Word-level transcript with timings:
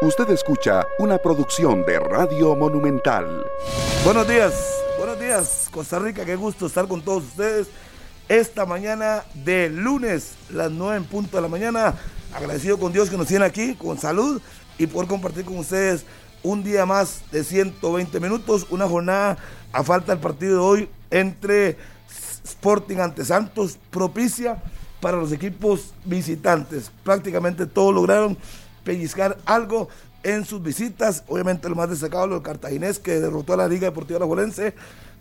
Usted 0.00 0.30
escucha 0.30 0.86
una 1.00 1.18
producción 1.18 1.84
de 1.84 1.98
Radio 1.98 2.54
Monumental. 2.54 3.44
Buenos 4.04 4.28
días, 4.28 4.54
buenos 4.96 5.18
días, 5.18 5.68
Costa 5.72 5.98
Rica, 5.98 6.24
qué 6.24 6.36
gusto 6.36 6.66
estar 6.66 6.86
con 6.86 7.02
todos 7.02 7.24
ustedes 7.24 7.66
esta 8.28 8.64
mañana 8.64 9.24
de 9.34 9.68
lunes, 9.68 10.34
las 10.50 10.70
9 10.70 10.98
en 10.98 11.04
punto 11.04 11.36
de 11.36 11.42
la 11.42 11.48
mañana. 11.48 11.96
Agradecido 12.32 12.78
con 12.78 12.92
Dios 12.92 13.10
que 13.10 13.16
nos 13.16 13.26
tiene 13.26 13.44
aquí, 13.44 13.74
con 13.74 13.98
salud 13.98 14.40
y 14.78 14.86
poder 14.86 15.08
compartir 15.08 15.44
con 15.44 15.58
ustedes 15.58 16.04
un 16.44 16.62
día 16.62 16.86
más 16.86 17.22
de 17.32 17.42
120 17.42 18.20
minutos, 18.20 18.68
una 18.70 18.86
jornada 18.86 19.36
a 19.72 19.82
falta 19.82 20.12
del 20.12 20.20
partido 20.20 20.52
de 20.52 20.60
hoy 20.60 20.88
entre 21.10 21.76
Sporting 22.44 22.98
ante 22.98 23.24
Santos, 23.24 23.76
propicia 23.90 24.62
para 25.00 25.16
los 25.16 25.32
equipos 25.32 25.92
visitantes. 26.04 26.92
Prácticamente 27.02 27.66
todos 27.66 27.92
lograron 27.92 28.38
pellizcar 28.84 29.38
algo 29.44 29.88
en 30.22 30.44
sus 30.44 30.62
visitas. 30.62 31.24
Obviamente 31.28 31.68
lo 31.68 31.74
más 31.74 31.90
destacado 31.90 32.26
lo 32.26 32.34
del 32.36 32.42
cartaginés 32.42 32.98
que 32.98 33.20
derrotó 33.20 33.54
a 33.54 33.58
la 33.58 33.68
Liga 33.68 33.86
Deportiva 33.86 34.18
Alajuelense 34.18 34.74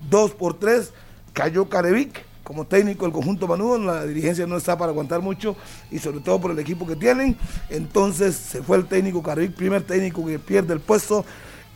2 0.09 0.31
por 0.31 0.59
3. 0.59 0.91
Cayó 1.33 1.69
Carevic 1.69 2.25
como 2.43 2.65
técnico 2.65 3.03
del 3.03 3.11
conjunto 3.11 3.45
Manudo, 3.45 3.77
la 3.77 4.05
dirigencia 4.05 4.47
no 4.47 4.55
está 4.55 4.77
para 4.77 4.91
aguantar 4.93 5.21
mucho 5.21 5.57
y 5.91 5.99
sobre 5.99 6.21
todo 6.21 6.39
por 6.39 6.51
el 6.51 6.59
equipo 6.59 6.87
que 6.87 6.95
tienen. 6.95 7.37
Entonces 7.69 8.35
se 8.35 8.63
fue 8.63 8.77
el 8.77 8.85
técnico 8.85 9.21
Carevic, 9.21 9.53
primer 9.53 9.83
técnico 9.83 10.25
que 10.25 10.39
pierde 10.39 10.73
el 10.73 10.79
puesto 10.79 11.25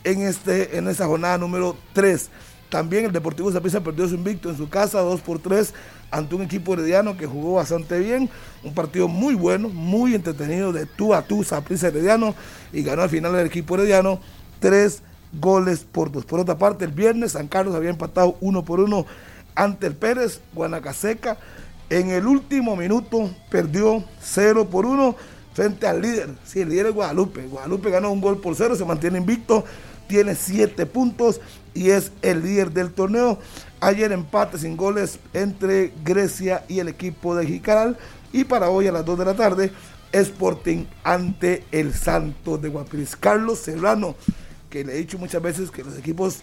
en, 0.02 0.22
este, 0.22 0.78
en 0.78 0.88
esa 0.88 1.06
jornada 1.06 1.36
número 1.36 1.76
3. 1.92 2.30
También 2.72 3.04
el 3.04 3.12
Deportivo 3.12 3.52
Zapisa 3.52 3.82
perdió 3.82 4.08
su 4.08 4.14
invicto 4.14 4.48
en 4.48 4.56
su 4.56 4.66
casa, 4.70 5.00
2 5.00 5.20
por 5.20 5.38
3 5.38 5.74
ante 6.10 6.34
un 6.34 6.40
equipo 6.40 6.72
herediano 6.72 7.18
que 7.18 7.26
jugó 7.26 7.56
bastante 7.56 7.98
bien, 7.98 8.30
un 8.64 8.72
partido 8.72 9.08
muy 9.08 9.34
bueno, 9.34 9.68
muy 9.68 10.14
entretenido 10.14 10.72
de 10.72 10.86
tú 10.86 11.12
a 11.12 11.20
tú, 11.20 11.44
Saprissa 11.44 11.88
Herediano, 11.88 12.34
y 12.72 12.82
ganó 12.82 13.02
al 13.02 13.10
final 13.10 13.34
el 13.34 13.46
equipo 13.46 13.74
herediano 13.74 14.20
tres 14.58 15.02
goles 15.38 15.80
por 15.80 16.10
dos. 16.10 16.24
Por 16.24 16.40
otra 16.40 16.56
parte, 16.56 16.86
el 16.86 16.92
viernes 16.92 17.32
San 17.32 17.46
Carlos 17.46 17.74
había 17.74 17.90
empatado 17.90 18.38
uno 18.40 18.64
por 18.64 18.80
uno 18.80 19.04
ante 19.54 19.86
el 19.86 19.94
Pérez, 19.94 20.40
Guanacaseca, 20.54 21.36
en 21.90 22.08
el 22.08 22.26
último 22.26 22.74
minuto 22.74 23.30
perdió 23.50 24.02
0 24.22 24.68
por 24.70 24.86
1 24.86 25.14
frente 25.52 25.86
al 25.86 26.00
líder, 26.00 26.30
sí, 26.42 26.62
el 26.62 26.70
líder 26.70 26.86
es 26.86 26.94
Guadalupe, 26.94 27.46
Guadalupe 27.48 27.90
ganó 27.90 28.10
un 28.10 28.22
gol 28.22 28.40
por 28.40 28.56
cero, 28.56 28.74
se 28.76 28.86
mantiene 28.86 29.18
invicto, 29.18 29.62
tiene 30.08 30.34
siete 30.34 30.86
puntos 30.86 31.38
y 31.74 31.90
es 31.90 32.12
el 32.22 32.42
líder 32.42 32.72
del 32.72 32.92
torneo. 32.92 33.38
Ayer 33.80 34.12
empate 34.12 34.58
sin 34.58 34.76
goles 34.76 35.18
entre 35.32 35.92
Grecia 36.04 36.64
y 36.68 36.78
el 36.78 36.88
equipo 36.88 37.34
de 37.34 37.46
Jicaral. 37.46 37.98
Y 38.32 38.44
para 38.44 38.70
hoy 38.70 38.86
a 38.86 38.92
las 38.92 39.04
2 39.04 39.18
de 39.18 39.24
la 39.24 39.34
tarde, 39.34 39.72
Sporting 40.12 40.84
ante 41.02 41.64
el 41.72 41.94
Santos 41.94 42.60
de 42.62 42.68
Guapiris. 42.68 43.16
Carlos 43.16 43.58
Serrano, 43.58 44.14
que 44.70 44.84
le 44.84 44.94
he 44.94 44.98
dicho 44.98 45.18
muchas 45.18 45.42
veces 45.42 45.70
que 45.70 45.82
los 45.82 45.98
equipos 45.98 46.40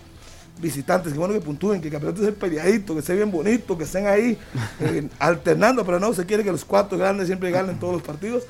visitantes, 0.60 1.14
que 1.14 1.20
bueno 1.20 1.34
que 1.34 1.42
puntúen, 1.42 1.80
que 1.80 1.88
el 1.88 1.94
campeonato 1.94 2.22
sea 2.22 2.34
peleadito, 2.34 2.96
que 2.96 3.02
sea 3.02 3.16
bien 3.16 3.32
bonito, 3.32 3.78
que 3.78 3.86
estén 3.86 4.08
ahí 4.08 4.38
eh, 4.82 5.08
alternando, 5.20 5.86
pero 5.86 6.00
no, 6.00 6.14
se 6.14 6.26
quiere 6.26 6.44
que 6.44 6.52
los 6.52 6.66
cuatro 6.66 6.98
grandes 6.98 7.28
siempre 7.28 7.52
ganen 7.52 7.80
todos 7.80 7.94
los 7.94 8.02
partidos. 8.02 8.44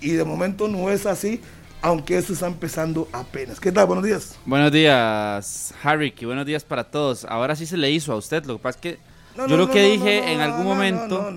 Y 0.00 0.12
de 0.12 0.24
momento 0.24 0.68
no 0.68 0.90
es 0.90 1.06
así 1.06 1.40
aunque 1.82 2.18
eso 2.18 2.32
está 2.32 2.46
empezando 2.46 3.08
apenas. 3.12 3.60
¿Qué 3.60 3.72
tal? 3.72 3.86
Buenos 3.86 4.04
días. 4.04 4.38
Buenos 4.44 4.72
días, 4.72 5.74
Harry, 5.82 6.14
y 6.18 6.24
buenos 6.24 6.46
días 6.46 6.64
para 6.64 6.84
todos. 6.84 7.24
Ahora 7.24 7.56
sí 7.56 7.66
se 7.66 7.76
le 7.76 7.90
hizo 7.90 8.12
a 8.12 8.16
usted, 8.16 8.44
lo 8.44 8.56
que 8.56 8.62
pasa 8.62 8.78
es 8.78 8.82
que 8.82 8.98
yo 9.48 9.56
lo 9.56 9.70
que 9.70 9.82
dije 9.82 10.32
en 10.32 10.40
algún 10.40 10.64
momento, 10.64 11.30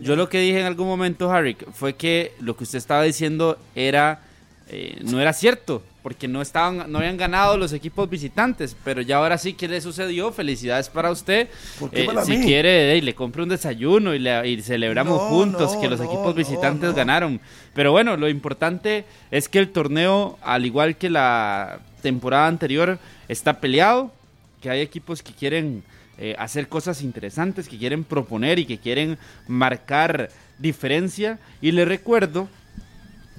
yo 0.00 0.14
lo 0.14 0.28
que 0.28 0.38
dije 0.38 0.60
en 0.60 0.66
algún 0.66 0.86
momento, 0.86 1.30
Harry, 1.30 1.56
fue 1.72 1.94
que 1.94 2.34
lo 2.40 2.56
que 2.56 2.64
usted 2.64 2.78
estaba 2.78 3.02
diciendo 3.02 3.58
era, 3.74 4.20
eh, 4.68 5.00
no 5.02 5.20
era 5.20 5.32
cierto 5.32 5.82
porque 6.02 6.28
no 6.28 6.40
estaban, 6.40 6.90
no 6.90 6.98
habían 6.98 7.16
ganado 7.16 7.56
los 7.56 7.72
equipos 7.72 8.08
visitantes, 8.08 8.76
pero 8.84 9.02
ya 9.02 9.18
ahora 9.18 9.36
sí, 9.38 9.52
¿qué 9.52 9.68
le 9.68 9.80
sucedió? 9.80 10.32
Felicidades 10.32 10.88
para 10.88 11.10
usted. 11.10 11.48
Eh, 11.92 12.08
si 12.24 12.40
quiere, 12.40 13.00
le 13.00 13.14
compre 13.14 13.42
un 13.42 13.48
desayuno 13.48 14.14
y, 14.14 14.18
le, 14.18 14.62
celebramos 14.62 15.20
juntos 15.22 15.76
que 15.76 15.88
los 15.88 16.00
equipos 16.00 16.34
visitantes 16.34 16.94
ganaron. 16.94 17.40
Pero 17.74 17.92
bueno, 17.92 18.16
lo 18.16 18.28
importante 18.28 19.04
es 19.30 19.48
que 19.48 19.58
el 19.58 19.70
torneo, 19.70 20.38
al 20.42 20.66
igual 20.66 20.96
que 20.96 21.10
la 21.10 21.80
temporada 22.02 22.46
anterior, 22.46 22.98
está 23.28 23.60
peleado, 23.60 24.12
que 24.60 24.70
hay 24.70 24.80
equipos 24.80 25.22
que 25.22 25.32
quieren 25.32 25.82
eh, 26.18 26.34
hacer 26.38 26.68
cosas 26.68 27.02
interesantes, 27.02 27.68
que 27.68 27.78
quieren 27.78 28.04
proponer 28.04 28.58
y 28.58 28.66
que 28.66 28.78
quieren 28.78 29.18
marcar 29.46 30.30
diferencia. 30.58 31.38
Y 31.60 31.72
le 31.72 31.84
recuerdo 31.84 32.48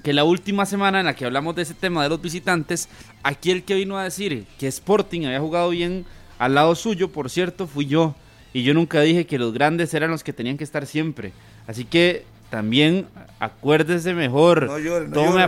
que 0.02 0.12
la 0.12 0.24
última 0.24 0.66
semana 0.66 1.00
en 1.00 1.06
la 1.06 1.14
que 1.14 1.24
hablamos 1.24 1.54
de 1.54 1.62
ese 1.62 1.74
tema 1.74 2.02
de 2.02 2.08
los 2.08 2.20
visitantes, 2.20 2.88
aquí 3.22 3.50
el 3.50 3.62
que 3.62 3.74
vino 3.74 3.96
a 3.96 4.04
decir 4.04 4.46
que 4.58 4.66
Sporting 4.66 5.26
había 5.26 5.40
jugado 5.40 5.70
bien 5.70 6.04
al 6.38 6.54
lado 6.54 6.74
suyo, 6.74 7.12
por 7.12 7.30
cierto, 7.30 7.66
fui 7.66 7.86
yo. 7.86 8.14
Y 8.52 8.64
yo 8.64 8.74
nunca 8.74 9.00
dije 9.00 9.26
que 9.26 9.38
los 9.38 9.52
grandes 9.52 9.94
eran 9.94 10.10
los 10.10 10.24
que 10.24 10.32
tenían 10.32 10.58
que 10.58 10.64
estar 10.64 10.86
siempre. 10.86 11.32
Así 11.66 11.84
que 11.84 12.24
también 12.52 13.06
acuérdese 13.40 14.12
mejor. 14.12 14.68
tome, 15.10 15.42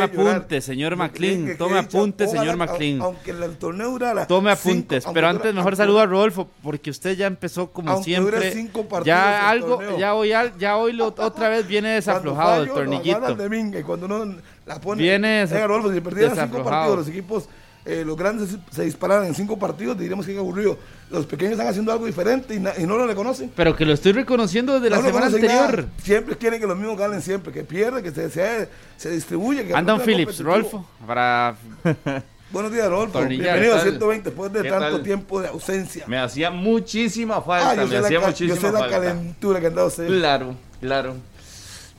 apunte, 0.00 0.62
señor 0.62 0.96
McLean. 0.96 1.54
Tome 1.58 1.78
apunte, 1.78 2.26
señor 2.26 2.56
McLean. 2.56 3.02
Aunque 3.02 3.32
el 3.32 3.58
torneo 3.58 3.90
durara. 3.90 4.26
Tome 4.26 4.50
apuntes. 4.50 5.04
pero 5.12 5.28
antes, 5.28 5.52
mejor 5.52 5.76
saludo 5.76 6.00
a 6.00 6.06
Rodolfo, 6.06 6.48
porque 6.62 6.88
usted 6.88 7.14
ya 7.14 7.26
empezó 7.26 7.70
como 7.70 8.02
siempre. 8.02 8.70
ya 9.04 9.50
algo, 9.50 9.98
ya 9.98 10.14
hoy, 10.14 10.30
ya 10.58 10.78
hoy 10.78 10.98
otra 10.98 11.50
vez 11.50 11.68
viene 11.68 11.90
desaflojado 11.90 12.62
el 12.62 12.70
tornillito. 12.70 13.36
cuando 13.84 14.06
uno 14.06 14.36
la 14.64 14.80
pone. 14.80 15.02
Viene 15.02 15.44
Rodolfo, 15.44 15.92
si 15.92 16.00
cinco 16.00 16.64
partidos 16.64 16.96
los 16.96 17.08
equipos 17.08 17.50
eh, 17.84 18.04
los 18.04 18.16
grandes 18.16 18.56
se 18.70 18.84
disparan 18.84 19.24
en 19.24 19.34
cinco 19.34 19.58
partidos, 19.58 19.98
diríamos 19.98 20.26
que 20.26 20.32
es 20.32 20.38
aburrido. 20.38 20.78
Los 21.10 21.26
pequeños 21.26 21.52
están 21.52 21.66
haciendo 21.66 21.90
algo 21.90 22.06
diferente 22.06 22.54
y, 22.54 22.60
no 22.60 22.96
lo 22.96 23.06
reconocen. 23.06 23.50
Pero 23.56 23.74
que 23.74 23.86
lo 23.86 23.94
estoy 23.94 24.12
reconociendo 24.12 24.74
desde 24.74 24.90
la 24.90 25.02
semana 25.02 25.26
anterior. 25.26 25.86
Siempre 26.02 26.36
quieren 26.36 26.60
que 26.60 26.66
los 26.66 26.76
mismos 26.76 26.98
ganen 26.98 27.22
siempre, 27.22 27.52
que 27.52 27.64
pierda, 27.64 28.02
que 28.02 28.10
se, 28.10 28.30
se, 28.30 28.68
se 28.96 29.10
distribuya. 29.10 29.66
Que 29.66 29.74
Andan 29.74 30.00
Phillips, 30.00 30.40
Rolfo, 30.40 30.86
para... 31.06 31.56
Buenos 32.52 32.72
días, 32.72 32.88
Rolfo. 32.88 33.24
Bienvenido 33.24 33.76
a 33.76 33.80
120 33.80 34.28
después 34.30 34.52
de 34.52 34.64
tanto 34.64 35.00
tiempo 35.02 35.40
de 35.40 35.48
ausencia. 35.48 36.04
Me 36.08 36.18
hacía 36.18 36.50
muchísima 36.50 37.40
falta, 37.40 37.82
ah, 37.82 37.86
me 37.86 37.96
hacía 37.96 38.20
muchísima 38.20 38.56
yo 38.56 38.60
sé 38.60 38.72
la 38.72 38.88
calentura 38.88 39.60
que 39.60 39.68
andaba 39.68 39.86
usted. 39.86 40.06
Claro, 40.08 40.56
claro. 40.80 41.14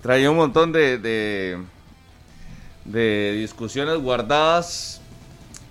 Traía 0.02 0.30
un 0.30 0.36
montón 0.38 0.74
de, 0.74 0.98
de, 0.98 1.58
de 2.84 3.32
discusiones 3.40 3.98
guardadas 3.98 5.01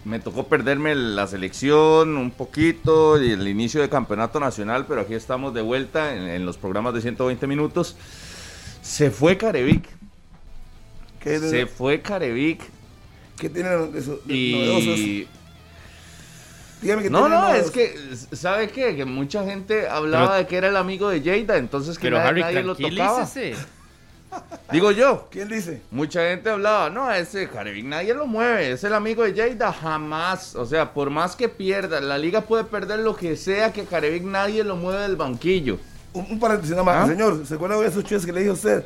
me 0.04 0.18
tocó 0.18 0.46
perderme 0.46 0.94
la 0.94 1.26
selección 1.26 2.16
un 2.16 2.30
poquito 2.30 3.22
y 3.22 3.32
el 3.32 3.46
inicio 3.46 3.80
del 3.80 3.90
campeonato 3.90 4.40
nacional, 4.40 4.86
pero 4.86 5.02
aquí 5.02 5.14
estamos 5.14 5.52
de 5.52 5.62
vuelta 5.62 6.14
en, 6.14 6.46
los 6.46 6.56
programas 6.56 6.94
de 6.94 7.02
120 7.02 7.46
minutos. 7.46 7.96
Se 8.82 9.10
fue 9.10 9.36
Carevic. 9.36 9.88
Se 11.22 11.66
fue 11.66 12.00
Carevic. 12.00 12.62
¿Qué 13.38 13.50
tiene 13.50 13.70
eso, 13.94 14.20
y... 14.26 15.26
Dígame 16.82 17.02
que 17.02 17.10
no, 17.10 17.28
no, 17.28 17.52
es 17.52 17.70
que, 17.70 17.94
¿sabe 18.32 18.68
qué? 18.68 18.96
Que 18.96 19.04
mucha 19.04 19.44
gente 19.44 19.86
hablaba 19.86 20.38
de 20.38 20.46
que 20.46 20.56
era 20.56 20.68
el 20.68 20.76
amigo 20.76 21.10
de 21.10 21.20
Jada, 21.20 21.58
entonces 21.58 21.98
que 21.98 22.10
nadie, 22.10 22.40
nadie 22.40 22.62
lo 22.62 22.74
tocaba. 22.74 23.28
Digo 24.72 24.90
yo. 24.90 25.28
¿Quién 25.30 25.48
dice? 25.48 25.82
Mucha 25.90 26.28
gente 26.28 26.50
hablaba, 26.50 26.90
no, 26.90 27.10
ese 27.12 27.48
Carevic 27.48 27.84
nadie 27.84 28.14
lo 28.14 28.26
mueve, 28.26 28.72
es 28.72 28.84
el 28.84 28.94
amigo 28.94 29.24
de 29.24 29.34
Jada, 29.34 29.72
jamás. 29.72 30.54
O 30.54 30.66
sea, 30.66 30.92
por 30.92 31.10
más 31.10 31.36
que 31.36 31.48
pierda, 31.48 32.00
la 32.00 32.18
liga 32.18 32.42
puede 32.42 32.64
perder 32.64 33.00
lo 33.00 33.16
que 33.16 33.36
sea, 33.36 33.72
que 33.72 33.84
Carevic 33.84 34.22
nadie 34.22 34.64
lo 34.64 34.76
mueve 34.76 35.02
del 35.02 35.16
banquillo. 35.16 35.78
Un, 36.12 36.40
paréntesis 36.40 36.72
nada 36.72 36.82
más, 36.82 37.04
¿Ah? 37.04 37.06
señor, 37.12 37.46
¿se 37.46 37.54
acuerda 37.54 37.78
de 37.80 37.86
esos 37.86 38.02
chistes 38.02 38.26
que 38.26 38.32
le 38.32 38.40
dijo 38.40 38.54
usted? 38.54 38.84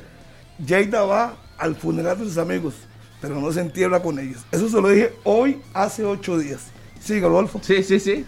Jada 0.67 1.05
va 1.05 1.37
al 1.59 1.75
funeral 1.75 2.19
de 2.19 2.25
sus 2.25 2.39
amigos, 2.39 2.75
pero 3.21 3.41
no 3.41 3.51
se 3.53 3.61
entierra 3.61 4.01
con 4.01 4.19
ellos. 4.19 4.45
Eso 4.53 4.69
se 4.69 4.81
lo 4.81 4.89
dije 4.89 5.13
hoy, 5.25 5.61
hace 5.73 6.05
ocho 6.05 6.39
días. 6.39 6.67
Sí, 7.01 7.21
Golfo. 7.21 7.61
Sí, 7.63 7.83
sí, 7.83 8.01
sí. 8.01 8.25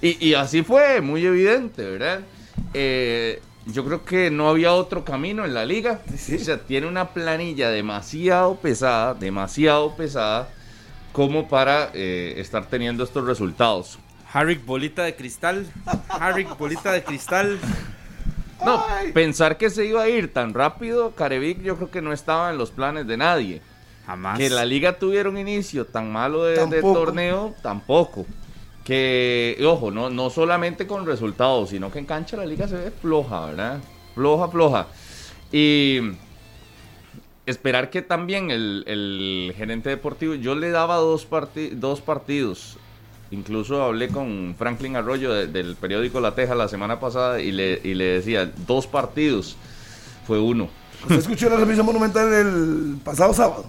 Y, 0.00 0.28
y 0.28 0.34
así 0.34 0.62
fue, 0.62 1.00
muy 1.00 1.24
evidente, 1.24 1.82
¿verdad? 1.82 2.20
Eh, 2.74 3.40
yo 3.66 3.84
creo 3.84 4.04
que 4.04 4.30
no 4.30 4.48
había 4.48 4.72
otro 4.72 5.04
camino 5.04 5.44
en 5.44 5.52
la 5.52 5.64
liga. 5.64 6.00
O 6.12 6.38
sea, 6.38 6.58
tiene 6.58 6.86
una 6.86 7.10
planilla 7.10 7.70
demasiado 7.70 8.56
pesada, 8.56 9.14
demasiado 9.14 9.96
pesada, 9.96 10.48
como 11.12 11.48
para 11.48 11.90
eh, 11.92 12.34
estar 12.38 12.66
teniendo 12.66 13.02
estos 13.04 13.26
resultados. 13.26 13.98
Harry, 14.32 14.54
bolita 14.54 15.02
de 15.02 15.16
cristal. 15.16 15.66
Harry, 16.08 16.46
bolita 16.58 16.92
de 16.92 17.02
cristal. 17.02 17.58
No, 18.64 18.82
pensar 19.12 19.58
que 19.58 19.68
se 19.68 19.84
iba 19.84 20.02
a 20.02 20.08
ir 20.08 20.32
tan 20.32 20.54
rápido, 20.54 21.14
Carevic 21.14 21.62
yo 21.62 21.76
creo 21.76 21.90
que 21.90 22.00
no 22.00 22.12
estaba 22.12 22.50
en 22.50 22.58
los 22.58 22.70
planes 22.70 23.06
de 23.06 23.16
nadie. 23.16 23.62
Jamás. 24.06 24.38
Que 24.38 24.48
la 24.48 24.64
liga 24.64 24.98
tuviera 24.98 25.28
un 25.28 25.36
inicio 25.36 25.84
tan 25.84 26.10
malo 26.10 26.44
de 26.44 26.80
torneo, 26.80 27.54
tampoco 27.62 28.24
que, 28.86 29.58
ojo, 29.66 29.90
no, 29.90 30.10
no 30.10 30.30
solamente 30.30 30.86
con 30.86 31.06
resultados, 31.06 31.70
sino 31.70 31.90
que 31.90 31.98
en 31.98 32.06
cancha 32.06 32.36
la 32.36 32.46
liga 32.46 32.68
se 32.68 32.76
ve 32.76 32.92
floja, 32.92 33.46
¿verdad? 33.46 33.80
Floja, 34.14 34.46
floja. 34.46 34.86
Y 35.50 36.12
esperar 37.46 37.90
que 37.90 38.02
también 38.02 38.52
el, 38.52 39.52
gerente 39.56 39.90
deportivo, 39.90 40.34
yo 40.34 40.54
le 40.54 40.70
daba 40.70 40.96
dos, 40.98 41.26
dos 41.72 42.00
partidos. 42.00 42.78
Incluso 43.32 43.82
hablé 43.82 44.06
con 44.06 44.54
Franklin 44.56 44.94
Arroyo 44.94 45.34
del 45.34 45.74
periódico 45.74 46.20
La 46.20 46.36
Teja 46.36 46.54
la 46.54 46.68
semana 46.68 47.00
pasada 47.00 47.40
y 47.40 47.50
le, 47.50 47.80
y 47.82 47.94
le 47.94 48.04
decía, 48.04 48.52
dos 48.68 48.86
partidos. 48.86 49.56
Fue 50.28 50.38
uno. 50.38 50.68
¿Usted 51.02 51.18
escuchó 51.18 51.50
la 51.50 51.56
revisión 51.56 51.86
monumental 51.86 52.32
el 52.32 52.98
pasado 53.04 53.34
sábado? 53.34 53.66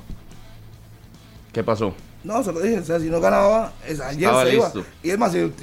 ¿Qué 1.52 1.64
pasó? 1.64 1.96
No, 2.24 2.44
se 2.44 2.52
lo 2.52 2.60
dije, 2.60 2.80
o 2.80 2.84
sea, 2.84 3.00
si 3.00 3.10
no 3.10 3.22
ganaba, 3.22 3.74
ayer 3.84 4.30
se 4.44 4.56
iba. 4.56 4.72
Y 5.04 5.10
es 5.12 5.18
más, 5.18 5.34
el, 5.36 5.54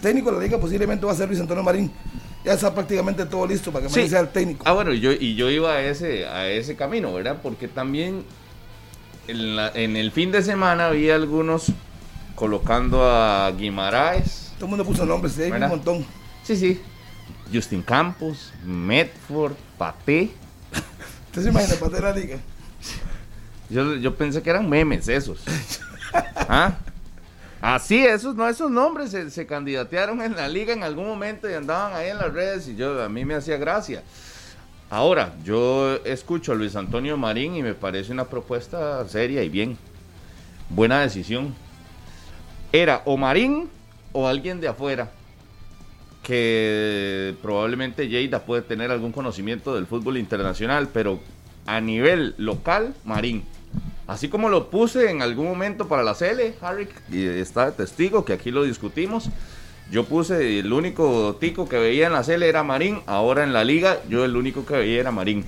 técnico 0.00 0.30
de 0.30 0.36
la 0.38 0.42
liga 0.42 0.58
posiblemente 0.58 1.06
va 1.06 1.12
a 1.12 1.14
ser 1.14 1.28
Luis 1.28 1.40
Antonio 1.40 1.62
Marín. 1.62 1.92
Ya 2.44 2.54
está 2.54 2.74
prácticamente 2.74 3.24
todo 3.24 3.46
listo 3.46 3.70
para 3.70 3.86
que 3.86 3.92
Marín 3.92 4.10
sea 4.10 4.20
el 4.20 4.28
técnico. 4.28 4.64
Ah, 4.66 4.72
bueno, 4.72 4.92
yo, 4.92 5.12
y 5.12 5.34
yo 5.36 5.48
iba 5.48 5.72
a 5.72 5.82
ese, 5.82 6.26
a 6.26 6.48
ese 6.48 6.76
camino, 6.76 7.14
¿verdad? 7.14 7.38
Porque 7.42 7.68
también 7.68 8.24
en, 9.28 9.96
el 9.96 10.10
fin 10.10 10.32
de 10.32 10.42
semana 10.42 10.86
había 10.86 11.14
algunos 11.14 11.66
colocando 12.34 13.04
a 13.04 13.50
Guimaraes. 13.52 14.52
Todo 14.54 14.66
el 14.66 14.70
mundo 14.70 14.84
puso 14.84 15.06
nombres, 15.06 15.38
un 15.38 15.68
montón. 15.68 16.06
Sí, 16.42 16.56
sí. 16.56 16.80
Justin 17.52 17.82
Campos, 17.82 18.52
Medford, 18.64 19.54
Paté. 19.78 20.30
¿Usted 21.26 21.42
se 21.42 21.48
imagina 21.48 21.74
Paté 21.76 21.96
de 21.96 22.02
la 22.02 22.12
liga? 22.12 22.38
Yo, 23.70 23.96
yo 23.96 24.14
pensé 24.14 24.42
que 24.42 24.50
eran 24.50 24.68
memes 24.68 25.08
esos. 25.08 25.42
¿Ah? 26.36 26.74
Así, 27.60 28.04
esos, 28.04 28.34
no, 28.34 28.48
esos 28.48 28.70
nombres 28.70 29.12
se, 29.12 29.30
se, 29.30 29.42
en 29.42 30.36
la 30.36 30.48
liga 30.48 30.72
en 30.72 30.82
algún 30.82 31.06
momento 31.06 31.48
y 31.48 31.54
andaban 31.54 31.94
ahí 31.94 32.10
en 32.10 32.18
las 32.18 32.32
redes 32.32 32.66
y 32.66 32.74
yo 32.74 33.00
a 33.00 33.08
mí 33.08 33.24
me 33.24 33.36
hacía 33.36 33.56
gracia. 33.56 34.02
Ahora, 34.90 35.32
yo 35.44 35.94
escucho 36.04 36.52
a 36.52 36.54
Luis 36.54 36.76
Antonio 36.76 37.16
Marín 37.16 37.54
y 37.54 37.62
me 37.62 37.74
parece 37.74 38.12
una 38.12 38.24
propuesta 38.24 39.06
seria 39.08 39.42
y 39.42 39.48
bien. 39.48 39.78
Buena 40.68 41.00
decisión. 41.00 41.54
Era 42.72 43.02
o 43.04 43.16
Marín 43.16 43.70
o 44.12 44.26
alguien 44.26 44.60
de 44.60 44.68
afuera 44.68 45.10
que 46.22 47.34
probablemente 47.42 48.08
Lleida 48.08 48.44
puede 48.44 48.62
tener 48.62 48.90
algún 48.90 49.12
conocimiento 49.12 49.74
del 49.74 49.86
fútbol 49.86 50.18
internacional, 50.18 50.88
pero 50.92 51.20
a 51.66 51.80
nivel 51.80 52.34
local, 52.38 52.94
Marín. 53.04 53.44
Así 54.12 54.28
como 54.28 54.50
lo 54.50 54.68
puse 54.68 55.10
en 55.10 55.22
algún 55.22 55.46
momento 55.46 55.88
para 55.88 56.02
la 56.02 56.14
CL, 56.14 56.54
Harry, 56.60 56.86
y 57.10 57.24
está 57.24 57.64
de 57.64 57.72
testigo 57.72 58.26
que 58.26 58.34
aquí 58.34 58.50
lo 58.50 58.62
discutimos. 58.62 59.30
Yo 59.90 60.04
puse 60.04 60.58
el 60.58 60.70
único 60.70 61.36
tico 61.40 61.66
que 61.66 61.78
veía 61.78 62.08
en 62.08 62.12
la 62.12 62.22
CL 62.22 62.42
era 62.42 62.62
Marín, 62.62 63.00
ahora 63.06 63.42
en 63.42 63.54
la 63.54 63.64
liga 63.64 64.02
yo 64.10 64.26
el 64.26 64.36
único 64.36 64.66
que 64.66 64.74
veía 64.74 65.00
era 65.00 65.12
Marín. 65.12 65.44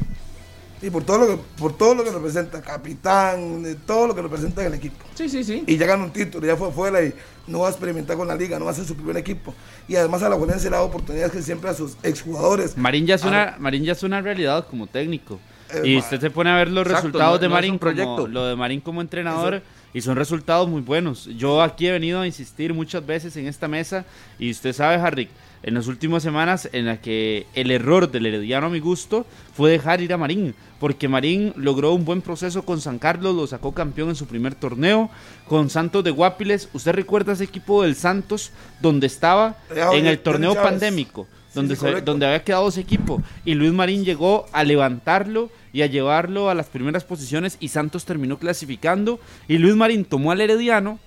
Y 0.81 0.89
por 0.89 1.05
todo 1.05 1.19
lo 1.19 1.27
que, 1.27 1.43
por 1.59 1.77
todo 1.77 1.95
lo 1.95 2.05
que 2.05 2.11
representa, 2.11 2.63
capitán, 2.63 3.77
todo 3.87 4.07
lo 4.07 4.15
que 4.15 4.23
representa 4.23 4.63
en 4.63 4.69
el 4.69 4.75
equipo. 4.75 5.05
Sí, 5.15 5.29
sí, 5.29 5.45
sí. 5.45 5.65
Y 5.67 5.77
ya 5.77 5.85
ganó 5.87 6.05
un 6.05 6.11
título, 6.11 6.47
ya 6.47 6.57
fue 6.57 6.73
fuera 6.73 7.05
y 7.05 7.13
no 7.47 7.61
va 7.61 7.67
a 7.69 7.71
experimentar 7.71 8.17
con 8.17 8.27
la 8.27 8.35
liga, 8.35 8.59
no 8.59 8.65
va 8.65 8.71
a 8.71 8.75
ser 8.75 8.87
su 8.87 8.97
primer 8.97 9.19
equipo. 9.19 9.55
Y 9.89 9.97
además 9.97 10.23
a 10.23 10.31
la 10.31 10.37
Juelense 10.37 10.71
le 10.71 10.77
da 10.77 10.83
oportunidades 10.83 11.33
que 11.33 11.43
siempre 11.43 11.69
a 11.69 11.75
sus 11.75 11.99
exjugadores. 12.03 12.79
Marín 12.79 13.05
ya 13.05 13.17
es 13.17 13.25
una, 13.25 13.57
Marín 13.59 13.85
ya 13.85 13.93
es 13.93 14.03
una 14.03 14.23
realidad 14.23 14.67
como 14.71 14.87
técnico. 14.87 15.39
Y 15.83 15.97
usted 15.97 16.21
se 16.21 16.31
pone 16.31 16.51
a 16.51 16.57
ver 16.57 16.71
los 16.71 16.87
resultados 16.87 17.41
de 17.41 17.49
Marín, 17.49 17.79
proyecto. 17.79 18.27
lo 18.29 18.47
de 18.47 18.57
Marín 18.57 18.81
como 18.81 19.01
entrenador, 19.01 19.63
y 19.93 20.01
son 20.01 20.17
resultados 20.17 20.69
muy 20.69 20.83
buenos. 20.83 21.27
Yo 21.37 21.63
aquí 21.63 21.87
he 21.87 21.93
venido 21.93 22.21
a 22.21 22.27
insistir 22.27 22.75
muchas 22.75 23.05
veces 23.05 23.37
en 23.37 23.47
esta 23.47 23.69
mesa, 23.69 24.05
y 24.39 24.51
usted 24.51 24.73
sabe, 24.73 24.97
Harry, 24.97 25.29
en 25.63 25.75
las 25.75 25.87
últimas 25.87 26.23
semanas 26.23 26.69
en 26.73 26.85
la 26.85 27.01
que 27.01 27.47
el 27.55 27.71
error 27.71 28.11
del 28.11 28.27
Herediano 28.27 28.67
a 28.67 28.71
mi 28.71 28.81
gusto 28.81 29.25
fue 29.55 29.71
dejar 29.71 30.03
ir 30.03 30.13
a 30.13 30.19
Marín, 30.19 30.55
porque 30.79 31.09
Marín 31.09 31.55
logró 31.57 31.95
un 31.95 32.05
buen 32.05 32.21
proceso 32.21 32.65
con 32.65 32.81
San 32.81 32.99
Carlos, 32.99 33.35
lo 33.35 33.47
sacó 33.47 33.73
campeón 33.73 34.11
en 34.11 34.15
su 34.15 34.27
primer 34.27 34.55
torneo, 34.55 35.09
con 35.49 35.71
Santos 35.71 36.05
de 36.05 36.11
Guapiles, 36.11 36.69
usted 36.75 36.93
recuerda 36.93 37.33
ese 37.33 37.45
equipo 37.45 37.83
del 37.83 37.95
Santos 37.95 38.53
donde 38.83 39.07
estaba 39.07 39.57
en 39.71 40.07
el 40.07 40.19
torneo 40.19 40.55
pandémico, 40.55 41.27
donde, 41.55 41.77
donde 42.03 42.27
había 42.27 42.43
quedado 42.45 42.69
ese 42.69 42.81
equipo, 42.81 43.23
y 43.45 43.55
Luis 43.55 43.73
Marín 43.73 44.05
llegó 44.05 44.47
a 44.53 44.65
levantarlo 44.65 45.51
y 45.73 45.83
a 45.83 45.87
llevarlo 45.87 46.51
a 46.51 46.55
las 46.55 46.67
primeras 46.67 47.05
posiciones 47.05 47.57
y 47.61 47.69
Santos 47.69 48.05
terminó 48.05 48.39
clasificando. 48.39 49.19
Y 49.49 49.59
Luis 49.59 49.75
Marín 49.75 50.05
tomó 50.05 50.31
al 50.31 50.41
Herediano 50.41 50.99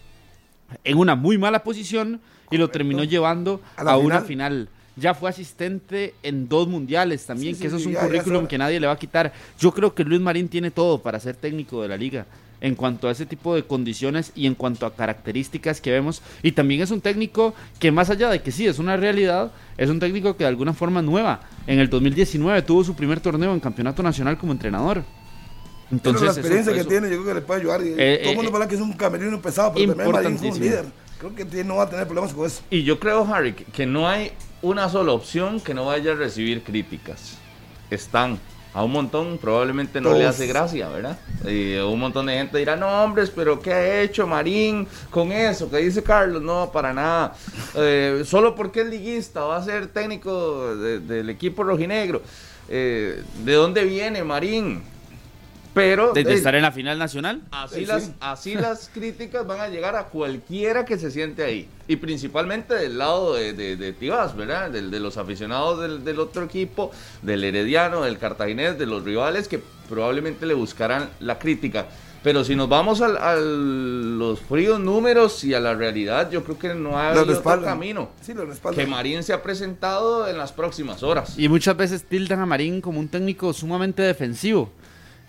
en 0.84 0.98
una 0.98 1.16
muy 1.16 1.38
mala 1.38 1.64
posición 1.64 2.20
y 2.52 2.58
lo 2.58 2.70
terminó 2.70 3.04
llevando 3.04 3.62
a, 3.78 3.98
una 3.98 4.22
final. 4.22 4.70
Ya 4.96 5.14
fue 5.14 5.30
asistente 5.30 6.16
en 6.24 6.50
dos 6.50 6.68
mundiales 6.68 7.26
también, 7.26 7.58
que 7.58 7.68
eso 7.68 7.78
es 7.78 7.86
un 7.86 7.94
currículum 7.94 8.48
que 8.48 8.58
nadie 8.58 8.80
le 8.80 8.88
va 8.88 8.94
a 8.94 9.00
quitar. 9.00 9.32
Yo 9.60 9.72
creo 9.72 9.94
que 9.94 10.04
Luis 10.04 10.20
Marín 10.20 10.50
tiene 10.50 10.72
todo 10.72 11.02
para 11.02 11.20
ser 11.20 11.36
técnico 11.36 11.82
de 11.82 11.88
la 11.88 11.98
liga 11.98 12.26
en 12.62 12.76
cuanto 12.76 13.08
a 13.08 13.12
ese 13.12 13.26
tipo 13.26 13.56
de 13.56 13.64
condiciones 13.64 14.32
y 14.36 14.48
en 14.48 14.56
cuanto 14.56 14.86
a 14.86 14.96
características 14.96 15.82
que 15.82 15.92
vemos. 15.92 16.22
Y 16.44 16.54
también 16.54 16.82
es 16.82 16.92
un 16.92 17.02
técnico 17.02 17.54
que 17.80 17.92
más 17.92 18.10
allá 18.10 18.30
de 18.30 18.42
que 18.42 18.52
sí 18.52 18.68
es 18.68 18.80
una 18.80 18.98
realidad, 18.98 19.52
es 19.78 19.90
un 19.90 20.00
técnico 20.00 20.36
que 20.36 20.44
de 20.44 20.50
alguna 20.50 20.74
forma 20.74 21.02
nueva. 21.02 21.42
En 21.68 21.80
el 21.80 21.90
2019 21.90 22.62
tuvo 22.64 22.84
su 22.84 22.96
primer 22.96 23.20
torneo 23.20 23.54
en 23.54 23.60
campeonato 23.60 24.04
nacional 24.04 24.38
como 24.38 24.52
entrenador. 24.52 25.04
Entonces, 25.92 26.24
la 26.24 26.32
experiencia 26.32 26.74
que 26.74 26.84
tiene, 26.84 27.10
yo 27.10 27.16
creo 27.22 27.26
que 27.26 27.34
le 27.36 27.42
puede 27.42 27.62
ayudar. 27.62 27.82
Eh, 27.84 28.20
todo 28.22 28.32
el 28.32 28.36
mundo 28.36 28.54
habla 28.54 28.68
que 28.68 28.76
es 28.76 28.82
un 28.82 28.94
camerino 28.94 29.42
pesado, 29.42 29.74
pero 29.74 30.12
también 30.12 30.36
es 30.36 30.56
un 30.56 30.60
líder. 30.60 30.86
Creo 31.18 31.34
que 31.34 31.64
no 31.64 31.78
va 31.78 31.84
a 31.84 31.90
tener 31.90 32.06
problemas 32.06 32.34
con 32.34 32.46
eso. 32.46 32.62
Y 32.70 32.84
yo 32.84 33.00
creo, 33.00 33.26
Harry, 33.34 33.54
que 33.54 33.86
no 33.86 34.08
hay 34.08 34.34
una 34.62 34.90
sola 34.90 35.14
opción 35.14 35.60
que 35.60 35.74
no 35.74 35.86
vaya 35.86 36.12
a 36.12 36.16
recibir 36.16 36.64
críticas. 36.64 37.38
Están 37.90 38.38
a 38.78 38.84
un 38.84 38.92
montón 38.92 39.40
probablemente 39.40 40.00
no 40.00 40.14
le 40.14 40.28
hace 40.28 40.46
gracia, 40.46 40.88
¿verdad? 40.88 41.18
Y 41.48 41.78
un 41.78 42.00
montón 42.00 42.28
de 42.28 42.34
gente 42.34 42.60
dirá, 42.60 42.76
no, 42.76 42.88
hombres, 43.04 43.32
pero 43.36 43.60
¿qué 43.60 43.74
ha 43.74 44.02
hecho 44.04 44.28
Marín 44.28 44.88
con 45.10 45.32
eso? 45.32 45.68
¿Qué 45.68 45.78
dice 45.78 46.04
Carlos? 46.04 46.44
No, 46.44 46.72
para 46.72 46.94
nada. 46.94 47.34
Eh, 47.74 48.22
solo 48.24 48.54
porque 48.54 48.82
es 48.82 48.88
liguista, 48.88 49.42
va 49.46 49.58
a 49.58 49.64
ser 49.64 49.88
técnico 49.88 50.76
del 50.76 51.28
equipo 51.28 51.64
rojinegro. 51.64 52.22
Eh, 52.70 53.24
¿De 53.44 53.54
dónde 53.54 53.84
viene 53.84 54.24
Marín? 54.24 54.84
Pero, 55.78 56.14
de, 56.14 56.22
estar 56.34 56.56
en 56.56 56.64
la 56.64 56.72
final 56.72 57.00
nacional. 57.00 57.42
Así, 57.52 57.86
las, 57.86 58.12
así 58.20 58.56
las 58.56 58.90
críticas 58.94 59.46
van 59.46 59.62
a 59.62 59.68
llegar 59.68 59.96
a 59.96 60.06
cualquiera 60.06 60.86
que 60.86 60.98
se 60.98 61.12
siente 61.12 61.44
ahí. 61.44 61.70
Y 61.88 61.96
principalmente 61.98 62.74
del 62.74 62.98
lado 62.98 63.36
de, 63.36 63.54
de, 63.54 63.94
Tibás, 63.94 64.36
¿verdad? 64.36 64.70
De, 64.70 64.82
de 64.82 65.00
los 65.00 65.18
aficionados 65.18 65.80
del, 65.80 66.04
del, 66.04 66.20
otro 66.20 66.44
equipo, 66.44 66.92
del 67.22 67.44
Herediano, 67.44 68.02
del 68.02 68.18
Cartaginés, 68.18 68.78
de 68.78 68.86
los 68.86 69.04
rivales 69.04 69.48
que 69.48 69.62
probablemente 69.88 70.46
le 70.46 70.54
buscarán 70.54 71.10
la 71.20 71.40
crítica. 71.40 71.88
Pero 72.24 72.44
si 72.44 72.56
nos 72.56 72.68
vamos 72.68 73.02
a, 73.02 73.36
los 73.38 74.42
fríos 74.42 74.80
números 74.80 75.44
y 75.44 75.54
a 75.54 75.60
la 75.60 75.74
realidad, 75.76 76.30
yo 76.30 76.44
creo 76.44 76.60
que 76.60 76.74
no 76.74 77.00
hay 77.00 77.18
otro 77.18 77.62
camino. 77.62 78.10
Sí, 78.22 78.34
lo 78.34 78.46
que 78.74 78.86
Marín 78.86 79.24
se 79.24 79.34
ha 79.34 79.42
presentado 79.42 80.28
en 80.28 80.38
las 80.38 80.52
próximas 80.52 81.04
horas. 81.04 81.38
Y 81.38 81.48
muchas 81.48 81.78
veces 81.78 82.04
tildan 82.04 82.42
a 82.42 82.46
Marín 82.46 82.82
como 82.82 83.00
un 83.00 83.08
técnico 83.08 83.54
sumamente 83.54 84.02
defensivo. 84.02 84.72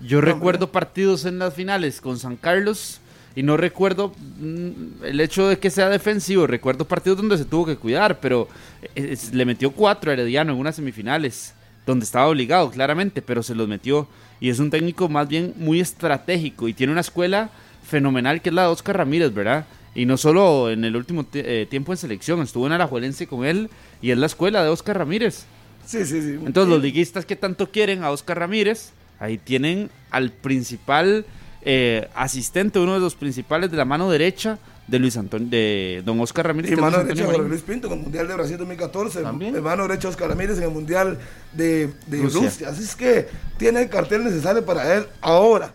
Yo 0.00 0.20
recuerdo 0.20 0.70
partidos 0.70 1.24
en 1.24 1.38
las 1.38 1.54
finales 1.54 2.00
con 2.00 2.18
San 2.18 2.36
Carlos 2.36 3.00
y 3.34 3.42
no 3.42 3.56
recuerdo 3.56 4.12
mm, 4.38 5.04
el 5.04 5.20
hecho 5.20 5.48
de 5.48 5.58
que 5.58 5.70
sea 5.70 5.88
defensivo. 5.88 6.46
Recuerdo 6.46 6.86
partidos 6.86 7.18
donde 7.18 7.38
se 7.38 7.44
tuvo 7.44 7.66
que 7.66 7.76
cuidar, 7.76 8.20
pero 8.20 8.48
le 8.94 9.44
metió 9.44 9.70
cuatro 9.72 10.10
a 10.10 10.14
Herediano 10.14 10.52
en 10.52 10.58
unas 10.58 10.76
semifinales, 10.76 11.54
donde 11.84 12.04
estaba 12.04 12.28
obligado, 12.28 12.70
claramente, 12.70 13.22
pero 13.22 13.42
se 13.42 13.54
los 13.54 13.68
metió. 13.68 14.08
Y 14.40 14.50
es 14.50 14.60
un 14.60 14.70
técnico 14.70 15.08
más 15.08 15.28
bien 15.28 15.54
muy 15.56 15.80
estratégico 15.80 16.68
y 16.68 16.74
tiene 16.74 16.92
una 16.92 17.00
escuela 17.00 17.50
fenomenal 17.82 18.40
que 18.40 18.50
es 18.50 18.54
la 18.54 18.62
de 18.62 18.68
Oscar 18.68 18.98
Ramírez, 18.98 19.34
¿verdad? 19.34 19.66
Y 19.94 20.06
no 20.06 20.16
solo 20.16 20.70
en 20.70 20.84
el 20.84 20.94
último 20.94 21.26
eh, 21.32 21.66
tiempo 21.68 21.92
en 21.92 21.98
selección, 21.98 22.40
estuvo 22.42 22.66
en 22.66 22.72
Arajuelense 22.72 23.26
con 23.26 23.44
él 23.44 23.68
y 24.00 24.12
es 24.12 24.18
la 24.18 24.26
escuela 24.26 24.62
de 24.62 24.68
Oscar 24.68 24.98
Ramírez. 24.98 25.44
Sí, 25.84 26.04
sí, 26.04 26.20
sí. 26.22 26.38
Entonces, 26.44 26.70
los 26.70 26.82
liguistas 26.82 27.24
que 27.24 27.34
tanto 27.34 27.70
quieren 27.70 28.04
a 28.04 28.10
Oscar 28.10 28.38
Ramírez 28.38 28.92
Ahí 29.18 29.38
tienen 29.38 29.90
al 30.10 30.30
principal 30.30 31.26
eh, 31.62 32.08
asistente, 32.14 32.78
uno 32.78 32.94
de 32.94 33.00
los 33.00 33.14
principales 33.14 33.70
de 33.70 33.76
la 33.76 33.84
mano 33.84 34.10
derecha 34.10 34.58
de 34.86 34.98
Luis 34.98 35.16
Antonio, 35.16 35.48
de 35.48 36.02
Don 36.04 36.18
Oscar 36.20 36.46
Ramírez. 36.46 36.72
Y 36.72 36.76
mano 36.76 37.04
derecha 37.04 37.26
de 37.26 37.38
Luis 37.38 37.62
Pinto 37.62 37.88
en 37.88 37.94
el 37.94 37.98
Mundial 38.00 38.26
de 38.26 38.34
Brasil 38.34 38.56
2014. 38.56 39.22
¿También? 39.22 39.62
mano 39.62 39.86
derecha 39.86 40.08
Oscar 40.08 40.28
Ramírez 40.30 40.56
en 40.58 40.64
el 40.64 40.70
Mundial 40.70 41.18
de, 41.52 41.92
Rusia. 42.08 42.68
Así 42.68 42.84
es 42.84 42.96
que 42.96 43.28
tiene 43.58 43.82
el 43.82 43.88
cartel 43.88 44.24
necesario 44.24 44.64
para 44.64 44.94
él. 44.94 45.06
Ahora, 45.20 45.74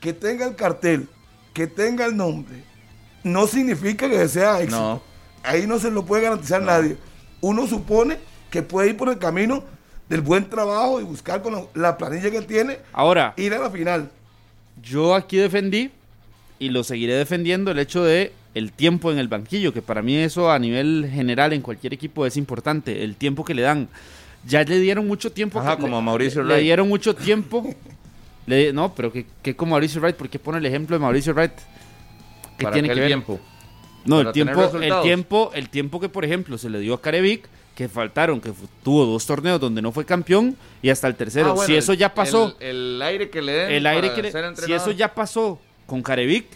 que 0.00 0.12
tenga 0.12 0.46
el 0.46 0.54
cartel, 0.54 1.08
que 1.52 1.66
tenga 1.66 2.06
el 2.06 2.16
nombre, 2.16 2.64
no 3.22 3.46
significa 3.46 4.08
que 4.08 4.28
sea 4.28 4.60
éxito. 4.60 5.02
Ahí 5.42 5.66
no 5.66 5.78
se 5.78 5.90
lo 5.90 6.06
puede 6.06 6.22
garantizar 6.22 6.62
nadie. 6.62 6.96
Uno 7.42 7.66
supone 7.66 8.18
que 8.50 8.62
puede 8.62 8.90
ir 8.90 8.96
por 8.96 9.10
el 9.10 9.18
camino 9.18 9.62
del 10.14 10.20
buen 10.20 10.48
trabajo 10.48 11.00
y 11.00 11.04
buscar 11.04 11.42
con 11.42 11.66
la 11.74 11.98
planilla 11.98 12.30
que 12.30 12.40
tiene 12.42 12.78
Ahora, 12.92 13.34
ir 13.36 13.52
a 13.52 13.58
la 13.58 13.68
final. 13.68 14.08
Yo 14.80 15.12
aquí 15.12 15.38
defendí 15.38 15.90
y 16.60 16.68
lo 16.68 16.84
seguiré 16.84 17.14
defendiendo 17.14 17.72
el 17.72 17.80
hecho 17.80 18.04
de 18.04 18.32
el 18.54 18.70
tiempo 18.70 19.10
en 19.10 19.18
el 19.18 19.26
banquillo, 19.26 19.72
que 19.72 19.82
para 19.82 20.02
mí 20.02 20.14
eso 20.14 20.52
a 20.52 20.58
nivel 20.60 21.10
general 21.12 21.52
en 21.52 21.62
cualquier 21.62 21.94
equipo 21.94 22.26
es 22.26 22.36
importante, 22.36 23.02
el 23.02 23.16
tiempo 23.16 23.44
que 23.44 23.54
le 23.54 23.62
dan. 23.62 23.88
Ya 24.46 24.62
le 24.62 24.78
dieron 24.78 25.08
mucho 25.08 25.32
tiempo. 25.32 25.60
como 25.80 25.96
a 25.96 26.00
Mauricio 26.00 26.44
le, 26.44 26.58
le 26.58 26.62
dieron 26.62 26.88
mucho 26.88 27.16
tiempo 27.16 27.74
Le, 28.46 28.72
no, 28.72 28.94
pero 28.94 29.10
que, 29.10 29.26
que 29.42 29.56
con 29.56 29.68
Mauricio 29.70 30.00
Wright, 30.00 30.14
¿por 30.14 30.28
qué 30.28 30.38
pone 30.38 30.58
el 30.58 30.66
ejemplo 30.66 30.94
de 30.94 31.00
Mauricio 31.00 31.34
Wright? 31.34 31.54
¿Qué 32.56 32.66
tiene 32.66 32.88
que 32.88 32.94
ver? 32.94 33.06
tiempo? 33.08 33.40
No, 34.04 34.20
el 34.20 34.30
tiempo, 34.30 34.70
el 34.80 35.02
tiempo, 35.02 35.50
el 35.54 35.68
tiempo 35.70 35.98
que 35.98 36.08
por 36.08 36.24
ejemplo 36.24 36.56
se 36.56 36.70
le 36.70 36.78
dio 36.78 36.94
a 36.94 37.00
Carevic, 37.00 37.48
que 37.74 37.88
faltaron, 37.88 38.40
que 38.40 38.52
tuvo 38.82 39.04
dos 39.04 39.26
torneos 39.26 39.60
donde 39.60 39.82
no 39.82 39.90
fue 39.90 40.04
campeón 40.04 40.56
y 40.80 40.90
hasta 40.90 41.08
el 41.08 41.16
tercero. 41.16 41.56
Ah, 41.60 41.66
si 41.66 41.74
eso 41.74 41.92
ya 41.92 42.14
pasó, 42.14 42.56
el, 42.60 43.00
aire 43.02 43.30
que 43.30 43.42
le 43.42 43.52
den, 43.52 43.70
el 43.72 43.86
aire 43.86 44.12
que 44.14 44.32
si 44.64 44.72
eso 44.72 44.92
ya 44.92 45.14
pasó 45.14 45.58
con 45.86 46.02
Carevic 46.02 46.46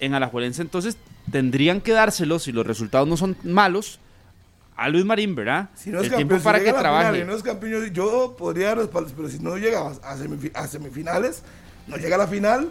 en 0.00 0.14
Alajuelense, 0.14 0.62
entonces 0.62 0.96
tendrían 1.30 1.80
que 1.80 1.92
dárselo 1.92 2.38
si 2.38 2.52
los 2.52 2.66
resultados 2.66 3.08
no 3.08 3.16
son 3.16 3.36
malos 3.42 3.98
a 4.76 4.88
Luis 4.88 5.04
Marín, 5.04 5.34
¿verdad? 5.34 5.70
Si 5.74 5.90
no 5.90 5.98
es 5.98 6.04
el 6.04 6.10
campeón, 6.10 6.28
tiempo 6.28 6.44
para 6.44 6.62
que 6.62 6.72
trabaje. 6.72 7.24
no 7.24 7.34
es 7.34 7.42
campeón, 7.42 7.92
yo, 7.92 8.36
podría 8.38 8.76
respaldar, 8.76 9.12
pero 9.16 9.28
si 9.28 9.40
no 9.40 9.58
llega 9.58 9.84
a, 9.88 10.66
semifinales, 10.68 11.42
no 11.88 11.96
llega 11.96 12.14
a 12.14 12.18
la 12.18 12.28
final. 12.28 12.68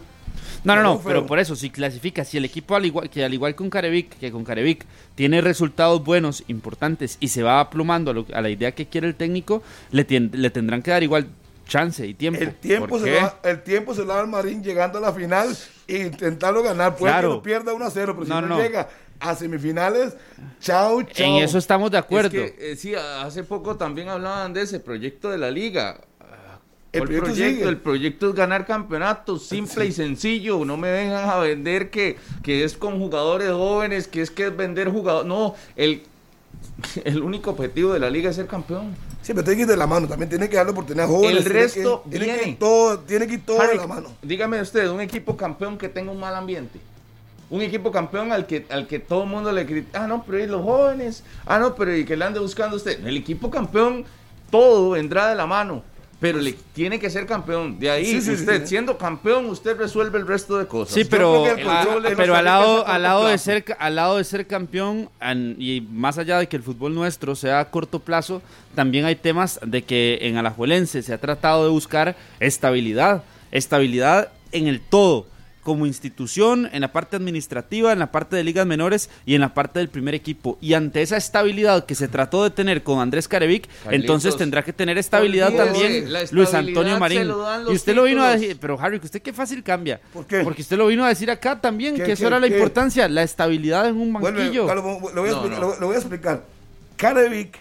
No, 0.63 0.75
no, 0.75 0.84
no, 0.84 1.01
pero 1.01 1.25
por 1.25 1.39
eso, 1.39 1.56
si 1.56 1.70
clasifica, 1.70 2.25
si 2.25 2.38
el 2.38 2.46
equipo, 2.46 2.75
al 2.75 2.86
igual, 2.86 3.10
que 3.10 3.24
al 3.24 3.34
igual 3.34 3.56
con 3.56 3.70
Carevic, 3.70 4.17
que 4.17 4.32
con 4.32 4.44
Carevic 4.44 4.86
tiene 5.15 5.41
resultados 5.41 6.03
buenos, 6.03 6.44
importantes, 6.48 7.17
y 7.20 7.29
se 7.29 7.44
va 7.44 7.60
aplumando 7.60 8.25
a, 8.34 8.41
la 8.41 8.50
idea 8.50 8.74
que 8.74 8.88
quiere 8.88 9.08
el 9.08 9.15
técnico, 9.15 9.63
le, 9.91 10.06
le 10.10 10.50
tendrán 10.50 10.82
que 10.82 10.91
dar 10.91 11.03
igual 11.03 11.27
chance 11.67 12.06
y 12.06 12.13
tiempo. 12.13 12.41
El 12.41 12.56
tiempo, 12.56 13.00
se 13.00 13.20
lo, 13.20 13.34
el 13.44 13.62
tiempo 13.62 13.94
se 13.94 14.01
lo 14.01 14.08
da 14.08 14.22
al 14.22 14.27
Marín 14.27 14.63
llegando 14.63 14.98
a 14.98 15.01
la 15.01 15.13
final 15.13 15.56
e 15.88 15.98
intentarlo 15.98 16.63
ganar. 16.63 16.96
Puede 16.96 17.15
que 17.15 17.22
lo 17.24 17.41
pierda 17.41 17.74
1 17.74 17.86
a 17.86 17.91
0, 17.91 18.13
pero 18.15 18.25
si 18.25 18.48
no, 18.48 18.58
llega 18.58 18.89
a 19.20 19.36
semifinales, 19.36 20.15
chao, 20.60 21.01
chao. 21.03 21.25
En 21.25 21.44
eso 21.44 21.58
estamos 21.58 21.91
de 21.91 21.98
acuerdo. 21.98 22.38
Eh, 22.38 22.75
sí, 22.77 22.94
hace 22.96 23.44
poco 23.44 23.75
también 23.75 24.10
hablaban 24.10 24.53
de 24.53 24.62
ese 24.62 24.79
proyecto 24.79 25.29
de 25.29 25.38
la 25.38 25.51
liga. 25.51 26.01
El 26.98 27.08
proyecto, 27.08 27.70
el 27.70 27.77
proyecto, 27.77 28.30
es 28.30 28.36
ganar 28.36 28.66
campeonatos, 28.66 29.46
simple 29.48 29.86
y 29.86 29.92
sencillo. 29.92 30.63
No 30.66 30.77
me 30.77 30.92
vengan 30.92 31.30
a 31.30 31.38
vender 31.38 31.89
que, 31.89 32.18
que 32.44 32.63
es 32.63 32.77
con 32.77 33.00
jugadores 33.00 33.51
jóvenes, 33.51 34.08
que 34.08 34.22
es 34.22 34.32
que 34.32 34.48
es 34.48 34.56
vender 34.56 34.89
jugadores. 34.89 35.27
No, 35.27 35.56
el, 35.75 36.04
el 37.04 37.22
único 37.22 37.51
objetivo 37.51 37.94
de 37.94 38.00
la 38.00 38.10
liga 38.10 38.30
es 38.30 38.36
ser 38.36 38.48
campeón. 38.48 38.96
Sí, 39.22 39.34
pero 39.34 39.44
tiene 39.44 39.58
que 39.58 39.62
ir 39.63 39.68
de 39.68 39.77
la 39.77 39.88
mano, 39.88 40.08
también 40.08 40.30
tiene 40.30 40.48
que 40.48 40.56
darle 40.56 40.72
oportunidad 40.72 41.06
a 41.06 41.10
jóvenes. 41.10 41.46
El 41.46 41.51
resto 41.51 42.04
tiene 42.10 42.25
que, 42.25 42.34
tiene 42.34 42.50
ir 42.51 42.60
todo, 42.60 43.00
tiene 43.00 43.27
que 43.27 43.34
ir 43.36 43.46
todo 43.46 43.60
de 43.60 43.75
la 43.75 43.88
mano. 43.88 44.10
Dígame 44.22 44.62
usted, 44.62 44.88
un 44.89 45.01
equipo 45.01 45.36
campeón 45.36 45.77
que 45.77 45.89
tenga 45.89 46.12
un 46.12 46.20
mal 46.20 46.36
ambiente 46.36 46.80
un 47.50 47.62
equipo 47.62 47.92
campeón 47.92 48.32
al 48.32 48.46
que, 48.46 48.66
al 48.70 48.88
que 48.88 49.00
todo 49.00 49.24
el 49.24 49.30
mundo 49.30 49.51
le 49.51 49.66
critica, 49.66 50.04
ah, 50.04 50.08
no, 50.08 50.24
pero 50.24 50.39
y 50.44 50.48
los 50.48 50.62
jóvenes, 50.62 51.24
ah, 51.46 51.60
no, 51.60 51.75
pero 51.75 51.96
y 51.96 52.04
que 52.04 52.18
le 52.18 52.25
ande 52.25 52.39
buscando 52.39 52.75
usted. 52.75 53.06
El 53.06 53.18
equipo 53.18 53.50
campeón, 53.50 54.06
todo 54.50 54.92
vendrá 54.92 55.30
de 55.30 55.36
la 55.36 55.46
mano, 55.46 55.84
pero 56.20 56.40
le 56.40 56.54
tiene 56.74 57.00
que 57.00 57.10
ser 57.10 57.28
campeón. 57.28 57.80
De 57.80 57.92
ahí, 57.92 58.18
usted 58.18 58.66
siendo 58.66 58.98
campeón, 58.98 59.46
usted 59.46 59.78
resuelve 59.78 60.18
el 60.18 60.28
resto 60.28 60.58
de 60.58 60.66
cosas. 60.66 60.96
Sí, 60.96 61.06
pero, 61.06 61.46
pero 62.16 62.36
al 62.36 62.46
lado, 62.46 62.88
al 62.88 63.04
lado 63.04 63.28
de 63.28 63.38
ser, 63.38 63.66
al 63.78 63.96
lado 63.96 64.18
de 64.18 64.24
ser 64.24 64.48
campeón 64.48 65.10
y 65.60 65.82
más 65.92 66.18
allá 66.18 66.40
de 66.40 66.48
que 66.48 66.58
el 66.58 66.64
fútbol 66.64 66.96
nuestro 66.96 67.36
sea 67.36 67.60
a 67.60 67.70
corto 67.70 68.00
plazo, 68.00 68.42
también 68.74 69.06
hay 69.06 69.16
temas 69.16 69.60
de 69.64 69.84
que 69.84 70.18
en 70.22 70.38
Alajuelense 70.38 71.04
se 71.04 71.14
ha 71.14 71.20
tratado 71.20 71.66
de 71.66 71.70
buscar 71.70 72.16
estabilidad, 72.40 73.24
estabilidad 73.52 74.32
en 74.52 74.68
el 74.68 74.82
todo 74.82 75.28
como 75.68 75.86
institución, 75.86 76.70
en 76.72 76.80
la 76.80 76.94
parte 76.94 77.18
administrativa, 77.18 77.92
en 77.92 78.00
la 78.00 78.10
parte 78.10 78.38
de 78.38 78.44
ligas 78.46 78.66
menores 78.66 79.10
y 79.26 79.36
en 79.36 79.42
la 79.42 79.54
parte 79.54 79.80
del 79.80 79.90
primer 79.90 80.16
equipo. 80.16 80.58
Y 80.62 80.76
ante 80.76 81.02
esa 81.02 81.18
estabilidad 81.18 81.86
que 81.86 81.94
se 81.94 82.08
trató 82.08 82.46
de 82.46 82.52
tener 82.52 82.84
con 82.84 83.02
Andrés 83.02 83.28
Carevic, 83.28 83.68
entonces 83.92 84.38
tendrá 84.38 84.64
que 84.64 84.72
tener 84.72 84.98
estabilidad 84.98 85.52
también 85.52 86.08
Luis 86.32 86.54
Antonio 86.54 86.98
Marín. 86.98 87.30
Y 87.70 87.74
usted 87.74 87.94
lo 87.94 88.04
vino 88.04 88.24
a 88.24 88.38
decir, 88.38 88.58
pero 88.62 88.80
Harry, 88.80 88.96
usted 89.04 89.22
qué 89.22 89.34
fácil 89.34 89.62
cambia. 89.62 90.00
¿Por 90.14 90.26
qué? 90.26 90.40
Porque 90.40 90.62
usted 90.62 90.78
lo 90.78 90.88
vino 90.88 91.04
a 91.04 91.10
decir 91.10 91.30
acá 91.30 91.60
también, 91.60 91.96
que 91.96 92.14
eso 92.14 92.28
era 92.28 92.40
la 92.40 92.48
importancia, 92.48 93.10
la 93.10 93.24
estabilidad 93.24 93.90
en 93.90 93.98
un 93.98 94.14
banquillo. 94.14 94.74
lo, 94.74 95.12
voy 95.86 95.96
a 95.96 95.98
explicar, 95.98 96.46
Carevic 96.96 97.58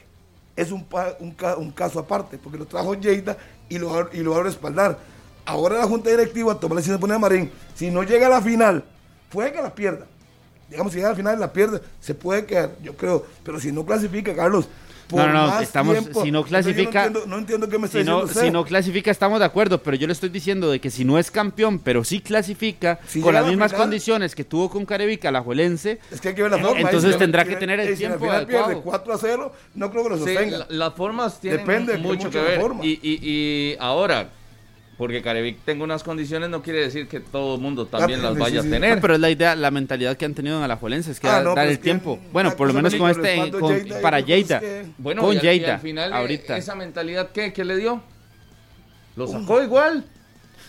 es 0.54 0.70
un, 0.70 0.86
un, 1.18 1.70
caso 1.72 1.98
aparte, 1.98 2.38
porque 2.38 2.56
lo 2.56 2.66
trajo 2.66 2.94
Lleida 2.94 3.36
y 3.68 3.80
lo, 3.80 4.08
y 4.12 4.18
lo 4.18 4.30
va 4.30 4.38
a 4.38 4.42
respaldar 4.44 5.15
Ahora 5.46 5.78
la 5.78 5.86
Junta 5.86 6.10
Directiva 6.10 6.58
toma 6.58 6.74
la 6.74 6.80
decisión 6.80 6.96
de 6.96 7.00
poner 7.00 7.16
a 7.16 7.20
Marín. 7.20 7.50
Si 7.74 7.90
no 7.90 8.02
llega 8.02 8.26
a 8.26 8.30
la 8.30 8.42
final, 8.42 8.84
puede 9.30 9.52
que 9.52 9.62
la 9.62 9.74
pierda. 9.74 10.06
Digamos, 10.68 10.92
si 10.92 10.98
llega 10.98 11.08
a 11.08 11.12
la 11.12 11.16
final 11.16 11.36
y 11.36 11.40
la 11.40 11.52
pierde, 11.52 11.80
se 12.00 12.14
puede 12.14 12.44
quedar, 12.44 12.72
yo 12.82 12.96
creo. 12.96 13.24
Pero 13.44 13.60
si 13.60 13.70
no 13.70 13.86
clasifica, 13.86 14.34
Carlos, 14.34 14.68
no, 15.12 15.32
no, 15.32 15.60
estamos, 15.60 15.98
si 16.22 16.30
no 16.32 16.42
clasifica, 16.44 17.08
no 17.08 17.38
entiendo, 17.38 17.68
qué 17.68 17.78
me 17.78 17.86
está 17.86 17.98
si 17.98 18.04
no, 18.04 18.26
Si 18.26 18.50
no 18.50 18.64
clasifica, 18.64 19.10
estamos 19.10 19.38
de 19.38 19.44
acuerdo, 19.44 19.80
pero 19.80 19.96
yo 19.96 20.06
le 20.06 20.12
estoy 20.12 20.30
diciendo 20.30 20.70
de 20.70 20.80
que 20.80 20.90
si 20.90 21.04
no 21.04 21.18
es 21.18 21.30
campeón, 21.30 21.78
pero 21.78 22.02
sí 22.02 22.20
clasifica 22.20 22.98
con 23.22 23.32
las 23.32 23.46
mismas 23.46 23.72
condiciones 23.72 24.34
que 24.34 24.42
tuvo 24.44 24.68
con 24.68 24.84
Carevica, 24.84 25.30
la 25.30 25.42
Juelense, 25.42 26.00
es 26.10 26.20
que 26.20 26.30
hay 26.30 26.34
que 26.34 26.42
ver 26.42 26.50
la 26.50 26.58
forma. 26.58 26.80
Entonces 26.80 27.16
tendrá 27.18 27.44
que 27.44 27.56
tener 27.56 27.78
el 27.78 27.96
tiempo 27.96 28.24
si 28.24 28.30
adecuado. 28.30 28.66
pierde 28.66 28.82
4 28.82 29.12
a 29.14 29.18
0, 29.18 29.52
no 29.74 29.90
creo 29.90 30.02
que 30.02 30.08
lo 30.10 30.16
sostenga. 30.18 30.58
Sí, 30.58 30.64
las 30.70 30.94
formas 30.94 31.40
tienen 31.40 31.60
Depende 31.60 31.98
mucho 31.98 32.28
que 32.28 32.40
ver. 32.40 32.60
Y, 32.82 32.98
y, 33.02 33.18
y 33.22 33.76
ahora, 33.78 34.30
porque 34.96 35.20
Carevic 35.20 35.58
tenga 35.64 35.84
unas 35.84 36.02
condiciones 36.02 36.48
no 36.48 36.62
quiere 36.62 36.80
decir 36.80 37.06
que 37.06 37.20
todo 37.20 37.56
el 37.56 37.60
mundo 37.60 37.86
también 37.86 38.22
las 38.22 38.36
vaya 38.36 38.60
a 38.60 38.62
tener. 38.62 39.00
pero 39.00 39.14
es 39.14 39.20
la 39.20 39.30
idea, 39.30 39.54
la 39.54 39.70
mentalidad 39.70 40.16
que 40.16 40.24
han 40.24 40.34
tenido 40.34 40.56
en 40.56 40.62
Alajuelense, 40.62 41.10
es 41.10 41.20
que 41.20 41.28
ah, 41.28 41.42
dar, 41.42 41.66
el 41.66 41.78
tiempo. 41.78 42.18
bueno, 42.32 42.56
por 42.56 42.68
lo 42.68 42.74
menos 42.74 42.94
con 42.94 43.10
este, 43.10 43.52
para 44.00 44.20
Lleida. 44.20 44.62
Bueno, 44.98 45.22
con 45.22 45.36
al 45.36 45.80
final, 45.80 46.12
ahorita. 46.12 46.56
¿esa 46.56 46.74
mentalidad 46.74 47.30
qué? 47.32 47.52
¿Qué 47.52 47.64
le 47.64 47.76
dio? 47.76 48.02
Lo 49.16 49.26
sacó 49.26 49.62
igual. 49.62 50.04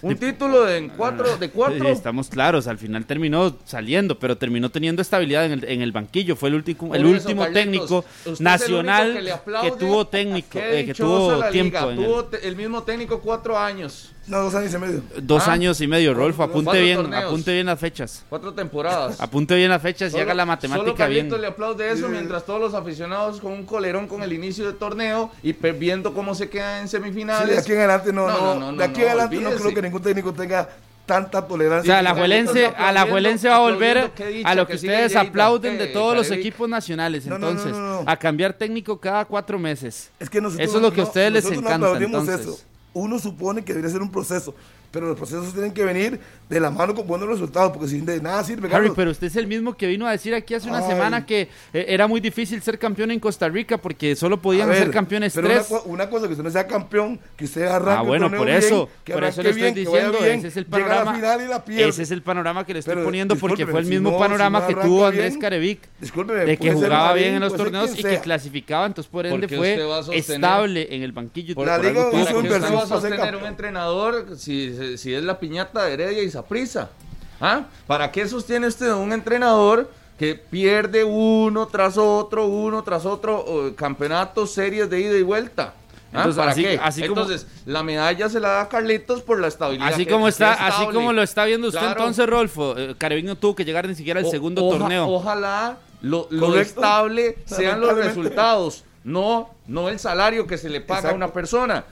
Un 0.02 0.16
título 0.16 0.64
de, 0.64 0.90
cuatro, 0.96 1.38
de 1.38 1.50
cuatro. 1.50 1.88
Estamos 1.90 2.30
claros, 2.30 2.68
al 2.68 2.78
final 2.78 3.06
terminó 3.06 3.58
saliendo, 3.66 4.20
pero 4.20 4.38
terminó 4.38 4.70
teniendo 4.70 5.02
estabilidad 5.02 5.46
en 5.46 5.54
el, 5.54 5.64
en 5.64 5.82
el 5.82 5.92
banquillo. 5.92 6.36
Fue 6.36 6.50
el 6.50 6.56
último, 6.56 6.94
el 6.94 7.06
último 7.06 7.48
técnico 7.48 8.06
nacional 8.40 9.20
que, 9.64 9.72
tuvo 9.72 10.06
técnico, 10.06 10.60
eh, 10.60 10.86
que 10.86 10.94
tuvo 10.94 11.44
tiempo. 11.50 11.80
tuvo 11.96 12.30
el 12.42 12.56
mismo 12.56 12.84
técnico 12.84 13.20
cuatro 13.22 13.58
años. 13.58 14.12
No, 14.28 14.42
dos 14.42 14.56
años 14.56 14.74
y 14.74 14.78
medio. 14.78 15.02
Dos 15.22 15.48
ah. 15.48 15.54
años 15.54 15.80
y 15.80 15.88
medio, 15.88 16.14
Rolfo. 16.14 16.44
Apunte 16.44 16.82
bien, 16.82 17.14
apunte 17.14 17.54
bien 17.54 17.66
las 17.66 17.80
fechas. 17.80 18.26
Cuatro 18.28 18.54
temporadas. 18.54 19.22
Apunte 19.22 19.56
bien 19.56 19.70
las 19.70 19.82
fechas 19.82 20.14
y 20.14 20.20
haga 20.20 20.34
la 20.34 20.46
matemática 20.46 21.06
solo 21.06 21.10
bien. 21.10 21.42
le 21.42 21.48
aplaude 21.48 21.92
eso 21.92 22.10
mientras 22.10 22.46
todos 22.46 22.60
los 22.60 22.74
aficionados 22.74 23.40
con 23.40 23.54
un 23.54 23.66
colerón 23.66 24.08
con 24.08 24.22
el 24.24 24.34
inicio 24.34 24.66
del 24.66 24.76
torneo 24.76 25.32
y 25.42 25.54
viendo 25.54 26.14
cómo 26.14 26.36
se 26.36 26.50
queda 26.50 26.82
en 26.82 26.90
semifinales. 26.90 27.56
de 27.56 27.58
aquí 27.60 27.72
en 27.72 27.78
adelante 27.80 28.12
no, 28.12 28.56
no, 28.56 28.74
de 28.74 28.84
aquí 28.84 29.02
en 29.02 29.08
adelante 29.08 29.38
no 29.38 29.52
creo 29.52 29.74
que 29.74 29.82
ningún 29.82 30.02
técnico 30.02 30.34
tenga 30.34 30.68
tanta 31.06 31.48
tolerancia. 31.48 31.94
O 31.94 31.96
sea, 31.96 32.02
la 32.02 32.14
Juelense, 32.14 32.66
a 32.66 32.92
la 32.92 33.06
Juelense 33.06 33.48
va 33.48 33.56
a 33.56 33.60
volver 33.60 34.12
a 34.44 34.56
lo 34.56 34.68
que, 34.68 34.76
ustedes 34.76 35.16
aplauden 35.16 35.78
de 35.78 35.88
todos 35.88 36.18
los 36.18 36.32
equipos 36.32 36.68
nacionales, 36.68 37.26
entonces, 37.26 37.74
a 38.06 38.18
cambiar 38.18 38.54
técnico 38.54 39.00
cada 39.00 39.24
cuatro 39.24 39.58
meses. 39.58 40.10
Es 40.20 40.30
que 40.30 40.40
eso 40.40 40.58
es 40.58 40.74
lo 40.74 40.92
que 40.92 41.02
a 41.02 41.06
ustedes 41.06 41.32
les 41.32 41.46
encanta. 41.46 41.98
Entonces. 41.98 42.42
Eso 42.42 42.60
uno 43.00 43.20
supone 43.20 43.64
que 43.64 43.74
debería 43.74 43.92
ser 43.92 44.02
un 44.02 44.12
proceso, 44.12 44.56
pero 44.92 45.08
los 45.08 45.18
procesos 45.18 45.54
tienen 45.54 45.72
que 45.72 45.84
venir 45.84 46.20
de 46.50 46.60
la 46.60 46.72
mano 46.72 46.96
con 46.96 47.06
buenos 47.08 47.28
resultados, 47.28 47.74
porque 47.74 47.88
sin 47.88 48.06
de 48.06 48.22
nada 48.22 48.44
sirve. 48.44 48.74
Harry, 48.74 48.92
pero 48.96 49.12
usted 49.12 49.28
es 49.28 49.36
el 49.36 49.48
mismo 49.48 49.76
que 49.76 49.88
vino 49.88 50.08
a 50.08 50.12
decir 50.12 50.34
aquí 50.34 50.54
hace 50.54 50.70
una 50.70 50.82
semana 50.82 51.26
que 51.26 51.50
eh, 51.74 51.86
era 51.90 52.08
muy 52.08 52.22
difícil 52.22 52.62
ser 52.62 52.80
campeón 52.80 53.12
en 53.12 53.20
Costa 53.20 53.50
Rica 53.50 53.78
porque 53.78 54.16
solo 54.16 54.42
podían 54.42 54.74
ser 54.74 54.92
campeones 54.92 55.34
pero 55.34 55.48
tres. 55.48 55.68
Una, 55.86 56.10
cosa 56.10 56.28
que 56.28 56.34
usted 56.34 56.44
no 56.44 56.50
sea 56.50 56.66
campeón, 56.66 57.20
que 57.36 57.46
usted 57.46 57.64
arranque 57.64 58.00
Ah, 58.00 58.02
bueno, 58.02 58.32
por 58.32 58.50
eso, 58.50 58.90
por 59.06 59.24
eso 59.24 59.42
le 59.44 59.50
estoy 59.50 59.72
diciendo, 59.72 60.20
ese 60.24 60.48
es 60.48 60.58
el 60.58 60.66
panorama. 60.66 61.20
ese 61.68 62.04
es 62.04 62.12
el 62.12 62.22
panorama 62.22 62.66
que 62.66 62.74
le 62.74 62.80
estoy 62.80 63.04
poniendo 63.04 63.36
porque 63.36 63.66
fue 63.66 63.80
el 63.82 63.86
mismo 63.86 64.18
panorama 64.18 64.66
que 64.68 64.76
tuvo 64.76 65.06
Andrés 65.06 65.38
Carevic. 65.38 65.82
de 66.00 66.58
que 66.58 66.72
jugaba 66.72 67.14
bien 67.14 67.36
en 67.36 67.42
los 67.42 67.56
torneos 67.56 67.98
y 67.98 68.04
que 68.04 68.20
clasificaba, 68.20 68.86
entonces 68.86 69.12
por 69.12 69.26
ende 69.26 69.48
fue 69.48 69.78
estable 70.14 70.96
en 70.96 71.04
el 71.04 71.12
banquillo. 71.12 71.56
La 71.66 71.78
liga 71.78 72.10
va 72.10 72.84
a 72.84 72.88
sostener 72.88 73.36
un 73.36 73.46
entrenador 73.46 74.38
si, 74.38 74.77
si 74.98 75.14
es 75.14 75.24
la 75.24 75.40
piñata 75.40 75.86
de 75.86 75.94
Heredia 75.94 76.24
y 76.24 76.32
prisa. 76.48 76.90
¿Ah? 77.40 77.66
¿Para 77.86 78.12
qué 78.12 78.28
sostiene 78.28 78.68
usted 78.68 78.92
un 78.94 79.14
entrenador 79.14 79.92
que 80.18 80.34
pierde 80.34 81.04
uno 81.04 81.68
tras 81.68 81.98
otro, 81.98 82.48
uno 82.48 82.84
tras 82.84 83.06
otro, 83.06 83.74
campeonatos, 83.76 84.52
series 84.52 84.90
de 84.90 85.00
ida 85.02 85.18
y 85.18 85.24
vuelta? 85.24 85.74
¿Ah? 86.14 86.24
Entonces, 86.24 86.38
¿Para 86.38 86.54
qué? 86.56 87.06
Entonces, 87.06 87.48
la 87.66 87.84
medalla 87.84 88.30
se 88.30 88.40
la 88.40 88.50
da 88.50 88.62
a 88.62 88.70
Carlitos 88.70 89.22
por 89.22 89.40
la 89.40 89.48
estabilidad. 89.48 89.90
Así 89.94 90.06
como 90.06 90.28
está, 90.28 90.54
así 90.54 90.86
como 90.88 91.14
lo 91.14 91.22
está 91.22 91.46
viendo 91.46 91.68
usted 91.68 91.86
entonces, 91.86 92.28
Rolfo. 92.28 92.76
Eh, 92.78 92.96
no 93.24 93.36
tuvo 93.36 93.56
que 93.56 93.66
llegar 93.66 93.88
ni 93.88 93.96
siquiera 93.96 94.20
al 94.20 94.30
segundo 94.30 94.68
torneo. 94.68 95.08
Ojalá 95.08 95.78
lo, 96.02 96.60
estable 96.60 97.38
sean 97.46 97.82
los 97.82 97.96
resultados, 97.96 98.84
no, 99.04 99.52
no 99.68 99.90
el 99.90 100.00
salario 100.00 100.48
que 100.48 100.58
se 100.58 100.70
le 100.70 100.82
paga 100.82 101.12
a 101.12 101.14
una 101.14 101.32
persona. 101.32 101.86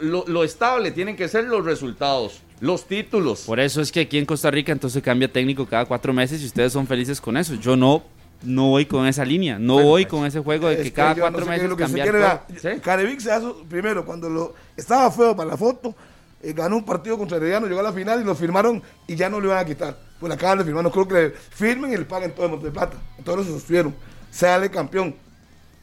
Lo, 0.00 0.24
lo 0.26 0.44
estable 0.44 0.90
tienen 0.90 1.16
que 1.16 1.28
ser 1.28 1.44
los 1.44 1.64
resultados 1.64 2.42
los 2.60 2.86
títulos. 2.86 3.44
Por 3.46 3.58
eso 3.58 3.80
es 3.80 3.90
que 3.90 4.00
aquí 4.00 4.18
en 4.18 4.26
Costa 4.26 4.50
Rica 4.50 4.70
entonces 4.70 5.02
cambia 5.02 5.32
técnico 5.32 5.66
cada 5.66 5.86
cuatro 5.86 6.12
meses 6.12 6.42
y 6.42 6.46
ustedes 6.46 6.72
son 6.72 6.86
felices 6.86 7.20
con 7.20 7.36
eso. 7.36 7.54
Yo 7.54 7.74
no 7.74 8.02
no 8.42 8.68
voy 8.68 8.86
con 8.86 9.06
esa 9.06 9.24
línea, 9.24 9.58
no 9.58 9.82
voy 9.82 10.06
con 10.06 10.24
ese 10.24 10.40
juego 10.40 10.68
de 10.68 10.82
que, 10.82 10.92
cada 10.92 11.14
cuatro 11.14 11.44
meses 11.44 11.68
cambiar 11.74 12.46
Carevic 12.82 13.20
se 13.20 13.30
hace, 13.30 13.46
primero 13.68 14.04
cuando 14.06 14.30
lo 14.30 14.54
estaba 14.76 15.10
feo 15.10 15.36
para 15.36 15.50
la 15.50 15.56
foto, 15.58 15.94
eh, 16.42 16.54
ganó 16.54 16.76
un 16.76 16.84
partido 16.84 17.18
contra 17.18 17.36
Herediano, 17.36 17.66
llegó 17.66 17.80
a 17.80 17.82
la 17.82 17.92
final 17.92 18.20
y 18.22 18.24
lo 18.24 18.34
firmaron 18.34 18.82
y 19.06 19.14
ya 19.14 19.28
no 19.28 19.40
lo 19.40 19.48
iban 19.48 19.58
a 19.58 19.64
quitar. 19.64 19.98
Pues 20.18 20.32
acaban 20.32 20.58
de 20.58 20.64
firmar, 20.64 20.82
no 20.82 20.90
creo 20.90 21.06
que 21.06 21.14
le 21.14 21.30
firmen 21.30 21.92
y 21.92 21.96
le 21.96 22.04
paguen 22.04 22.32
todo 22.32 22.46
el 22.46 22.52
monte 22.52 22.66
de 22.66 22.72
plata. 22.72 22.96
Entonces 23.18 23.46
se 23.46 23.52
sostuvieron. 23.52 23.94
Sale 24.30 24.70
campeón 24.70 25.14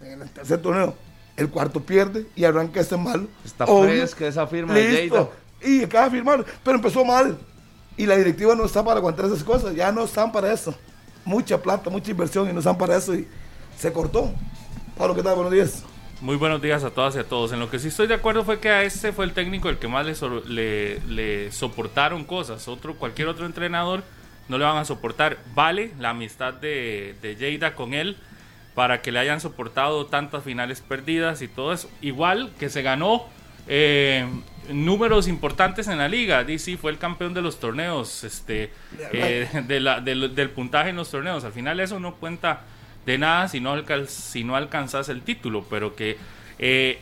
en 0.02 0.22
el 0.22 0.30
tercer 0.30 0.62
torneo. 0.62 0.96
El 1.38 1.50
cuarto 1.50 1.80
pierde 1.80 2.26
y 2.36 2.44
arranca 2.44 2.80
este 2.80 2.98
malo. 2.98 3.28
Está 3.46 3.68
fresca 3.68 4.28
esa 4.28 4.48
firma 4.48 4.74
listo. 4.74 5.32
Y 5.64 5.84
acaba 5.84 6.06
de 6.06 6.12
firmar, 6.12 6.46
pero 6.64 6.78
empezó 6.78 7.06
mal. 7.06 7.38
Y 7.96 8.06
la 8.06 8.16
directiva 8.16 8.56
no 8.56 8.66
está 8.66 8.84
para 8.84 9.00
aguantar 9.00 9.26
esas 9.26 9.44
cosas, 9.44 9.76
ya 9.76 9.92
no 9.92 10.04
están 10.04 10.32
para 10.32 10.52
eso. 10.52 10.74
Mucha 11.24 11.62
plata, 11.62 11.90
mucha 11.90 12.12
inversión 12.12 12.50
y 12.50 12.54
no 12.54 12.60
están 12.60 12.78
para 12.78 12.98
eso 12.98 13.14
y 13.14 13.28
se 13.78 13.94
cortó. 13.94 14.32
Pablo, 14.98 15.16
¿qué 15.16 15.24
tal? 15.24 15.36
Buenos 15.36 15.54
días. 15.54 15.84
Muy 16.22 16.36
buenos 16.36 16.60
días 16.60 16.84
a 16.84 16.90
todas 16.90 17.16
y 17.16 17.20
a 17.20 17.24
todos. 17.24 17.52
En 17.52 17.60
lo 17.60 17.70
que 17.70 17.78
sí 17.78 17.90
estoy 17.90 18.08
de 18.08 18.16
acuerdo 18.16 18.44
fue 18.44 18.60
que 18.60 18.70
a 18.70 18.82
este 18.82 19.14
fue 19.14 19.26
el 19.26 19.34
técnico 19.34 19.70
el 19.70 19.78
que 19.78 19.88
más 19.88 20.06
le, 20.48 21.00
le, 21.08 21.52
soportaron 21.52 22.24
cosas. 22.24 22.68
Otro, 22.68 22.96
cualquier 22.96 23.28
otro 23.28 23.46
entrenador 23.46 24.04
no 24.50 24.58
le 24.58 24.66
van 24.66 24.78
a 24.78 24.86
soportar. 24.86 25.38
Vale 25.54 25.92
la 26.00 26.10
amistad 26.10 26.56
de, 26.56 27.16
de 27.22 27.74
con 27.76 27.94
él 27.94 28.18
para 28.78 29.02
que 29.02 29.12
le 29.12 29.18
hayan 29.18 29.42
soportado 29.42 30.06
tantas 30.06 30.44
finales 30.44 30.82
perdidas 30.82 31.42
y 31.42 31.48
todo 31.48 31.74
eso. 31.74 31.90
Igual 32.00 32.52
que 32.60 32.70
se 32.70 32.84
ganó 32.84 33.26
eh, 33.68 34.24
números 34.70 35.28
importantes 35.28 35.88
en 35.88 35.98
la 35.98 36.08
liga. 36.08 36.44
DC 36.44 36.78
fue 36.78 36.92
el 36.92 37.00
campeón 37.00 37.34
de 37.34 37.42
los 37.42 37.60
torneos, 37.60 38.24
este, 38.24 38.72
eh, 39.14 39.50
de 39.68 39.80
la, 39.80 40.00
del 40.00 40.52
puntaje 40.52 40.92
en 40.92 40.96
los 40.96 41.10
torneos. 41.10 41.44
Al 41.44 41.54
final 41.54 41.80
eso 41.80 42.00
no 42.00 42.18
cuenta 42.18 42.62
de 43.04 43.18
nada 43.18 43.48
si 43.48 43.60
no, 43.60 43.74
si 44.06 44.44
no 44.44 44.56
alcanzas 44.56 45.10
el 45.10 45.24
título, 45.24 45.66
pero 45.68 45.96
que, 45.96 46.20
eh, 46.60 47.00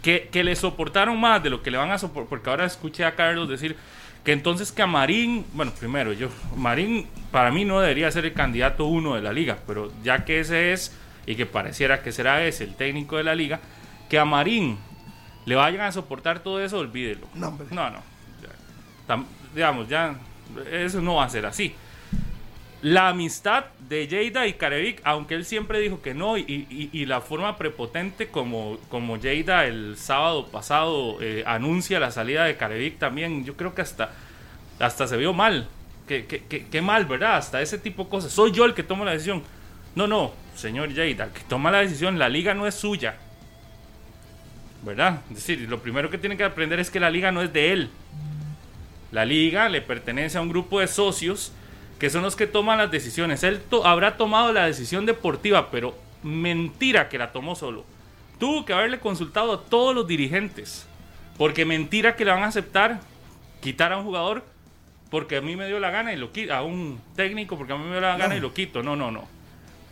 que, 0.00 0.30
que, 0.32 0.42
le 0.42 0.56
soportaron 0.56 1.20
más 1.20 1.42
de 1.42 1.50
lo 1.50 1.62
que 1.62 1.70
le 1.70 1.76
van 1.76 1.90
a 1.90 1.98
soportar, 1.98 2.30
porque 2.30 2.48
ahora 2.48 2.64
escuché 2.64 3.04
a 3.04 3.14
Carlos 3.14 3.50
decir 3.50 3.76
que 4.24 4.32
entonces 4.32 4.72
que 4.72 4.80
a 4.80 4.86
Marín, 4.86 5.44
bueno, 5.52 5.72
primero 5.78 6.14
yo, 6.14 6.28
Marín 6.56 7.06
para 7.30 7.50
mí 7.50 7.66
no 7.66 7.80
debería 7.80 8.10
ser 8.10 8.24
el 8.24 8.32
candidato 8.32 8.86
uno 8.86 9.14
de 9.14 9.20
la 9.20 9.34
liga, 9.34 9.58
pero 9.66 9.92
ya 10.02 10.24
que 10.24 10.40
ese 10.40 10.72
es, 10.72 10.96
y 11.26 11.34
que 11.34 11.46
pareciera 11.46 12.02
que 12.02 12.12
será 12.12 12.44
ese 12.44 12.64
el 12.64 12.74
técnico 12.74 13.16
de 13.16 13.24
la 13.24 13.34
liga, 13.34 13.60
que 14.08 14.18
a 14.18 14.24
Marín 14.24 14.78
le 15.44 15.54
vayan 15.54 15.82
a 15.82 15.92
soportar 15.92 16.40
todo 16.40 16.62
eso, 16.62 16.78
olvídelo. 16.78 17.26
No, 17.34 17.58
no, 17.70 17.90
no. 17.90 19.26
digamos, 19.54 19.88
ya, 19.88 20.16
eso 20.70 21.00
no 21.00 21.16
va 21.16 21.24
a 21.24 21.28
ser 21.28 21.46
así 21.46 21.74
la 22.82 23.10
amistad 23.10 23.66
de 23.88 24.08
Jada 24.08 24.46
y 24.48 24.54
Carevic, 24.54 25.00
aunque 25.04 25.34
él 25.34 25.44
siempre 25.44 25.78
dijo 25.78 26.02
que 26.02 26.14
no, 26.14 26.36
y, 26.36 27.06
la 27.06 27.20
forma 27.20 27.56
prepotente 27.56 28.28
como, 28.28 28.76
como 28.88 29.18
Jada 29.20 29.64
el 29.66 29.96
sábado 29.96 30.48
pasado 30.48 31.18
eh, 31.20 31.44
anuncia 31.46 32.00
la 32.00 32.10
salida 32.10 32.44
de 32.44 32.56
Carevic 32.56 32.98
también, 32.98 33.44
yo 33.44 33.56
creo 33.56 33.74
que 33.74 33.82
hasta, 33.82 34.10
hasta 34.80 35.06
se 35.06 35.16
vio 35.16 35.32
mal. 35.32 35.68
Qué, 36.08 36.82
mal, 36.82 37.06
¿verdad? 37.06 37.36
Hasta 37.36 37.62
ese 37.62 37.78
tipo 37.78 38.04
de 38.04 38.10
cosas. 38.10 38.32
Soy 38.32 38.50
yo 38.50 38.66
el 38.66 38.74
que 38.74 38.82
toma 38.82 39.04
la 39.04 39.12
decisión. 39.12 39.42
No, 39.94 40.06
no, 40.06 40.32
señor 40.54 40.94
Jada, 40.94 41.32
que 41.32 41.42
toma 41.48 41.70
la 41.70 41.78
decisión, 41.78 42.18
la 42.18 42.28
liga 42.28 42.54
no 42.54 42.66
es 42.66 42.74
suya. 42.74 43.16
¿Verdad? 44.82 45.20
Es 45.30 45.36
decir, 45.36 45.60
lo 45.68 45.80
primero 45.80 46.10
que 46.10 46.18
tiene 46.18 46.36
que 46.36 46.44
aprender 46.44 46.80
es 46.80 46.90
que 46.90 46.98
la 46.98 47.10
liga 47.10 47.30
no 47.30 47.42
es 47.42 47.52
de 47.52 47.72
él. 47.72 47.90
La 49.12 49.24
liga 49.24 49.68
le 49.68 49.80
pertenece 49.80 50.38
a 50.38 50.40
un 50.40 50.48
grupo 50.48 50.80
de 50.80 50.88
socios 50.88 51.52
que 52.00 52.10
son 52.10 52.22
los 52.22 52.34
que 52.34 52.48
toman 52.48 52.78
las 52.78 52.90
decisiones. 52.90 53.44
Él 53.44 53.60
habrá 53.84 54.16
tomado 54.16 54.52
la 54.52 54.66
decisión 54.66 55.06
deportiva, 55.06 55.70
pero 55.70 55.96
mentira 56.22 57.08
que 57.08 57.18
la 57.18 57.30
tomó 57.30 57.54
solo. 57.54 57.84
Tuvo 58.40 58.64
que 58.64 58.72
haberle 58.72 58.98
consultado 58.98 59.52
a 59.52 59.60
todos 59.60 59.94
los 59.94 60.08
dirigentes, 60.08 60.86
porque 61.38 61.64
mentira 61.64 62.16
que 62.16 62.24
le 62.24 62.32
van 62.32 62.42
a 62.42 62.48
aceptar 62.48 63.00
quitar 63.60 63.92
a 63.92 63.98
un 63.98 64.04
jugador 64.04 64.42
porque 65.10 65.36
a 65.36 65.40
mí 65.42 65.56
me 65.56 65.66
dio 65.68 65.78
la 65.78 65.90
gana 65.90 66.12
y 66.12 66.16
lo 66.16 66.32
quito, 66.32 66.54
a 66.54 66.62
un 66.62 67.00
técnico 67.14 67.56
porque 67.56 67.74
a 67.74 67.76
mí 67.76 67.84
me 67.84 67.90
dio 67.90 68.00
la 68.00 68.16
gana 68.16 68.34
y 68.34 68.40
lo 68.40 68.52
quito. 68.52 68.82
No, 68.82 68.96
no, 68.96 69.10
no. 69.10 69.28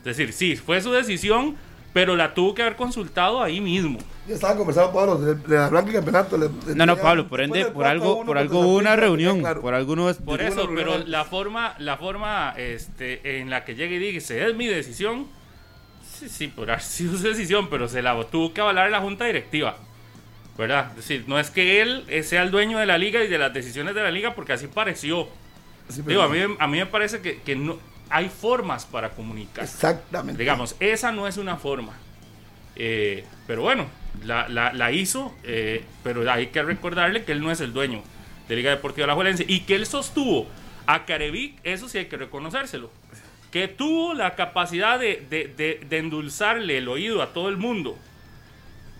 Es 0.00 0.16
decir, 0.16 0.32
sí, 0.32 0.56
fue 0.56 0.80
su 0.80 0.90
decisión, 0.92 1.56
pero 1.92 2.16
la 2.16 2.34
tuvo 2.34 2.54
que 2.54 2.62
haber 2.62 2.76
consultado 2.76 3.42
ahí 3.42 3.60
mismo. 3.60 3.98
Ya 4.26 4.34
estaba 4.34 4.56
conversando 4.56 4.92
Pablo 4.92 5.18
de, 5.18 5.34
de 5.34 5.92
campeonato. 5.92 6.38
no, 6.38 6.86
no, 6.86 6.96
Pablo, 6.96 7.28
por 7.28 7.40
ende, 7.40 7.66
por 7.66 7.86
algo, 7.86 8.24
por 8.24 8.38
algo 8.38 8.60
hubo 8.60 8.76
una 8.76 8.96
reunión, 8.96 9.42
por 9.60 9.74
algo 9.74 10.08
es 10.08 10.18
Por 10.18 10.40
eso, 10.40 10.68
pero 10.74 10.98
la 10.98 11.24
forma, 11.24 11.74
la 11.78 11.96
forma, 11.96 12.54
este, 12.56 13.40
en 13.40 13.50
la 13.50 13.64
que 13.64 13.74
llegue 13.74 13.96
y 13.96 14.12
dice 14.12 14.46
es 14.46 14.54
mi 14.54 14.66
decisión, 14.66 15.26
sí, 16.08 16.28
sí, 16.28 16.48
por 16.48 16.70
haber 16.70 16.82
sido 16.82 17.16
su 17.16 17.24
decisión, 17.24 17.68
pero 17.68 17.88
se 17.88 18.02
la 18.02 18.18
tuvo 18.24 18.54
que 18.54 18.60
avalar 18.60 18.90
la 18.90 19.00
junta 19.00 19.24
directiva. 19.24 19.76
¿Verdad? 20.56 20.90
Es 20.90 20.96
decir, 20.96 21.24
no 21.26 21.40
es 21.40 21.48
que 21.48 21.80
él 21.80 22.04
sea 22.22 22.42
el 22.42 22.50
dueño 22.50 22.78
de 22.78 22.84
la 22.84 22.98
liga 22.98 23.24
y 23.24 23.28
de 23.28 23.38
las 23.38 23.52
decisiones 23.52 23.94
de 23.94 24.02
la 24.02 24.10
liga, 24.10 24.34
porque 24.34 24.52
así 24.52 24.66
pareció. 24.66 25.26
Digo, 26.06 26.22
a 26.22 26.28
mí, 26.28 26.38
a 26.58 26.66
mí 26.66 26.78
me 26.78 26.86
parece 26.86 27.20
que, 27.20 27.40
que 27.40 27.56
no, 27.56 27.78
hay 28.10 28.28
formas 28.28 28.84
para 28.84 29.10
comunicar. 29.10 29.64
Exactamente. 29.64 30.38
Digamos, 30.38 30.76
esa 30.80 31.12
no 31.12 31.26
es 31.28 31.36
una 31.36 31.56
forma. 31.56 31.94
Eh, 32.76 33.24
pero 33.46 33.62
bueno, 33.62 33.86
la, 34.24 34.48
la, 34.48 34.92
hizo, 34.92 35.34
eh, 35.44 35.84
pero 36.02 36.30
hay 36.30 36.48
que 36.48 36.62
recordarle 36.62 37.24
que 37.24 37.32
él 37.32 37.40
no 37.40 37.50
es 37.50 37.60
el 37.60 37.72
dueño 37.72 38.02
de 38.48 38.56
Liga 38.56 38.70
Deportiva 38.70 39.06
La 39.06 39.14
Juelense 39.14 39.44
y 39.46 39.60
que 39.60 39.76
él 39.76 39.86
sostuvo 39.86 40.46
a 40.86 41.04
Carevic, 41.04 41.58
eso 41.62 41.88
sí 41.88 41.98
hay 41.98 42.06
que 42.06 42.16
reconocérselo, 42.16 42.90
que 43.50 43.68
tuvo 43.68 44.14
la 44.14 44.34
capacidad 44.34 44.98
de, 44.98 45.24
de, 45.28 45.84
de, 45.88 45.98
endulzarle 45.98 46.78
el 46.78 46.88
oído 46.88 47.22
a 47.22 47.32
todo 47.32 47.48
el 47.48 47.56
mundo 47.56 47.96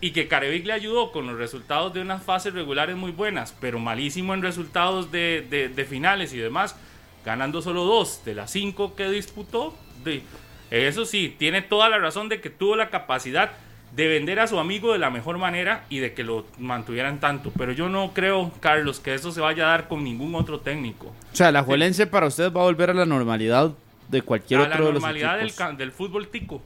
y 0.01 0.12
que 0.12 0.29
Carevic 0.29 0.66
le 0.66 0.73
ayudó 0.73 1.11
con 1.11 1.27
los 1.27 1.37
resultados 1.37 1.92
de 1.92 2.01
unas 2.01 2.23
fases 2.23 2.53
regulares 2.53 2.96
muy 2.96 3.12
buenas, 3.12 3.55
pero 3.61 3.79
malísimo 3.79 4.35
en 4.35 4.42
resultados 4.42 5.11
de, 5.11 5.70
de 5.75 5.85
finales 5.85 6.33
y 6.33 6.38
demás 6.38 6.77
ganando 7.24 7.62
solo 7.62 7.85
dos 7.85 8.22
de 8.24 8.35
las 8.35 8.50
cinco 8.50 8.94
que 8.94 9.09
disputó. 9.11 9.74
De, 10.04 10.22
eso 10.70 11.04
sí, 11.04 11.35
tiene 11.38 11.62
toda 11.62 11.88
la 11.88 11.98
razón 11.98 12.28
de 12.28 12.40
que 12.40 12.50
tuvo 12.50 12.76
la 12.76 12.90
capacidad 12.90 13.52
de 13.94 14.06
vender 14.06 14.38
a 14.38 14.46
su 14.46 14.59
amigo 14.59 14.92
de 14.92 14.98
la 14.98 15.11
mejor 15.11 15.38
manera 15.38 15.85
y 15.90 15.98
de 15.98 16.14
que 16.14 16.22
lo 16.22 16.46
mantuvieran 16.59 17.18
tanto. 17.18 17.52
Pero 17.56 17.72
yo 17.72 17.88
no 17.88 18.12
creo, 18.14 18.52
Carlos, 18.61 19.00
que 19.00 19.14
eso 19.14 19.33
se 19.33 19.40
vaya 19.40 19.64
a 19.64 19.70
dar 19.70 19.88
con 19.88 20.04
ningún 20.04 20.35
otro 20.35 20.61
técnico. 20.61 21.06
O 21.06 21.37
sea, 21.37 21.50
la 21.50 21.62
Juelense 21.62 22.06
para 22.06 22.26
usted 22.26 22.52
va 22.52 22.61
a 22.61 22.64
volver 22.64 22.90
a 22.90 22.94
la 22.94 23.06
normalidad 23.06 23.72
de 24.09 24.22
cualquier 24.22 24.61
otro 24.61 24.87
de 24.87 24.92
los 24.92 25.02
equipos. 25.02 25.20
La 25.20 25.28
normalidad 25.28 25.68
del, 25.68 25.76
del 25.76 25.92
fútbol 25.92 26.28
tico. 26.28 26.62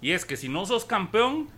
Y 0.00 0.12
es 0.12 0.24
que 0.24 0.36
si 0.36 0.48
no 0.48 0.64
sos 0.64 0.84
campeón, 0.84 1.48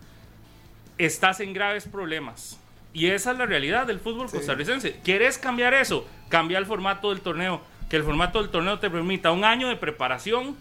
estás 0.97 1.39
en 1.39 1.53
graves 1.53 1.87
problemas. 1.87 2.59
Y 2.93 3.07
esa 3.07 3.31
es 3.31 3.37
la 3.37 3.45
realidad 3.45 3.87
del 3.87 3.99
fútbol 3.99 4.29
costarricense. 4.29 4.99
¿Quieres 5.03 5.37
cambiar 5.37 5.73
eso? 5.73 6.07
Cambia 6.29 6.59
el 6.59 6.65
formato 6.65 7.09
del 7.09 7.21
torneo 7.21 7.61
que 7.93 7.97
el 7.97 8.03
formato 8.03 8.41
del 8.41 8.49
torneo 8.49 8.79
te 8.79 8.89
permita 8.89 9.31
un 9.31 9.43
año 9.43 9.67
de 9.67 9.75
preparación 9.75 10.57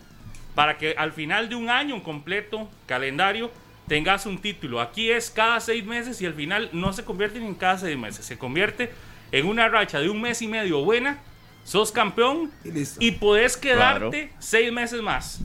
para 0.54 0.76
que 0.76 0.94
al 0.98 1.12
final 1.12 1.48
de 1.48 1.54
un 1.54 1.70
año 1.70 2.02
completo, 2.02 2.68
calendario, 2.84 3.50
tengas 3.88 4.26
un 4.26 4.36
título. 4.36 4.82
Aquí 4.82 5.10
es 5.10 5.30
cada 5.30 5.58
seis 5.58 5.82
meses 5.82 6.20
y 6.20 6.26
al 6.26 6.34
final 6.34 6.68
no 6.74 6.92
se 6.92 7.06
convierte 7.06 7.38
en 7.38 7.54
cada 7.54 7.78
seis 7.78 7.96
meses, 7.96 8.26
se 8.26 8.36
convierte 8.36 8.90
en 9.30 9.46
una 9.46 9.66
racha 9.66 9.98
de 9.98 10.10
un 10.10 10.20
mes 10.20 10.42
y 10.42 10.46
medio 10.46 10.84
buena, 10.84 11.20
sos 11.64 11.90
campeón 11.90 12.50
y, 13.00 13.12
puedes 13.12 13.56
quedarte 13.56 14.30
seis 14.38 14.70
meses 14.70 15.00
más. 15.00 15.40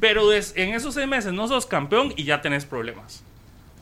Pero 0.00 0.32
en 0.32 0.74
esos 0.74 0.94
seis 0.94 1.06
meses 1.06 1.34
no 1.34 1.46
sos 1.46 1.66
campeón 1.66 2.14
y 2.16 2.24
ya 2.24 2.40
tenés 2.40 2.64
problemas. 2.64 3.22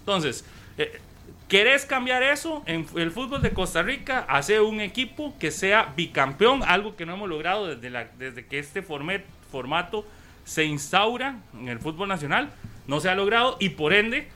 Entonces, 0.00 0.44
eh, 0.78 1.00
¿Querés 1.48 1.84
cambiar 1.84 2.24
eso 2.24 2.64
en 2.66 2.86
el 2.96 3.12
fútbol 3.12 3.40
de 3.40 3.50
Costa 3.50 3.82
Rica? 3.82 4.26
Hacer 4.28 4.62
un 4.62 4.80
equipo 4.80 5.34
que 5.38 5.52
sea 5.52 5.92
bicampeón, 5.96 6.62
algo 6.64 6.96
que 6.96 7.06
no 7.06 7.14
hemos 7.14 7.28
logrado 7.28 7.68
desde, 7.68 7.88
la, 7.88 8.08
desde 8.18 8.46
que 8.46 8.58
este 8.58 8.82
formato 8.82 10.04
se 10.44 10.64
instaura 10.64 11.36
en 11.54 11.68
el 11.68 11.78
fútbol 11.78 12.08
nacional. 12.08 12.50
No 12.88 12.98
se 12.98 13.08
ha 13.10 13.14
logrado 13.14 13.56
y 13.60 13.70
por 13.70 13.92
ende, 13.92 14.26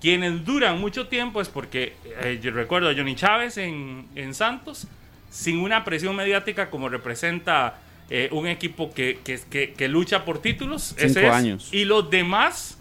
quienes 0.00 0.44
duran 0.46 0.80
mucho 0.80 1.08
tiempo 1.08 1.42
es 1.42 1.48
porque, 1.48 1.94
eh, 2.22 2.38
yo 2.42 2.50
recuerdo 2.50 2.88
a 2.88 2.94
Johnny 2.94 3.14
Chávez 3.14 3.58
en, 3.58 4.32
Santos, 4.32 4.86
sin 5.30 5.58
una 5.58 5.84
presión 5.84 6.16
mediática 6.16 6.70
como 6.70 6.88
representa 6.88 7.78
eh, 8.08 8.28
un 8.32 8.46
equipo 8.46 8.92
que, 8.94 9.18
que, 9.22 9.88
lucha 9.88 10.24
por 10.24 10.40
títulos. 10.40 10.94
Cinco 10.96 11.30
años. 11.30 11.68
Y 11.72 11.84
los 11.84 12.08
demás 12.08 12.78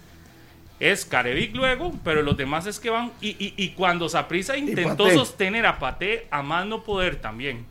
es 0.79 1.05
Carevic 1.05 1.55
luego, 1.55 1.93
pero 2.03 2.21
los 2.21 2.35
demás 2.35 2.65
es 2.65 2.79
que 2.79 2.89
van. 2.89 3.11
Y, 3.21 3.29
y, 3.29 3.53
y 3.57 3.69
cuando 3.69 4.09
Saprisa 4.09 4.57
intentó 4.57 5.09
sostener 5.09 5.65
a 5.65 5.79
Pate 5.79 6.27
a 6.31 6.41
más 6.41 6.65
no 6.65 6.83
poder 6.83 7.17
también. 7.17 7.65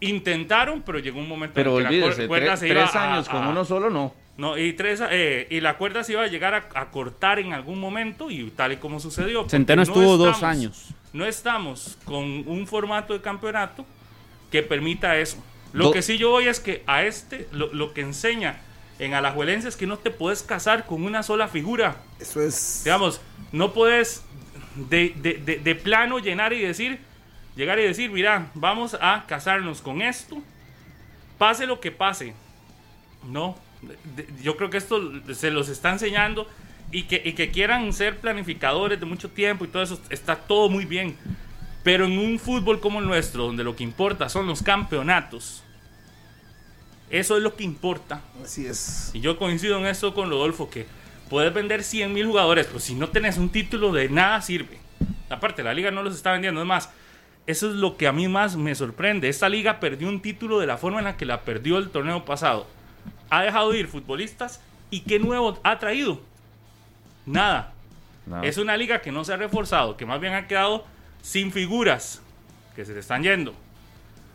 Intentaron, 0.00 0.82
pero 0.82 0.98
llegó 0.98 1.20
un 1.20 1.28
momento 1.28 1.54
pero 1.54 1.78
en 1.78 1.88
que 1.88 1.98
la 1.98 2.26
cuerda 2.26 2.56
se 2.56 2.68
iba 2.68 2.82
tres 2.82 2.96
años 2.96 3.28
con 3.28 3.46
uno 3.46 3.64
solo 3.64 3.90
no. 3.90 4.14
No, 4.38 4.56
y, 4.56 4.72
tres, 4.72 5.02
eh, 5.10 5.46
y 5.50 5.60
la 5.60 5.76
cuerda 5.76 6.02
se 6.02 6.12
iba 6.12 6.22
a 6.22 6.26
llegar 6.26 6.54
a, 6.54 6.90
cortar 6.90 7.38
en 7.38 7.52
algún 7.52 7.78
momento 7.78 8.30
y 8.30 8.50
tal 8.50 8.72
y 8.72 8.76
como 8.78 8.98
sucedió. 8.98 9.46
Centeno 9.46 9.82
estuvo 9.82 10.16
dos 10.16 10.42
años. 10.42 10.88
No 11.12 11.26
estamos 11.26 11.98
con 12.04 12.24
un 12.48 12.66
formato 12.66 13.12
de 13.12 13.20
campeonato 13.20 13.84
que 14.50 14.62
permita 14.62 15.18
eso. 15.18 15.36
Lo 15.74 15.92
que 15.92 16.00
sí 16.00 16.16
yo 16.16 16.30
voy 16.30 16.48
es 16.48 16.58
que 16.58 16.82
a 16.86 17.02
este, 17.02 17.48
lo, 17.52 17.72
lo 17.74 17.92
que 17.92 18.00
enseña 18.00 18.60
en 19.00 19.14
Alajuelense 19.14 19.66
es 19.66 19.76
que 19.76 19.86
no 19.86 19.98
te 19.98 20.10
puedes 20.10 20.42
casar 20.42 20.84
con 20.84 21.02
una 21.04 21.22
sola 21.22 21.48
figura. 21.48 21.96
Eso 22.18 22.42
es. 22.42 22.82
Digamos, 22.84 23.20
no 23.50 23.72
puedes 23.72 24.22
de, 24.76 25.14
de, 25.16 25.58
de, 25.58 25.74
plano 25.74 26.18
llenar 26.18 26.52
y 26.52 26.60
decir, 26.60 27.00
llegar 27.56 27.78
y 27.78 27.82
decir, 27.82 28.10
mira, 28.10 28.50
vamos 28.52 28.96
a 29.00 29.24
casarnos 29.26 29.80
con 29.80 30.02
esto, 30.02 30.42
pase 31.38 31.66
lo 31.66 31.80
que 31.80 31.90
pase. 31.90 32.34
No, 33.26 33.56
yo 34.42 34.58
creo 34.58 34.68
que 34.68 34.76
esto 34.76 35.00
se 35.34 35.50
los 35.50 35.70
está 35.70 35.90
enseñando 35.90 36.46
y 36.92 37.04
que, 37.04 37.22
y 37.24 37.32
que 37.32 37.50
quieran 37.50 37.90
ser 37.94 38.18
planificadores 38.18 39.00
de 39.00 39.06
mucho 39.06 39.30
tiempo 39.30 39.64
y 39.64 39.68
todo 39.68 39.82
eso 39.82 39.98
está 40.10 40.36
todo 40.36 40.68
muy 40.68 40.84
bien. 40.84 41.16
Pero 41.82 42.04
en 42.04 42.18
un 42.18 42.38
fútbol 42.38 42.80
como 42.80 43.00
el 43.00 43.06
nuestro, 43.06 43.46
donde 43.46 43.64
lo 43.64 43.74
que 43.74 43.82
importa 43.82 44.28
son 44.28 44.46
los 44.46 44.62
campeonatos, 44.62 45.64
eso 47.10 47.36
es 47.36 47.42
lo 47.42 47.56
que 47.56 47.64
importa. 47.64 48.22
Así 48.42 48.66
es. 48.66 49.10
Y 49.12 49.20
yo 49.20 49.36
coincido 49.36 49.78
en 49.78 49.86
eso 49.86 50.14
con 50.14 50.30
Rodolfo, 50.30 50.70
que 50.70 50.86
puedes 51.28 51.52
vender 51.52 51.82
100 51.82 52.12
mil 52.12 52.26
jugadores, 52.26 52.66
pero 52.66 52.78
si 52.78 52.94
no 52.94 53.08
tenés 53.08 53.36
un 53.36 53.50
título 53.50 53.92
de 53.92 54.08
nada 54.08 54.40
sirve. 54.40 54.78
Aparte, 55.28 55.62
la 55.62 55.74
liga 55.74 55.90
no 55.90 56.02
los 56.02 56.14
está 56.14 56.32
vendiendo. 56.32 56.60
Es 56.60 56.66
más, 56.66 56.90
eso 57.46 57.68
es 57.68 57.76
lo 57.76 57.96
que 57.96 58.06
a 58.06 58.12
mí 58.12 58.28
más 58.28 58.56
me 58.56 58.74
sorprende. 58.74 59.28
Esta 59.28 59.48
liga 59.48 59.80
perdió 59.80 60.08
un 60.08 60.22
título 60.22 60.60
de 60.60 60.66
la 60.66 60.78
forma 60.78 60.98
en 60.98 61.04
la 61.04 61.16
que 61.16 61.26
la 61.26 61.42
perdió 61.42 61.78
el 61.78 61.90
torneo 61.90 62.24
pasado. 62.24 62.66
Ha 63.28 63.42
dejado 63.42 63.72
de 63.72 63.78
ir 63.78 63.88
futbolistas 63.88 64.60
y 64.90 65.00
qué 65.00 65.18
nuevo 65.18 65.58
ha 65.62 65.78
traído. 65.78 66.20
Nada. 67.26 67.72
Es 68.42 68.58
una 68.58 68.76
liga 68.76 69.00
que 69.02 69.10
no 69.10 69.24
se 69.24 69.32
ha 69.32 69.36
reforzado, 69.36 69.96
que 69.96 70.06
más 70.06 70.20
bien 70.20 70.34
ha 70.34 70.46
quedado 70.46 70.84
sin 71.22 71.50
figuras 71.50 72.22
que 72.76 72.84
se 72.84 72.92
le 72.92 73.00
están 73.00 73.22
yendo. 73.22 73.54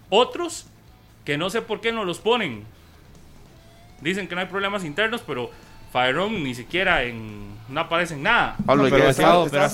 Otros 0.09 0.67
que 1.25 1.37
no 1.37 1.49
sé 1.49 1.61
por 1.61 1.81
qué 1.81 1.91
no 1.91 2.05
los 2.05 2.19
ponen. 2.19 2.63
Dicen 4.01 4.27
que 4.27 4.35
no 4.35 4.41
hay 4.41 4.47
problemas 4.47 4.85
internos, 4.85 5.21
pero 5.25 5.49
Faerón 5.91 6.43
ni 6.43 6.53
siquiera 6.53 7.03
en 7.03 7.55
no 7.67 7.81
aparece 7.81 8.13
en 8.13 8.23
nada. 8.23 8.55
Pablo, 8.65 8.87
pero, 8.89 9.07
ha 9.07 9.09
estado, 9.09 9.47
pero 9.49 9.69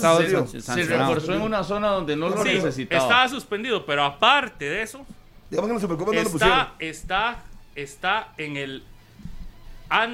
se 0.47 0.83
reforzó 0.83 1.33
en 1.33 1.41
una 1.41 1.63
zona 1.63 1.89
donde 1.89 2.15
no 2.15 2.29
lo 2.29 2.43
necesitaba. 2.43 3.01
Estaba 3.01 3.27
suspendido, 3.27 3.85
pero 3.85 4.03
aparte 4.03 4.65
de 4.65 4.81
eso, 4.81 5.05
está, 6.13 6.73
está, 6.79 7.43
está 7.75 8.29
en 8.37 8.57
el 8.57 8.83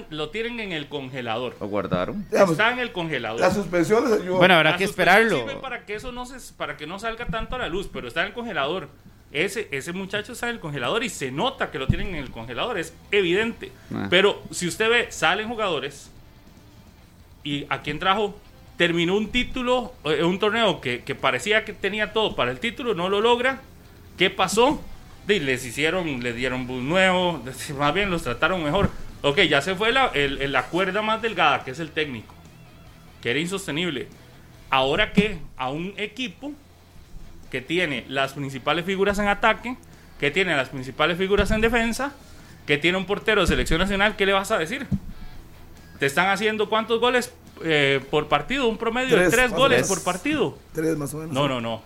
lo 0.10 0.30
tienen 0.30 0.60
en 0.60 0.72
el 0.72 0.90
congelador. 0.90 1.56
¿Lo 1.60 1.68
guardaron? 1.68 2.26
Está 2.32 2.72
en 2.72 2.80
el 2.80 2.92
congelador. 2.92 3.40
Las 3.40 3.54
suspensiones 3.54 4.28
Bueno, 4.28 4.56
habrá 4.56 4.76
que 4.76 4.86
esperarlo. 4.86 5.46
para 5.62 5.86
que 5.86 5.96
eso 5.96 6.12
no 6.12 6.26
se, 6.26 6.54
para 6.54 6.78
que 6.78 6.88
no 6.88 6.98
salga 7.00 7.28
tanto 7.28 7.56
a 7.56 7.60
la 7.60 7.70
luz, 7.70 7.90
pero 7.92 8.08
está 8.08 8.22
en 8.22 8.28
el 8.28 8.34
congelador. 8.34 8.90
Ese, 9.32 9.68
ese 9.72 9.92
muchacho 9.92 10.34
está 10.34 10.48
en 10.48 10.56
el 10.56 10.60
congelador 10.62 11.04
y 11.04 11.10
se 11.10 11.32
nota 11.32 11.70
que 11.70 11.80
lo 11.80 11.88
tienen 11.88 12.08
en 12.10 12.16
el 12.16 12.32
congelador, 12.32 12.78
es 12.78 12.94
evidente. 13.12 13.72
Ah. 13.94 14.08
Pero 14.10 14.42
si 14.52 14.68
usted 14.68 14.90
ve, 14.90 15.12
salen 15.12 15.50
jugadores 15.50 16.10
y 17.44 17.66
a 17.70 17.82
quien 17.82 18.00
trajo, 18.00 18.40
terminó 18.78 19.18
un 19.18 19.30
título, 19.32 19.94
eh, 20.06 20.24
un 20.24 20.40
torneo 20.40 20.80
que, 20.80 21.04
que, 21.04 21.16
parecía 21.16 21.66
que 21.66 21.74
tenía 21.74 22.14
todo 22.14 22.36
para 22.36 22.52
el 22.52 22.60
título, 22.60 22.94
no 22.94 23.10
lo 23.10 23.20
logra. 23.20 23.62
¿Qué 24.18 24.30
pasó? 24.30 24.82
Y 25.28 25.40
les 25.40 25.66
hicieron, 25.66 26.24
les 26.24 26.36
dieron 26.36 26.68
bus 26.68 26.82
nuevo, 26.82 27.44
más 27.78 27.94
bien 27.94 28.10
los 28.10 28.24
trataron 28.24 28.64
mejor. 28.64 28.90
Ok, 29.24 29.42
ya 29.42 29.62
se 29.62 29.76
fue 29.76 29.92
la, 29.92 30.12
la 30.14 30.64
cuerda 30.68 31.02
más 31.02 31.22
delgada, 31.22 31.66
que 31.66 31.72
es 31.72 31.80
el 31.80 31.92
técnico, 31.92 32.34
que 33.22 33.32
era 33.32 33.40
insostenible. 33.40 34.08
Ahora 34.70 35.12
que 35.12 35.40
a 35.58 35.70
un 35.70 35.94
equipo 35.98 36.54
que 37.52 37.62
tiene 37.62 38.06
las 38.08 38.34
principales 38.34 38.86
figuras 38.86 39.20
en 39.20 39.28
ataque, 39.28 39.78
que 40.20 40.32
tiene 40.32 40.56
las 40.56 40.70
principales 40.70 41.18
figuras 41.18 41.52
en 41.52 41.62
defensa, 41.62 42.14
que 42.66 42.78
tiene 42.78 42.98
un 42.98 43.06
portero 43.06 43.42
de 43.42 43.48
selección 43.48 43.80
nacional, 43.80 44.16
¿qué 44.16 44.26
le 44.26 44.34
vas 44.34 44.52
a 44.52 44.58
decir? 44.58 44.88
¿Te 46.00 46.06
están 46.06 46.30
haciendo 46.30 46.70
cuántos 46.70 47.00
goles 47.00 47.34
eh, 47.64 48.02
por 48.12 48.28
partido? 48.28 48.68
Un 48.68 48.78
promedio 48.78 49.18
de 49.18 49.30
tres 49.30 49.52
goles 49.52 49.88
por 49.88 50.04
partido. 50.04 50.58
Tres 50.74 50.98
más 50.98 51.14
o 51.14 51.20
menos. 51.20 51.34
No, 51.34 51.48
no, 51.48 51.62
no. 51.62 51.82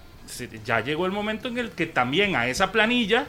Ya 0.66 0.80
llegó 0.80 1.06
el 1.06 1.12
momento 1.12 1.48
en 1.48 1.58
el 1.58 1.72
que 1.72 1.86
también 1.86 2.36
a 2.36 2.48
esa 2.48 2.72
planilla 2.72 3.28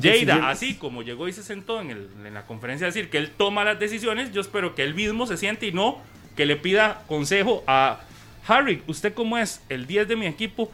Lleida, 0.00 0.50
así 0.50 0.74
como 0.74 1.02
llegó 1.02 1.28
y 1.28 1.32
se 1.32 1.42
sentó 1.42 1.80
en, 1.80 1.90
el, 1.90 2.08
en, 2.24 2.34
la 2.34 2.46
conferencia 2.46 2.86
a 2.86 2.90
decir 2.90 3.10
que 3.10 3.18
él 3.18 3.30
toma 3.36 3.64
las 3.64 3.78
decisiones, 3.78 4.32
yo 4.32 4.40
espero 4.40 4.74
que 4.74 4.82
él 4.82 4.94
mismo 4.94 5.26
se 5.26 5.36
siente 5.36 5.66
y 5.66 5.72
no 5.72 5.98
que 6.36 6.46
le 6.46 6.56
pida 6.56 7.02
consejo 7.06 7.62
a 7.66 8.00
Harry, 8.46 8.82
¿usted 8.86 9.14
cómo 9.14 9.38
es 9.38 9.62
el 9.68 9.86
10 9.86 10.08
de 10.08 10.16
mi 10.16 10.26
equipo? 10.26 10.70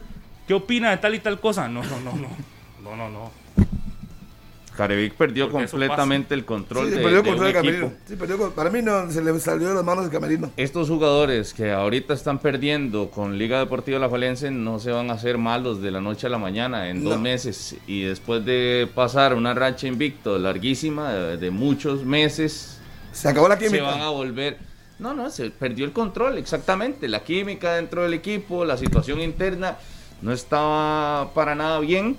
¿Qué 0.51 0.55
opina 0.55 0.89
de 0.89 0.97
tal 0.97 1.15
y 1.15 1.19
tal 1.19 1.39
cosa? 1.39 1.69
No, 1.69 1.81
no, 1.81 1.97
no, 2.01 2.11
no. 2.11 2.27
No, 2.83 2.97
no, 2.97 3.09
no. 3.09 3.31
Carevic 4.75 5.13
perdió 5.13 5.49
completamente 5.49 6.33
el 6.33 6.43
control 6.43 6.89
sí, 6.89 6.95
de, 6.95 7.01
perdió 7.01 7.19
el 7.19 7.25
control 7.25 7.47
de 7.47 7.53
Camerino. 7.53 7.93
Sí, 8.05 8.15
perdió, 8.17 8.51
para 8.51 8.69
mí 8.69 8.81
no 8.81 9.09
se 9.09 9.23
le 9.23 9.39
salió 9.39 9.69
de 9.69 9.75
las 9.75 9.85
manos 9.85 10.03
de 10.03 10.11
Camerino. 10.11 10.51
Estos 10.57 10.89
jugadores 10.89 11.53
que 11.53 11.71
ahorita 11.71 12.13
están 12.13 12.39
perdiendo 12.39 13.11
con 13.11 13.37
Liga 13.37 13.59
Deportiva 13.59 13.97
La 13.97 14.09
Valencia 14.09 14.51
no 14.51 14.77
se 14.79 14.91
van 14.91 15.09
a 15.09 15.13
hacer 15.13 15.37
malos 15.37 15.81
de 15.81 15.89
la 15.89 16.01
noche 16.01 16.27
a 16.27 16.29
la 16.29 16.37
mañana 16.37 16.89
en 16.89 17.01
dos 17.01 17.17
meses 17.17 17.77
y 17.87 18.01
después 18.01 18.43
de 18.43 18.89
pasar 18.93 19.33
una 19.33 19.53
racha 19.53 19.87
invicto 19.87 20.37
larguísima 20.37 21.13
de, 21.13 21.49
muchos 21.49 22.03
meses 22.03 22.77
se 23.13 23.29
acabó 23.29 23.47
la 23.47 23.57
química. 23.57 23.77
Se 23.77 23.81
van 23.83 24.01
a 24.01 24.09
volver 24.09 24.57
no, 24.99 25.13
no, 25.13 25.31
se 25.31 25.49
perdió 25.49 25.85
el 25.85 25.93
control, 25.93 26.37
exactamente. 26.37 27.07
La 27.07 27.23
química 27.23 27.75
dentro 27.75 28.03
del 28.03 28.13
equipo, 28.13 28.65
la 28.65 28.77
situación 28.77 29.19
interna 29.19 29.77
no 30.21 30.31
estaba 30.31 31.33
para 31.33 31.55
nada 31.55 31.79
bien. 31.79 32.17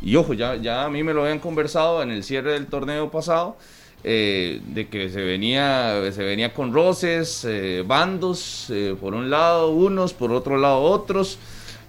Y 0.00 0.16
ojo, 0.16 0.34
ya, 0.34 0.56
ya 0.56 0.84
a 0.84 0.90
mí 0.90 1.02
me 1.02 1.12
lo 1.12 1.22
habían 1.22 1.38
conversado 1.40 2.02
en 2.02 2.10
el 2.10 2.22
cierre 2.22 2.52
del 2.52 2.66
torneo 2.66 3.10
pasado, 3.10 3.56
eh, 4.04 4.60
de 4.66 4.88
que 4.88 5.10
se 5.10 5.22
venía, 5.22 6.00
se 6.12 6.22
venía 6.22 6.54
con 6.54 6.72
roces, 6.72 7.44
eh, 7.44 7.82
bandos, 7.86 8.66
eh, 8.70 8.96
por 9.00 9.14
un 9.14 9.28
lado 9.30 9.70
unos, 9.70 10.12
por 10.12 10.32
otro 10.32 10.56
lado 10.56 10.82
otros. 10.82 11.38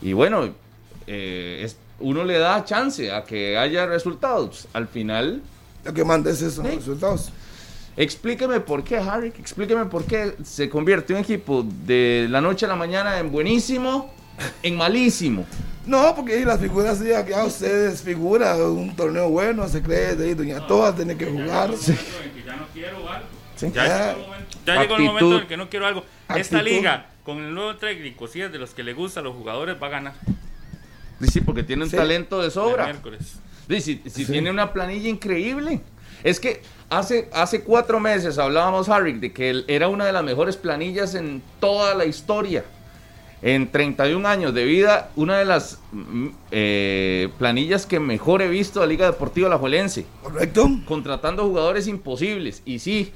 Y 0.02 0.14
bueno, 0.14 0.50
uno 2.00 2.24
le 2.24 2.38
da 2.38 2.64
chance 2.66 3.12
a 3.12 3.24
que 3.24 3.58
haya 3.58 3.86
resultados. 3.86 4.68
Al 4.74 4.88
final... 4.88 5.42
Lo 5.84 5.94
que 5.94 6.04
manda 6.04 6.30
es 6.32 6.42
esos 6.42 6.66
resultados. 6.66 7.32
Explíqueme 7.96 8.60
por 8.60 8.84
qué, 8.84 8.98
Harry, 8.98 9.28
explíqueme 9.28 9.86
por 9.86 10.06
qué 10.06 10.36
se 10.44 10.70
convierte 10.70 11.14
un 11.14 11.20
equipo 11.20 11.66
de 11.86 12.28
la 12.30 12.42
noche 12.42 12.66
a 12.66 12.70
la 12.70 12.76
mañana 12.76 13.20
en 13.20 13.32
buenísimo, 13.32 14.14
en 14.64 14.76
malísimo. 14.76 15.46
No, 15.86 16.14
porque 16.16 16.46
las 16.46 16.60
figuras 16.60 17.00
ya, 17.00 17.26
ya 17.26 17.44
ustedes 17.46 18.02
figura 18.04 18.56
un 18.58 18.96
torneo 18.96 19.30
bueno, 19.30 19.68
se 19.68 19.82
cree 19.82 20.16
de 20.16 20.36
doña 20.36 20.66
Toa 20.68 20.96
tiene 20.96 21.18
que 21.18 21.26
jugar. 21.26 21.72
Ya 22.46 22.56
no 22.56 22.68
quiero 22.74 23.10
algo. 23.10 23.28
Ya, 23.74 24.16
llegó 24.82 24.96
el 24.96 25.04
momento 25.04 25.40
en 25.40 25.48
que 25.48 25.58
no 25.58 25.70
quiero 25.70 25.88
algo. 25.88 26.06
Esta 26.36 26.62
liga, 26.62 27.08
con 27.24 27.40
el 27.40 27.54
nuevo 27.54 27.76
técnico, 27.76 28.28
si 28.28 28.42
es 28.42 28.52
de 28.52 28.60
los 28.60 28.72
que 28.72 28.84
le 28.84 28.94
gusta 28.94 29.20
a 29.20 29.24
los 29.24 29.36
jugadores, 29.36 29.78
va 29.82 29.88
a 29.88 29.90
ganar. 29.90 30.14
Sí, 31.22 31.42
porque 31.42 31.64
tiene 31.64 31.84
un 31.84 31.92
talento 31.92 32.42
de 32.42 32.52
sobra. 32.52 32.96
Sí, 33.68 34.02
si, 34.06 34.26
tiene 34.26 34.50
una 34.50 34.72
planilla 34.74 35.10
increíble. 35.10 35.82
Es 36.24 36.40
que 36.40 36.62
hace, 36.90 37.30
hace 37.34 37.64
cuatro 37.64 38.00
meses 38.00 38.38
hablábamos, 38.38 38.90
Harry, 38.90 39.14
de 39.14 39.32
que 39.32 39.64
era 39.68 39.88
una 39.88 40.06
de 40.06 40.12
las 40.12 40.24
mejores 40.24 40.58
planillas 40.58 41.16
en 41.16 41.42
toda 41.60 41.96
la 41.96 42.06
historia. 42.06 42.64
En 43.42 43.72
31 43.72 44.28
años 44.28 44.54
de 44.54 44.66
vida, 44.66 45.12
una 45.16 45.38
de 45.40 45.46
las 45.46 45.80
mm, 45.94 46.28
eh, 46.52 47.30
planillas 47.38 47.86
que 47.86 48.00
mejor 48.00 48.42
he 48.42 48.50
visto 48.50 48.82
a 48.82 48.86
Liga 48.86 49.06
Deportiva 49.06 49.48
La 49.48 49.58
Juelense. 49.58 50.06
Correcto. 50.22 50.70
Contratando 50.86 51.46
jugadores 51.46 51.88
imposibles. 51.88 52.62
Y 52.66 52.80
sí, 52.80 53.14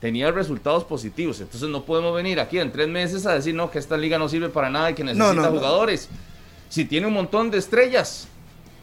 tenía 0.00 0.30
resultados 0.30 0.84
positivos. 0.84 1.40
Entonces 1.40 1.68
no 1.68 1.84
podemos 1.84 2.14
venir 2.14 2.38
aquí 2.38 2.58
en 2.58 2.70
tres 2.70 2.88
meses 2.88 3.26
a 3.26 3.34
decir 3.34 3.54
no, 3.54 3.70
que 3.70 3.80
esta 3.80 3.96
liga 3.96 4.18
no 4.18 4.28
sirve 4.28 4.50
para 4.50 4.70
nada 4.70 4.92
y 4.92 4.94
que 4.94 5.02
necesita 5.02 5.50
jugadores. 5.50 6.08
Si 6.68 6.84
tiene 6.84 7.08
un 7.08 7.14
montón 7.14 7.50
de 7.50 7.58
estrellas. 7.58 8.28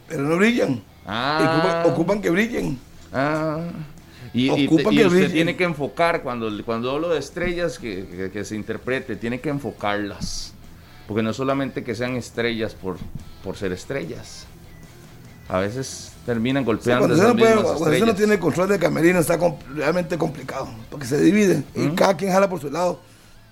Pero 0.06 0.22
no 0.22 0.36
brillan. 0.36 0.82
Ah. 1.06 1.84
Ocupan, 1.86 2.20
que 2.20 2.28
brillen. 2.28 2.78
Ah. 3.10 3.62
Y, 4.34 4.68
usted 4.68 5.32
tiene 5.32 5.56
que 5.56 5.64
enfocar, 5.64 6.22
cuando, 6.22 6.50
cuando 6.66 6.90
hablo 6.90 7.08
de 7.08 7.18
estrellas, 7.18 7.78
que, 7.78 8.30
que 8.30 8.44
se 8.44 8.54
interprete, 8.54 9.16
tiene 9.16 9.40
que 9.40 9.48
enfocarlas. 9.48 10.52
Porque 11.08 11.22
no 11.22 11.32
solamente 11.32 11.82
que 11.82 11.94
sean 11.94 12.16
estrellas 12.16 12.74
por, 12.74 12.98
por 13.42 13.56
ser 13.56 13.72
estrellas. 13.72 14.46
A 15.48 15.58
veces 15.58 16.12
terminan 16.26 16.66
golpeando. 16.66 17.06
cuando, 17.06 17.14
usted 17.16 17.28
no, 17.28 17.36
puede, 17.36 17.78
cuando 17.78 18.06
no 18.06 18.14
tiene 18.14 18.38
control 18.38 18.68
de 18.68 18.78
camerino 18.78 19.18
está 19.18 19.38
realmente 19.74 20.18
complicado. 20.18 20.68
Porque 20.90 21.06
se 21.06 21.18
divide 21.18 21.64
y 21.74 21.80
¿Mm? 21.80 21.94
cada 21.94 22.14
quien 22.14 22.30
jala 22.30 22.50
por 22.50 22.60
su 22.60 22.70
lado. 22.70 23.00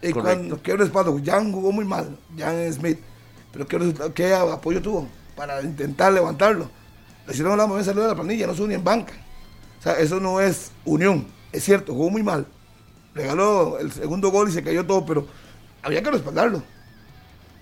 Y 0.03 0.13
cuando 0.13 0.59
quiero 0.59 0.81
respaldo, 0.81 1.19
Jan 1.25 1.51
jugó 1.51 1.73
muy 1.73 1.87
mal, 1.87 2.19
Jan 2.37 2.71
Smith. 2.71 2.99
Pero 3.51 4.13
¿qué, 4.13 4.35
apoyo 4.35 4.83
tuvo 4.83 5.09
para 5.35 5.63
intentar 5.63 6.13
levantarlo? 6.13 6.69
Le 7.27 7.33
hicieron 7.33 7.57
la 7.57 7.67
movida 7.67 7.91
de 7.91 8.07
la 8.07 8.15
planilla, 8.15 8.47
no 8.47 8.55
se 8.55 8.63
en 8.65 8.85
banca. 8.85 9.15
O 9.81 9.83
sea, 9.83 9.95
eso 9.95 10.21
no 10.21 10.43
es 10.43 10.73
unión. 10.85 11.27
Es 11.53 11.65
cierto, 11.65 11.95
jugó 11.95 12.11
muy 12.11 12.23
mal. 12.23 12.47
Regaló 13.15 13.79
el 13.79 13.91
segundo 13.91 14.31
gol 14.31 14.51
y 14.51 14.53
se 14.53 14.63
cayó 14.63 14.85
todo, 14.85 15.07
pero 15.07 15.27
había 15.83 16.03
que 16.03 16.11
respaldarlo. 16.11 16.63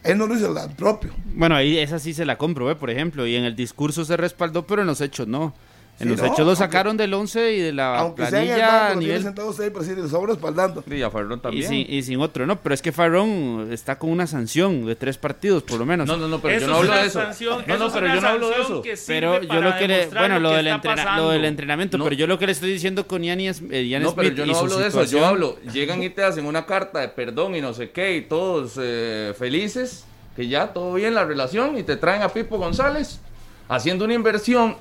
Él 0.04 0.18
no 0.18 0.26
lo 0.26 0.36
hizo 0.36 0.56
el 0.56 0.70
propio. 0.72 1.12
Bueno, 1.34 1.56
ahí 1.56 1.78
esa 1.78 1.98
sí 1.98 2.12
se 2.12 2.26
la 2.26 2.36
compro, 2.36 2.70
¿eh? 2.70 2.76
por 2.76 2.90
ejemplo, 2.90 3.26
y 3.26 3.36
en 3.36 3.44
el 3.44 3.56
discurso 3.56 4.04
se 4.04 4.16
respaldó, 4.16 4.66
pero 4.66 4.82
en 4.82 4.86
los 4.86 5.00
hechos 5.00 5.26
no. 5.26 5.54
En 6.00 6.08
los 6.08 6.20
hechos 6.20 6.40
lo 6.44 6.56
sacaron 6.56 6.96
del 6.96 7.14
11 7.14 7.52
y 7.52 7.60
de 7.60 7.72
la 7.72 7.98
aunque 8.00 8.24
planilla 8.26 8.56
sea 8.56 8.88
a 8.90 8.94
nivel... 8.96 9.22
sentados 9.22 9.60
ahí, 9.60 9.70
pero 9.70 9.84
sí, 9.84 9.94
les 9.94 10.10
sobra 10.10 10.32
espaldando. 10.32 10.82
Y 10.90 11.00
a 11.02 11.08
Farrón 11.10 11.38
Y 11.38 11.42
también. 11.42 11.68
sin, 11.68 11.86
y 11.88 12.02
sin 12.02 12.20
otro, 12.20 12.46
no, 12.46 12.60
pero 12.60 12.74
es 12.74 12.82
que 12.82 12.90
Farrón 12.90 13.68
está 13.70 13.96
con 13.98 14.10
una 14.10 14.26
sanción 14.26 14.84
de 14.86 14.96
tres 14.96 15.18
partidos, 15.18 15.62
por 15.62 15.78
lo 15.78 15.86
menos. 15.86 16.08
No, 16.08 16.16
no, 16.16 16.26
no, 16.26 16.40
pero 16.40 16.56
Eso 16.56 16.66
yo 16.66 16.72
no 16.72 16.78
hablo 16.78 16.94
de 16.94 17.06
eso. 17.06 17.20
sanción- 17.20 17.64
no, 17.66 17.78
no, 17.78 17.92
pero 17.92 18.06
yo 18.08 18.20
no 18.20 18.28
hablo 18.28 18.48
de 18.50 18.60
eso. 18.60 18.82
Pero 19.06 19.40
yo 19.42 19.60
lo 19.62 19.76
que 19.78 19.86
le, 19.88 20.06
bueno, 20.08 20.40
lo, 20.40 20.50
que 20.50 20.56
del, 20.56 20.66
entrena- 20.66 21.16
lo 21.16 21.30
del 21.30 21.44
entrenamiento, 21.44 21.96
No. 21.96 22.04
pero 22.04 22.16
yo 22.16 22.26
lo 22.26 22.38
que 22.40 22.46
le 22.46 22.52
estoy 22.52 22.72
diciendo 22.72 23.06
con 23.06 23.22
Yanni, 23.22 23.48
es, 23.48 23.62
eh, 23.70 23.86
Yanni 23.88 24.04
No, 24.04 24.14
pero 24.16 24.28
Smith 24.28 24.38
yo 24.38 24.44
y 24.44 24.48
no 24.48 24.54
su 24.54 24.60
hablo 24.60 24.76
de 24.78 24.88
eso. 24.88 25.04
Yo 25.04 25.24
hablo, 25.24 25.58
llegan 25.72 26.02
y 26.02 26.10
te 26.10 26.24
hacen 26.24 26.44
una 26.46 26.66
carta 26.66 26.98
de 27.00 27.08
perdón 27.08 27.54
y 27.54 27.60
no 27.60 27.72
sé 27.72 27.90
qué, 27.90 28.16
y 28.16 28.22
todos 28.22 28.72
eh, 28.82 29.32
felices, 29.38 30.04
que 30.34 30.48
ya 30.48 30.72
todo 30.72 30.94
bien 30.94 31.14
la 31.14 31.24
relación, 31.24 31.78
y 31.78 31.84
te 31.84 31.96
traen 31.96 32.22
a 32.22 32.28
Pipo 32.30 32.58
González 32.58 33.20
haciendo 33.68 34.04
una 34.04 34.14
inversión 34.14 34.76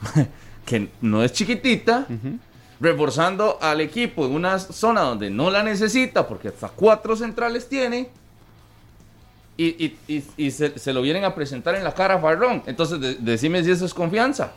que 0.66 0.88
no 1.00 1.22
es 1.22 1.32
chiquitita, 1.32 2.06
reforzando 2.80 3.58
al 3.60 3.80
equipo 3.80 4.26
en 4.26 4.32
una 4.32 4.58
zona 4.58 5.02
donde 5.02 5.30
no 5.30 5.50
la 5.50 5.62
necesita, 5.62 6.26
porque 6.26 6.48
hasta 6.48 6.68
cuatro 6.68 7.16
centrales 7.16 7.68
tiene. 7.68 8.08
Y, 9.58 9.64
y- 9.86 9.98
y- 10.08 10.24
y 10.36 10.50
se, 10.50 10.78
se 10.78 10.92
lo 10.92 11.00
vienen 11.00 11.24
a 11.24 11.34
presentar 11.34 11.74
en 11.76 11.84
la 11.84 11.94
cara 11.94 12.16
a 12.16 12.18
Farrón. 12.20 12.62
Entonces, 12.66 13.00
de- 13.00 13.14
decime 13.14 13.64
si 13.64 13.70
eso 13.70 13.86
es 13.86 13.94
confianza. 13.94 14.52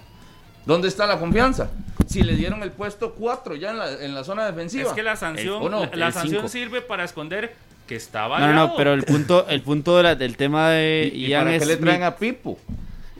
¿Dónde 0.65 0.89
está 0.89 1.07
la 1.07 1.17
confianza? 1.17 1.69
Si 2.05 2.21
le 2.21 2.35
dieron 2.35 2.61
el 2.63 2.71
puesto 2.71 3.13
4 3.13 3.55
ya 3.55 3.71
en 3.71 3.77
la, 3.77 3.91
en 3.93 4.13
la 4.13 4.25
zona 4.25 4.45
defensiva. 4.45 4.89
Es 4.89 4.93
que 4.93 5.01
la 5.03 5.15
sanción, 5.15 5.63
¿O 5.63 5.69
no? 5.69 5.85
la, 5.93 6.11
sanción 6.11 6.41
cinco. 6.41 6.47
sirve 6.49 6.81
para 6.81 7.05
esconder 7.05 7.55
que 7.87 7.95
estaba 7.95 8.39
No, 8.41 8.47
no, 8.47 8.53
no, 8.53 8.75
pero 8.75 8.93
el 8.93 9.03
punto, 9.03 9.47
el 9.47 9.61
punto 9.61 9.95
de 9.95 10.03
la- 10.03 10.15
del 10.15 10.35
tema 10.35 10.69
de 10.71 11.09
¿Y, 11.13 11.31
para 11.33 11.57
qué 11.57 11.65
le 11.65 11.77
traen 11.77 12.03
a 12.03 12.17
Pipo? 12.17 12.59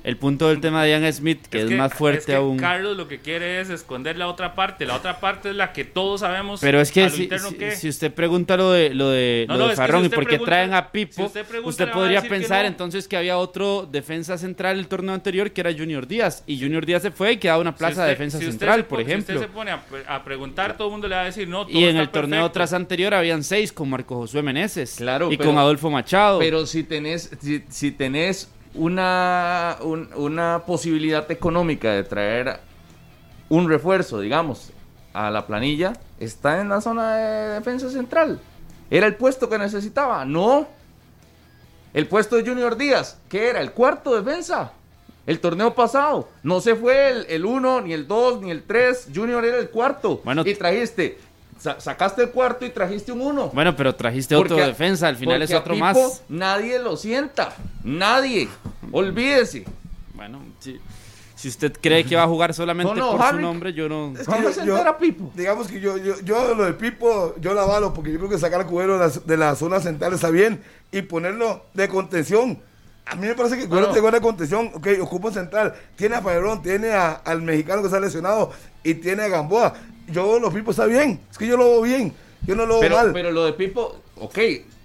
El 0.04 0.18
punto 0.18 0.50
del 0.50 0.62
tema 0.62 0.84
de 0.84 0.92
Ian 0.92 1.12
Smith, 1.14 1.46
que 1.48 1.62
es, 1.64 1.72
más 1.72 1.94
fuerte 1.94 2.20
es 2.20 2.26
que 2.26 2.36
aún. 2.36 2.58
Carlos 2.58 2.96
lo 2.98 3.08
que 3.08 3.20
quiere 3.20 3.60
es 3.62 3.70
esconder 3.70 4.18
la 4.18 4.28
otra 4.28 4.56
parte. 4.56 4.86
La 4.86 4.96
otra 4.96 5.20
parte 5.20 5.50
es 5.50 5.56
la 5.56 5.74
que 5.74 5.86
todos 5.86 6.22
sabemos. 6.22 6.60
Pero 6.62 6.80
es 6.82 6.92
que 6.92 7.10
si, 7.10 7.30
si- 7.30 7.56
que- 7.56 7.72
si 7.76 7.90
usted 7.90 8.14
pregunta 8.14 8.58
lo 8.58 8.72
de 8.72 8.94
lo 8.94 9.10
de, 9.10 9.46
No, 9.48 9.56
lo 9.56 9.60
no, 9.66 9.68
de 9.70 9.76
Farrón 9.76 10.02
si 10.02 10.08
y 10.08 10.10
por 10.10 10.28
qué 10.28 10.40
traen 10.40 10.74
a 10.74 10.82
si 10.84 10.88
Pipo, 10.92 11.24
usted 11.26 11.46
pregunta, 11.46 11.92
podría 11.92 12.22
pensar 12.22 12.62
no. 12.64 12.68
entonces 12.70 13.08
que 13.08 13.18
había 13.18 13.38
otro 13.38 13.88
defensa 13.90 14.38
central 14.38 14.80
el 14.80 14.88
torneo 14.88 15.14
anterior 15.14 15.52
que 15.52 15.62
era 15.62 15.72
Junior 15.74 16.08
Díaz 16.08 16.44
y 16.48 16.60
Junior 16.60 16.86
Díaz 16.86 17.02
se 17.02 17.12
fue 17.12 17.34
y 17.34 17.38
quedaba 17.38 17.60
una 17.62 17.72
si 17.72 17.78
plaza 17.78 17.92
usted- 17.94 18.04
de 18.04 18.10
defensa 18.10 18.40
central, 18.40 18.86
por 18.86 19.00
pone- 19.00 19.06
Si 19.06 19.12
ejemplo. 19.12 19.36
usted 19.36 19.48
se 19.48 19.54
pone 19.54 19.72
a, 19.72 19.84
a 20.08 20.24
preguntar, 20.24 20.78
todo 20.78 20.88
el 20.88 20.92
mundo 20.94 21.08
le 21.08 21.16
va 21.16 21.22
a 21.22 21.26
decir 21.26 21.48
no. 21.48 21.66
todo 21.66 21.78
y 21.78 21.84
en 21.84 21.90
está 21.90 22.02
el 22.02 22.10
torneo 22.10 22.40
perfecto. 22.42 22.54
tras 22.54 22.74
anterior 22.74 23.14
habían 23.14 23.44
seis 23.44 23.72
con 23.74 23.90
Marco 23.90 24.16
Josué 24.16 24.42
Meneses 24.42 24.96
Claro, 24.98 25.32
y 25.32 25.38
pero- 25.38 25.50
con 25.50 25.58
Adolfo 25.60 25.90
Machado. 25.90 26.40
Pero 26.40 26.66
si 26.66 26.84
tenés, 26.84 27.30
si, 27.42 27.64
si 27.70 27.92
tenés 27.92 28.50
una, 28.76 29.78
un- 29.82 30.10
una 30.16 30.64
posibilidad 30.66 31.30
económica 31.32 31.92
de 31.94 32.04
traer 32.04 32.60
un 33.50 33.68
refuerzo, 33.68 34.20
digamos, 34.20 34.72
a 35.14 35.30
la 35.32 35.48
planilla, 35.48 35.94
está 36.20 36.62
en 36.62 36.70
la 36.70 36.82
zona 36.82 37.16
de 37.16 37.48
defensa 37.56 37.90
central. 37.90 38.40
¿Era 38.92 39.08
el 39.08 39.16
puesto 39.16 39.50
que 39.50 39.58
necesitaba? 39.58 40.24
No. 40.26 40.68
El 41.94 42.08
puesto 42.08 42.36
de 42.36 42.48
Junior 42.48 42.78
Díaz, 42.78 43.20
que 43.30 43.50
era 43.50 43.62
el 43.62 43.72
cuarto 43.72 44.20
defensa. 44.20 44.74
El 45.26 45.40
torneo 45.40 45.74
pasado. 45.76 46.30
No 46.44 46.62
se 46.62 46.76
fue 46.76 47.10
el- 47.10 47.26
el 47.30 47.46
1, 47.46 47.82
ni 47.82 47.94
el 47.94 48.08
2, 48.08 48.42
ni 48.42 48.52
el 48.52 48.64
3. 48.64 49.10
Junior 49.14 49.44
era 49.46 49.58
el 49.58 49.70
cuarto. 49.70 50.22
Bueno, 50.24 50.44
y 50.46 50.56
trajiste, 50.56 51.18
sa- 51.60 51.80
sacaste 51.80 52.24
el 52.24 52.30
cuarto 52.32 52.66
y 52.66 52.70
trajiste 52.72 53.12
un 53.12 53.22
1. 53.22 53.50
bueno, 53.54 53.76
pero 53.76 53.94
trajiste 53.94 54.36
otro 54.36 54.50
Porque 54.50 54.64
a- 54.64 54.68
defensa, 54.68 55.08
al 55.08 55.18
final 55.18 55.42
es 55.42 55.52
a 55.52 55.60
otro 55.60 55.74
Pipo 55.76 55.86
más. 55.86 56.24
Nadie 56.30 56.80
lo 56.80 56.98
sienta. 56.98 57.54
Nadie. 57.84 58.48
Olvídese. 58.92 59.66
Bueno, 60.16 60.42
si, 60.60 60.80
si 61.36 61.48
usted 61.48 61.74
cree 61.80 62.04
que 62.04 62.16
va 62.16 62.24
a 62.24 62.28
jugar 62.28 62.54
solamente 62.54 62.94
No, 62.94 63.12
no, 63.14 63.18
por 63.18 63.30
su 63.30 63.40
nombre, 63.40 63.74
yo 63.74 63.88
no. 63.88 64.14
Es 64.18 64.26
que 64.26 64.32
Vamos 64.32 64.56
yo- 64.66 64.76
a 64.78 64.98
Pipo. 64.98 65.32
Digamos 65.36 65.68
que 65.68 65.80
yo, 65.80 65.98
yo, 65.98 66.20
yo 66.22 66.56
lo 66.56 66.66
de 66.66 66.74
Pipo, 66.74 67.36
yo 67.40 67.54
la 67.54 67.62
avalo 67.64 67.94
porque 67.94 68.12
yo 68.12 68.18
creo 68.18 68.30
que 68.30 68.38
sacar 68.38 68.62
a 68.62 68.66
Cubero 68.68 68.98
de 68.98 69.08
la, 69.08 69.14
de 69.26 69.38
la 69.38 69.56
zona 69.56 69.80
central 69.80 70.14
está 70.14 70.30
bien 70.30 70.62
y 70.92 71.02
ponerlo 71.04 71.66
de 71.74 71.88
contención. 71.88 72.60
A 73.06 73.16
mí 73.16 73.26
me 73.28 73.34
parece 73.36 73.56
que 73.58 73.64
Cubero 73.64 73.88
Bueno. 73.88 73.88
tiene 73.94 74.02
buena 74.02 74.22
contención, 74.22 74.72
ok, 74.74 74.88
ocupa 75.02 75.32
central, 75.32 75.74
tiene 75.96 76.16
a 76.16 76.22
Fabrón, 76.22 76.62
tiene 76.62 76.92
a- 76.92 77.14
al 77.14 77.42
mexicano 77.42 77.82
que 77.82 77.88
está 77.88 78.00
lesionado 78.00 78.52
y 78.84 78.96
tiene 78.96 79.24
a 79.24 79.28
Gamboa. 79.30 79.74
Yo 80.12 80.40
los 80.40 80.54
Pipo 80.54 80.72
está 80.72 80.86
bien, 80.86 81.20
es 81.30 81.38
que 81.38 81.48
yo 81.48 81.58
lo 81.58 81.66
veo 81.66 81.82
bien, 81.82 82.14
yo 82.46 82.56
no 82.56 82.66
lo 82.66 82.76
veo 82.76 82.82
Pero, 82.82 82.96
mal. 82.98 83.12
pero 83.14 83.32
lo 83.32 83.46
de 83.46 83.54
Pipo, 83.54 83.98
ok, 84.18 84.38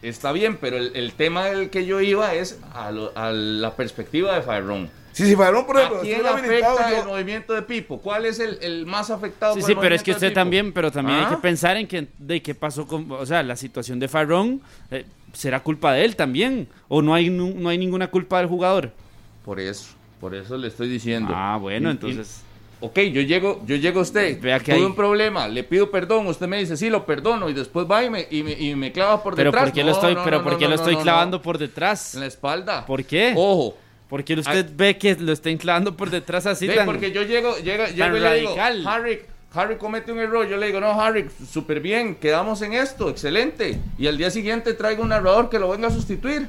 está 0.02 0.32
bien, 0.32 0.58
pero 0.60 0.76
el, 0.76 0.94
el 0.94 1.12
tema 1.14 1.46
del 1.46 1.70
que 1.70 1.86
yo 1.86 2.00
iba 2.00 2.34
es 2.34 2.58
a, 2.72 2.90
lo- 2.90 3.12
a 3.16 3.32
la 3.32 3.74
perspectiva 3.74 4.34
de 4.34 4.42
Fairón. 4.42 4.90
Sí, 5.12 5.26
si 5.26 5.36
Fabrón, 5.36 5.64
por 5.64 5.76
ejemplo, 5.76 5.98
¿A 5.98 6.02
quién 6.02 6.26
afecta 6.26 6.90
yo- 6.90 7.02
el 7.02 7.06
movimiento 7.06 7.52
de 7.54 7.62
Pipo? 7.62 8.00
¿Cuál 8.00 8.26
es 8.26 8.40
el, 8.40 8.58
el 8.60 8.84
más 8.84 9.10
afectado? 9.10 9.54
Sí, 9.54 9.60
por 9.60 9.66
sí, 9.66 9.72
el 9.74 9.78
pero 9.78 9.94
es 9.94 10.02
que 10.02 10.10
usted 10.10 10.32
también, 10.32 10.72
pero 10.72 10.90
también 10.90 11.18
hay 11.18 11.24
¿Ah? 11.26 11.30
que 11.30 11.36
pensar 11.36 11.76
en 11.76 11.86
que 11.86 12.08
de 12.18 12.42
qué 12.42 12.56
pasó 12.56 12.84
con, 12.88 13.08
o 13.12 13.24
sea, 13.24 13.44
la 13.44 13.54
situación 13.54 14.00
de 14.00 14.08
Farrón 14.08 14.60
eh, 14.90 15.04
será 15.32 15.62
culpa 15.62 15.92
de 15.92 16.04
él 16.04 16.16
también 16.16 16.66
o 16.88 17.00
no 17.00 17.14
hay 17.14 17.30
nu- 17.30 17.54
no 17.56 17.68
hay 17.68 17.78
ninguna 17.78 18.08
culpa 18.10 18.38
del 18.38 18.48
jugador. 18.48 18.90
Por 19.44 19.60
eso, 19.60 19.92
por 20.20 20.34
eso 20.34 20.56
le 20.56 20.66
estoy 20.66 20.88
diciendo. 20.88 21.32
Ah, 21.32 21.58
bueno, 21.60 21.90
Y- 21.90 21.92
entonces 21.92 22.40
y- 22.40 22.53
ok, 22.84 22.98
yo 23.12 23.22
llego, 23.22 23.62
yo 23.66 23.76
llego 23.76 24.00
a 24.00 24.02
usted, 24.02 24.40
Vea 24.40 24.58
que 24.58 24.66
tuve 24.72 24.76
hay- 24.76 24.82
un 24.82 24.94
problema, 24.94 25.48
le 25.48 25.64
pido 25.64 25.90
perdón, 25.90 26.26
usted 26.26 26.46
me 26.46 26.58
dice, 26.58 26.76
sí, 26.76 26.90
lo 26.90 27.04
perdono, 27.06 27.48
y 27.48 27.52
después 27.52 27.86
va 27.90 28.04
y 28.04 28.10
me, 28.10 28.26
y 28.30 28.42
me, 28.42 28.52
y 28.52 28.74
me 28.74 28.92
clava 28.92 29.22
por 29.22 29.34
pero 29.34 29.50
detrás. 29.50 29.64
¿por 29.64 29.72
qué 29.72 29.80
No, 29.80 29.86
lo 29.88 29.92
estoy 29.94 30.14
no, 30.14 30.24
pero 30.24 30.38
no, 30.38 30.44
por 30.44 30.58
qué 30.58 30.68
lo 30.68 30.74
estoy 30.74 30.96
clavando 30.96 31.42
por 31.42 31.58
detrás? 31.58 32.14
En 32.14 32.20
la 32.20 32.26
espalda. 32.26 32.84
¿Por 32.86 33.04
qué? 33.04 33.32
Ojo. 33.36 33.76
Porque 34.08 34.34
usted 34.34 34.66
ve 34.76 34.96
que 34.98 35.16
lo 35.16 35.32
estén 35.32 35.56
clavando 35.56 35.96
por 35.96 36.10
detrás 36.10 36.46
así 36.46 36.66
Ve, 36.68 36.74
tan 36.74 36.86
porque 36.86 37.10
yo 37.10 37.22
llego, 37.22 37.56
llega, 37.58 37.88
llego 37.88 38.16
y 38.16 38.20
le 38.20 38.34
digo, 38.40 38.54
Harry, 38.86 39.22
Harry 39.54 39.76
comete 39.76 40.12
un 40.12 40.18
error. 40.18 40.46
Yo 40.46 40.56
le 40.56 40.66
digo, 40.66 40.78
no, 40.78 41.00
Harry, 41.00 41.26
súper 41.50 41.80
bien, 41.80 42.14
quedamos 42.16 42.60
en 42.62 42.74
esto, 42.74 43.08
excelente. 43.08 43.78
Y 43.98 44.06
al 44.06 44.18
día 44.18 44.30
siguiente 44.30 44.74
traigo 44.74 45.02
un 45.02 45.08
narrador 45.08 45.48
que 45.48 45.58
lo 45.58 45.70
venga 45.70 45.88
a 45.88 45.90
sustituir. 45.90 46.48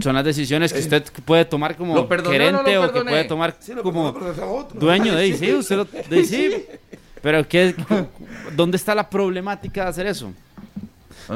Son 0.00 0.14
las 0.14 0.24
decisiones 0.24 0.72
que 0.72 0.80
usted 0.80 1.04
puede 1.24 1.44
tomar 1.44 1.76
como 1.76 1.94
¿Lo 1.94 2.08
perdonó 2.08 2.30
o 2.30 2.32
no 2.32 2.38
gerente 2.38 2.78
o 2.78 2.92
que 2.92 3.00
puede 3.02 3.24
tomar 3.24 3.56
Sí, 3.60 3.72
como 3.82 4.12
dueño 4.74 5.14
de 5.14 5.36
sí, 5.36 5.52
usted 5.52 5.76
lo 5.76 5.84
de 5.84 6.24
sí. 6.24 6.64
Pero 7.20 7.46
qué 7.46 7.74
¿dónde 8.56 8.76
está 8.76 8.94
la 8.94 9.08
problemática 9.08 9.84
de 9.84 9.90
hacer 9.90 10.06
eso? 10.06 10.32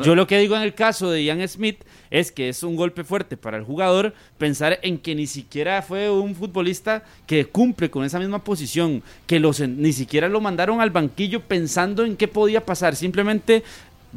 Yo 0.02 0.14
lo 0.14 0.26
que 0.26 0.38
digo 0.38 0.56
en 0.56 0.62
el 0.62 0.74
caso 0.74 1.10
de 1.10 1.24
Ian 1.24 1.46
Smith 1.48 1.78
es 2.10 2.32
que 2.32 2.48
es 2.48 2.62
un 2.62 2.76
golpe 2.76 3.04
fuerte 3.04 3.36
para 3.36 3.56
el 3.56 3.64
jugador 3.64 4.14
pensar 4.38 4.78
en 4.82 4.98
que 4.98 5.14
ni 5.14 5.26
siquiera 5.26 5.82
fue 5.82 6.10
un 6.10 6.34
futbolista 6.34 7.04
que 7.26 7.46
cumple 7.46 7.90
con 7.90 8.04
esa 8.04 8.18
misma 8.18 8.42
posición, 8.42 9.02
que 9.26 9.40
los, 9.40 9.60
ni 9.60 9.92
siquiera 9.92 10.28
lo 10.28 10.40
mandaron 10.40 10.80
al 10.80 10.90
banquillo 10.90 11.40
pensando 11.40 12.04
en 12.04 12.16
qué 12.16 12.28
podía 12.28 12.64
pasar. 12.64 12.96
Simplemente 12.96 13.62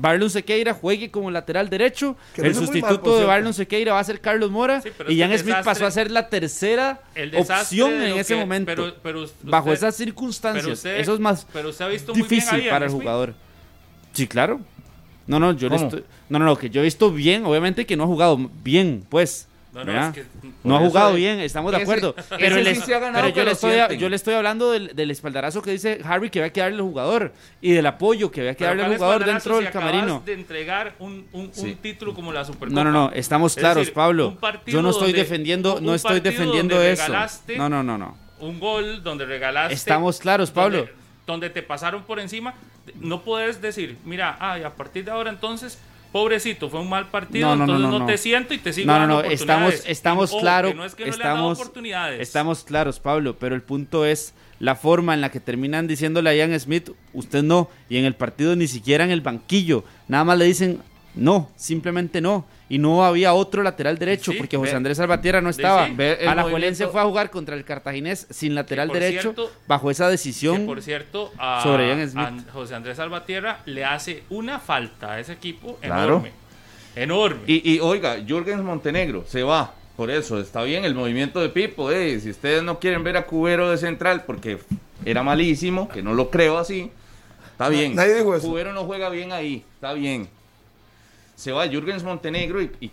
Barlon 0.01 0.29
Sequeira 0.29 0.73
juegue 0.73 1.11
como 1.11 1.29
lateral 1.29 1.69
derecho, 1.69 2.15
Que 2.33 2.41
el 2.41 2.55
mal, 2.55 2.65
sustituto 2.65 3.19
de. 3.19 3.25
Barlon 3.25 3.53
Sequeira 3.53 3.91
va 3.93 3.99
a 3.99 4.03
ser 4.03 4.21
Carlos 4.21 4.49
Mora 4.49 4.81
Sí, 4.81 4.89
y 5.09 5.21
el 5.21 5.37
Smith 5.37 5.55
pasó 5.65 5.85
a 5.85 5.91
ser 5.91 6.09
la 6.09 6.29
tercera 6.29 7.01
opción 7.35 7.91
en 8.01 8.17
ese 8.17 8.35
que- 8.35 8.39
momento. 8.39 8.71
pero- 8.71 8.95
pero 9.03 9.21
usted- 9.23 9.49
bajo 9.49 9.73
esas 9.73 9.95
circunstancias, 9.95 10.63
pero 10.63 10.73
usted- 10.73 10.99
eso 10.99 11.13
es 11.13 11.19
más 11.19 11.45
pero 11.51 11.69
usted 11.69 11.83
ha 11.85 11.89
visto 11.89 12.13
muy 12.13 12.21
bien 12.21 12.29
difícil 12.29 12.69
para 12.69 12.85
el 12.85 12.91
jugador. 12.91 13.33
Sí, 14.13 14.25
claro. 14.25 14.61
No, 15.27 15.37
no, 15.39 15.51
yo 15.51 15.67
le 15.69 15.75
¿Cómo? 15.75 15.87
estoy. 15.89 16.03
No, 16.29 16.39
no, 16.39 16.45
no, 16.45 16.55
que 16.57 16.69
yo 16.69 16.79
he 16.79 16.83
visto 16.85 17.11
bien, 17.11 17.45
obviamente 17.45 17.85
que 17.85 17.97
no 17.97 18.05
ha 18.05 18.07
jugado 18.07 18.49
bien, 18.63 19.03
pues. 19.09 19.48
No, 19.71 19.83
no, 19.85 20.07
es 20.07 20.13
que- 20.15 20.25
No 20.63 20.77
ha 20.77 20.79
jugado 20.79 21.09
es- 21.11 21.15
bien, 21.17 21.39
estamos 21.41 21.71
de 21.71 21.77
ese- 21.77 21.83
acuerdo. 21.83 22.15
ese 22.17 22.35
Pero, 22.39 22.55
sí 22.55 22.63
le- 22.63 22.75
se 22.75 22.95
ha 22.95 22.99
ganado 22.99 23.23
pero 23.23 23.33
que 23.33 23.39
yo, 23.39 23.45
le 23.45 23.51
estoy, 23.51 23.97
yo 23.99 24.09
le 24.09 24.15
estoy 24.15 24.33
hablando 24.33 24.71
del, 24.71 24.95
del 24.95 25.11
espaldarazo 25.11 25.61
que 25.61 25.69
dice 25.71 26.01
Harry 26.03 26.31
que 26.31 26.39
había 26.39 26.51
que 26.51 26.59
darle 26.61 26.77
al 26.77 26.81
jugador 26.83 27.33
y 27.61 27.73
del 27.73 27.85
apoyo 27.85 28.31
que 28.31 28.41
había 28.41 28.55
que 28.55 28.63
darle 28.63 28.81
al 28.81 28.87
¿cuál 28.89 28.97
jugador 28.97 29.25
dentro 29.25 29.53
si 29.53 29.59
del 29.59 29.67
acabas 29.67 29.89
camerino. 29.91 30.23
de 30.25 30.33
entregar 30.33 30.95
un, 30.97 31.27
un- 31.33 31.41
un 31.45 31.53
Sí. 31.53 31.77
título 31.79 32.15
como 32.15 32.33
la 32.33 32.43
Supercopa. 32.45 32.83
No, 32.83 32.91
no, 32.91 32.91
no, 32.91 33.11
estamos 33.13 33.51
Es 33.51 33.59
claros, 33.59 33.81
decir, 33.81 33.93
Pablo. 33.93 34.35
Yo 34.65 34.81
no 34.81 34.89
estoy 34.89 35.09
donde- 35.09 35.19
defendiendo, 35.19 35.75
un 35.77 35.85
no 35.85 35.93
estoy 35.93 36.19
defendiendo 36.19 36.81
eso. 36.81 37.13
No, 37.57 37.69
no, 37.69 37.83
no, 37.83 37.97
no. 37.97 38.17
un 38.39 38.59
gol 38.59 39.03
donde 39.03 39.25
regalaste. 39.25 39.73
Estamos 39.75 40.19
claros, 40.19 40.49
Pablo. 40.49 40.77
Donde, 40.79 40.93
donde 41.27 41.49
te 41.51 41.61
pasaron 41.61 42.03
por 42.03 42.19
encima. 42.19 42.55
No 42.95 43.21
puedes 43.21 43.61
decir, 43.61 43.97
mira, 44.03 44.35
ay, 44.39 44.63
a 44.63 44.71
partir 44.73 45.05
de 45.05 45.11
ahora 45.11 45.29
entonces, 45.29 45.77
pobrecito, 46.11 46.69
fue 46.69 46.79
un 46.79 46.89
mal 46.89 47.09
partido, 47.09 47.49
No, 47.49 47.55
no, 47.55 47.63
entonces 47.63 47.89
no, 47.89 47.99
no, 47.99 48.05
te 48.05 48.17
siento 48.17 48.53
y 48.53 48.57
te 48.57 48.73
sigo 48.73 48.87
No, 48.87 48.99
no, 48.99 49.07
no, 49.07 49.21
estamos, 49.21 49.83
estamos 49.85 50.35
claros, 50.35 50.73
es 50.85 50.95
que 50.95 51.09
estamos, 51.09 51.59
estamos 52.19 52.63
claros, 52.63 52.99
Pablo, 52.99 53.37
pero 53.37 53.55
el 53.55 53.61
punto 53.61 54.05
es 54.05 54.33
la 54.59 54.75
forma 54.75 55.13
en 55.13 55.21
la 55.21 55.31
que 55.31 55.39
terminan 55.39 55.87
diciéndole 55.87 56.29
a 56.29 56.35
Ian 56.35 56.59
Smith, 56.59 56.91
usted 57.13 57.43
no, 57.43 57.69
y 57.89 57.97
en 57.97 58.05
el 58.05 58.15
partido 58.15 58.55
ni 58.55 58.67
siquiera 58.67 59.03
en 59.03 59.11
el 59.11 59.21
banquillo, 59.21 59.83
nada 60.07 60.23
más 60.23 60.37
le 60.37 60.45
dicen 60.45 60.81
no, 61.15 61.49
simplemente 61.55 62.21
no, 62.21 62.45
y 62.69 62.77
no 62.77 63.03
había 63.03 63.33
otro 63.33 63.63
lateral 63.63 63.97
derecho, 63.97 64.31
Sí, 64.31 64.37
porque 64.37 64.57
José 64.57 64.75
Andrés 64.75 64.97
Salvatierra 64.97 65.41
no 65.41 65.49
estaba. 65.49 65.87
sí. 65.87 65.95
Alajuelense 66.27 66.87
fue 66.87 67.01
a 67.01 67.05
jugar 67.05 67.29
contra 67.31 67.55
el 67.55 67.65
Cartaginés 67.65 68.27
sin 68.29 68.53
lateral 68.55 68.89
derecho, 68.89 69.21
cierto- 69.33 69.51
bajo 69.67 69.89
esa 69.91 70.05
que 70.05 70.11
decisión. 70.11 70.65
por 70.65 70.81
cierto, 70.81 71.31
a, 71.37 71.61
sobre 71.63 71.87
Ian 71.87 72.09
Smith. 72.09 72.47
a 72.49 72.51
José 72.53 72.75
Andrés 72.75 72.97
Salvatierra 72.97 73.59
le 73.65 73.85
hace 73.85 74.23
una 74.29 74.59
falta 74.59 75.13
a 75.13 75.19
ese 75.19 75.33
equipo 75.33 75.77
Claro. 75.81 76.03
enorme. 76.13 76.31
Enorme. 76.95 77.41
Y, 77.47 77.73
y 77.75 77.79
oiga, 77.79 78.17
Jürgen 78.25 78.63
Montenegro 78.63 79.23
se 79.27 79.43
va. 79.43 79.73
Por 79.95 80.09
eso, 80.09 80.39
está 80.39 80.63
bien 80.63 80.85
el 80.85 80.95
movimiento 80.95 81.41
de 81.41 81.49
Pipo. 81.49 81.91
Eh. 81.91 82.19
Si 82.21 82.29
ustedes 82.29 82.63
no 82.63 82.79
quieren 82.79 83.03
ver 83.03 83.17
a 83.17 83.25
Cubero 83.25 83.69
de 83.69 83.77
central 83.77 84.23
porque 84.25 84.57
era 85.05 85.23
malísimo, 85.23 85.89
que 85.89 86.01
no 86.01 86.13
lo 86.13 86.29
creo 86.29 86.57
así, 86.57 86.89
está 87.51 87.67
bien. 87.67 87.95
Nadie 87.95 88.15
dijo 88.15 88.33
eso. 88.33 88.47
Cubero 88.47 88.71
no 88.73 88.85
juega 88.85 89.09
bien 89.09 89.31
ahí, 89.33 89.63
está 89.75 89.91
bien. 89.93 90.29
Se 91.39 91.53
va 91.53 91.65
Jürgens 91.69 92.03
Montenegro 92.03 92.61
y, 92.61 92.91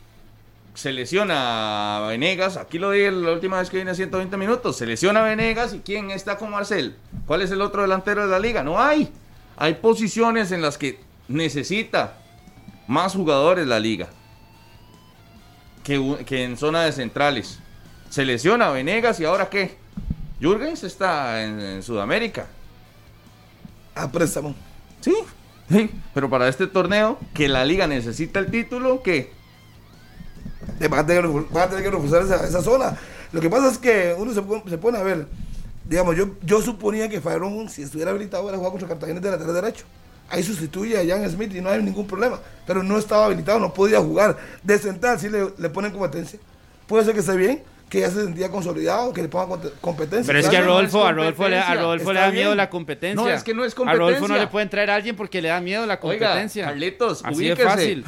se 0.75 0.93
lesiona 0.93 1.97
a 1.97 2.09
Venegas. 2.09 2.57
Aquí 2.57 2.79
lo 2.79 2.93
dije 2.93 3.11
la 3.11 3.33
última 3.33 3.59
vez 3.59 3.71
que 3.71 3.79
vine 3.79 3.91
a 3.91 3.95
120 3.95 4.37
minutos. 4.37 4.77
Se 4.77 4.87
lesiona 4.87 5.21
a 5.21 5.25
Venegas 5.25 5.75
y 5.75 5.81
¿quién 5.81 6.13
está 6.13 6.37
con 6.37 6.51
Marcel? 6.51 6.95
¿Cuál 7.27 7.43
es 7.43 7.51
el 7.51 7.61
otro 7.61 7.83
delantero 7.83 8.23
de 8.23 8.29
la 8.29 8.39
liga? 8.39 8.63
No 8.63 8.81
hay. 8.81 9.11
Hay 9.57 9.75
posiciones 9.75 10.53
en 10.53 10.63
las 10.63 10.79
que 10.79 11.01
necesita 11.27 12.19
más 12.87 13.15
jugadores 13.15 13.67
la 13.67 13.81
liga 13.81 14.11
que, 15.83 16.45
en 16.45 16.57
zona 16.57 16.85
de 16.85 16.93
centrales. 16.93 17.59
Se 18.11 18.25
lesiona 18.25 18.71
Venegas 18.71 19.19
y 19.19 19.25
ahora 19.25 19.51
qué? 19.51 19.77
Jürgens 20.41 20.85
está 20.85 21.43
en, 21.43 21.83
Sudamérica. 21.83 22.47
A 23.97 24.13
préstamo. 24.13 24.55
Sí, 25.01 25.15
sí, 25.71 25.91
pero 26.15 26.31
para 26.31 26.49
este 26.49 26.67
torneo, 26.67 27.19
que 27.35 27.49
la 27.49 27.65
liga 27.65 27.87
necesita 27.87 28.41
el 28.41 28.51
título, 28.51 29.03
¿qué? 29.03 29.33
Va 30.93 31.01
a 31.01 31.07
tener, 31.07 31.25
que 31.83 31.91
reforzar 31.91 32.23
esa, 32.23 32.63
zona. 32.63 32.97
Lo 33.33 33.41
que 33.41 33.49
pasa 33.51 33.71
es 33.71 33.79
que 33.79 34.15
uno 34.19 34.33
se, 34.33 34.79
pone 34.79 34.99
a 34.99 35.03
ver, 35.03 35.27
digamos, 35.85 36.17
yo, 36.17 36.31
yo 36.43 36.61
suponía 36.63 37.09
que 37.09 37.21
Fairón, 37.21 37.69
si 37.69 37.83
estuviera 37.83 38.11
habilitado, 38.11 38.49
era 38.49 38.59
jugar 38.59 38.73
contra 38.73 38.89
Cartagena 38.89 39.21
de 39.21 39.31
lateral 39.31 39.55
derecho 39.55 39.85
ahí 40.29 40.43
sustituye 40.43 40.99
a 40.99 41.07
Jan 41.07 41.29
Smith 41.31 41.55
y 41.55 41.61
no 41.61 41.71
hay 41.71 41.83
ningún 41.83 42.07
problema. 42.07 42.41
Pero 42.67 42.83
no 42.83 42.99
estaba 42.99 43.27
habilitado, 43.27 43.59
no 43.59 43.73
podía 43.73 44.01
jugar. 44.01 44.37
De 44.63 44.79
central 44.79 45.19
sí 45.21 45.29
le, 45.29 45.53
le 45.57 45.71
ponen 45.71 45.93
competencia. 45.93 46.39
Puede 46.87 47.05
ser 47.05 47.15
que 47.15 47.21
esté 47.21 47.37
bien, 47.37 47.63
que 47.89 48.01
ya 48.01 48.11
se 48.11 48.25
sentía 48.25 48.51
consolidado, 48.51 49.13
que 49.13 49.23
le 49.23 49.29
ponga 49.29 49.61
competencia. 49.81 50.27
Pero 50.27 50.39
es 50.39 50.49
que 50.49 50.57
a 50.57 50.63
Rodolfo, 50.63 51.05
a 51.05 51.13
Rodolfo, 51.13 51.49
le, 51.49 51.59
a 51.59 51.75
Rodolfo 51.75 52.13
le 52.13 52.21
da 52.21 52.31
miedo 52.33 52.55
la 52.55 52.69
competencia. 52.69 53.23
No, 53.23 53.29
es 53.29 53.45
que 53.45 53.55
no 53.55 53.65
es 53.65 53.75
competencia. 53.75 54.07
A 54.07 54.11
Rodolfo 54.11 54.29
no 54.29 54.39
le 54.39 54.47
pueden 54.49 54.69
traer 54.69 54.91
a 54.91 54.97
alguien 54.97 55.15
porque 55.15 55.41
le 55.41 55.49
da 55.49 55.61
miedo 55.61 55.87
la 55.87 56.01
competencia. 56.01 56.65
Oiga, 56.65 56.73
Carlitos, 56.73 57.25
Así 57.25 57.49
de 57.49 57.57
fácil. 57.57 58.05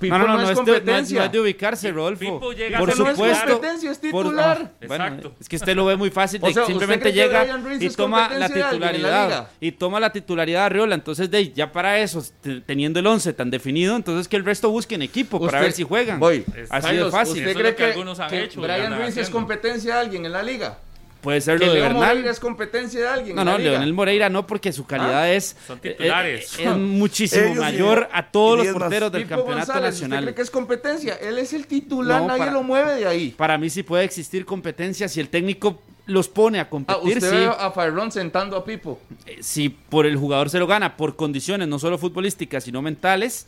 No, 0.00 0.18
no, 0.18 0.26
no, 0.26 0.38
no, 0.38 0.50
es 0.50 0.56
competencia. 0.56 1.18
no, 1.20 1.26
es 1.26 1.32
de, 1.32 1.40
ubicarse, 1.40 1.92
Rodolfo. 1.92 2.40
por 2.40 2.92
supuesto. 2.92 3.24
es 3.24 3.40
competencia, 3.40 3.90
es 3.90 4.00
titular. 4.00 4.72
Exacto. 4.80 5.34
es 5.40 5.48
que 5.48 5.56
usted 5.56 5.76
lo 5.76 5.86
ve 5.86 5.96
muy 5.96 6.10
fácil. 6.10 6.40
simplemente 6.66 7.12
llega 7.12 7.46
y 7.78 7.88
toma 7.90 8.30
la 8.30 8.48
titularidad. 8.48 9.48
Y 9.60 9.72
toma 9.72 10.00
la 10.00 10.10
titularidad 10.10 10.60
de 10.60 10.66
Arriola. 10.66 10.94
Entonces, 10.94 11.30
de, 11.30 11.52
ya 11.52 11.72
para 11.72 11.98
eso, 11.98 12.22
teniendo 12.66 13.00
el 13.00 13.06
11 13.06 13.32
tan 13.32 13.50
definido, 13.50 13.96
entonces 13.96 14.28
que 14.28 14.36
el 14.36 14.44
resto 14.44 14.70
busquen 14.70 15.02
equipo 15.02 15.40
para 15.44 15.60
ver 15.60 15.72
si 15.72 15.82
juegan. 15.82 16.20
Voy. 16.20 16.44
Así 16.70 16.96
de 16.96 17.10
fácil. 17.10 17.46
¿Usted 17.46 17.56
cree 17.56 17.74
que, 17.74 17.84
algunos 17.84 18.20
han 18.20 18.32
hecho, 18.32 18.60
Brian 18.60 18.96
Ruiz 18.96 19.16
es 19.16 19.30
competencia 19.30 19.94
de 19.94 20.00
alguien 20.00 20.26
en 20.26 20.32
la 20.32 20.42
liga? 20.42 20.78
Puede 21.24 21.40
ser 21.40 21.58
lo 21.58 21.72
de 21.72 21.80
Bernal. 21.80 22.08
Moreira 22.08 22.30
es 22.30 22.38
competencia 22.38 23.00
de 23.00 23.08
alguien. 23.08 23.34
No, 23.34 23.44
no, 23.44 23.56
Leonel 23.56 23.94
Moreira 23.94 24.28
no, 24.28 24.46
porque 24.46 24.74
su 24.74 24.84
calidad 24.84 25.22
ah, 25.22 25.32
es, 25.32 25.56
Son 25.66 25.78
titulares. 25.78 26.58
es, 26.58 26.76
muchísimo 26.76 27.54
mayor 27.54 28.10
a 28.12 28.30
todos 28.30 28.58
los 28.58 28.74
porteros 28.74 29.10
del 29.10 29.26
campeonato 29.26 29.80
nacional. 29.80 30.18
¿Usted 30.18 30.24
cree 30.26 30.34
que 30.34 30.42
es 30.42 30.50
competencia? 30.50 31.14
Él 31.14 31.38
es 31.38 31.54
el 31.54 31.66
titular, 31.66 32.22
nadie 32.24 32.50
lo 32.50 32.62
mueve 32.62 32.96
de 32.96 33.06
ahí. 33.06 33.30
Para 33.30 33.56
mí 33.56 33.70
sí 33.70 33.82
puede 33.82 34.04
existir 34.04 34.44
competencia 34.44 35.08
si 35.08 35.18
el 35.18 35.30
técnico 35.30 35.80
los 36.04 36.28
pone 36.28 36.60
a 36.60 36.68
competir. 36.68 37.00
Ah, 37.02 37.06
¿Usted 37.06 37.30
ve 37.30 37.46
a 37.46 37.70
Fayron 37.70 38.12
sentando 38.12 38.58
a 38.58 38.64
Pipo? 38.66 39.00
Eh, 39.24 39.38
si 39.40 39.70
por 39.70 40.04
el 40.04 40.18
jugador 40.18 40.50
se 40.50 40.58
lo 40.58 40.66
gana, 40.66 40.98
por 40.98 41.16
condiciones 41.16 41.68
no 41.68 41.78
solo 41.78 41.96
futbolísticas, 41.96 42.64
sino 42.64 42.82
mentales, 42.82 43.46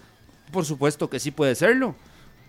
por 0.50 0.64
supuesto 0.64 1.10
que 1.10 1.20
sí 1.20 1.30
puede 1.30 1.54
serlo. 1.54 1.94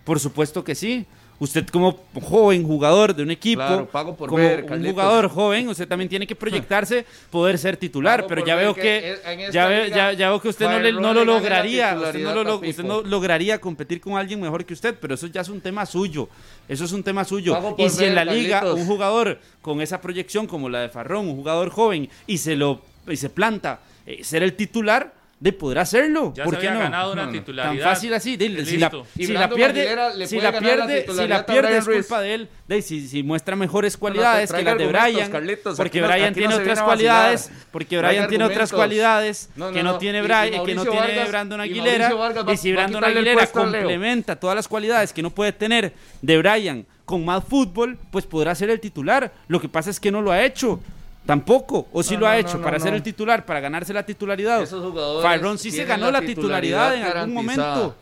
Por 0.06 0.22
supuesto 0.22 0.64
que 0.64 0.74
sí. 0.74 1.06
Usted 1.40 1.68
como 1.68 2.00
joven 2.20 2.66
jugador 2.66 3.16
de 3.16 3.22
un 3.22 3.30
equipo, 3.30 3.88
como 4.18 4.44
un 4.44 4.86
jugador 4.86 5.30
joven, 5.30 5.68
usted 5.70 5.88
también 5.88 6.10
tiene 6.10 6.26
que 6.26 6.36
proyectarse, 6.36 7.06
poder 7.30 7.60
ser 7.60 7.78
titular, 7.78 8.26
pero 8.28 8.44
ya 8.44 8.56
veo 8.56 8.74
que, 8.74 9.18
ya, 9.52 9.68
veo 9.68 10.42
que 10.42 10.50
usted 10.50 10.66
no, 10.68 11.14
lo 11.14 11.24
lograría, 11.24 11.96
usted, 11.96 12.84
no, 12.84 13.02
lograría 13.02 13.60
competir 13.60 14.02
con 14.02 14.18
alguien 14.18 14.42
mejor 14.42 14.66
que 14.66 14.74
usted, 14.74 14.96
pero 15.00 15.14
eso 15.14 15.28
ya 15.28 15.42
es 15.42 15.50
un 15.50 15.62
tema 15.62 15.86
suyo, 15.86 16.28
eso 16.68 16.86
es 16.86 16.92
un 16.92 17.04
tema 17.04 17.24
suyo. 17.24 17.56
Y 17.78 17.90
si 17.90 18.06
en 18.06 18.16
la 18.16 18.26
liga 18.26 18.74
un 18.74 18.86
jugador 18.86 19.40
con 19.62 19.82
esa 19.82 20.02
proyección 20.02 20.48
como 20.48 20.70
la 20.70 20.82
de 20.82 20.90
Farrón, 20.90 21.28
un 21.28 21.36
jugador 21.36 21.70
joven, 21.70 22.10
y 22.26 22.38
se 22.40 22.56
lo 22.56 22.82
y 23.08 23.16
se 23.16 23.30
planta 23.30 23.80
eh, 24.06 24.24
ser 24.24 24.44
el 24.44 24.54
titular, 24.54 25.14
de 25.40 25.54
poder 25.54 25.80
hacerlo. 25.80 26.34
Ya 26.36 26.44
¿Por 26.44 26.56
se 26.56 26.62
qué 26.62 26.72
no? 26.72 26.80
ganado 26.80 27.14
una 27.14 27.30
titularidad. 27.32 27.84
Tan 27.84 27.94
fácil 27.94 28.14
así. 28.14 28.38
si, 28.38 28.50
la, 28.50 28.66
si 28.66 28.78
la, 28.78 28.90
pierde, 28.90 30.28
si 30.28 30.40
la 30.40 30.60
pierde, 30.60 31.06
si 31.08 31.28
la 31.28 31.46
pierde 31.46 31.78
es 31.78 31.86
culpa 31.86 32.22
de 32.22 32.34
él. 32.34 32.50
De, 32.68 32.82
si, 32.82 33.08
si, 33.08 33.24
muestra 33.24 33.56
mejores 33.56 33.98
cualidades 33.98 34.52
que 34.52 34.64
las 34.64 34.78
de 34.78 34.88
Brian. 34.88 35.32
porque 35.78 36.02
Brian 36.02 36.34
tiene 36.34 36.56
otras 36.56 36.82
cualidades. 36.82 37.52
Porque 37.72 37.98
Brian 38.00 38.28
tiene 38.28 38.44
otras 38.46 38.72
cualidades 38.72 39.50
que 39.74 39.84
no 39.84 39.98
tiene 39.98 40.22
Brian, 40.22 40.66
que 40.66 40.76
no 40.76 40.86
tiene 40.86 41.26
Brandon 41.28 41.62
Aguilera. 41.62 42.12
Y 42.52 42.58
si 42.58 42.74
Brandon 42.74 43.04
Aguilera 43.04 43.48
complementa 43.48 44.36
todas 44.36 44.56
las 44.56 44.68
cualidades 44.68 45.14
que 45.14 45.22
no 45.22 45.30
puede 45.30 45.52
tener 45.52 45.94
de 46.22 46.38
Brian 46.38 46.86
con 47.06 47.24
más 47.24 47.44
fútbol, 47.44 47.98
pues 48.12 48.26
podrá 48.26 48.54
ser 48.56 48.70
el 48.70 48.80
titular. 48.80 49.32
Lo 49.48 49.62
que 49.62 49.70
pasa 49.70 49.90
es 49.90 50.00
que 50.00 50.12
no 50.12 50.22
lo 50.22 50.32
ha 50.32 50.44
hecho. 50.44 50.82
Tampoco, 51.28 51.90
o 51.92 52.02
si 52.02 52.16
lo 52.16 52.26
ha 52.26 52.38
hecho 52.38 52.62
para 52.62 52.80
ser 52.80 52.94
el 52.94 53.04
titular, 53.04 53.46
para 53.46 53.60
ganarse 53.60 53.94
la 53.94 54.06
titularidad. 54.06 54.62
Esos 54.62 55.62
sí 55.62 55.72
se 55.72 55.84
ganó 55.84 56.10
la 56.10 56.22
titularidad, 56.22 56.96
en 56.96 57.04
algún 57.04 57.34
momento. 57.34 57.96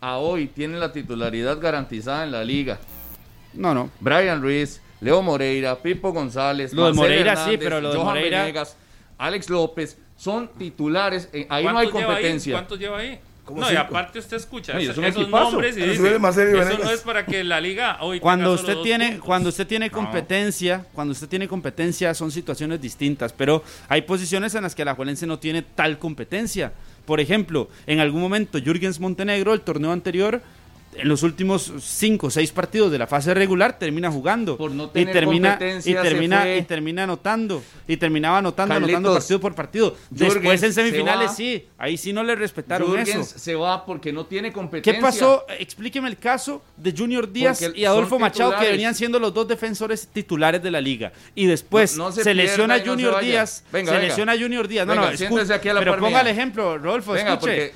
A 0.00 0.18
hoy 0.18 0.48
tiene 0.48 0.76
la 0.78 0.92
titularidad 0.92 1.58
garantizada 1.58 2.24
en 2.24 2.32
la 2.32 2.44
liga. 2.44 2.78
No, 3.54 3.72
no. 3.72 3.88
Brian 4.00 4.42
Ruiz, 4.42 4.82
Leo 5.00 5.22
Moreira, 5.22 5.76
Pipo 5.76 6.12
González, 6.12 6.74
lo 6.74 6.86
de 6.86 6.92
Moreira 6.92 7.36
sí, 7.36 7.56
pero 7.56 7.80
lo 7.80 7.92
de 7.92 7.98
Moreira, 7.98 8.52
Alex 9.16 9.48
López 9.48 9.96
son 10.16 10.48
titulares. 10.58 11.30
Eh, 11.32 11.46
ahí 11.48 11.64
no 11.64 11.78
hay 11.78 11.88
competencia. 11.88 12.54
¿Cuántos 12.54 12.78
lleva 12.78 12.98
ahí? 12.98 13.18
No, 13.52 13.72
y 13.72 13.76
aparte 13.76 14.18
usted 14.18 14.36
escucha 14.38 14.78
esos, 14.78 14.96
nombres 15.28 15.76
y 15.76 15.82
dice, 15.82 16.16
eso 16.16 16.78
no 16.82 16.90
es 16.90 17.00
para 17.02 17.26
que 17.26 17.44
la 17.44 17.60
liga 17.60 17.98
hoy 18.00 18.20
cuando 18.20 18.52
usted 18.52 18.76
tiene 18.78 19.18
cuando 19.18 19.50
usted 19.50 19.66
tiene 19.66 19.90
competencia, 19.90 20.86
cuando 20.94 21.12
usted 21.12 21.28
tiene 21.28 21.46
competencia 21.46 22.14
son 22.14 22.30
situaciones 22.30 22.80
distintas, 22.80 23.32
pero 23.32 23.62
hay 23.88 24.02
posiciones 24.02 24.54
en 24.54 24.62
las 24.62 24.74
que 24.74 24.84
la 24.84 24.94
Juelense 24.94 25.26
no 25.26 25.38
tiene 25.38 25.62
tal 25.62 25.98
competencia. 25.98 26.72
Por 27.04 27.20
ejemplo, 27.20 27.68
en 27.86 28.00
algún 28.00 28.22
momento 28.22 28.58
Jürgens 28.58 28.98
Montenegro, 28.98 29.52
el 29.52 29.60
torneo 29.60 29.92
anterior, 29.92 30.40
en 30.96 31.08
los 31.08 31.22
últimos 31.22 31.72
cinco 31.80 32.28
o 32.28 32.30
seis 32.30 32.52
partidos 32.52 32.90
de 32.90 32.98
la 32.98 33.06
fase 33.06 33.34
regular 33.34 33.78
termina 33.78 34.10
jugando. 34.10 34.56
Y 34.94 35.06
termina 35.06 35.58
y 35.84 35.94
termina 35.94 36.56
y 36.56 36.62
termina 36.62 37.04
anotando 37.04 37.62
y 37.86 37.96
terminaba 37.96 38.38
anotando 38.38 38.74
anotando 38.74 39.14
partido 39.14 39.40
por 39.40 39.54
partido. 39.54 39.96
Después 40.10 40.62
en 40.62 40.72
semifinales 40.72 41.32
sí 41.34 41.66
ahí 41.78 41.96
sí 41.96 42.12
no 42.12 42.22
le 42.22 42.34
respetaron 42.34 42.98
eso. 42.98 43.24
se 43.24 43.54
va 43.54 43.84
porque 43.84 44.12
no 44.12 44.26
tiene 44.26 44.52
competencia. 44.52 44.92
qué 44.92 45.00
pasó 45.00 45.44
explíqueme 45.58 46.08
el 46.08 46.18
caso 46.18 46.62
de 46.76 46.94
Junior 46.96 47.30
Díaz 47.30 47.62
y 47.74 47.84
Adolfo 47.84 48.18
Machado 48.18 48.56
que 48.58 48.70
venían 48.70 48.94
siendo 48.94 49.18
los 49.18 49.32
dos 49.34 49.48
defensores 49.48 50.08
titulares 50.08 50.62
de 50.62 50.70
la 50.70 50.80
liga. 50.80 51.12
Y 51.34 51.46
después 51.46 51.98
se, 52.12 52.34
lesiona 52.34 52.80
Junior 52.84 53.20
Díaz 53.20 53.64
se 53.70 53.98
lesiona 53.98 54.34
Junior 54.38 54.68
Díaz. 54.68 54.86
No 54.86 54.94
no 54.94 55.08
pero 55.78 55.98
ponga 55.98 56.20
el 56.20 56.28
ejemplo 56.28 56.78
Rodolfo 56.78 57.16
escuche. 57.16 57.72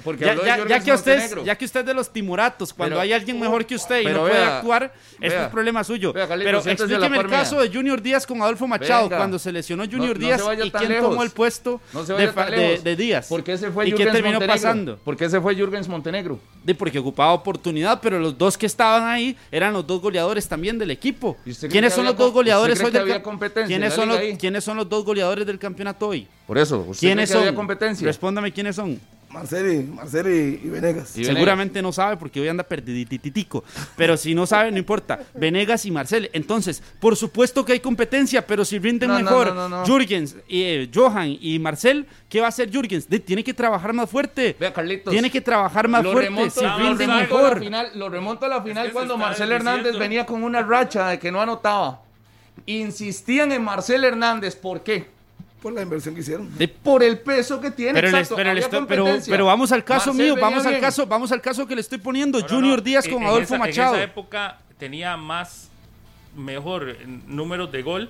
ya, 0.69 0.81
que 0.81 0.93
usted 0.93 1.43
ya 1.45 1.57
que 1.57 1.65
usted 1.65 1.85
de 1.85 1.95
los 1.95 2.13
timoratos 2.13 2.73
cuando 2.73 3.01
hay 3.01 3.08
hay 3.09 3.21
alguien 3.21 3.41
mejor 3.41 3.65
que 3.65 3.75
usted 3.75 4.01
y 4.03 4.07
no 4.07 4.21
puede 4.21 4.45
actuar, 4.45 4.93
es 5.21 5.33
un 5.35 5.51
problema 5.51 5.83
suyo. 5.85 6.13
pero 6.13 6.59
explíqueme 6.59 7.19
el 7.19 7.27
caso 7.29 7.61
de 7.61 7.69
Junior 7.69 8.01
Díaz 8.01 8.27
con 8.27 8.41
Adolfo 8.43 8.67
Machado, 8.67 9.09
cuando 9.09 9.39
se 9.39 9.53
lesionó 9.53 9.85
Junior 9.85 10.19
Díaz 10.19 10.43
y 10.65 10.71
quién 10.71 11.01
tomó 11.01 11.23
el 11.23 11.31
puesto 11.31 11.81
de, 11.93 12.97
Díaz. 12.97 13.29
¿Por 13.29 13.45
qué 13.45 13.57
se 13.57 13.71
fue 13.71 13.89
¿Y 13.89 13.93
qué 13.93 14.07
terminó 14.07 14.41
pasando? 14.41 14.99
¿Por 14.99 15.17
qué 15.17 15.29
se 15.29 15.41
fue 15.41 15.55
Jürgens 15.55 15.89
Montenegro? 15.89 16.39
De 16.65 16.75
porque 16.75 16.99
ocupaba 16.99 17.33
oportunidad, 17.33 18.01
pero 18.01 18.19
los 18.19 18.37
dos 18.37 18.59
que 18.59 18.67
estaban 18.67 19.09
ahí 19.09 19.37
eran 19.51 19.73
los 19.73 19.87
dos 19.87 20.01
goleadores 20.01 20.47
también 20.47 20.79
del 20.79 20.91
equipo. 20.91 21.37
¿Quiénes 21.71 21.95
son 21.95 22.05
los 22.05 22.17
dos 22.17 22.33
goleadores 22.33 22.83
hoy 22.83 22.91
del 22.91 23.23
¿Quiénes 23.67 23.95
son 23.95 24.09
los 24.09 24.19
¿Quiénes 24.39 24.65
son 24.65 24.77
los 24.77 24.89
dos 24.89 25.05
goleadores 25.05 25.47
del 25.47 25.59
campeonato 25.59 26.09
hoy? 26.09 26.27
Por 26.47 26.59
eso, 26.59 26.87
¿quiénes 26.99 27.31
son? 27.31 27.55
competencia? 27.55 28.07
Respóndame 28.07 28.53
quiénes 28.53 28.77
son. 28.77 29.01
Marceli, 29.39 29.85
Marceli 29.85 30.61
y 30.65 30.69
Venegas. 30.69 31.11
Seguramente 31.11 31.81
no 31.81 31.93
sabe 31.93 32.17
porque 32.17 32.41
hoy 32.41 32.49
anda 32.49 32.65
perdidititico. 32.65 33.63
Pero 33.97 34.17
si 34.17 34.35
no 34.35 34.47
sabe, 34.47 34.73
no 34.73 34.79
importa. 34.79 35.21
Venegas 35.35 35.87
y 35.87 35.93
Marcel. 35.93 36.29
Entonces, 36.33 36.83
por 36.99 37.17
supuesto 37.17 37.65
que 37.65 37.73
hay 37.73 37.81
competencia, 37.81 38.45
pero 38.45 38.65
si 38.65 38.79
rinden 38.79 39.15
mejor 39.15 39.55
Jürgens, 39.87 40.37
eh, 40.49 40.91
Johan 40.93 41.37
y 41.41 41.59
Marcel, 41.61 42.07
¿qué 42.29 42.41
va 42.41 42.47
a 42.47 42.49
hacer 42.49 42.71
Jürgens? 42.71 43.07
tiene 43.25 43.45
que 43.45 43.55
trabajar 43.55 43.93
más 43.93 44.11
fuerte. 44.11 44.57
Vea, 44.59 44.73
Carlitos. 44.73 45.13
Tiene 45.13 45.31
que 45.31 45.41
trabajar 45.41 45.87
más 45.87 46.05
fuerte. 46.05 46.51
si 46.51 46.67
rinden 46.67 47.11
mejor. 47.11 47.63
lo 47.95 48.09
remonto 48.09 48.47
a 48.47 48.49
la 48.49 48.63
final 48.63 48.93
cuando 48.93 49.17
Marcel 49.17 49.53
Hernández 49.53 49.97
venía 49.97 50.27
con 50.27 50.43
una 50.43 50.63
racha 50.63 51.09
de 51.09 51.19
que 51.19 51.31
no 51.31 51.41
anotaba. 51.41 52.03
Insistían 52.67 53.53
en 53.53 53.63
Marcel 53.63 54.03
Hernández. 54.05 54.57
¿Por 54.57 54.83
qué? 54.83 55.18
Por 55.61 55.73
la 55.73 55.83
inversión 55.83 56.15
que 56.15 56.21
hicieron. 56.21 56.49
por 56.83 57.03
el 57.03 57.19
peso 57.19 57.61
que 57.61 57.71
tiene. 57.71 58.01
Pero, 58.01 59.19
pero, 59.27 59.47
vamos 59.47 59.73
al 59.73 59.85
caso 59.85 60.15
mío, 60.15 60.37
vamos 60.41 60.65
al 60.67 60.81
caso, 60.81 61.07
vamos 61.07 61.33
al 61.33 61.41
caso 61.41 61.67
que 61.67 61.75
le 61.75 61.81
estoy 61.81 61.99
poniendo. 61.99 62.41
Junior 62.47 62.83
Díaz 62.83 63.07
con 63.09 63.23
Adolfo 63.25 63.57
Machado. 63.59 63.95
En 63.95 64.03
esa 64.03 64.11
época 64.11 64.59
tenía 64.79 65.17
más, 65.17 65.69
mejor 66.37 66.97
números 67.27 67.73
de 67.73 67.83
gol 67.83 68.09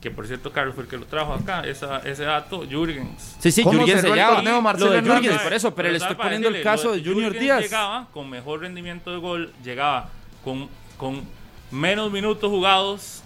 que 0.00 0.10
por 0.10 0.26
cierto 0.26 0.52
Carlos 0.52 0.74
fue 0.74 0.84
el 0.84 0.90
que 0.90 0.96
lo 0.98 1.06
trajo 1.06 1.32
acá, 1.32 1.62
esa, 1.62 1.98
ese 2.00 2.24
dato, 2.24 2.64
Jürgens. 2.68 3.36
Sí, 3.40 3.50
sí, 3.50 3.62
Jürgens 3.64 4.02
se 4.02 4.14
llama. 4.14 4.72
Lo 4.74 4.90
de 4.90 5.02
Jürgens, 5.02 5.40
por 5.40 5.52
eso, 5.52 5.74
pero 5.74 5.90
le 5.90 5.96
estoy 5.96 6.14
poniendo 6.14 6.48
el 6.48 6.62
caso 6.62 6.92
de 6.92 7.02
Junior 7.02 7.32
Díaz. 7.36 7.62
llegaba 7.62 8.06
con 8.12 8.28
mejor 8.30 8.60
rendimiento 8.60 9.10
de 9.10 9.18
gol, 9.18 9.52
llegaba 9.64 10.10
con, 10.44 10.68
con 10.96 11.24
menos 11.70 12.12
minutos 12.12 12.50
jugados, 12.50 13.22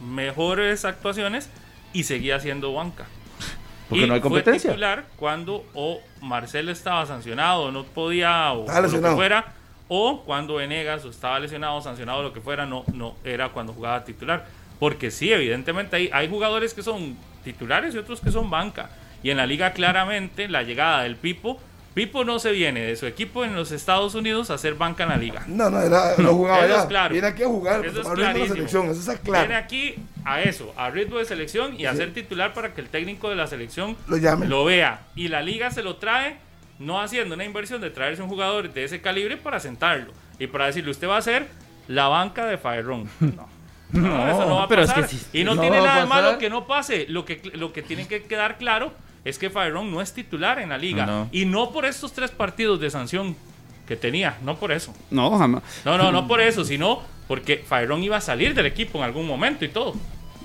mejores 0.00 0.84
actuaciones 0.84 1.50
y 1.92 2.04
seguía 2.04 2.40
siendo 2.40 2.72
banca. 2.72 3.06
Porque 3.88 4.06
no 4.06 4.14
hay 4.14 4.20
competencia. 4.20 4.70
Fue 4.70 4.74
titular 4.74 5.04
cuando 5.16 5.66
o 5.74 6.00
Marcel 6.20 6.68
estaba 6.68 7.04
sancionado, 7.06 7.70
no 7.70 7.84
podía, 7.84 8.52
o, 8.52 8.66
lo 8.66 8.90
que 8.90 9.10
fuera, 9.10 9.52
o 9.88 10.22
cuando 10.24 10.54
Venegas 10.54 11.04
estaba 11.04 11.38
lesionado, 11.38 11.80
sancionado, 11.82 12.22
lo 12.22 12.32
que 12.32 12.40
fuera, 12.40 12.64
no, 12.64 12.84
no 12.94 13.16
era 13.24 13.50
cuando 13.50 13.72
jugaba 13.72 14.04
titular. 14.04 14.46
Porque 14.78 15.10
sí, 15.10 15.32
evidentemente 15.32 15.96
hay, 15.96 16.10
hay 16.12 16.28
jugadores 16.28 16.74
que 16.74 16.82
son 16.82 17.16
titulares 17.44 17.94
y 17.94 17.98
otros 17.98 18.20
que 18.20 18.30
son 18.30 18.50
banca. 18.50 18.90
Y 19.22 19.30
en 19.30 19.36
la 19.36 19.46
liga 19.46 19.72
claramente 19.72 20.48
la 20.48 20.62
llegada 20.62 21.02
del 21.02 21.16
Pipo 21.16 21.60
Pipo 21.94 22.24
no 22.24 22.38
se 22.38 22.52
viene 22.52 22.80
de 22.80 22.96
su 22.96 23.06
equipo 23.06 23.44
en 23.44 23.54
los 23.54 23.70
Estados 23.70 24.14
Unidos 24.14 24.50
a 24.50 24.54
hacer 24.54 24.74
banca 24.74 25.02
en 25.02 25.08
la 25.10 25.16
liga. 25.16 25.44
No, 25.46 25.68
no, 25.68 25.80
era, 25.80 26.14
no 26.18 26.32
jugaba 26.34 26.64
eso 26.64 26.80
Es 26.80 26.84
claro. 26.86 27.12
Viene 27.12 27.28
aquí 27.28 27.42
a 27.42 27.48
jugar, 27.48 27.84
eso 27.84 28.00
es 28.00 28.06
a 28.06 28.14
ritmo 28.14 28.44
de 28.44 28.48
selección, 28.48 28.86
eso 28.88 29.12
es 29.12 29.18
claro. 29.20 29.46
Viene 29.46 29.62
aquí 29.62 29.96
a 30.24 30.40
eso, 30.40 30.72
a 30.76 30.90
ritmo 30.90 31.18
de 31.18 31.26
selección 31.26 31.78
y 31.78 31.84
a 31.84 31.94
ser 31.94 32.14
titular 32.14 32.54
para 32.54 32.72
que 32.72 32.80
el 32.80 32.88
técnico 32.88 33.28
de 33.28 33.36
la 33.36 33.46
selección 33.46 33.96
lo, 34.08 34.16
llame. 34.16 34.46
lo 34.46 34.64
vea. 34.64 35.02
Y 35.14 35.28
la 35.28 35.42
liga 35.42 35.70
se 35.70 35.82
lo 35.82 35.96
trae 35.96 36.38
no 36.78 37.00
haciendo 37.00 37.34
una 37.34 37.44
inversión 37.44 37.80
de 37.80 37.90
traerse 37.90 38.22
un 38.22 38.28
jugador 38.28 38.72
de 38.72 38.84
ese 38.84 39.00
calibre 39.00 39.36
para 39.36 39.60
sentarlo 39.60 40.12
y 40.38 40.46
para 40.46 40.66
decirle, 40.66 40.90
usted 40.90 41.08
va 41.08 41.18
a 41.18 41.22
ser 41.22 41.46
la 41.88 42.08
banca 42.08 42.46
de 42.46 42.58
Fireron. 42.58 43.08
No. 43.20 43.61
No, 43.92 44.28
eso 44.28 44.46
no 44.46 44.56
va 44.56 44.64
a 44.64 44.68
pero 44.68 44.82
pasar. 44.82 45.04
Es 45.04 45.26
que 45.30 45.40
y 45.40 45.44
no, 45.44 45.58
tiene 45.58 45.80
nada 45.80 46.00
de 46.00 46.06
malo 46.06 46.38
que 46.38 46.48
no 46.48 46.66
pase. 46.66 47.06
Lo 47.08 47.24
que, 47.24 47.40
lo 47.54 47.72
que 47.72 47.82
tiene 47.82 48.06
que 48.06 48.22
quedar 48.22 48.58
claro 48.58 48.92
es 49.24 49.38
que 49.38 49.50
Fireron 49.50 49.90
no 49.90 50.00
es 50.00 50.12
titular 50.12 50.58
en 50.58 50.70
la 50.70 50.78
liga. 50.78 51.26
Y 51.30 51.44
no 51.44 51.70
por 51.70 51.84
estos 51.84 52.12
tres 52.12 52.30
partidos 52.30 52.80
de 52.80 52.90
sanción 52.90 53.36
que 53.86 53.96
tenía, 53.96 54.38
no 54.42 54.56
por 54.56 54.72
eso. 54.72 54.94
No, 55.10 55.36
jamás. 55.38 55.62
No, 55.84 55.98
no, 55.98 56.10
no 56.10 56.26
por 56.26 56.40
eso, 56.40 56.64
sino 56.64 57.02
porque 57.28 57.64
Fireron 57.68 58.02
iba 58.02 58.16
a 58.16 58.20
salir 58.20 58.54
del 58.54 58.66
equipo 58.66 58.98
en 58.98 59.04
algún 59.04 59.26
momento 59.26 59.64
y 59.64 59.68
todo. 59.68 59.94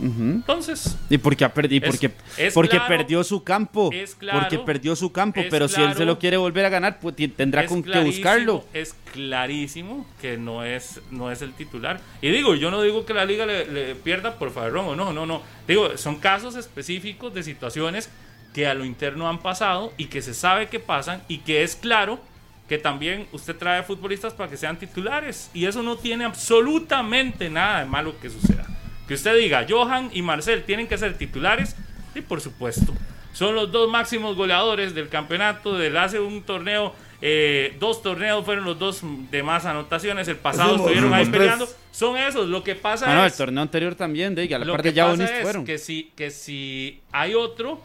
Entonces. 0.02 0.98
Y 1.10 1.18
porque, 1.18 1.46
ha 1.46 1.54
perdido, 1.54 1.88
porque, 1.88 2.12
porque 2.54 2.80
perdió 2.88 3.24
su 3.24 3.44
campo. 3.44 3.90
porque 4.32 4.60
perdió 4.60 4.96
su 4.96 5.12
campo. 5.12 5.42
Pero 5.50 5.68
si 5.68 5.82
él 5.82 5.96
se 5.96 6.06
lo 6.06 6.20
quiere 6.20 6.38
volver 6.38 6.66
a 6.66 6.70
ganar, 6.70 7.00
pues 7.00 7.16
tendrá 7.36 7.66
con 7.66 7.84
que 7.84 8.00
buscarlo. 8.00 8.66
Es 8.74 8.96
clarísimo 9.14 10.06
que 10.22 10.38
no 10.38 10.64
es, 10.64 11.02
no 11.12 11.32
es 11.32 11.42
el 11.42 11.54
titular. 11.54 12.00
Y 12.22 12.30
digo, 12.30 12.56
yo 12.56 12.72
no 12.72 12.82
digo 12.82 13.06
que 13.06 13.14
la 13.14 13.26
liga 13.26 13.46
le, 13.46 13.96
pierda 13.96 14.36
por 14.36 14.52
Fabrón 14.52 14.88
o 14.88 14.96
no, 14.96 15.14
no, 15.14 15.26
no. 15.26 15.42
Digo, 15.68 15.98
son 15.98 16.18
casos 16.18 16.56
específicos 16.56 17.34
de 17.34 17.44
situaciones 17.44 18.10
que 18.54 18.68
a 18.68 18.74
lo 18.74 18.86
interno 18.86 19.28
han 19.30 19.40
pasado 19.40 19.94
y 19.98 20.06
que 20.06 20.22
se 20.22 20.34
sabe 20.34 20.68
que 20.68 20.80
pasan 20.80 21.22
y 21.28 21.40
que 21.40 21.64
es 21.64 21.76
claro 21.76 22.20
que 22.68 22.78
también 22.78 23.28
usted 23.32 23.56
trae 23.56 23.84
futbolistas 23.84 24.34
para 24.34 24.50
que 24.50 24.58
sean 24.58 24.78
titulares. 24.78 25.50
Y 25.54 25.66
eso 25.66 25.82
no 25.84 25.98
tiene 25.98 26.26
absolutamente 26.26 27.50
nada 27.50 27.80
de 27.80 27.86
malo 27.86 28.20
que 28.20 28.30
suceda. 28.30 28.66
Que 29.08 29.14
usted 29.14 29.38
diga, 29.38 29.66
Johan 29.68 30.10
y 30.14 30.22
Marcel 30.22 30.64
tienen 30.64 30.88
que 30.88 30.98
ser 30.98 31.18
titulares, 31.18 31.76
y 32.14 32.22
por 32.22 32.42
supuesto. 32.42 32.94
Son 33.34 33.54
los 33.54 33.72
dos 33.72 33.90
máximos 33.90 34.36
goleadores 34.36 34.96
del 34.96 35.10
campeonato 35.10 35.78
del 35.78 35.96
hace 35.98 36.20
un 36.20 36.42
torneo. 36.42 36.96
Eh, 37.22 37.76
dos 37.80 38.02
torneos 38.02 38.44
fueron 38.44 38.66
los 38.66 38.80
dos 38.80 39.02
de 39.30 39.44
más 39.44 39.66
anotaciones. 39.66 40.28
El 40.28 40.38
pasado 40.38 40.76
estuvieron 40.76 41.14
ahí 41.14 41.26
peleando. 41.28 41.68
Son 41.92 42.18
esos. 42.18 42.48
Lo 42.48 42.64
que 42.64 42.74
pasa 42.74 43.06
ah, 43.06 43.12
es. 43.12 43.16
No, 43.16 43.26
el 43.26 43.34
torneo 43.34 43.62
anterior 43.62 43.94
también, 43.94 44.34
de 44.34 44.48
la 44.48 44.66
parte 44.66 44.92
ya 44.92 45.16
fueron. 45.44 45.66
Que 45.66 45.78
si, 45.78 46.12
que 46.16 46.32
si 46.32 47.00
hay 47.12 47.36
otro 47.36 47.80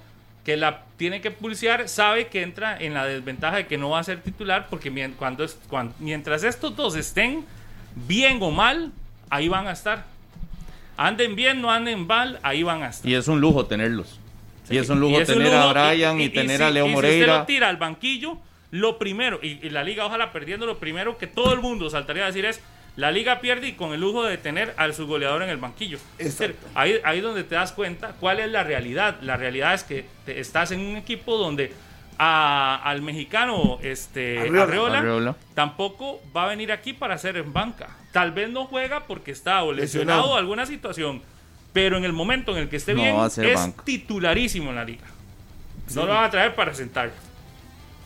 que 0.45 0.57
la 0.57 0.85
tiene 0.97 1.21
que 1.21 1.31
pulsear, 1.31 1.89
sabe 1.89 2.29
que 2.29 2.43
entra 2.43 2.77
en 2.79 2.95
la 2.95 3.05
desventaja 3.05 3.59
de 3.59 3.67
que 3.67 3.79
no 3.79 3.91
va 3.91 4.01
a 4.01 4.05
ser 4.05 4.23
titular, 4.23 4.69
porque 4.71 4.91
cuando, 5.19 5.47
cuando, 5.69 5.95
mientras 5.99 6.43
estos 6.45 6.75
dos 6.75 6.97
estén 6.97 7.45
bien 7.95 8.39
o 8.41 8.51
mal, 8.51 8.91
ahí 9.31 9.49
van 9.49 9.67
a 9.69 9.73
estar. 9.73 10.07
Anden 10.97 11.37
bien, 11.37 11.61
no 11.61 11.71
anden 11.71 12.07
mal, 12.07 12.39
ahí 12.43 12.63
van 12.63 12.83
a 12.83 12.89
estar. 12.89 13.11
Y 13.11 13.15
es 13.15 13.29
un 13.29 13.41
lujo 13.41 13.67
tenerlos. 13.67 14.19
Y 14.71 14.79
es 14.79 14.89
un 14.89 15.01
lujo 15.01 15.23
tener 15.25 15.55
a 15.55 15.73
Brian 15.73 16.21
y, 16.21 16.29
tener 16.29 16.63
a 16.63 16.71
Leo 16.71 16.87
Moreira. 16.89 17.15
Si 17.15 17.21
usted 17.23 17.39
lo 17.41 17.47
tira 17.47 17.69
al 17.69 17.77
banquillo, 17.77 18.39
lo 18.71 18.99
primero, 18.99 19.41
y, 19.43 19.69
la 19.71 19.83
liga 19.83 20.07
ojalá 20.07 20.33
perdiendo, 20.33 20.67
lo 20.67 20.79
primero 20.79 21.19
que 21.19 21.27
todo 21.27 21.53
el 21.53 21.61
mundo 21.61 21.91
saltaría 21.91 22.25
a 22.25 22.27
decir 22.27 22.45
es, 22.45 22.61
la 22.97 23.11
liga 23.11 23.41
pierde 23.41 23.69
y 23.69 23.73
con 23.73 23.93
el 23.93 24.01
lujo 24.01 24.23
de 24.23 24.37
tener 24.37 24.75
al 24.77 24.95
su 24.95 25.07
goleador 25.07 25.43
en 25.43 25.49
el 25.49 25.57
banquillo. 25.57 25.99
ahí, 26.75 26.97
ahí 27.05 27.21
donde 27.21 27.43
te 27.43 27.55
das 27.55 27.73
cuenta 27.73 28.15
cuál 28.21 28.41
es 28.41 28.51
la 28.51 28.65
realidad. 28.65 29.17
La 29.23 29.37
realidad 29.37 29.75
es 29.75 29.85
que 29.85 30.07
estás 30.27 30.73
en 30.73 30.81
un 30.81 30.97
equipo 30.97 31.39
donde 31.39 31.73
al 32.19 33.03
mexicano 33.03 33.79
este, 33.83 34.39
Arreola, 34.39 35.35
tampoco 35.55 36.21
va 36.37 36.45
a 36.45 36.49
venir 36.49 36.73
aquí 36.73 36.93
para 36.93 37.15
hacer 37.15 37.37
en 37.37 37.53
banca. 37.53 37.89
Tal 38.13 38.33
vez 38.33 38.51
no 38.51 38.67
juega 38.67 39.07
porque 39.07 39.31
está 39.31 39.63
o 39.63 39.73
lesionado 39.73 40.33
o 40.33 40.37
alguna 40.37 40.67
situación, 40.67 41.23
pero 41.73 41.97
en 41.97 42.05
el 42.05 42.13
momento 42.13 42.53
en 42.53 42.59
el 42.59 42.69
que 42.69 42.77
esté 42.77 42.95
bien 42.95 43.17
es 43.19 43.75
titularísimo 43.85 44.71
en 44.71 44.77
la 44.77 44.85
liga. 44.85 45.07
No 45.95 46.07
lo 46.07 46.15
van 46.15 46.25
a 46.25 46.31
traer 46.31 46.55
para 46.55 46.75
sentar. 46.75 47.11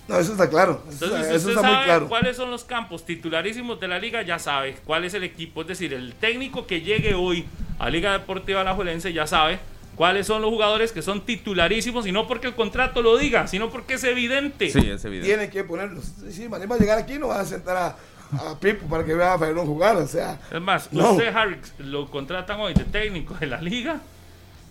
No, 0.09 0.19
eso 0.19 0.33
está 0.33 0.49
claro. 0.49 0.83
Entonces, 0.89 1.27
eso 1.29 1.51
está 1.51 1.63
muy 1.63 1.85
claro. 1.85 2.09
cuáles 2.09 2.37
son 2.37 2.51
los 2.51 2.63
campos 2.63 3.05
titularísimos 3.05 3.81
de 3.81 3.89
la 3.89 3.99
liga, 3.99 4.23
ya 4.23 4.39
sabe 4.39 4.77
cuál 4.85 5.05
es 5.05 5.15
el 5.15 5.25
equipo. 5.25 5.63
Es 5.63 5.67
decir, 5.67 5.93
el 5.93 6.15
técnico 6.15 6.67
que 6.67 6.81
llegue 6.81 7.15
hoy 7.15 7.45
a 7.79 7.91
Liga 7.91 8.13
Deportiva 8.13 8.61
Alajuelense 8.61 9.13
ya 9.13 9.27
sabe 9.27 9.59
cuáles 9.97 10.27
son 10.27 10.43
los 10.43 10.51
jugadores 10.51 10.93
que 10.93 11.03
son 11.03 11.23
titularísimos 11.23 12.07
y 12.07 12.13
no 12.13 12.29
porque 12.29 12.47
el 12.47 12.55
contrato 12.55 13.03
lo 13.03 13.17
diga, 13.19 13.49
sino 13.49 13.71
porque 13.71 13.95
es 13.95 14.05
evidente. 14.05 14.71
Sí, 14.71 14.79
es 14.79 15.05
evidente. 15.05 15.27
Tiene 15.27 15.51
que 15.51 15.65
ponerlos. 15.65 16.13
Sí, 16.31 16.47
va 16.47 16.59
a 16.59 16.79
llegar 16.79 16.99
aquí 16.99 17.19
no 17.19 17.29
va 17.29 17.41
a 17.41 17.45
sentar 17.45 17.77
a, 17.77 17.97
a 18.33 18.59
Pipo 18.59 18.87
para 18.87 19.05
que 19.05 19.15
vea 19.15 19.35
a 19.35 19.39
Fernando 19.39 19.65
jugar, 19.67 19.97
o 19.97 20.07
sea. 20.07 20.39
Es 20.53 20.61
más, 20.61 20.89
usted, 20.93 21.35
Harry, 21.35 21.59
lo 21.79 22.11
contratan 22.11 22.61
hoy 22.61 22.75
de 22.75 22.85
técnico 22.85 23.35
de 23.35 23.47
la 23.47 23.61
liga 23.61 24.01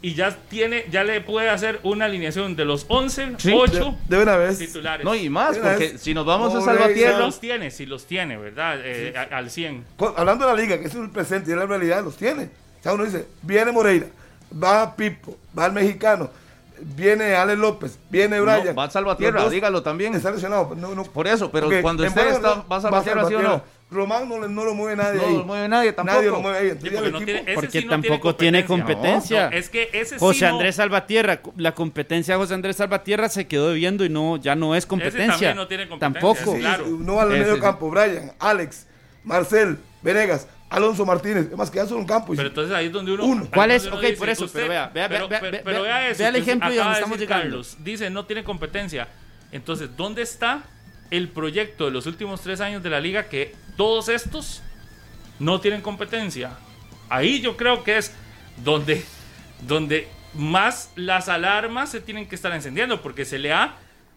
y 0.02 0.14
ya 0.14 0.38
tiene 0.50 0.86
ya 0.92 1.04
le 1.04 1.20
puede 1.22 1.50
hacer 1.50 1.80
una 1.82 2.06
alineación 2.06 2.56
de 2.56 2.64
los 2.64 2.86
11, 2.90 3.38
8 3.54 3.98
de, 4.08 4.18
una 4.20 4.38
vez. 4.38 4.60
titulares. 4.60 5.04
No, 5.04 5.16
y 5.16 5.30
más, 5.30 5.58
porque 5.58 5.98
si 5.98 6.14
nos 6.14 6.26
vamos 6.26 6.54
a 6.54 6.62
Salvatierra... 6.62 7.18
los 7.18 7.40
tiene, 7.40 7.72
si 7.72 7.88
los 7.88 8.06
tiene, 8.06 8.38
¿verdad? 8.38 8.78
Eh, 8.84 9.14
al 9.32 9.50
100. 9.50 9.84
Hablando 10.16 10.46
de 10.46 10.54
la 10.54 10.62
liga, 10.62 10.80
que 10.80 10.86
es 10.86 10.96
el 10.96 11.10
presente 11.10 11.52
y 11.52 11.56
la 11.56 11.66
realidad, 11.66 12.04
los 12.04 12.18
tiene. 12.18 12.44
O 12.44 12.84
sea, 12.84 12.94
uno 12.94 13.06
dice, 13.06 13.26
viene 13.42 13.72
Moreira, 13.72 14.06
va 14.52 14.96
Pipo, 14.96 15.38
va 15.58 15.66
el 15.66 15.72
mexicano, 15.72 16.30
viene 16.82 17.36
Ale 17.36 17.56
López, 17.56 18.00
viene 18.10 18.40
Brian. 18.40 18.76
va 18.78 18.90
Salvatierra, 18.90 19.50
dígalo 19.50 19.84
también. 19.84 20.16
Está 20.16 20.32
lesionado. 20.32 20.76
Por 21.14 21.28
eso, 21.28 21.52
pero 21.52 21.70
cuando 21.82 22.04
esté, 22.06 22.30
está, 22.30 22.64
va 22.70 22.82
Salvatierra, 22.82 23.28
¿sí 23.28 23.36
o 23.36 23.42
no? 23.42 23.76
Román 23.92 24.28
no, 24.28 24.48
no, 24.48 24.66
lo 24.66 24.74
mueve 24.74 24.96
nadie. 24.96 25.22
No 25.22 25.38
lo 25.38 25.46
mueve 25.46 25.68
nadie 25.68 25.94
tampoco. 25.94 26.18
Nadie 26.18 26.32
lo 26.32 26.40
mueve 26.42 26.58
ahí. 26.58 27.54
porque, 27.54 27.84
tampoco 27.84 28.36
tiene 28.36 28.66
competencia. 28.66 29.48
es 29.50 29.70
que 29.70 29.90
ese 29.94 30.18
José 30.18 30.48
Andrés 30.48 30.76
Salvatierra, 30.76 31.42
la 31.56 31.74
competencia 31.74 32.34
de 32.34 32.40
José 32.40 32.56
Andrés 32.56 32.78
Salvatierra 32.78 33.30
se 33.30 33.48
quedó 33.48 33.74
viendo 33.74 34.04
y 34.04 34.10
no, 34.10 34.38
ya 34.38 34.56
no 34.56 34.76
es 34.76 34.86
competencia. 34.86 35.54
no 35.54 35.68
tiene 35.68 35.88
competencia. 35.88 36.22
Tampoco. 36.22 36.58
no 37.00 37.16
va 37.16 37.24
al 37.24 37.30
medio 37.30 37.60
campo. 37.60 37.90
Brian, 37.90 38.34
Alex, 38.40 38.88
Marcel, 39.24 39.78
Venegas. 40.02 40.48
Alonso 40.76 41.06
Martínez, 41.06 41.48
es 41.50 41.58
más 41.58 41.72
que 41.72 41.78
ya 41.78 41.86
son 41.86 42.00
un 42.00 42.06
campo. 42.06 42.34
Pero 42.36 42.50
entonces 42.50 42.76
ahí 42.76 42.88
es 42.88 42.92
donde 42.92 43.14
uno. 43.14 43.48
¿Cuál 43.54 43.72
es? 43.72 43.88
Ok, 43.88 44.04
por 44.18 44.30
eso, 44.30 44.50
pero 44.52 44.68
vea, 44.68 44.92
vea, 44.94 45.08
vea, 45.08 45.26
vea, 45.26 46.14
vea 46.14 46.28
el 46.28 46.36
ejemplo 46.36 46.74
y 46.74 46.76
donde 46.76 46.94
estamos 46.94 47.18
llegando. 47.18 47.44
Carlos 47.44 47.78
dice 47.80 48.10
no 48.10 48.26
tiene 48.26 48.44
competencia. 48.44 49.08
Entonces, 49.54 49.96
¿dónde 49.96 50.22
está 50.22 50.64
el 51.12 51.30
proyecto 51.30 51.86
de 51.86 51.92
los 51.92 52.08
últimos 52.08 52.42
tres 52.42 52.60
años 52.60 52.84
de 52.84 52.90
la 52.90 53.00
liga 53.00 53.30
que 53.30 53.56
todos 53.78 54.10
estos 54.10 54.62
no 55.40 55.62
tienen 55.62 55.82
competencia? 55.82 56.58
Ahí 57.08 57.40
yo 57.40 57.56
creo 57.56 57.84
que 57.84 57.98
es 57.98 58.14
donde, 58.64 59.06
donde 59.62 60.10
más 60.34 60.92
las 60.96 61.30
alarmas 61.30 61.90
se 61.90 62.02
tienen 62.02 62.28
que 62.28 62.36
estar 62.36 62.52
encendiendo, 62.52 63.02
porque 63.02 63.24
se 63.24 63.40
le 63.40 63.54
ha 63.54 63.76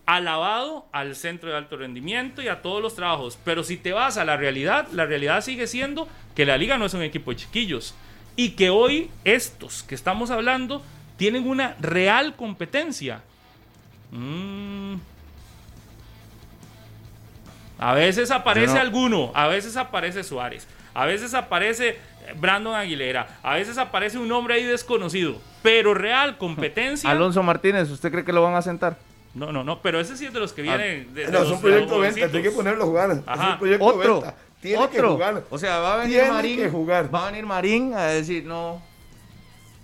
alabado 0.09 0.87
al 0.91 1.15
centro 1.15 1.51
de 1.51 1.57
alto 1.59 1.77
rendimiento 1.77 2.41
y 2.41 2.49
a 2.49 2.63
todos 2.63 2.81
los 2.81 2.95
trabajos. 2.95 3.39
Pero 3.45 3.63
si 3.63 3.77
te 3.77 3.93
vas 3.93 4.17
a 4.17 4.25
la 4.25 4.39
realidad, 4.39 4.89
la 4.91 5.05
realidad 5.05 5.43
sigue 5.43 5.67
siendo 5.67 6.09
que 6.35 6.47
la 6.47 6.57
liga 6.57 6.79
no 6.79 6.87
es 6.87 6.95
un 6.95 7.03
equipo 7.03 7.31
de 7.31 7.37
chiquillos 7.37 7.95
y 8.35 8.53
que 8.53 8.71
hoy 8.71 9.11
estos 9.25 9.83
que 9.83 9.95
estamos 9.95 10.31
hablando 10.31 10.83
tienen 11.19 11.47
una 11.47 11.77
real 11.79 12.37
competencia. 12.37 13.21
Mm. 14.11 14.95
A 17.79 17.93
veces 17.93 18.31
aparece 18.31 18.79
alguno, 18.79 19.31
a 19.35 19.47
veces 19.47 19.77
aparece 19.77 20.25
Suárez, 20.25 20.67
a 20.95 21.05
veces 21.05 21.35
aparece 21.35 21.99
Brandon 22.41 22.75
Aguilera, 22.75 23.41
a 23.43 23.57
veces 23.57 23.77
aparece 23.77 24.17
un 24.17 24.29
nombre 24.29 24.55
ahí 24.55 24.65
desconocido, 24.65 25.39
pero 25.61 25.93
real 25.93 26.39
competencia. 26.39 27.11
Alonso 27.11 27.43
Martínez, 27.43 27.91
¿usted 27.91 28.11
cree 28.11 28.25
que 28.25 28.33
lo 28.33 28.41
van 28.41 28.55
a 28.55 28.63
sentar? 28.63 28.97
No, 29.39 29.53
no, 29.53 29.63
no, 29.65 29.81
pero 29.81 30.01
ese 30.01 30.17
sí 30.17 30.27
es 30.27 30.33
de 30.33 30.41
los 30.41 30.53
que 30.53 30.63
vienen. 30.63 31.09
no, 31.31 31.43
es 31.43 31.51
un 31.51 31.61
proyecto 31.61 32.01
de 32.01 32.11
venta, 32.11 32.37
hay 32.37 32.43
que 32.43 32.51
ponerlo 32.51 32.85
a 32.85 32.87
jugar. 32.87 33.11
Es 33.11 33.19
un 33.19 33.59
proyecto 33.59 33.85
Otro, 33.85 34.21
venta. 34.21 34.35
tiene 34.61 34.79
otro. 34.79 34.91
que 34.91 35.09
jugar. 35.09 35.45
O 35.51 35.59
sea, 35.59 35.79
va 35.79 35.95
a 35.95 35.97
venir 35.99 36.17
Tiene 36.17 36.33
Marín. 36.33 36.57
que 36.57 36.71
jugar. 36.71 37.15
Va 37.15 37.23
a 37.23 37.31
venir 37.31 37.47
Marín 37.47 37.95
a 37.95 38.05
decir, 38.07 38.45
no. 38.45 38.83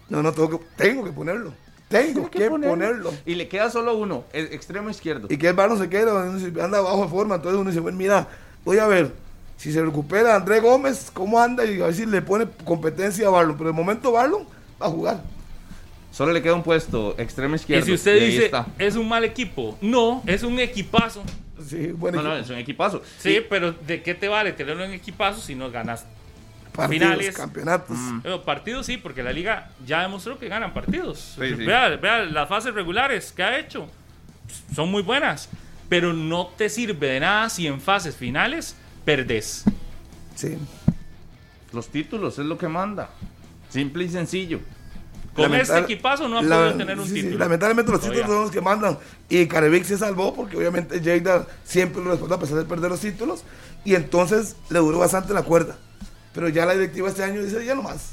No, 0.08 0.22
no, 0.22 0.32
tengo 0.32 0.50
que, 0.50 0.66
tengo 0.76 1.04
que 1.04 1.12
ponerlo. 1.12 1.54
Tengo 1.88 2.28
tiene 2.28 2.46
que, 2.46 2.68
ponerlo. 2.68 3.12
Y 3.24 3.36
le 3.36 3.46
queda 3.46 3.70
solo 3.70 3.96
uno, 3.96 4.24
el 4.32 4.46
extremo 4.46 4.90
izquierdo. 4.90 5.28
Y 5.30 5.36
que 5.36 5.48
el 5.48 5.56
no 5.56 5.76
se 5.76 5.88
queda, 5.88 6.22
anda 6.22 6.80
bajo 6.80 7.02
de 7.02 7.08
forma. 7.08 7.36
Entonces 7.36 7.60
uno 7.60 7.70
dice, 7.70 7.80
bueno, 7.80 7.96
mira, 7.96 8.26
voy 8.64 8.78
a 8.78 8.86
ver 8.86 9.12
si 9.56 9.72
se 9.72 9.82
recupera 9.82 10.34
André 10.34 10.60
Gómez, 10.60 11.10
cómo 11.12 11.38
anda 11.40 11.64
y 11.64 11.80
a 11.80 11.86
ver 11.86 11.94
si 11.94 12.06
le 12.06 12.20
pone 12.22 12.46
competencia 12.64 13.28
a 13.28 13.30
Barlon. 13.30 13.56
Pero 13.56 13.70
de 13.70 13.76
momento 13.76 14.12
Barlon 14.12 14.44
va 14.80 14.86
a 14.86 14.90
jugar. 14.90 15.22
Solo 16.14 16.32
le 16.32 16.40
queda 16.42 16.54
un 16.54 16.62
puesto, 16.62 17.16
extremo 17.18 17.54
Y 17.54 17.58
izquierdo. 17.58 17.86
si 17.86 17.92
usted 17.92 18.20
dice, 18.20 18.44
está. 18.44 18.66
es 18.78 18.94
un 18.94 19.08
mal 19.08 19.24
equipo, 19.24 19.76
no, 19.80 20.22
es 20.26 20.44
un 20.44 20.60
equipazo. 20.60 21.24
Sí, 21.66 21.88
bueno, 21.88 22.22
No, 22.22 22.28
no, 22.28 22.36
es 22.36 22.48
un 22.48 22.56
equipazo. 22.56 23.02
Sí, 23.18 23.40
pero 23.50 23.72
¿de 23.72 24.00
qué 24.00 24.14
te 24.14 24.28
vale 24.28 24.52
tenerlo 24.52 24.84
en 24.84 24.92
equipazo 24.92 25.40
si 25.40 25.56
no 25.56 25.72
ganas 25.72 26.06
partidos, 26.72 27.08
finales. 27.08 27.36
campeonatos. 27.36 27.98
Pero 28.22 28.44
partidos 28.44 28.86
sí, 28.86 28.96
porque 28.96 29.24
la 29.24 29.32
liga 29.32 29.70
ya 29.84 30.02
demostró 30.02 30.38
que 30.38 30.46
ganan 30.48 30.72
partidos. 30.72 31.34
Sí, 31.36 31.48
sí. 31.48 31.64
Vea, 31.64 31.88
vea 31.96 32.22
las 32.22 32.48
fases 32.48 32.72
regulares 32.74 33.32
que 33.32 33.42
ha 33.42 33.58
hecho. 33.58 33.88
Son 34.72 34.88
muy 34.92 35.02
buenas. 35.02 35.48
Pero 35.88 36.12
no 36.12 36.46
te 36.46 36.68
sirve 36.68 37.08
de 37.08 37.20
nada 37.20 37.48
si 37.48 37.66
en 37.66 37.80
fases 37.80 38.14
finales 38.14 38.76
perdés. 39.04 39.64
Sí. 40.36 40.58
Los 41.72 41.88
títulos 41.88 42.38
es 42.38 42.46
lo 42.46 42.56
que 42.56 42.68
manda. 42.68 43.10
Simple 43.68 44.04
y 44.04 44.08
sencillo. 44.08 44.60
Con 45.34 45.54
este 45.54 45.78
equipazo 45.80 46.28
no 46.28 46.38
ha 46.38 46.42
la- 46.42 46.56
podido 46.56 46.76
tener 46.78 46.98
un 46.98 47.04
sí, 47.06 47.10
sí, 47.14 47.22
título. 47.22 47.38
lamentablemente 47.38 47.90
los 47.92 48.00
Todavía. 48.00 48.20
títulos 48.22 48.36
son 48.36 48.44
los 48.44 48.52
que 48.52 48.60
mandan. 48.60 48.98
Y 49.28 49.46
Carevic 49.46 49.84
se 49.84 49.98
salvó 49.98 50.34
porque 50.34 50.56
obviamente 50.56 51.00
Lleida 51.00 51.46
siempre 51.64 52.02
lo 52.02 52.10
responde 52.10 52.34
a 52.36 52.38
pesar 52.38 52.56
de 52.58 52.64
perder 52.64 52.90
los 52.90 53.00
títulos. 53.00 53.42
Y 53.84 53.94
entonces 53.94 54.56
le 54.70 54.78
duró 54.78 54.98
bastante 54.98 55.34
la 55.34 55.42
cuerda. 55.42 55.76
Pero 56.32 56.48
ya 56.48 56.64
la 56.66 56.74
directiva 56.74 57.08
este 57.08 57.22
año 57.24 57.42
dice, 57.42 57.64
ya 57.64 57.74
no 57.74 57.82
más. 57.82 58.12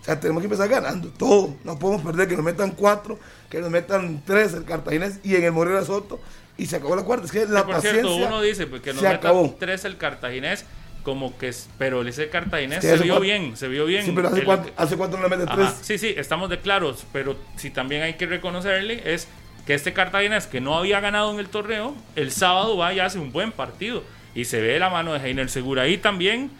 O 0.00 0.04
sea, 0.04 0.18
tenemos 0.18 0.40
que 0.40 0.46
empezar 0.46 0.68
ganando 0.68 1.08
todo. 1.08 1.54
No 1.64 1.78
podemos 1.78 2.02
perder 2.02 2.26
que 2.28 2.34
nos 2.36 2.44
metan 2.44 2.70
cuatro, 2.70 3.18
que 3.50 3.60
nos 3.60 3.70
metan 3.70 4.22
tres 4.26 4.54
el 4.54 4.64
cartaginés 4.64 5.20
y 5.22 5.36
en 5.36 5.44
el 5.44 5.52
Morera 5.52 5.84
Soto. 5.84 6.20
Y 6.56 6.66
se 6.66 6.76
acabó 6.76 6.96
la 6.96 7.02
cuarta. 7.02 7.26
Es 7.26 7.32
que 7.32 7.46
la 7.46 7.64
por 7.64 7.76
paciencia 7.76 8.02
cierto, 8.02 8.26
uno 8.26 8.40
dice 8.42 8.66
pues, 8.66 8.82
que 8.82 8.90
nos 8.92 9.00
se 9.02 9.06
metan 9.08 9.18
acabó. 9.18 9.56
tres 9.58 9.84
el 9.84 9.96
cartaginés, 9.98 10.64
como 11.10 11.36
que 11.36 11.48
es, 11.48 11.68
pero 11.76 12.02
ese 12.06 12.28
cartaginés 12.28 12.82
se 12.82 12.94
vio 12.98 13.14
cuatro- 13.14 13.20
bien, 13.20 13.56
se 13.56 13.66
vio 13.66 13.84
bien. 13.84 14.04
Sí, 14.04 14.12
pero 14.14 14.28
hace 14.28 14.38
El- 14.38 14.44
cuánto, 14.44 14.70
hace 14.76 14.96
cuánto 14.96 15.16
no 15.16 15.24
le 15.24 15.28
meten 15.28 15.48
Ajá, 15.48 15.56
tres. 15.56 15.78
Sí, 15.82 15.98
sí, 15.98 16.14
estamos 16.16 16.48
de 16.48 16.58
claros, 16.60 17.04
pero 17.12 17.36
si 17.56 17.70
también 17.70 18.02
hay 18.02 18.14
que 18.14 18.26
reconocerle 18.26 19.02
es 19.12 19.26
que 19.66 19.74
este 19.74 19.92
cartaginés 19.92 20.46
que 20.46 20.60
no 20.60 20.76
había 20.78 21.00
ganado 21.00 21.32
en 21.32 21.40
el 21.40 21.48
torneo, 21.48 21.96
el 22.14 22.30
sábado 22.30 22.76
va 22.76 22.94
y 22.94 23.00
hace 23.00 23.18
un 23.18 23.32
buen 23.32 23.50
partido 23.50 24.04
y 24.34 24.44
se 24.44 24.60
ve 24.60 24.78
la 24.78 24.88
mano 24.88 25.12
de 25.12 25.18
Heiner 25.28 25.50
Segura 25.50 25.82
ahí 25.82 25.98
también, 25.98 26.50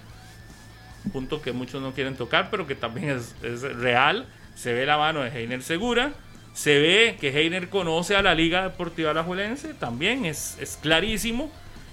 punto 1.13 1.41
que 1.41 1.53
muchos 1.53 1.81
no 1.81 1.93
quieren 1.93 2.17
tocar, 2.17 2.49
pero 2.51 2.67
que 2.67 2.75
también 2.75 3.11
es, 3.11 3.35
es 3.43 3.63
real, 3.63 4.27
se 4.57 4.73
ve 4.73 4.85
la 4.85 4.99
mano 4.99 5.21
de 5.23 5.31
Heiner 5.31 5.63
Segura, 5.63 6.13
se 6.53 6.79
ve 6.81 7.17
que 7.21 7.29
Heiner 7.29 7.69
conoce 7.69 8.17
a 8.17 8.23
la 8.23 8.35
Liga 8.35 8.63
Deportiva 8.65 9.13
Alajuelense, 9.13 9.75
también 9.75 10.25
es, 10.27 10.57
es 10.61 10.77
clarísimo. 10.77 11.51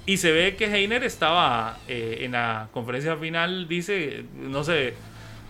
Y 0.07 0.17
se 0.17 0.31
ve 0.31 0.55
que 0.55 0.65
Heiner 0.73 1.03
estaba 1.03 1.77
eh, 1.87 2.19
en 2.21 2.31
la 2.31 2.69
conferencia 2.73 3.15
final, 3.17 3.67
dice, 3.67 4.23
no 4.35 4.63
sé, 4.63 4.93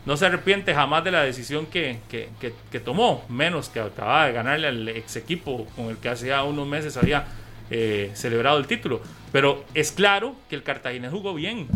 no 0.06 0.18
se 0.18 0.26
arrepiente 0.26 0.74
jamás 0.74 1.04
de 1.04 1.12
la 1.12 1.22
decisión 1.24 1.68
que, 1.68 2.00
que- 2.10 2.28
que- 2.42 2.54
que 2.72 2.80
tomó, 2.80 3.24
menos 3.30 3.70
que 3.70 3.80
acababa 3.80 4.26
de 4.26 4.34
ganarle 4.34 4.68
al 4.68 4.90
ex 4.90 5.16
equipo 5.16 5.66
con 5.76 5.86
el 5.90 5.98
que 5.98 6.10
hacía 6.10 6.44
unos 6.44 6.68
meses 6.68 6.98
había 6.98 7.26
eh, 7.70 8.12
celebrado 8.16 8.58
el 8.58 8.66
título. 8.68 9.00
Pero 9.32 9.64
es 9.74 9.92
claro 9.92 10.36
que 10.50 10.56
el 10.56 10.64
Cartagena 10.64 11.10
jugó 11.12 11.34
bien, 11.34 11.68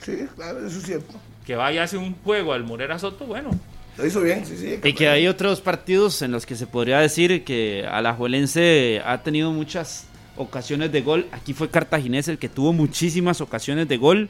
Sí, 0.00 0.26
claro, 0.34 0.66
eso 0.66 0.78
es 0.78 0.84
cierto. 0.84 1.14
que 1.46 1.54
vaya 1.56 1.82
a 1.82 1.84
hacer 1.84 1.98
un 1.98 2.14
juego 2.24 2.52
al 2.52 2.64
Morera 2.64 2.98
Soto, 2.98 3.24
bueno, 3.24 3.50
Lo 3.96 4.04
hizo 4.04 4.20
bien, 4.20 4.44
sí, 4.44 4.56
sí. 4.56 4.80
Y 4.82 4.92
que 4.94 5.08
hay 5.08 5.28
otros 5.28 5.60
partidos 5.60 6.20
en 6.22 6.32
los 6.32 6.44
que 6.44 6.56
se 6.56 6.66
podría 6.66 6.98
decir 6.98 7.44
que 7.44 7.86
Alajuelense 7.88 9.00
ha 9.06 9.22
tenido 9.22 9.52
muchas 9.52 10.08
ocasiones 10.36 10.92
de 10.92 11.02
gol. 11.02 11.26
Aquí 11.32 11.52
fue 11.54 11.70
Cartaginés 11.70 12.28
el 12.28 12.38
que 12.38 12.48
tuvo 12.48 12.72
muchísimas 12.72 13.40
ocasiones 13.40 13.88
de 13.88 13.96
gol. 13.96 14.28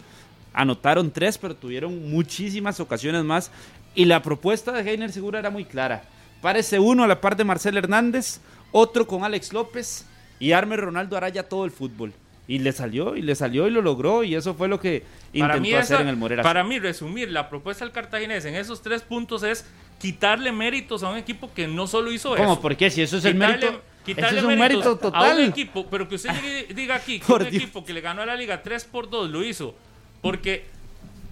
Anotaron 0.52 1.10
tres, 1.10 1.38
pero 1.38 1.54
tuvieron 1.56 2.10
muchísimas 2.10 2.78
ocasiones 2.80 3.24
más. 3.24 3.50
Y 3.94 4.04
la 4.04 4.22
propuesta 4.22 4.72
de 4.72 4.88
Heiner 4.88 5.12
Segura 5.12 5.38
era 5.38 5.50
muy 5.50 5.64
clara. 5.64 6.04
Parece 6.40 6.78
uno 6.78 7.04
a 7.04 7.06
la 7.06 7.20
par 7.20 7.36
de 7.36 7.44
Marcel 7.44 7.76
Hernández, 7.76 8.40
otro 8.70 9.06
con 9.06 9.24
Alex 9.24 9.52
López 9.52 10.04
y 10.38 10.52
arme 10.52 10.76
Ronaldo 10.76 11.16
Araya 11.16 11.48
todo 11.48 11.64
el 11.64 11.70
fútbol. 11.70 12.12
Y 12.46 12.58
le 12.58 12.72
salió, 12.72 13.16
y 13.16 13.22
le 13.22 13.34
salió 13.34 13.66
y 13.66 13.70
lo 13.70 13.80
logró. 13.80 14.22
Y 14.22 14.34
eso 14.34 14.52
fue 14.54 14.68
lo 14.68 14.78
que 14.78 15.02
Para 15.38 15.56
intentó 15.56 15.78
hacer 15.78 15.94
esa- 15.94 16.02
en 16.02 16.08
el 16.08 16.16
Morera. 16.16 16.42
para 16.42 16.62
mí, 16.62 16.78
resumir 16.78 17.30
la 17.30 17.48
propuesta 17.48 17.84
del 17.84 17.92
cartaginés 17.92 18.44
en 18.44 18.54
esos 18.54 18.82
tres 18.82 19.00
puntos 19.02 19.42
es 19.42 19.64
quitarle 19.98 20.52
méritos 20.52 21.02
a 21.02 21.08
un 21.08 21.16
equipo 21.16 21.50
que 21.54 21.66
no 21.66 21.86
solo 21.86 22.12
hizo 22.12 22.36
¿Cómo? 22.36 22.52
eso. 22.52 22.60
¿Por 22.60 22.76
qué? 22.76 22.90
Si 22.90 23.00
eso 23.00 23.16
es 23.16 23.24
el 23.24 23.34
mérito. 23.36 23.80
Quitarle 24.04 24.38
Eso 24.38 24.48
es 24.48 24.52
un 24.54 24.58
mérito 24.60 24.88
A 24.88 24.92
un 24.92 24.98
total. 24.98 25.40
equipo, 25.44 25.86
pero 25.90 26.08
que 26.08 26.14
usted 26.16 26.30
llegue- 26.30 26.74
diga 26.74 26.94
aquí 26.96 27.18
que 27.20 27.26
Por 27.26 27.42
un 27.42 27.50
Dios. 27.50 27.62
equipo 27.62 27.84
que 27.84 27.92
le 27.92 28.00
ganó 28.00 28.22
a 28.22 28.26
la 28.26 28.36
liga 28.36 28.62
3 28.62 28.84
por 28.84 29.08
2 29.10 29.30
lo 29.30 29.42
hizo 29.44 29.74
porque 30.20 30.66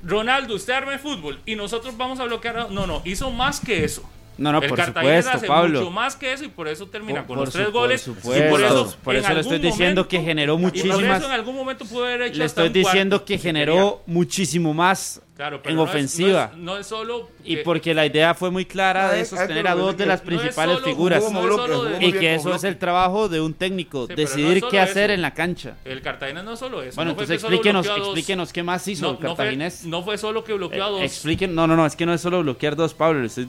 Ronaldo, 0.05 0.55
usted 0.57 0.73
arma 0.73 0.93
el 0.95 0.99
fútbol 0.99 1.41
y 1.47 1.55
nosotros 1.55 1.97
vamos 1.97 2.19
a 2.21 2.25
bloquear. 2.25 2.59
a- 2.59 2.69
No, 2.69 2.87
no, 2.87 3.03
hizo 3.05 3.31
más 3.31 3.61
que 3.61 3.85
eso. 3.85 4.03
No, 4.39 4.51
no, 4.51 4.63
el 4.63 4.69
por 4.69 4.79
Cartagena 4.79 5.21
supuesto, 5.23 5.37
hace 5.39 5.47
Pablo. 5.47 5.81
mucho 5.81 5.91
más 5.91 6.17
que 6.17 6.33
eso 6.33 6.45
y 6.45 6.49
por 6.49 6.67
eso 6.67 6.87
termina 6.89 7.21
Por- 7.21 7.27
con 7.27 7.37
por 7.37 7.45
los 7.47 7.55
tres 7.55 7.71
goles. 7.71 8.03
por 8.03 8.13
y 8.13 8.21
supuesto. 8.21 8.49
por 8.51 8.61
eso, 8.63 8.97
Por 9.05 9.17
eso 9.17 9.35
le 9.35 9.41
estoy 9.41 9.59
diciendo 9.59 10.09
que 10.09 10.21
generó 10.23 10.55
y 10.55 10.57
por 10.57 10.63
muchísimas- 10.63 11.19
eso 11.19 11.27
en 11.27 11.33
algún 11.33 11.55
momento 11.57 11.85
pudo 11.85 12.05
haber 12.05 12.23
hecho 12.23 12.39
Le 12.39 12.45
hasta 12.45 12.65
estoy 12.65 12.83
diciendo 12.83 13.25
que 13.25 13.39
generó 13.39 13.75
quería. 13.75 14.15
muchísimo 14.19 14.73
más 14.75 15.21
Claro, 15.37 15.61
pero 15.63 15.71
en 15.71 15.77
no 15.77 15.85
es- 15.85 15.91
ofensiva. 15.91 16.51
no 16.55 16.59
es, 16.59 16.59
no 16.65 16.79
es 16.79 16.87
solo. 16.87 17.29
y 17.45 17.57
que- 17.57 17.63
porque 17.63 17.93
la 17.95 18.07
idea 18.07 18.35
fue 18.35 18.51
muy 18.51 18.65
clara 18.65 19.11
de 19.13 19.25
sostener 19.25 19.67
a 19.69 19.75
dos 19.75 19.97
de 19.97 20.07
las 20.07 20.21
principales 20.21 20.77
solo- 20.77 20.87
figuras. 20.87 21.25
bloque, 21.33 22.07
Y 22.07 22.13
que 22.13 22.35
eso 22.35 22.55
es 22.55 22.65
el 22.65 22.79
trabajo 22.79 23.29
de 23.29 23.41
un 23.41 23.53
técnico, 23.55 24.07
Sí, 24.07 24.15
pero 24.15 24.23
no 24.23 24.29
decidir 24.29 24.65
qué 24.71 24.81
hacer 24.81 25.11
eso. 25.11 25.15
en 25.15 25.23
la 25.23 25.35
cancha. 25.35 25.77
El 25.85 26.01
Cartagena 26.03 26.43
no 26.43 26.53
es 26.53 26.59
solo 26.59 26.83
eso. 26.83 26.97
Bueno, 26.97 27.11
entonces 27.13 27.35
explíquenos, 27.43 27.87
dos. 27.87 27.99
explíquenos 27.99 28.53
qué 28.53 28.63
más 28.63 28.87
hizo 28.89 29.07
el 29.07 29.13
no 29.15 29.19
fue, 29.19 29.27
cartaginés. 29.29 29.85
no 29.85 30.03
fue 30.03 30.17
solo 30.19 30.43
que 30.45 30.53
bloqueó 30.55 30.85
a 30.85 30.89
dos. 30.91 31.01
Eh, 31.01 31.05
expliquen, 31.05 31.55
no, 31.55 31.67
no, 31.67 31.77
no, 31.77 31.85
es 31.87 31.97
que 31.97 32.07
no 32.07 32.15
es 32.15 32.21
solo 32.21 32.43
bloquear 32.43 32.77
dos, 32.77 32.95
Pablo, 32.95 33.21
le 33.21 33.27
estoy 33.27 33.49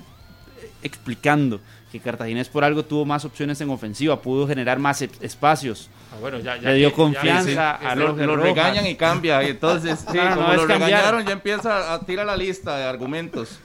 explicando 0.83 1.59
que 1.91 1.99
Cartaginés 1.99 2.49
por 2.49 2.63
algo 2.63 2.83
tuvo 2.83 3.05
más 3.05 3.23
opciones 3.25 3.61
en 3.61 3.69
ofensiva, 3.69 4.21
pudo 4.21 4.47
generar 4.47 4.79
más 4.79 5.01
e- 5.03 5.09
espacios. 5.21 5.89
Ah, 6.11 6.17
bueno, 6.19 6.39
ya- 6.39 6.57
ya 6.57 6.69
Le 6.69 6.75
dio 6.75 6.89
ya- 6.89 6.95
confianza 6.95 7.77
sí, 7.79 7.85
a 7.85 7.93
sí, 7.93 7.99
Lo, 7.99 8.07
Rojas. 8.35 8.41
regañan 8.43 8.87
y 8.87 8.95
cambia. 8.95 9.43
Y 9.43 9.49
entonces, 9.51 9.99
sí, 9.99 10.05
No, 10.17 10.29
no, 10.31 10.35
como 10.37 10.51
es 10.53 10.61
lo 10.61 10.67
cambiar. 10.67 10.89
regañaron, 10.89 11.25
ya 11.25 11.33
empieza 11.33 11.93
a 11.93 11.99
tirar 12.05 12.25
la 12.25 12.35
lista 12.35 12.77
de 12.77 12.83
argumentos. 12.85 13.59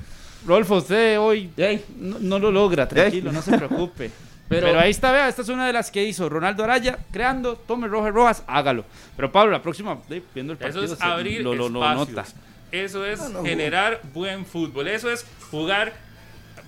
Rolfo, 0.46 0.76
usted 0.76 1.18
hoy 1.18 1.50
no, 1.98 2.18
no 2.20 2.38
lo 2.38 2.50
logra, 2.52 2.86
tranquilo, 2.88 3.32
no 3.32 3.42
se 3.42 3.56
preocupe. 3.56 4.10
Pero, 4.48 4.66
Pero- 4.68 4.80
ahí 4.80 4.90
está, 4.90 5.12
vea, 5.12 5.28
esta 5.28 5.42
es 5.42 5.48
una 5.50 5.66
de 5.66 5.72
las 5.74 5.90
que 5.90 6.04
hizo 6.04 6.28
Ronaldo 6.28 6.64
Araya, 6.64 6.98
creando, 7.10 7.56
tome 7.56 7.86
Roger 7.88 8.12
Rojas, 8.14 8.42
hágalo. 8.46 8.84
Pero 9.16 9.30
Pablo, 9.32 9.52
la 9.52 9.60
próxima, 9.62 9.98
viendo 10.34 10.52
el 10.54 10.58
partido, 10.58 10.84
Eso 10.84 10.94
es 10.94 10.98
se- 10.98 11.04
abrir 11.04 11.42
lo, 11.42 11.54
lo- 11.54 11.68
lo 11.68 11.80
espacios. 11.82 12.08
nota. 12.10 12.24
Eso 12.72 13.04
es 13.04 13.20
Ah, 13.20 13.28
no, 13.30 13.42
generar 13.42 14.00
buen 14.14 14.44
fútbol. 14.46 14.88
Eso 14.88 15.10
es 15.10 15.26
jugar. 15.50 15.92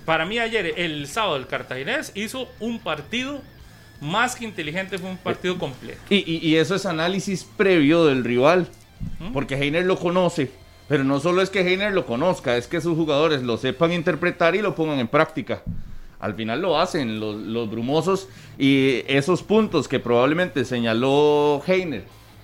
Para 0.05 0.25
mí 0.25 0.39
ayer, 0.39 0.73
el 0.77 1.07
sábado, 1.07 1.35
el 1.37 1.47
Cartaginés 1.47 2.11
hizo 2.15 2.47
un 2.59 2.79
partido 2.79 3.41
más 3.99 4.35
que 4.35 4.45
inteligente, 4.45 4.97
fue 4.97 5.09
un 5.09 5.17
partido 5.17 5.57
completo. 5.57 5.99
Y, 6.09 6.17
y- 6.31 6.39
y 6.47 6.55
eso 6.57 6.73
es 6.75 6.85
análisis 6.85 7.43
previo 7.57 8.05
del 8.05 8.23
rival. 8.23 8.67
Porque 9.33 9.55
Heiner 9.55 9.85
lo 9.85 9.97
conoce. 9.97 10.51
Pero 10.87 11.03
no 11.03 11.19
solo 11.19 11.41
es 11.41 11.49
que 11.49 11.61
Heiner 11.61 11.93
lo 11.93 12.05
conozca, 12.05 12.57
es 12.57 12.67
que 12.67 12.81
sus 12.81 12.95
jugadores 12.95 13.41
lo 13.43 13.57
sepan 13.57 13.91
interpretar 13.93 14.55
y 14.55 14.61
lo 14.61 14.75
pongan 14.75 14.99
en 14.99 15.07
práctica. 15.07 15.61
Al 16.19 16.35
final 16.35 16.61
lo 16.61 16.79
hacen 16.79 17.19
los, 17.19 17.35
los 17.35 17.69
brumosos 17.71 18.27
y 18.59 19.03
esos 19.07 19.41
puntos 19.41 19.87
que 19.87 19.99
probablemente 19.99 20.65
señaló 20.65 21.63
Heiner 21.65 22.03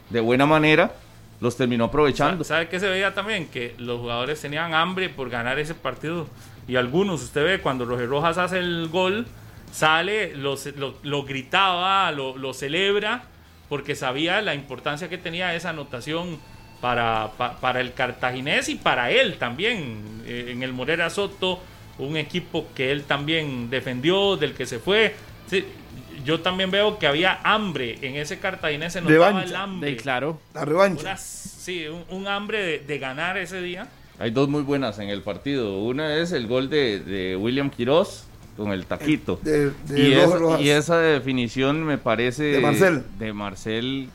de 0.10 0.20
buena 0.20 0.46
manera, 0.48 0.94
los 1.42 1.58
terminó 1.58 1.86
aprovechando. 1.86 2.44
¿Sabe 2.44 2.70
qué 2.70 2.80
se 2.80 2.88
veía 2.90 3.14
también? 3.14 3.48
Que 3.50 3.76
los 3.78 4.00
jugadores 4.00 4.40
tenían 4.42 4.74
hambre 4.74 5.10
por 5.10 5.30
ganar 5.30 5.60
ese 5.60 5.76
partido. 5.76 6.28
Y 6.68 6.76
algunos, 6.76 7.22
usted 7.24 7.44
ve, 7.46 7.60
cuando 7.60 7.86
Roger 7.86 8.08
Rojas 8.10 8.38
hace 8.38 8.60
el 8.60 8.88
gol, 8.90 9.26
sale, 9.72 10.36
lo, 10.36 10.56
lo- 10.76 10.96
lo 11.04 11.24
gritaba, 11.24 12.12
lo, 12.12 12.38
lo 12.38 12.54
celebra, 12.54 13.24
porque 13.70 13.96
sabía 13.96 14.42
la 14.42 14.54
importancia 14.56 15.10
que 15.10 15.18
tenía 15.18 15.54
esa 15.56 15.70
anotación 15.70 16.40
para, 16.82 17.32
pa- 17.38 17.60
para 17.60 17.82
el 17.82 17.94
cartaginés 17.94 18.70
y 18.70 18.76
para 18.76 19.12
él 19.12 19.38
también. 19.38 20.22
Eh, 20.26 20.50
en 20.52 20.64
el 20.64 20.74
Morera 20.74 21.10
Soto, 21.10 21.62
un 22.00 22.18
equipo 22.18 22.68
que 22.76 22.92
él 22.92 23.04
también 23.04 23.70
defendió, 23.70 24.36
del 24.38 24.54
que 24.54 24.66
se 24.66 24.80
fue. 24.80 25.16
Sí, 25.50 25.66
yo 26.26 26.42
también 26.42 26.70
veo 26.70 27.00
que 27.00 27.08
había 27.08 27.40
hambre 27.44 27.98
en 28.02 28.16
ese 28.18 28.40
cartaginés, 28.40 28.94
se 28.94 29.02
notaba 29.02 29.28
Revancha. 29.30 29.50
el 29.50 29.56
hambre. 29.56 29.90
De, 29.92 29.98
claro. 29.98 30.40
La 30.54 30.66
revancha. 30.66 31.02
Una- 31.04 31.18
sí, 31.18 31.88
un, 31.88 32.04
un 32.10 32.28
hambre 32.28 32.62
de, 32.62 32.80
de 32.80 33.00
ganar 33.00 33.38
ese 33.38 33.62
día. 33.62 33.88
Hay 34.20 34.32
dos 34.32 34.50
muy 34.50 34.64
buenas 34.64 34.98
en 35.00 35.10
el 35.10 35.22
partido. 35.22 35.80
Una 35.84 36.16
es 36.18 36.32
el 36.32 36.48
gol 36.48 36.70
de, 36.70 37.00
de 37.00 37.36
William 37.38 37.70
Quiroz 37.70 38.24
con 38.56 38.72
el 38.72 38.86
taquito. 38.86 39.40
De, 39.44 39.70
de 39.88 40.00
y, 40.00 40.14
es- 40.14 40.30
y 40.62 40.70
esa 40.70 40.98
definición 40.98 41.84
me 41.84 41.98
parece 41.98 42.44
De 42.46 42.60
Marcel. 42.60 43.04
de 43.20 43.34
Marcel 43.34 44.10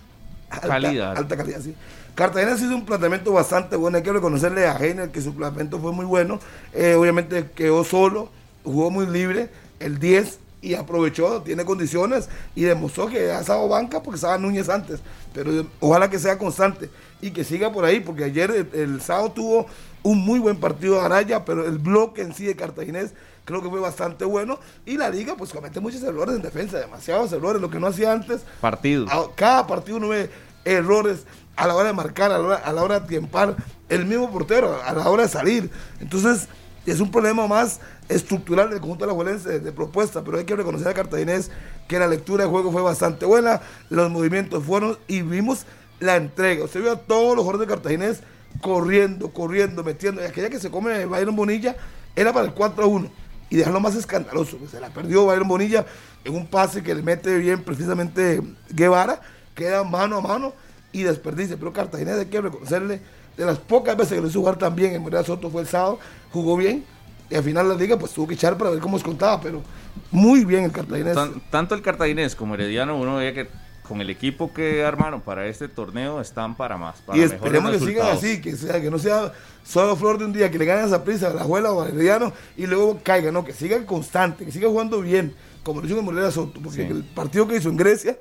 Alta- 0.51 0.67
calidad. 0.69 1.17
Alta, 1.17 1.37
calidad, 1.37 1.61
sí. 1.61 1.75
Cartagena 2.15 2.55
hizo 2.57 2.75
un 2.75 2.85
planteamiento 2.85 3.33
bastante 3.33 3.77
bueno. 3.77 3.97
Hay 3.97 4.03
que 4.03 4.13
reconocerle 4.13 4.67
a 4.67 4.77
Heiner 4.77 5.11
que 5.11 5.23
su 5.23 5.35
planteamiento 5.35 5.79
fue 5.79 5.93
muy 5.93 6.05
bueno. 6.05 6.41
Eh, 6.75 6.95
obviamente 6.95 7.47
quedó 7.55 7.85
solo, 7.85 8.29
jugó 8.65 8.91
muy 8.91 9.07
libre. 9.07 9.49
El 9.81 9.99
10 9.99 10.39
y 10.63 10.75
aprovechó, 10.75 11.43
tiene 11.43 11.65
condiciones 11.65 12.29
y 12.55 12.63
demostró 12.63 13.09
que 13.09 13.33
ha 13.33 13.41
estado 13.41 13.69
banca 13.69 14.01
porque 14.03 14.15
estaba 14.15 14.39
Núñez 14.39 14.69
antes. 14.69 15.01
Pero 15.35 15.67
ojalá 15.81 16.09
que 16.09 16.21
sea 16.21 16.39
constante 16.39 16.89
y 17.21 17.33
que 17.33 17.45
siga 17.45 17.73
por 17.73 17.85
ahí, 17.85 18.01
porque 18.01 18.25
ayer 18.25 18.69
el, 18.73 19.01
sábado 19.01 19.33
tuvo 19.33 19.67
un 20.05 20.25
muy 20.25 20.39
buen 20.39 20.59
partido 20.59 20.95
de 20.95 21.01
Araya, 21.01 21.45
pero 21.45 21.67
el 21.67 21.79
bloque 21.79 22.23
en 22.23 22.33
sí 22.33 22.45
de 22.45 22.55
Cartaginés 22.55 23.13
creo 23.45 23.61
que 23.61 23.69
fue 23.69 23.81
bastante 23.81 24.25
bueno. 24.25 24.61
Y 24.87 24.97
la 24.97 25.11
liga, 25.11 25.35
pues 25.37 25.53
comete 25.53 25.81
muchos 25.81 26.03
errores 26.05 26.37
en 26.37 26.43
defensa, 26.43 26.79
demasiados 26.79 27.33
errores, 27.33 27.61
lo 27.61 27.69
que 27.69 27.81
no 27.81 27.89
hacía 27.89 28.13
antes. 28.13 28.43
Partido. 28.61 29.07
cada 29.35 29.67
partido 29.67 29.97
uno 29.97 30.09
ve 30.09 30.31
errores 30.65 31.25
a 31.57 31.67
la 31.67 31.75
hora 31.75 31.89
de 31.89 31.93
marcar, 31.93 32.31
a 32.31 32.39
la 32.39 32.45
hora, 32.45 32.57
a 32.57 32.73
la 32.73 32.83
hora 32.85 33.01
de 33.01 33.09
tiempar, 33.09 33.57
el 33.89 34.07
mismo 34.07 34.31
portero, 34.31 34.81
a 34.81 34.93
la 34.93 35.09
hora 35.09 35.25
de 35.25 35.29
salir. 35.29 35.71
Entonces, 36.01 36.49
es 36.87 37.01
un 37.01 37.11
problema 37.11 37.47
más 37.47 37.81
estructural 38.09 38.71
del 38.71 38.81
conjunto 38.81 39.05
de 39.05 39.11
la 39.11 39.15
Juelense 39.15 39.61
de, 39.61 39.73
propuesta, 39.73 40.25
pero 40.25 40.39
hay 40.39 40.45
que 40.45 40.57
reconocer 40.57 40.89
a 40.89 40.95
Cartaginés 40.95 41.51
que 41.89 41.99
la 41.99 42.09
lectura 42.09 42.45
de 42.45 42.51
juego 42.51 42.73
fue 42.73 42.83
bastante 42.83 43.25
buena, 43.25 43.61
los 43.89 44.11
movimientos 44.11 44.65
fueron 44.65 44.99
y 45.07 45.23
vimos 45.23 45.65
la 46.01 46.17
entrega. 46.17 46.65
Usted 46.65 46.81
vio 46.81 46.93
a 46.93 47.01
todos 47.01 47.37
los 47.37 47.45
jugadores 47.45 47.69
de 47.69 47.75
Cartaginés 47.75 48.21
corriendo, 48.61 49.33
corriendo, 49.33 49.85
metiendo. 49.85 50.23
Y 50.23 50.25
aquella 50.25 50.51
que 50.51 50.59
se 50.59 50.71
come 50.71 51.07
Byron 51.07 51.37
Bonilla 51.37 51.77
era 52.17 52.33
para 52.33 52.47
el 52.47 52.55
4-1 52.55 53.11
y 53.49 53.57
dejarlo 53.57 53.81
más 53.81 53.95
escandaloso. 53.95 54.59
Se 54.71 54.81
la 54.81 54.91
perdió 54.91 55.27
Byron 55.27 55.49
Bonilla 55.49 55.87
en 56.25 56.35
un 56.35 56.47
pase 56.47 56.83
que 56.83 56.95
le 56.95 57.03
mete 57.03 57.39
bien 57.39 57.63
precisamente 57.63 58.43
Guevara, 58.71 59.21
queda 59.55 59.85
mano 59.85 60.19
a 60.19 60.21
mano 60.21 60.53
y 60.91 61.03
desperdicia. 61.05 61.57
Pero 61.57 61.73
Cartaginés 61.73 62.19
hay 62.19 62.27
que 62.27 62.41
reconocerle 62.41 63.01
de 63.37 63.45
las 63.47 63.59
pocas 63.59 63.97
veces 63.97 64.15
que 64.15 64.21
lo 64.21 64.29
hizo 64.29 64.41
jugar 64.41 64.57
tan 64.57 64.75
bien 64.75 64.95
en 64.95 65.03
Moreira 65.03 65.25
Soto 65.25 65.51
fue 65.51 65.63
el 65.63 65.67
sábado, 65.67 65.99
jugó 66.33 66.57
bien, 66.57 66.85
y 67.31 67.35
al 67.35 67.43
final 67.43 67.69
la 67.69 67.75
liga 67.75 67.99
pues 67.99 68.13
tuvo 68.13 68.27
que 68.27 68.35
echar 68.35 68.59
para 68.59 68.71
ver 68.71 68.81
cómo 68.81 68.99
se 68.99 69.05
contaba, 69.05 69.41
pero 69.41 69.63
muy 70.11 70.45
bien 70.45 70.65
el 70.65 70.73
cartaginés. 70.73 71.17
tanto 71.51 71.75
el 71.75 71.83
cartaginés 71.83 72.37
como 72.37 72.55
Herediano, 72.55 72.97
uno 72.97 73.17
veía 73.17 73.33
que 73.33 73.49
con 73.87 74.01
el 74.01 74.11
equipo 74.11 74.53
que 74.53 74.85
armaron 74.85 75.21
para 75.21 75.47
este 75.47 75.69
torneo 75.69 76.21
están 76.21 76.57
para 76.57 76.77
más. 76.77 77.03
y 77.15 77.21
esperemos 77.21 77.73
que 77.73 77.79
sigan 77.81 78.07
así, 78.09 78.41
que, 78.41 78.57
sea, 78.57 78.81
que 78.81 78.91
no 78.91 78.99
sea 78.99 79.33
solo 79.65 79.97
flor 79.97 80.19
de 80.19 80.25
un 80.25 80.33
día, 80.33 80.51
que 80.51 80.59
le 80.59 80.65
ganen 80.65 80.87
esa 80.87 81.05
prisa 81.05 81.29
a 81.29 81.35
la 81.35 81.43
abuela 81.43 81.73
o 81.73 81.83
a 81.83 81.89
Herediano 81.89 82.33
y 82.57 82.67
luego 82.67 83.01
caiga, 83.03 83.33
no, 83.33 83.45
que 83.45 83.53
sigan 83.53 83.85
constante, 83.85 84.45
que 84.45 84.53
siga 84.53 84.69
jugando 84.69 85.01
bien, 85.01 85.35
como 85.63 85.81
lo 85.81 85.87
hizo 85.87 85.99
en 85.99 86.05
Moreira 86.05 86.31
Soto, 86.31 86.61
porque 86.63 86.87
el 86.87 87.05
partido 87.05 87.47
que 87.49 87.57
hizo 87.57 87.69
en 87.69 87.77
Grecia 87.77 88.17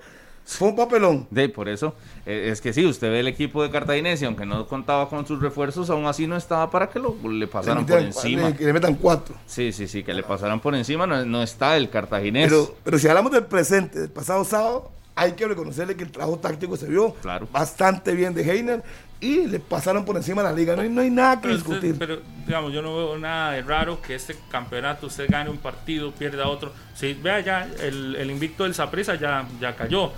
fue 0.58 0.70
un 0.70 0.76
papelón. 0.76 1.28
De, 1.30 1.50
por 1.50 1.70
eso, 1.70 1.96
eh, 2.26 2.50
es 2.52 2.62
que 2.62 2.74
sí, 2.74 2.86
usted 2.86 3.10
ve 3.10 3.20
el 3.22 3.28
equipo 3.28 3.64
de 3.64 3.70
Cartaginés 3.70 4.22
aunque 4.24 4.46
no 4.46 4.68
contaba 4.68 5.10
con 5.10 5.26
sus 5.26 5.42
refuerzos, 5.42 5.90
aún 5.90 6.06
así 6.06 6.28
no 6.28 6.38
estaba 6.38 6.70
para 6.70 6.90
que 6.90 7.00
lo, 7.00 7.16
le 7.30 7.48
pasaran 7.48 7.86
por 7.86 8.00
encima. 8.00 8.56
Que 8.56 8.66
le 8.66 8.74
metan 8.74 8.96
cuatro. 8.96 9.36
Sí, 9.46 9.72
sí, 9.72 9.88
sí, 9.88 10.04
que 10.04 10.14
le 10.14 10.24
pasaran 10.24 10.60
por 10.60 10.76
encima, 10.76 11.08
no, 11.08 11.44
está 11.44 11.78
el 11.78 11.90
Cartaginés. 11.90 12.50
Pero, 12.50 12.76
pero 12.84 13.00
si 13.00 13.08
hablamos 13.08 13.32
del 13.32 13.46
presente, 13.46 14.00
del 14.00 14.10
pasado 14.10 14.44
sábado, 14.44 14.92
hay 15.16 15.34
que 15.34 15.48
reconocerle 15.48 15.96
que 15.96 16.04
el 16.04 16.12
trabajo 16.12 16.40
táctico 16.40 16.78
se 16.78 16.88
vio 16.88 17.16
bastante 17.52 18.14
bien 18.14 18.34
de 18.34 18.50
Heiner 18.50 18.84
y 19.22 19.48
le 19.48 19.60
pasaron 19.60 20.04
por 20.04 20.18
encima 20.18 20.42
a 20.42 20.46
la 20.46 20.52
liga. 20.52 20.76
No 20.76 20.82
hay, 20.82 20.90
no 20.90 21.02
hay 21.02 21.12
nada 21.12 21.40
que 21.40 21.50
discutir. 21.50 21.96
pero, 21.98 22.20
digamos, 22.46 22.74
yo 22.74 22.82
no 22.82 22.98
veo 22.98 23.18
nada 23.20 23.52
de 23.52 23.62
raro 23.62 24.02
que 24.02 24.16
este 24.16 24.36
campeonato 24.50 25.08
usted 25.08 25.30
gane 25.30 25.50
un 25.50 25.60
partido, 25.60 26.12
pierda 26.12 26.48
otro. 26.48 26.74
Si 26.96 27.14
vea 27.14 27.40
ya, 27.40 27.70
el, 27.82 28.16
el 28.16 28.32
invicto 28.32 28.64
del 28.64 28.74
Saprisa 28.74 29.16
ya, 29.16 29.48
ya 29.60 29.76
cayó. 29.76 30.12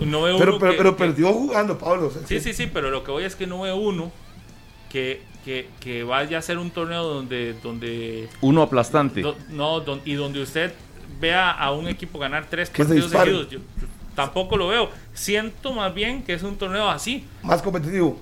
No 0.00 0.22
veo 0.22 0.38
pero, 0.38 0.58
pero, 0.58 0.76
pero 0.76 0.96
perdió 0.96 1.32
jugando, 1.32 1.78
Pablo. 1.78 2.12
sí, 2.26 2.40
sí, 2.40 2.52
sí, 2.52 2.68
pero 2.72 2.90
lo 2.90 3.04
que 3.04 3.10
voy 3.10 3.24
es 3.24 3.36
que 3.36 3.46
no 3.46 3.60
veo 3.60 3.76
uno 3.76 4.10
que, 4.88 5.22
que, 5.44 5.68
que 5.80 6.02
vaya 6.02 6.38
a 6.38 6.42
ser 6.42 6.58
un 6.58 6.70
torneo 6.70 7.04
donde. 7.04 7.54
donde 7.62 8.28
uno 8.40 8.62
aplastante. 8.62 9.22
no, 9.50 9.82
y 10.04 10.14
donde 10.14 10.42
usted 10.42 10.72
vea 11.20 11.50
a 11.50 11.72
un 11.72 11.88
equipo 11.88 12.18
ganar 12.18 12.46
tres 12.48 12.70
partidos 12.70 13.10
seguidos. 13.10 13.50
Yo, 13.50 13.58
tampoco 14.18 14.56
lo 14.56 14.66
veo. 14.66 14.90
Siento 15.14 15.72
más 15.72 15.94
bien 15.94 16.24
que 16.24 16.34
es 16.34 16.42
un 16.42 16.58
torneo 16.58 16.90
así. 16.90 17.24
Más 17.44 17.62
competitivo 17.62 18.20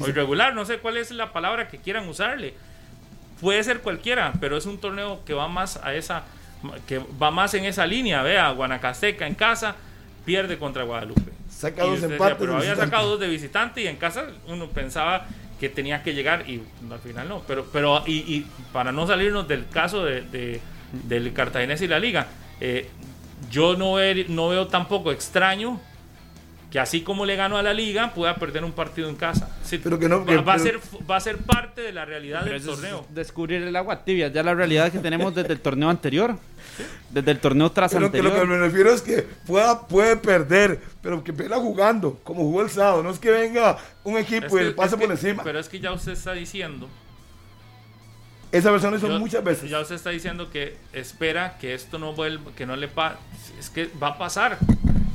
o 0.00 0.08
irregular, 0.08 0.56
no 0.56 0.64
sé 0.64 0.78
cuál 0.78 0.96
es 0.96 1.12
la 1.12 1.32
palabra 1.32 1.68
que 1.68 1.78
quieran 1.78 2.08
usarle. 2.08 2.52
Puede 3.40 3.62
ser 3.62 3.78
cualquiera, 3.78 4.32
pero 4.40 4.56
es 4.56 4.66
un 4.66 4.78
torneo 4.78 5.24
que 5.24 5.34
va 5.34 5.46
más 5.46 5.76
a 5.84 5.94
esa 5.94 6.24
que 6.88 6.98
va 6.98 7.30
más 7.30 7.54
en 7.54 7.64
esa 7.64 7.86
línea, 7.86 8.22
vea, 8.22 8.50
Guanacasteca 8.50 9.24
en 9.28 9.36
casa 9.36 9.76
pierde 10.24 10.58
contra 10.58 10.82
Guadalupe. 10.82 11.30
Saca 11.48 11.84
dos 11.84 12.02
empates, 12.02 12.36
pero 12.36 12.56
había 12.56 12.74
sacado 12.74 13.10
dos 13.10 13.20
de 13.20 13.28
visitante 13.28 13.82
y 13.82 13.86
en 13.86 13.96
casa 13.96 14.24
uno 14.48 14.66
pensaba 14.66 15.26
que 15.60 15.68
tenía 15.68 16.02
que 16.02 16.12
llegar 16.12 16.50
y 16.50 16.60
al 16.90 16.98
final 16.98 17.28
no, 17.28 17.42
pero 17.46 17.66
pero 17.72 18.02
y, 18.04 18.44
para 18.72 18.90
no 18.90 19.06
salirnos 19.06 19.46
del 19.46 19.68
caso 19.68 20.04
de, 20.04 20.60
del 20.90 21.32
Cartaginés 21.32 21.82
y 21.82 21.86
la 21.86 22.00
Liga, 22.00 22.26
eh, 22.60 22.90
yo 23.50 23.76
no, 23.76 23.96
no 24.28 24.48
veo 24.48 24.66
tampoco 24.68 25.12
extraño 25.12 25.80
que 26.74 26.80
así 26.80 27.02
como 27.02 27.24
le 27.24 27.36
ganó 27.36 27.56
a 27.56 27.62
la 27.62 27.72
liga, 27.72 28.12
pueda 28.12 28.34
perder 28.34 28.64
un 28.64 28.72
partido 28.72 29.08
en 29.08 29.14
casa. 29.14 29.48
pero 29.84 29.96
que 29.96 30.08
no, 30.08 30.24
va, 30.26 30.54
a 30.54 30.58
ser, 30.58 30.80
va 31.08 31.14
a 31.14 31.20
ser 31.20 31.38
parte 31.38 31.82
de 31.82 31.92
la 31.92 32.04
realidad 32.04 32.44
del 32.44 32.60
torneo. 32.60 33.06
descubrir 33.10 33.62
el 33.62 33.76
agua 33.76 34.04
tibia, 34.04 34.26
ya 34.26 34.42
la 34.42 34.54
realidad 34.54 34.90
que 34.90 34.98
tenemos 34.98 35.32
desde 35.32 35.52
el 35.52 35.60
torneo 35.60 35.88
anterior, 35.88 36.36
desde 37.10 37.30
el 37.30 37.38
torneo 37.38 37.70
tras 37.70 37.94
anterior. 37.94 38.34
lo 38.34 38.40
que 38.40 38.46
me 38.46 38.58
refiero 38.58 38.90
es 38.90 39.02
que 39.02 39.24
pueda, 39.46 39.86
puede 39.86 40.16
perder, 40.16 40.80
pero 41.00 41.22
que 41.22 41.30
venga 41.30 41.58
jugando, 41.58 42.18
como 42.24 42.42
jugó 42.42 42.62
el 42.62 42.70
sábado. 42.70 43.04
No 43.04 43.10
es 43.10 43.20
que 43.20 43.30
venga 43.30 43.78
un 44.02 44.18
equipo 44.18 44.58
y 44.58 44.64
le 44.64 44.70
pase 44.72 44.96
por 44.96 45.08
encima. 45.08 45.44
Pero 45.44 45.60
es 45.60 45.68
que 45.68 45.78
ya 45.78 45.92
usted 45.92 46.10
está 46.10 46.32
diciendo 46.32 46.88
esa 48.54 48.70
versión 48.70 48.94
hizo 48.94 49.08
muchas 49.18 49.42
veces. 49.42 49.68
Ya 49.68 49.80
usted 49.80 49.96
está 49.96 50.10
diciendo 50.10 50.48
que 50.48 50.76
espera 50.92 51.58
que 51.58 51.74
esto 51.74 51.98
no 51.98 52.12
vuelva, 52.12 52.52
que 52.54 52.66
no 52.66 52.76
le 52.76 52.86
pase. 52.86 53.18
Es 53.58 53.68
que 53.68 53.90
va 54.00 54.08
a 54.08 54.18
pasar. 54.18 54.58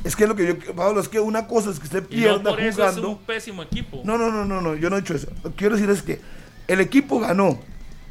Es 0.04 0.14
que 0.14 0.26
lo 0.26 0.36
que 0.36 0.46
yo, 0.46 0.74
Pablo, 0.74 1.00
es 1.00 1.08
que 1.08 1.20
una 1.20 1.46
cosa 1.46 1.70
es 1.70 1.78
que 1.78 1.86
usted 1.86 2.06
pierda 2.06 2.34
y 2.34 2.42
no 2.42 2.50
por 2.50 2.60
Eso 2.60 2.86
es 2.86 2.96
un 2.98 3.18
pésimo 3.18 3.62
equipo. 3.62 4.02
No, 4.04 4.18
no, 4.18 4.30
no, 4.30 4.44
no, 4.44 4.60
no, 4.60 4.74
yo 4.76 4.90
no 4.90 4.98
he 4.98 5.00
dicho 5.00 5.14
eso. 5.14 5.28
Lo 5.42 5.50
que 5.50 5.56
quiero 5.56 5.74
decir 5.74 5.88
es 5.88 6.02
que 6.02 6.20
el 6.68 6.80
equipo 6.80 7.18
ganó. 7.18 7.58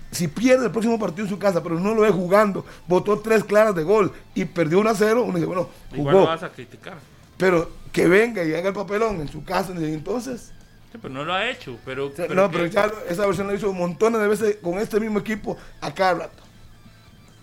Si 0.10 0.28
pierde 0.28 0.66
el 0.66 0.72
próximo 0.72 0.98
partido 0.98 1.26
en 1.26 1.30
su 1.30 1.38
casa, 1.38 1.62
pero 1.62 1.80
no 1.80 1.94
lo 1.94 2.02
ve 2.02 2.10
jugando, 2.10 2.66
votó 2.88 3.20
tres 3.20 3.44
claras 3.44 3.76
de 3.76 3.84
gol 3.84 4.12
y 4.34 4.46
perdió 4.46 4.80
1 4.80 4.90
a 4.90 4.96
0, 4.96 5.24
uno 5.24 5.36
dice, 5.36 5.46
bueno, 5.46 5.70
jugó. 5.92 6.00
Igual 6.00 6.16
lo 6.16 6.26
vas 6.26 6.42
a 6.42 6.50
criticar. 6.50 6.98
Pero 7.38 7.70
que 7.92 8.08
venga 8.08 8.44
y 8.44 8.56
haga 8.56 8.70
el 8.70 8.74
papelón 8.74 9.22
en 9.22 9.28
su 9.28 9.44
casa, 9.44 9.74
entonces. 9.76 10.54
Sí, 10.92 10.98
pero 11.02 11.14
no 11.14 11.24
lo 11.24 11.34
ha 11.34 11.50
hecho. 11.50 11.78
Pero, 11.86 12.12
no, 12.34 12.50
pero 12.50 12.66
ya 12.66 12.92
esa 13.08 13.26
versión 13.26 13.48
la 13.48 13.54
hizo 13.54 13.72
montones 13.74 14.20
de 14.22 14.28
veces 14.28 14.58
con 14.62 14.80
este 14.80 15.00
mismo 15.00 15.20
equipo 15.20 15.58
a 15.82 15.94
cada 15.94 16.14
rato. 16.26 16.44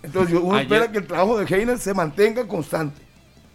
Entonces, 0.03 0.37
uno 0.41 0.57
espera 0.57 0.91
que 0.91 0.99
el 0.99 1.07
trabajo 1.07 1.37
de 1.37 1.45
Heiner 1.45 1.77
se 1.79 1.93
mantenga 1.93 2.47
constante. 2.47 3.01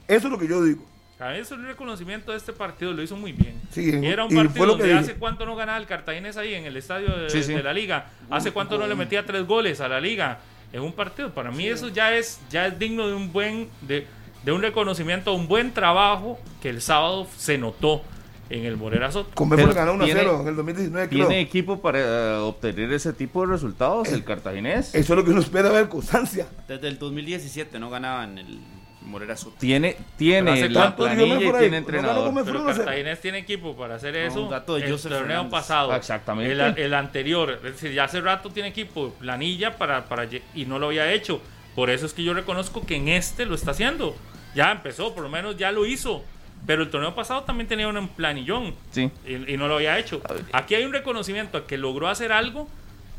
Eso 0.09 0.27
es 0.27 0.33
lo 0.33 0.39
que 0.39 0.49
yo 0.49 0.63
digo. 0.63 0.87
A 1.19 1.37
eso 1.37 1.55
el 1.55 1.65
reconocimiento 1.65 2.33
de 2.33 2.39
este 2.39 2.53
partido 2.53 2.93
lo 2.93 3.01
hizo 3.01 3.17
muy 3.17 3.33
bien. 3.33 3.61
y 3.77 4.07
era 4.07 4.25
un 4.25 4.35
partido 4.35 4.67
donde 4.67 4.93
hace 4.93 5.15
cuánto 5.15 5.47
no 5.47 5.55
ganaba 5.55 5.79
el 5.79 5.87
Cartaginés 5.87 6.37
ahí 6.37 6.55
en 6.55 6.65
el 6.65 6.77
estadio 6.77 7.15
de, 7.29 7.63
la 7.63 7.73
liga. 7.73 8.11
Hace 8.29 8.51
cuánto 8.51 8.77
no 8.77 8.89
le 8.89 8.97
metía 8.97 9.25
tres 9.25 9.47
goles 9.47 9.81
a 9.81 9.89
la 9.89 10.01
liga 10.01 10.41
en 10.73 10.83
un 10.83 10.93
partido. 10.93 11.33
Para 11.33 11.53
mí 11.53 11.69
eso 11.69 11.89
ya 11.89 12.17
es, 12.17 12.41
ya 12.51 12.67
es 12.67 12.77
digno 12.77 13.07
de 13.07 13.15
un 13.15 13.33
buen, 13.33 13.69
de, 13.83 14.07
de 14.43 14.53
un 14.53 14.63
reconocimiento, 14.63 15.33
un 15.33 15.47
buen 15.47 15.73
trabajo 15.73 16.41
que 16.61 16.71
el 16.71 16.81
sábado 16.81 17.29
se 17.37 17.57
notó 17.57 18.03
en 18.51 18.65
el 18.65 18.77
Morera 18.77 19.11
Soto. 19.11 19.31
Con 19.35 19.49
ganó 19.51 19.95
1-0 19.95 20.41
en 20.41 20.49
el 20.49 20.57
2019. 20.57 21.09
¿Tiene 21.09 21.41
equipo 21.41 21.81
para 21.81 21.99
eh, 22.01 22.37
obtener 22.37 22.93
ese 22.93 23.13
tipo 23.13 23.43
de 23.43 23.53
resultados 23.53 24.09
el, 24.09 24.25
cartaginés? 24.25 24.95
Eso 24.95 25.13
es 25.13 25.17
lo 25.17 25.25
que 25.25 25.31
uno 25.31 25.41
espera 25.41 25.71
ver, 25.71 25.89
constancia. 25.89 26.47
Desde 26.69 26.89
el 26.89 26.99
2017 26.99 27.79
no 27.79 27.91
ganaban 27.91 28.39
el 28.39 28.61
Morera 29.03 29.37
Soto. 29.37 29.57
Tiene, 29.59 29.97
tiene 30.17 30.69
la 30.69 30.95
planilla 30.97 31.37
y 31.37 31.59
tiene 31.59 31.77
entrenador. 31.79 32.45
pero 32.45 32.65
Cartaginés 32.65 33.21
tiene 33.21 33.39
equipo 33.39 33.77
para 33.77 33.97
hacer 33.97 34.17
eso. 34.17 34.49
dato 34.49 34.77
de 34.77 34.87
el 34.87 35.01
torneo 35.01 35.49
pasado. 35.49 35.95
Exactamente. 35.95 36.53
El, 36.83 36.95
anterior. 36.95 37.51
Es 37.53 37.63
decir, 37.63 37.93
ya 37.93 38.05
hace 38.05 38.21
rato 38.21 38.51
tiene 38.51 38.69
equipo, 38.69 39.11
planilla 39.19 39.77
para, 39.77 40.05
para 40.07 40.29
y 40.55 40.65
no 40.67 40.79
lo 40.79 40.87
había 40.87 41.13
hecho. 41.13 41.41
Por 41.75 41.91
eso 41.91 42.07
es 42.07 42.13
que 42.13 42.23
yo 42.23 42.35
reconozco 42.35 42.85
que 42.85 42.97
en 42.97 43.09
este 43.09 43.47
lo 43.47 43.55
está 43.55 43.71
haciendo. 43.71 44.15
Ya 44.55 44.71
empezó, 44.71 45.15
por 45.15 45.23
lo 45.23 45.31
menos 45.31 45.57
ya 45.57 45.73
lo 45.73 45.87
hizo. 45.87 46.23
Pero 46.67 46.83
el 46.83 46.91
torneo 46.91 47.15
pasado 47.15 47.43
también 47.43 47.67
tenía 47.67 47.89
un 47.89 48.09
planillón 48.09 48.75
sí. 48.93 49.11
y, 49.27 49.57
no 49.57 49.67
lo 49.67 49.77
había 49.77 49.99
hecho. 49.99 50.23
Aquí 50.53 50.75
hay 50.75 50.85
un 50.85 50.93
reconocimiento 50.93 51.59
a 51.59 51.67
que 51.67 51.77
logró 51.77 52.09
hacer 52.09 52.31
algo 52.31 52.69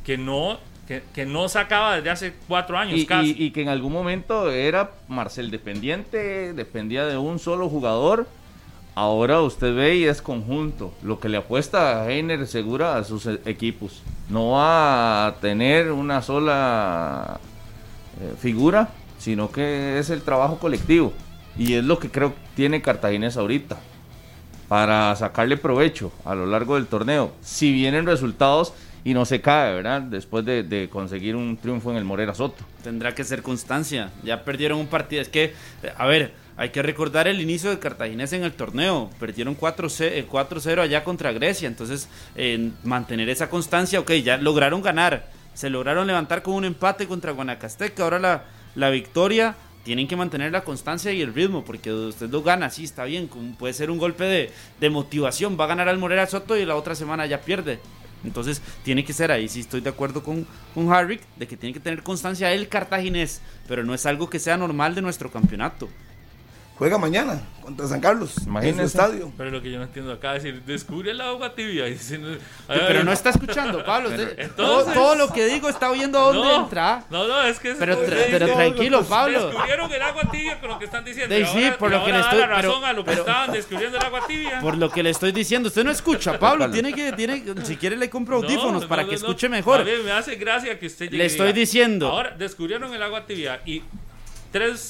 que 0.06 0.18
no, 0.18 0.60
que, 0.88 1.26
no 1.26 1.50
sacaba 1.50 1.96
desde 1.96 2.10
hace 2.10 2.34
cuatro 2.48 2.78
años 2.78 3.00
y, 3.00 3.06
casi. 3.06 3.36
Y, 3.38 3.52
que 3.52 3.62
en 3.62 3.70
algún 3.70 3.92
momento 3.92 4.50
era 4.52 4.92
Marcel 5.08 5.52
dependiente, 5.52 6.54
dependía 6.54 7.06
de 7.06 7.18
un 7.18 7.40
solo 7.40 7.70
jugador. 7.70 8.28
Ahora 8.96 9.42
usted 9.42 9.76
ve 9.76 9.96
y 9.96 10.04
es 10.04 10.22
conjunto. 10.22 10.94
Lo 11.02 11.20
que 11.20 11.28
le 11.28 11.38
apuesta 11.38 12.04
a 12.04 12.12
Heiner 12.12 12.46
segura 12.48 12.96
a 12.96 13.04
sus 13.04 13.26
e-, 13.26 13.42
equipos. 13.46 14.04
No 14.30 14.52
va 14.52 15.28
a 15.28 15.36
tener 15.36 15.92
una 15.92 16.22
sola 16.22 17.40
eh, 18.22 18.36
figura, 18.40 18.90
sino 19.18 19.52
que 19.52 19.98
es 19.98 20.12
el 20.12 20.22
trabajo 20.22 20.60
colectivo. 20.60 21.12
Y 21.58 21.74
es 21.74 21.84
lo 21.84 21.98
que 21.98 22.12
creo 22.12 22.34
que 22.36 22.43
tiene 22.56 22.82
Cartaginés 22.82 23.38
ahorita. 23.38 23.78
para 24.68 25.16
sacarle 25.16 25.58
provecho 25.58 26.12
a 26.26 26.34
lo 26.34 26.48
largo 26.48 26.76
del 26.76 26.88
torneo. 26.88 27.32
Si 27.42 27.72
vienen 27.72 28.08
resultados 28.08 28.74
y 29.04 29.14
no 29.14 29.26
se 29.26 29.42
cae, 29.42 29.74
¿verdad? 29.74 30.02
Después 30.02 30.46
de, 30.46 30.90
conseguir 30.92 31.36
un 31.36 31.58
triunfo 31.58 31.92
en 31.92 31.98
el 31.98 32.06
Morera 32.06 32.34
Soto. 32.34 32.64
Tendrá 32.84 33.14
que 33.14 33.24
ser 33.24 33.42
constancia. 33.42 34.12
Ya 34.24 34.44
perdieron 34.44 34.80
un 34.80 34.88
partido. 34.88 35.22
Es 35.22 35.30
que, 35.30 35.54
a 35.98 36.08
ver, 36.08 36.34
hay 36.56 36.70
que 36.70 36.82
recordar 36.82 37.28
el 37.28 37.42
inicio 37.42 37.70
de 37.70 37.80
Cartaginés 37.80 38.34
en 38.34 38.44
el 38.44 38.54
torneo. 38.54 39.10
Perdieron 39.20 39.58
4-0 39.58 40.78
eh, 40.78 40.82
allá 40.82 41.04
contra 41.04 41.34
Grecia. 41.34 41.68
Entonces, 41.68 42.08
mantener 42.84 43.30
esa 43.30 43.50
constancia, 43.50 44.00
ok, 44.00 44.12
ya 44.14 44.38
lograron 44.38 44.82
ganar. 44.82 45.30
Se 45.54 45.70
lograron 45.70 46.08
levantar 46.08 46.42
con 46.42 46.56
un 46.56 46.66
empate 46.66 47.08
contra 47.08 47.32
Guanacasteca. 47.34 48.04
Ahora 48.04 48.20
la, 48.20 48.46
la 48.76 48.90
victoria 48.90 49.56
tienen 49.84 50.08
que 50.08 50.16
mantener 50.16 50.52
la 50.52 50.64
constancia 50.64 51.12
y 51.12 51.22
el 51.22 51.34
ritmo, 51.34 51.64
porque 51.64 51.92
usted 51.92 52.30
lo 52.30 52.42
gana, 52.42 52.70
sí, 52.70 52.86
está 52.86 53.04
bien, 53.04 53.30
puede 53.60 53.74
ser 53.74 53.92
un 53.92 53.98
golpe 53.98 54.24
de, 54.24 54.52
de, 54.80 54.90
motivación, 54.90 55.58
va 55.60 55.66
a 55.66 55.68
ganar 55.68 55.90
al 55.90 55.98
Morera 55.98 56.26
Soto 56.26 56.58
y 56.58 56.66
la 56.66 56.76
otra 56.76 56.96
semana 56.96 57.26
ya 57.26 57.42
pierde. 57.42 57.80
Entonces 58.24 58.62
tiene 58.84 59.04
que 59.04 59.12
ser 59.12 59.32
ahí, 59.32 59.50
sí 59.50 59.60
estoy 59.60 59.82
de 59.82 59.90
acuerdo 59.90 60.24
con, 60.24 60.48
con 60.74 60.92
Harvick, 60.92 61.22
de 61.36 61.46
que 61.46 61.58
tiene 61.58 61.74
que 61.74 61.82
tener 61.82 62.04
constancia 62.04 62.54
el 62.54 62.70
cartaginés, 62.70 63.42
pero 63.68 63.84
no 63.84 63.94
es 63.94 64.06
algo 64.06 64.30
que 64.30 64.40
sea 64.40 64.56
normal 64.56 64.96
de 64.96 65.02
nuestro 65.02 65.30
campeonato 65.30 65.90
juega 66.84 66.98
mañana 66.98 67.42
contra 67.62 67.88
San 67.88 68.02
Carlos 68.02 68.36
en 68.62 68.76
su 68.76 68.82
estadio. 68.82 69.32
Pero 69.38 69.52
lo 69.52 69.62
que 69.62 69.72
yo 69.72 69.78
no 69.78 69.86
entiendo 69.86 70.12
acá 70.12 70.36
es 70.36 70.44
decir, 70.44 70.64
descubre 70.64 71.12
el 71.12 71.22
agua 71.22 71.56
tibia. 71.56 71.86
pero 72.68 73.06
no 73.06 73.14
está 73.14 73.30
escuchando, 73.30 73.86
Pablo. 73.86 74.10
todo, 74.58 75.16
lo 75.16 75.32
que 75.32 75.46
digo 75.46 75.70
está 75.70 75.90
oyendo 75.90 76.20
a 76.20 76.34
dónde 76.34 76.56
entra. 76.56 77.06
No, 77.10 77.26
no, 77.26 77.42
es 77.44 77.60
que. 77.60 77.74
Pero, 77.76 77.98
pero 78.06 78.48
tranquilo, 78.48 79.02
Pablo. 79.06 79.48
Descubrieron 79.48 79.94
el 79.94 80.02
agua 80.02 80.24
tibia 80.30 80.60
con 80.60 80.72
lo 80.72 80.80
que 80.80 80.84
están 80.84 81.06
diciendo. 81.06 81.34
sí, 81.54 81.72
por 81.80 81.90
lo 81.90 82.04
que 82.04 82.12
le 82.12 82.20
estoy. 82.20 82.42
razón 82.42 82.84
a 82.84 82.92
lo 82.92 83.06
que 83.06 83.14
estaban 83.14 83.54
descubriendo 83.54 83.98
el 83.98 84.04
agua 84.04 84.28
tibia. 84.28 84.60
Por 84.60 84.78
lo 84.78 84.90
que 84.90 85.04
le 85.04 85.12
estoy 85.12 85.32
diciendo. 85.32 85.70
Usted 85.70 85.86
no 85.86 85.92
escucha, 85.92 86.38
Pablo. 86.38 86.70
tiene 86.70 86.92
que, 86.92 87.14
tiene, 87.14 87.46
si 87.64 87.78
quiere, 87.78 87.96
le 87.96 88.10
compro 88.10 88.36
audífonos 88.36 88.86
para 88.88 89.06
que 89.06 89.16
escuche 89.16 89.48
mejor. 89.48 89.80
A 89.80 89.84
mí 89.86 89.92
me 90.04 90.12
hace 90.12 90.36
gracia 90.36 90.78
que 90.78 90.88
usted 90.88 91.10
Le 91.10 91.24
estoy 91.24 91.54
diciendo. 91.54 92.10
Ahora, 92.10 92.32
descubrieron 92.32 92.94
el 92.94 93.02
agua 93.02 93.26
tibia 93.26 93.62
y 93.66 93.84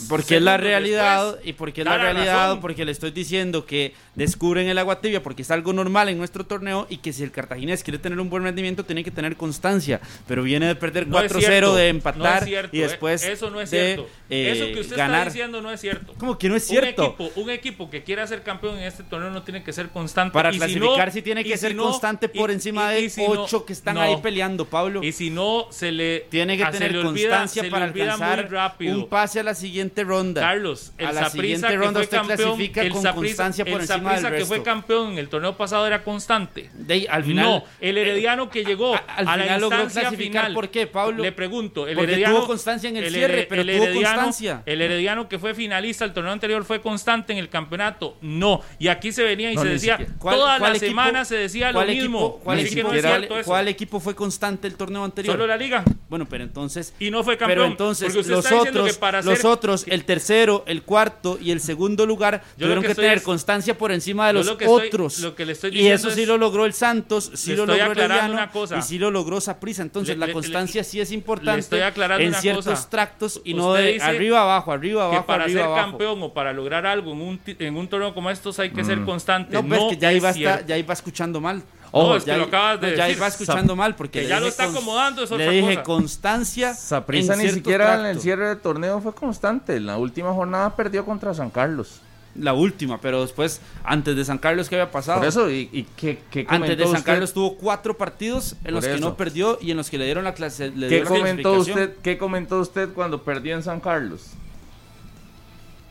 porque 0.10 0.38
es 0.38 0.42
la 0.42 0.58
realidad 0.58 1.40
y 1.44 1.54
porque 1.54 1.82
es 1.82 1.86
la, 1.86 1.98
realidad 1.98 2.60
porque 2.60 2.86
le 2.86 2.92
estoy 2.92 3.12
diciendo 3.12 3.66
que 3.66 3.94
descubren 4.16 4.68
el 4.68 4.78
agua 4.78 5.02
tibia 5.02 5.24
porque 5.24 5.42
es 5.42 5.52
algo 5.52 5.74
normal 5.74 6.10
en 6.10 6.18
nuestro 6.18 6.46
torneo 6.46 6.88
y 6.90 6.98
que 6.98 7.14
si 7.14 7.24
el 7.24 7.32
cartaginés 7.32 7.84
quiere 7.84 8.00
tener 8.00 8.20
un 8.20 8.30
buen 8.30 8.44
rendimiento 8.44 8.84
tiene 8.84 9.04
que 9.04 9.12
tener 9.12 9.36
constancia. 9.36 10.02
Pero 10.28 10.44
viene 10.44 10.68
de 10.68 10.76
perder 10.76 11.08
4-0 11.08 11.76
de 11.76 11.88
empatar 11.90 12.48
y 12.72 12.80
después 12.80 13.24
eso 13.24 13.50
no 13.50 13.62
es 13.62 13.70
cierto. 13.70 14.08
eh, 14.30 14.52
eso 14.52 14.66
que 14.74 14.80
usted 14.82 15.00
está 15.00 15.26
diciendo 15.26 15.62
no 15.62 15.72
es 15.72 15.80
cierto. 15.80 16.14
Como 16.18 16.38
que 16.38 16.50
no 16.50 16.56
es 16.56 16.66
cierto 16.66 17.16
un 17.18 17.26
equipo, 17.26 17.42
un 17.42 17.50
equipo 17.50 17.90
que 17.90 18.04
quiera 18.04 18.26
ser 18.28 18.44
campeón 18.44 18.78
en 18.78 18.84
este 18.84 19.04
torneo 19.04 19.30
no 19.30 19.44
tiene 19.44 19.64
que 19.64 19.74
ser 19.74 19.90
constante. 19.90 20.34
Para 20.34 20.52
clasificar 20.52 21.12
si 21.12 21.22
tiene 21.22 21.44
que 21.44 21.58
ser 21.58 21.76
constante 21.76 22.30
por 22.30 22.52
encima 22.52 22.92
de 22.92 23.12
8 23.18 23.66
que 23.66 23.74
están 23.74 23.98
ahí 23.98 24.18
peleando 24.18 24.66
Pablo. 24.66 25.04
Y 25.04 25.12
si 25.12 25.30
no 25.30 25.68
se 25.72 25.92
le 25.92 26.22
tiene 26.30 26.58
que 26.58 26.66
tener 26.66 27.02
constancia 27.02 27.70
para 27.70 27.86
alcanzar 27.86 28.50
un 28.82 29.08
pase 29.08 29.40
a 29.40 29.44
la 29.44 29.53
siguiente 29.56 30.04
ronda. 30.04 30.42
Carlos, 30.42 30.94
el 30.98 31.08
a 31.08 31.12
la 31.14 31.30
siguiente 31.30 31.76
ronda 31.76 32.02
usted 32.02 32.18
campeón, 32.18 32.38
clasifica 32.38 32.82
el 32.82 32.92
con 32.92 33.04
constancia 33.04 33.66
por 33.66 33.82
el 33.82 33.82
encima 33.82 34.20
del 34.20 34.38
que 34.38 34.46
fue 34.46 34.64
campeón 34.64 35.14
en 35.14 35.18
el 35.20 35.30
torneo 35.30 35.56
pasado 35.56 35.88
era 35.88 36.04
constante. 36.04 36.70
De, 36.74 37.08
al 37.10 37.24
final, 37.24 37.46
no, 37.46 37.64
el 37.80 37.98
Herediano 37.98 38.50
que 38.50 38.64
llegó 38.64 38.96
a, 38.96 38.98
al 38.98 39.28
a 39.28 39.34
final 39.34 39.62
logró 39.62 39.88
clasificar. 39.88 40.54
¿Por 40.54 40.70
qué, 40.70 40.88
Pablo? 40.88 41.24
Le 41.24 41.32
pregunto, 41.32 41.88
el 41.88 41.96
Porque 41.96 42.14
Herediano 42.14 42.38
tuvo 42.38 42.48
constancia 42.48 42.90
en 42.90 42.98
el, 42.98 43.12
cierre, 43.12 43.48
pero 43.50 43.64
tuvo 43.66 43.94
constancia. 43.94 44.64
El 44.66 44.82
Herediano 44.82 45.28
que 45.28 45.40
fue 45.40 45.54
finalista 45.54 46.06
el 46.06 46.14
torneo 46.14 46.34
anterior 46.34 46.64
fue 46.66 46.82
constante 46.82 47.34
en 47.34 47.40
el 47.40 47.50
campeonato. 47.50 48.18
No, 48.22 48.62
y 48.80 48.88
aquí 48.88 49.12
se 49.12 49.24
venía 49.24 49.52
y 49.52 49.58
se 49.58 49.68
decía 49.68 50.00
toda 50.20 50.60
la 50.60 50.76
semana 50.76 51.26
se 51.26 51.36
decía 51.36 51.72
lo 51.72 51.86
mismo. 51.86 52.40
¿Cuál 52.44 53.68
equipo 53.68 54.00
fue 54.00 54.16
constante 54.16 54.68
el 54.68 54.76
torneo 54.76 55.04
anterior? 55.04 55.36
Solo 55.36 55.48
la 55.48 55.58
Liga. 55.58 55.84
Bueno, 56.10 56.28
pero 56.28 56.44
entonces 56.44 56.94
y 57.00 57.12
no 57.12 57.24
fue 57.24 57.38
campeón. 57.38 57.58
Pero 57.58 57.66
entonces 57.66 58.14
los 58.16 58.52
otros, 58.52 59.00
los 59.24 59.43
otros, 59.46 59.86
el 59.88 60.06
tercero, 60.06 60.64
el 60.68 60.84
cuarto 60.84 61.38
y 61.42 61.52
el 61.52 61.60
segundo 61.60 62.06
lugar 62.06 62.44
tuvieron 62.58 62.84
que, 62.84 62.96
tener 62.96 63.22
constancia 63.22 63.78
por 63.78 63.92
encima 63.92 64.28
de 64.28 64.34
los 64.34 64.48
otros. 64.48 65.26
y 65.72 65.88
eso 65.88 66.12
sí 66.12 66.26
lo 66.26 66.38
logró 66.38 66.66
el 66.66 66.74
Santos, 66.74 67.32
sí 67.36 67.56
lo 67.56 67.66
logró 67.66 67.92
el 67.92 68.78
y 68.78 68.82
sí 68.82 69.00
lo 69.00 69.12
logró 69.12 69.42
Saprisa. 69.42 69.82
Entonces 69.82 70.18
la 70.18 70.32
constancia 70.32 70.84
sí 70.84 71.00
es 71.00 71.12
importante 71.12 71.82
en 72.20 72.34
ciertos 72.36 72.90
tractos 72.90 73.42
y 73.44 73.54
no 73.54 73.74
de 73.74 74.02
arriba 74.02 74.42
abajo, 74.42 74.72
arriba 74.72 75.06
abajo, 75.06 75.26
para 75.26 75.48
ser 75.48 75.62
campeón 75.62 76.22
o 76.24 76.34
para 76.34 76.54
lograr 76.54 76.86
algo 76.86 77.12
en 77.12 77.22
un, 77.22 77.40
en 77.46 77.76
un 77.76 77.88
torneo 77.88 78.14
como 78.14 78.30
estos 78.30 78.60
hay 78.60 78.72
que 78.72 78.84
ser 78.84 79.00
mm. 79.00 79.06
constante. 79.06 79.54
No, 79.54 79.64
no 79.64 79.90
que 79.90 79.98
ya 79.98 80.12
iba, 80.14 80.32
ya 80.32 80.78
iba 80.78 80.94
escuchando 80.94 81.40
mal. 81.42 81.64
Oh, 81.96 82.18
ya, 82.18 82.38
lo 82.38 82.46
acabas 82.46 82.82
de 82.82 82.98
ya 82.98 83.08
iba 83.08 83.28
escuchando 83.28 83.76
mal 83.76 83.96
porque 83.96 84.28
ya 84.28 84.40
lo 84.40 84.48
está 84.48 84.64
acomodando. 84.64 85.24
Es 85.24 85.30
le 85.30 85.48
dije 85.52 85.84
constancia. 85.84 86.74
Saprisa 86.74 87.36
ni 87.36 87.48
siquiera 87.50 88.00
en 88.00 88.08
el 88.08 88.20
cierre 88.20 88.48
del 88.48 88.58
torneo 88.58 89.00
fue 89.00 89.14
constante. 89.14 89.76
En 89.76 89.86
la 89.86 90.00
última 90.00 90.34
jornada 90.34 90.76
perdió 90.76 91.06
contra 91.06 91.36
San 91.36 91.52
Carlos. 91.52 92.02
La 92.36 92.54
última, 92.54 93.00
pero 93.00 93.22
después, 93.22 93.62
antes 93.84 94.16
de 94.16 94.26
San 94.26 94.40
Carlos, 94.40 94.68
¿qué 94.68 94.76
había 94.82 94.90
pasado? 94.90 95.20
Por 95.20 95.28
eso, 95.28 95.52
¿y, 95.52 95.86
qué, 95.96 96.18
Antes 96.48 96.76
de 96.80 96.88
San 96.88 97.04
Carlos 97.04 97.32
tuvo 97.32 97.58
cuatro 97.58 97.96
partidos 97.96 98.56
en 98.64 98.74
los 98.74 98.88
que 98.88 98.98
no 98.98 99.16
perdió 99.16 99.60
y 99.62 99.70
en 99.70 99.78
los 99.78 99.92
que 99.92 100.00
le 100.00 100.06
dieron 100.06 100.24
la 100.24 100.34
clase. 100.34 100.74
¿Qué, 100.74 101.04
comentó 101.04 101.54
usted, 101.54 101.96
¿Qué 102.02 102.18
comentó 102.18 102.60
usted 102.60 102.90
cuando 102.90 103.22
perdió 103.22 103.54
en 103.54 103.62
San 103.62 103.80
Carlos? 103.80 104.32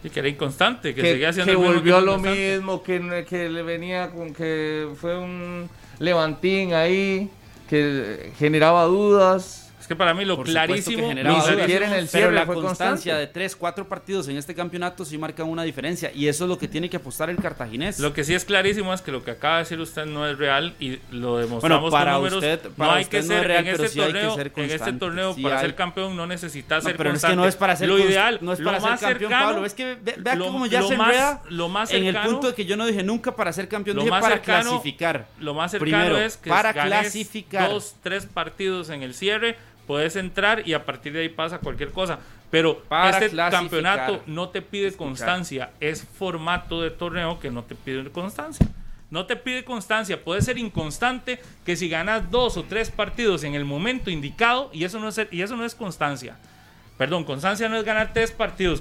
Y 0.03 0.11
que 0.11 0.18
era 0.18 0.28
inconstante, 0.28 0.96
que, 0.96 1.00
seguía 1.00 1.28
haciendo 1.28 1.53
que 1.53 1.57
volvió 1.57 2.00
lo 2.00 2.18
mismo, 2.18 2.82
que, 2.82 3.24
que 3.28 3.48
le 3.48 3.62
venía 3.62 4.11
con 4.11 4.34
que 4.34 4.88
fue 5.00 5.16
un 5.16 5.70
levantín 6.03 6.74
ahí 6.74 7.30
que 7.68 8.32
generaba 8.36 8.84
dudas. 8.84 9.61
Que 9.93 9.97
para 9.97 10.14
mí 10.14 10.24
lo 10.24 10.43
clarísimo 10.43 11.03
que 11.03 11.09
generaba 11.09 11.53
en 11.53 11.93
el 11.93 12.09
pero 12.11 12.30
la 12.30 12.47
constancia 12.47 13.14
de 13.14 13.26
tres, 13.26 13.55
cuatro 13.55 13.86
partidos 13.86 14.26
en 14.28 14.38
este 14.38 14.55
campeonato 14.55 15.05
sí 15.05 15.18
marca 15.18 15.45
una 15.45 15.64
diferencia 15.64 16.11
y 16.14 16.28
eso 16.28 16.45
es 16.45 16.49
lo 16.49 16.57
que 16.57 16.66
tiene 16.66 16.88
que 16.88 16.97
apostar 16.97 17.28
el 17.28 17.36
cartaginés. 17.36 17.99
Lo 17.99 18.14
que 18.14 18.24
sí 18.24 18.32
es 18.32 18.47
clarísimo 18.47 18.95
es 18.95 19.03
que 19.03 19.12
lo 19.12 19.22
que 19.22 19.32
acaba 19.32 19.57
de 19.57 19.64
decir 19.64 19.78
usted 19.80 20.07
no 20.07 20.26
es 20.26 20.38
real 20.38 20.74
y 20.80 20.99
lo 21.11 21.36
demostramos 21.36 21.93
para 21.93 22.12
con 22.12 22.22
números. 22.22 22.38
Usted, 22.38 22.70
no 22.74 22.90
hay 22.90 23.05
que 23.05 23.22
ser 23.22 23.47
real, 23.47 23.66
en, 23.66 23.74
este 23.74 24.01
torneo, 24.01 24.38
en 24.38 24.70
este 24.70 24.93
torneo 24.95 25.36
para 25.43 25.61
ser 25.61 25.74
campeón 25.74 26.16
no 26.16 26.26
necesita 26.26 26.80
ser 26.80 26.97
pero 26.97 27.11
constante. 27.11 27.34
es 27.34 27.36
que 27.36 27.43
no 27.43 27.47
es 27.47 27.57
para 27.57 27.76
ser 27.76 27.88
lo 27.88 27.99
ideal, 27.99 28.38
no 28.40 28.55
es 28.55 28.62
para 28.62 28.80
ser 28.80 28.99
campeón, 28.99 29.18
cercano, 29.18 29.47
Pablo. 29.47 29.66
Es 29.66 29.74
que 29.74 29.99
vea 30.16 30.38
cómo 30.38 30.64
ya 30.64 30.82
se 30.84 30.95
enreda 30.95 31.43
lo 31.51 31.68
más 31.68 31.93
en 31.93 32.07
el 32.07 32.16
punto 32.16 32.47
de 32.47 32.55
que 32.55 32.64
yo 32.64 32.78
no 32.78 32.86
dije 32.86 33.03
nunca 33.03 33.36
para 33.36 33.53
ser 33.53 33.68
campeón, 33.68 33.99
dije 33.99 34.09
para 34.09 34.40
clasificar. 34.40 35.26
Lo 35.38 35.53
más 35.53 35.72
cercano 35.72 36.16
es 36.16 36.38
que 36.38 36.49
para 36.49 36.72
clasificar 36.72 37.68
dos, 37.68 37.97
tres 38.03 38.24
partidos 38.24 38.88
en 38.88 39.03
el 39.03 39.12
cierre 39.12 39.59
puedes 39.86 40.16
entrar 40.16 40.66
y 40.66 40.74
a 40.74 40.84
partir 40.84 41.12
de 41.12 41.20
ahí 41.20 41.28
pasa 41.28 41.58
cualquier 41.58 41.90
cosa. 41.90 42.18
Pero 42.50 42.80
Para 42.80 43.18
este 43.18 43.34
campeonato 43.34 44.22
no 44.26 44.50
te 44.50 44.60
pide 44.60 44.92
constancia, 44.92 45.70
es 45.80 46.04
formato 46.04 46.82
de 46.82 46.90
torneo 46.90 47.40
que 47.40 47.50
no 47.50 47.64
te 47.64 47.74
pide 47.74 48.10
constancia. 48.10 48.66
No 49.10 49.26
te 49.26 49.36
pide 49.36 49.64
constancia, 49.64 50.22
puede 50.22 50.40
ser 50.40 50.56
inconstante 50.56 51.40
que 51.66 51.76
si 51.76 51.88
ganas 51.88 52.30
dos 52.30 52.56
o 52.56 52.64
tres 52.64 52.90
partidos 52.90 53.44
en 53.44 53.54
el 53.54 53.64
momento 53.64 54.10
indicado 54.10 54.70
y 54.72 54.84
eso 54.84 54.98
no 54.98 55.08
es, 55.08 55.20
y 55.30 55.42
eso 55.42 55.56
no 55.56 55.64
es 55.64 55.74
constancia. 55.74 56.36
Perdón, 56.98 57.24
constancia 57.24 57.68
no 57.68 57.76
es 57.76 57.84
ganar 57.84 58.12
tres 58.12 58.30
partidos. 58.30 58.80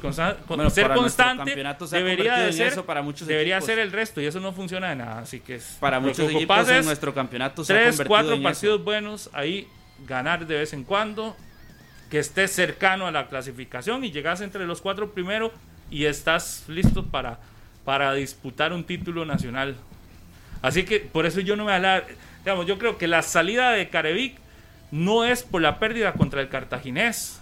ser 0.70 0.94
constante 0.94 1.56
debería 1.92 2.36
de 2.36 2.54
ser, 2.54 2.84
para 2.84 3.02
muchos 3.02 3.28
debería 3.28 3.60
ser 3.62 3.80
el 3.80 3.92
resto 3.92 4.22
y 4.22 4.26
eso 4.26 4.40
no 4.40 4.52
funciona 4.54 4.90
de 4.90 4.98
nada. 4.98 5.20
Así 5.20 5.40
que 5.40 5.56
es, 5.56 5.78
para 5.80 6.00
muchos 6.00 6.30
equipos 6.30 6.70
en 6.70 6.86
nuestro 6.86 7.14
campeonato 7.14 7.64
se 7.64 7.74
tres, 7.74 8.02
cuatro 8.06 8.42
partidos 8.42 8.84
buenos 8.84 9.30
ahí 9.34 9.68
ganar 10.08 10.46
de 10.46 10.58
vez 10.58 10.74
en 10.74 10.84
cuando, 10.84 11.36
que 12.10 12.20
estés 12.20 12.52
cercano 12.52 13.08
a 13.08 13.12
la 13.12 13.28
clasificación 13.28 14.04
y 14.04 14.12
llegas 14.12 14.42
entre 14.42 14.66
los 14.66 14.82
cuatro 14.82 15.12
primeros 15.12 15.52
y 15.90 16.06
estás 16.06 16.66
listo 16.68 17.06
para, 17.06 17.40
para 17.86 18.14
disputar 18.14 18.74
un 18.74 18.84
título 18.84 19.26
nacional. 19.26 19.76
Así 20.62 20.84
que 20.84 21.00
por 21.00 21.26
eso 21.26 21.40
yo 21.40 21.56
no 21.56 21.66
me 21.66 21.74
hablar, 21.74 22.06
digamos, 22.44 22.68
yo 22.68 22.78
creo 22.78 22.98
que 22.98 23.08
la 23.08 23.22
salida 23.22 23.72
de 23.72 23.90
Carevic 23.90 24.38
no 24.92 25.24
es 25.24 25.44
por 25.44 25.62
la 25.62 25.80
pérdida 25.80 26.14
contra 26.14 26.42
el 26.42 26.50
cartaginés. 26.50 27.40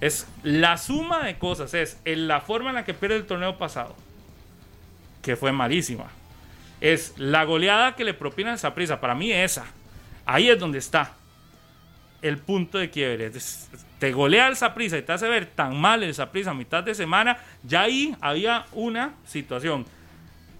Es 0.00 0.28
la 0.42 0.76
suma 0.76 1.24
de 1.24 1.38
cosas, 1.38 1.74
es 1.74 1.98
en 2.04 2.28
la 2.28 2.40
forma 2.40 2.68
en 2.68 2.76
la 2.76 2.84
que 2.84 2.94
pierde 2.94 3.16
el 3.16 3.26
torneo 3.26 3.58
pasado, 3.58 3.96
que 5.22 5.34
fue 5.34 5.50
malísima. 5.50 6.06
Es 6.80 7.14
la 7.16 7.44
goleada 7.44 7.96
que 7.96 8.04
le 8.04 8.14
propina 8.14 8.54
esa 8.54 8.74
prisa. 8.74 9.00
Para 9.00 9.16
mí 9.16 9.32
esa. 9.32 9.64
Ahí 10.24 10.48
es 10.48 10.58
donde 10.60 10.78
está 10.78 11.14
el 12.22 12.38
punto 12.38 12.78
de 12.78 12.90
quiebre. 12.90 13.30
Te 13.98 14.12
golea 14.12 14.48
el 14.48 14.56
Saprisa 14.56 14.98
y 14.98 15.02
te 15.02 15.12
hace 15.12 15.28
ver 15.28 15.46
tan 15.46 15.80
mal 15.80 16.02
el 16.02 16.14
Saprisa 16.14 16.50
a 16.50 16.54
mitad 16.54 16.82
de 16.82 16.94
semana. 16.94 17.38
Ya 17.62 17.82
ahí 17.82 18.16
había 18.20 18.66
una 18.72 19.14
situación. 19.24 19.86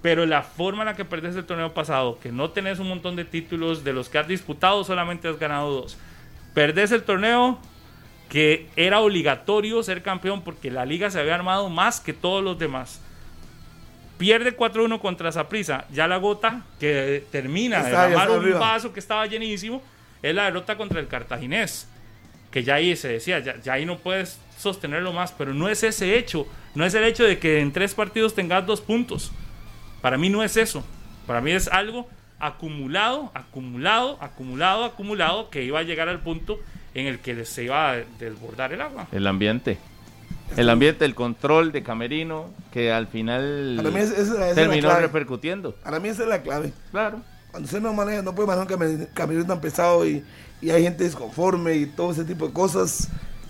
Pero 0.03 0.27
la 0.27 0.43
forma 0.43 0.83
en 0.83 0.87
la 0.87 0.97
que 0.97 1.05
perdés 1.05 1.35
el 1.35 1.45
torneo 1.45 1.75
pasado, 1.75 2.19
que 2.21 2.31
no 2.31 2.51
tenés 2.51 2.79
un 2.79 2.89
montón 2.89 3.17
de 3.17 3.25
títulos 3.25 3.83
de 3.83 3.93
los 3.93 4.09
que 4.09 4.19
has 4.19 4.29
disputado, 4.29 4.85
solamente 4.85 5.27
has 5.27 5.39
ganado 5.39 5.73
dos. 5.73 5.99
Perdés 6.55 6.93
el 6.93 7.03
torneo 7.03 7.59
que 8.29 8.69
era 8.77 9.01
obligatorio 9.01 9.83
ser 9.83 10.03
campeón 10.03 10.43
porque 10.43 10.71
la 10.71 10.85
liga 10.85 11.11
se 11.11 11.19
había 11.19 11.35
armado 11.35 11.69
más 11.69 12.01
que 12.01 12.13
todos 12.13 12.45
los 12.45 12.59
demás. 12.59 13.01
pierde 14.19 14.57
4-1 14.57 15.01
contra 15.01 15.33
Saprisa. 15.33 15.87
Ya 15.93 16.07
la 16.07 16.17
gota 16.19 16.63
que 16.79 17.25
termina 17.31 17.83
de 17.83 18.39
un 18.39 18.59
vaso 18.59 18.93
que 18.93 19.01
estaba 19.01 19.27
llenísimo 19.27 19.83
es 20.23 20.35
la 20.35 20.45
derrota 20.45 20.77
contra 20.77 21.01
el 21.01 21.09
cartaginés. 21.09 21.89
Que 22.51 22.65
ya 22.65 22.77
ahí 22.77 22.97
se 22.97 23.09
decía, 23.09 23.41
ya, 23.41 23.61
ya 23.61 23.75
ahí 23.75 23.85
no 23.85 23.99
puedes 23.99 24.39
sostenerlo 24.59 25.13
más, 25.13 25.33
pero 25.33 25.53
no 25.53 25.69
es 25.69 25.83
ese 25.83 26.19
hecho. 26.19 26.47
No 26.75 26.85
es 26.85 26.95
el 26.95 27.05
hecho 27.05 27.25
de 27.25 27.39
que 27.39 27.61
en 27.61 27.73
tres 27.73 27.95
partidos 27.95 28.35
tengas 28.35 28.67
dos 28.67 28.81
puntos. 28.81 29.33
Para 30.01 30.17
mí 30.17 30.31
no 30.31 30.43
es 30.43 30.57
eso. 30.57 30.85
Para 31.27 31.41
mí 31.41 31.53
es 31.53 31.69
algo 31.69 32.09
acumulado, 32.39 33.31
acumulado, 33.35 34.17
acumulado, 34.21 34.85
acumulado, 34.85 35.51
que 35.51 35.65
iba 35.65 35.81
a 35.81 35.83
llegar 35.83 36.09
al 36.09 36.21
punto 36.21 36.59
en 36.95 37.07
el 37.07 37.19
que 37.19 37.45
se 37.45 37.65
iba 37.65 37.91
a 37.91 37.97
desbordar 38.19 38.73
el 38.73 38.81
agua. 38.81 39.09
El 39.13 39.27
ambiente. 39.27 39.79
El 40.57 40.71
ambiente, 40.71 41.05
el 41.05 41.15
control 41.15 41.73
de 41.73 41.83
Camerino, 41.83 42.51
que 42.73 42.91
al 42.91 43.07
final 43.09 43.79
terminó 44.55 44.99
repercutiendo. 44.99 45.73
Para 45.73 46.01
mí 46.01 46.09
esa 46.09 46.23
es 46.23 46.29
la 46.29 46.43
clave. 46.43 46.73
Claro. 46.91 47.21
Cuando 47.59 47.67
usted 47.67 47.81
no 47.81 47.93
maneja, 47.93 48.23
no 48.23 48.37
puede 48.37 48.47
manejar 48.47 48.79
un 48.79 49.07
camerino 49.13 49.45
tan 49.45 49.61
pesado 49.61 50.07
y, 50.07 50.23
y 50.63 50.71
hay 50.71 50.85
gente 50.85 51.03
desconforme 51.03 51.75
y 51.75 51.87
todo 51.87 52.13
ese 52.13 52.25
tipo 52.25 52.47
de 52.47 52.53
cosas, 52.53 53.09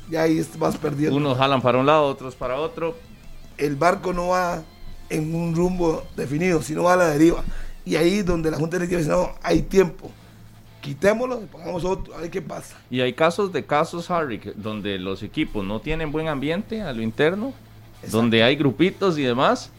ya 0.09 0.22
ahí 0.22 0.42
vas 0.56 0.78
perdiendo. 0.78 1.14
Unos 1.14 1.36
jalan 1.36 1.61
para 1.61 1.76
un 1.76 1.84
lado, 1.84 2.06
otros 2.06 2.34
para 2.34 2.59
otro. 2.59 2.96
El 3.59 3.76
barco 3.76 4.14
no 4.14 4.28
va 4.28 4.62
en 5.11 5.34
un 5.34 5.54
rumbo 5.54 6.04
definido, 6.16 6.62
sino 6.62 6.84
va 6.84 6.94
a 6.94 6.96
la 6.96 7.09
deriva. 7.09 7.44
Y 7.84 7.96
ahí 7.96 8.22
donde 8.22 8.50
la 8.50 8.56
Junta 8.56 8.78
Directiva 8.78 8.98
dice, 8.98 9.11
no, 9.11 9.34
hay 9.42 9.61
tiempo 9.61 10.11
quitémoslo 10.80 11.42
y 11.42 11.46
pongamos 11.46 11.84
otro, 11.84 12.14
a 12.14 12.22
ver 12.22 12.30
qué 12.30 12.40
pasa. 12.40 12.78
Y 12.88 13.02
hay 13.02 13.12
casos 13.12 13.52
de 13.52 13.66
casos, 13.66 14.11
Harry, 14.11 14.40
donde 14.54 14.98
los 14.98 15.22
equipos 15.22 15.66
no 15.66 15.82
tienen 15.82 16.11
buen 16.11 16.28
ambiente 16.28 16.80
a 16.80 16.94
lo 16.94 17.02
interno, 17.02 17.52
donde 18.11 18.42
hay 18.42 18.56
grupitos 18.56 19.18
y 19.18 19.22
demás, 19.22 19.70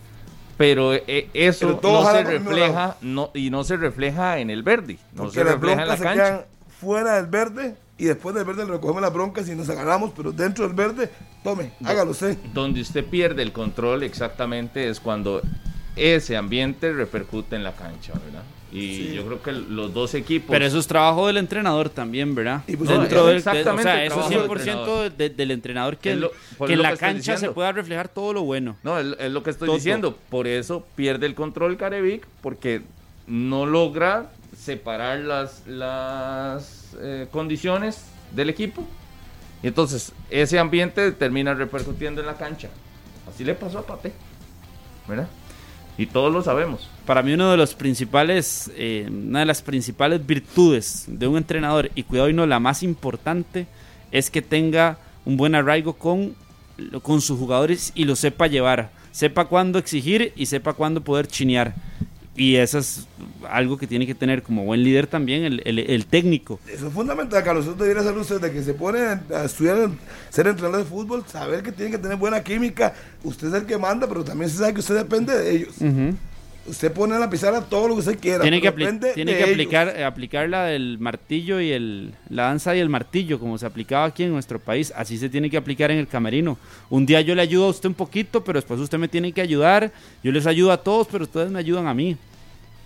pero 0.60 0.94
eh, 0.94 1.30
eso 1.34 1.80
no 1.82 2.12
se 2.12 2.22
refleja 2.22 2.98
no, 3.00 3.32
y 3.34 3.50
no 3.50 3.64
se 3.64 3.78
refleja 3.78 4.40
en 4.40 4.50
el 4.50 4.62
verde, 4.62 5.00
no 5.14 5.32
se 5.32 5.42
refleja 5.42 5.84
en 5.84 5.88
la 5.88 5.98
cancha. 5.98 6.46
fuera 6.82 7.16
del 7.16 7.28
verde 7.28 7.78
y 7.98 8.04
después 8.04 8.36
del 8.36 8.44
verde 8.44 8.66
le 8.66 8.74
recogemos 8.74 9.02
las 9.02 9.14
broncas 9.14 9.48
y 9.48 9.56
nos 9.56 9.70
agarramos, 9.70 10.12
pero 10.14 10.34
dentro 10.34 10.68
del 10.68 10.76
verde, 10.76 11.10
tome, 11.46 11.72
hágalo 11.86 12.12
usted. 12.12 12.38
Donde 12.54 12.82
usted 12.82 13.06
pierde 13.06 13.42
el 13.42 13.54
control 13.54 14.04
exactamente 14.04 14.90
es 14.90 15.00
cuando 15.00 15.42
ese 15.96 16.36
ambiente 16.36 16.92
repercute 16.92 17.56
en 17.56 17.64
la 17.64 17.72
cancha, 17.72 18.12
¿verdad? 18.26 18.44
Y 18.72 19.14
yo 19.14 19.26
creo 19.26 19.42
que 19.42 19.52
los 19.52 19.94
dos 19.94 20.14
equipos. 20.14 20.50
Pero 20.52 20.66
eso 20.66 20.78
es 20.78 20.86
trabajo 20.86 21.28
del 21.28 21.38
entrenador 21.38 21.90
también, 21.90 22.36
¿verdad? 22.36 22.64
Y 22.68 22.76
pues 22.76 22.90
Dentro 22.90 23.26
del, 23.26 23.38
exactamente. 23.38 23.82
o 23.82 23.84
sea, 23.84 24.06
eso 24.06 24.22
es 24.22 24.38
100% 24.38 25.10
del 25.16 25.52
entrenador 25.52 25.98
que, 25.98 26.12
en 26.12 26.82
la 26.82 26.96
cancha 26.96 27.38
se 27.38 27.50
pueda 27.50 27.72
reflejar 27.72 28.10
todo 28.10 28.34
lo 28.34 28.44
bueno. 28.44 28.78
No, 28.84 29.00
es, 29.00 29.32
lo 29.32 29.44
que 29.44 29.50
estoy 29.50 29.70
diciendo. 29.72 30.18
Por 30.30 30.48
eso 30.48 30.86
pierde 30.96 31.26
el 31.26 31.36
control 31.36 31.78
Carevic, 31.78 32.28
porque 32.42 32.82
no 33.28 33.66
logra 33.66 34.30
separar 34.58 35.20
las, 35.20 35.66
las 35.68 36.96
eh, 37.00 37.28
condiciones 37.32 38.06
del 38.36 38.50
equipo. 38.50 38.86
Y 39.64 39.68
entonces 39.68 40.14
ese 40.30 40.60
ambiente 40.60 41.12
termina 41.12 41.54
repercutiendo 41.54 42.22
en 42.22 42.28
la 42.28 42.36
cancha. 42.36 42.70
Así 43.28 43.44
le 43.44 43.56
pasó 43.56 43.80
a 43.80 43.86
Pate. 43.86 44.14
¿Verdad? 45.08 45.28
Y 46.00 46.06
todos 46.06 46.32
lo 46.32 46.42
sabemos. 46.42 46.90
Para 47.06 47.22
mí 47.22 47.34
eh, 47.34 49.06
una 49.12 49.42
de 49.42 49.46
las 49.46 49.62
principales 49.62 50.26
virtudes 50.26 51.04
de 51.08 51.28
un 51.28 51.36
entrenador, 51.36 51.92
y 51.94 52.04
cuidado 52.04 52.30
y 52.30 52.34
no 52.34 52.46
la 52.46 52.62
más 52.62 52.84
importante, 52.84 53.68
es 54.10 54.32
que 54.32 54.42
tenga 54.42 54.98
un 55.26 55.36
buen 55.36 55.56
arraigo 55.56 55.94
con, 55.94 56.36
con 57.02 57.20
sus 57.20 57.38
jugadores 57.38 57.92
y 57.96 58.06
lo 58.06 58.16
sepa 58.16 58.48
llevar. 58.48 58.92
Sepa 59.12 59.46
cuándo 59.46 59.78
exigir 59.78 60.32
y 60.38 60.46
sepa 60.46 60.72
cuándo 60.72 61.02
poder 61.02 61.28
chinear. 61.28 61.76
Y 62.40 62.56
eso 62.56 62.78
es 62.78 63.06
algo 63.50 63.78
que 63.78 63.86
tiene 63.86 64.08
que 64.08 64.16
tener 64.16 64.42
como 64.42 64.64
buen 64.64 64.82
líder 64.82 65.08
también 65.08 65.44
el, 65.44 65.62
el, 65.66 66.06
técnico. 66.06 66.58
Eso 66.68 66.88
es 66.88 66.94
fundamental, 66.94 67.44
Carlos. 67.44 67.66
Eso 67.66 67.76
debería 67.76 68.02
ser 68.02 68.18
usted 68.18 68.40
de 68.40 68.52
que 68.54 68.64
se 68.64 68.74
pone 68.74 69.00
a 69.00 69.44
estudiar, 69.44 69.90
ser 70.30 70.48
entrenador 70.48 70.80
de 70.80 70.90
fútbol, 70.90 71.26
saber 71.28 71.64
que 71.64 71.74
tiene 71.74 71.92
que 71.92 71.98
tener 71.98 72.16
buena 72.16 72.42
química. 72.42 72.94
Usted 73.26 73.50
es 73.50 73.54
el 73.56 73.66
que 73.66 73.78
manda, 73.78 74.08
pero 74.08 74.24
también 74.24 74.50
se 74.50 74.58
sabe 74.58 74.74
que 74.74 74.80
usted 74.80 74.96
depende 74.96 75.38
de 75.38 75.52
ellos 75.52 75.76
usted 76.70 76.92
pone 76.92 77.16
en 77.16 77.22
la 77.22 77.30
pizarra 77.30 77.62
todo 77.62 77.88
lo 77.88 77.96
que 77.96 78.00
usted 78.02 78.20
quiera. 78.20 78.42
Tiene 78.42 78.62
que, 78.62 78.72
tiene 79.14 79.38
que 79.38 79.44
aplicar, 79.44 79.94
eh, 79.96 80.04
aplicar 80.04 80.50
la 80.50 80.66
del 80.66 80.98
martillo 81.00 81.60
y 81.60 81.72
el, 81.72 82.14
la 82.30 82.44
danza 82.44 82.76
y 82.76 82.80
el 82.80 82.90
martillo, 82.90 83.40
como 83.40 83.58
se 83.58 83.66
aplicaba 83.66 84.06
aquí 84.06 84.24
en 84.24 84.32
nuestro 84.32 84.60
país. 84.60 84.94
Así 84.96 85.18
se 85.18 85.30
tiene 85.30 85.50
que 85.50 85.58
aplicar 85.58 85.92
en 85.92 85.98
el 85.98 86.08
camerino. 86.08 86.58
Un 86.90 87.06
día 87.06 87.22
yo 87.22 87.36
le 87.36 87.42
ayudo 87.42 87.66
a 87.66 87.70
usted 87.70 87.90
un 87.90 87.96
poquito, 87.96 88.44
pero 88.44 88.60
después 88.60 88.80
usted 88.80 88.98
me 88.98 89.08
tiene 89.08 89.32
que 89.32 89.42
ayudar. 89.42 89.92
Yo 90.24 90.32
les 90.32 90.46
ayudo 90.46 90.72
a 90.72 90.78
todos, 90.78 91.08
pero 91.08 91.24
ustedes 91.24 91.50
me 91.52 91.60
ayudan 91.60 91.88
a 91.88 91.94
mí. 91.94 92.18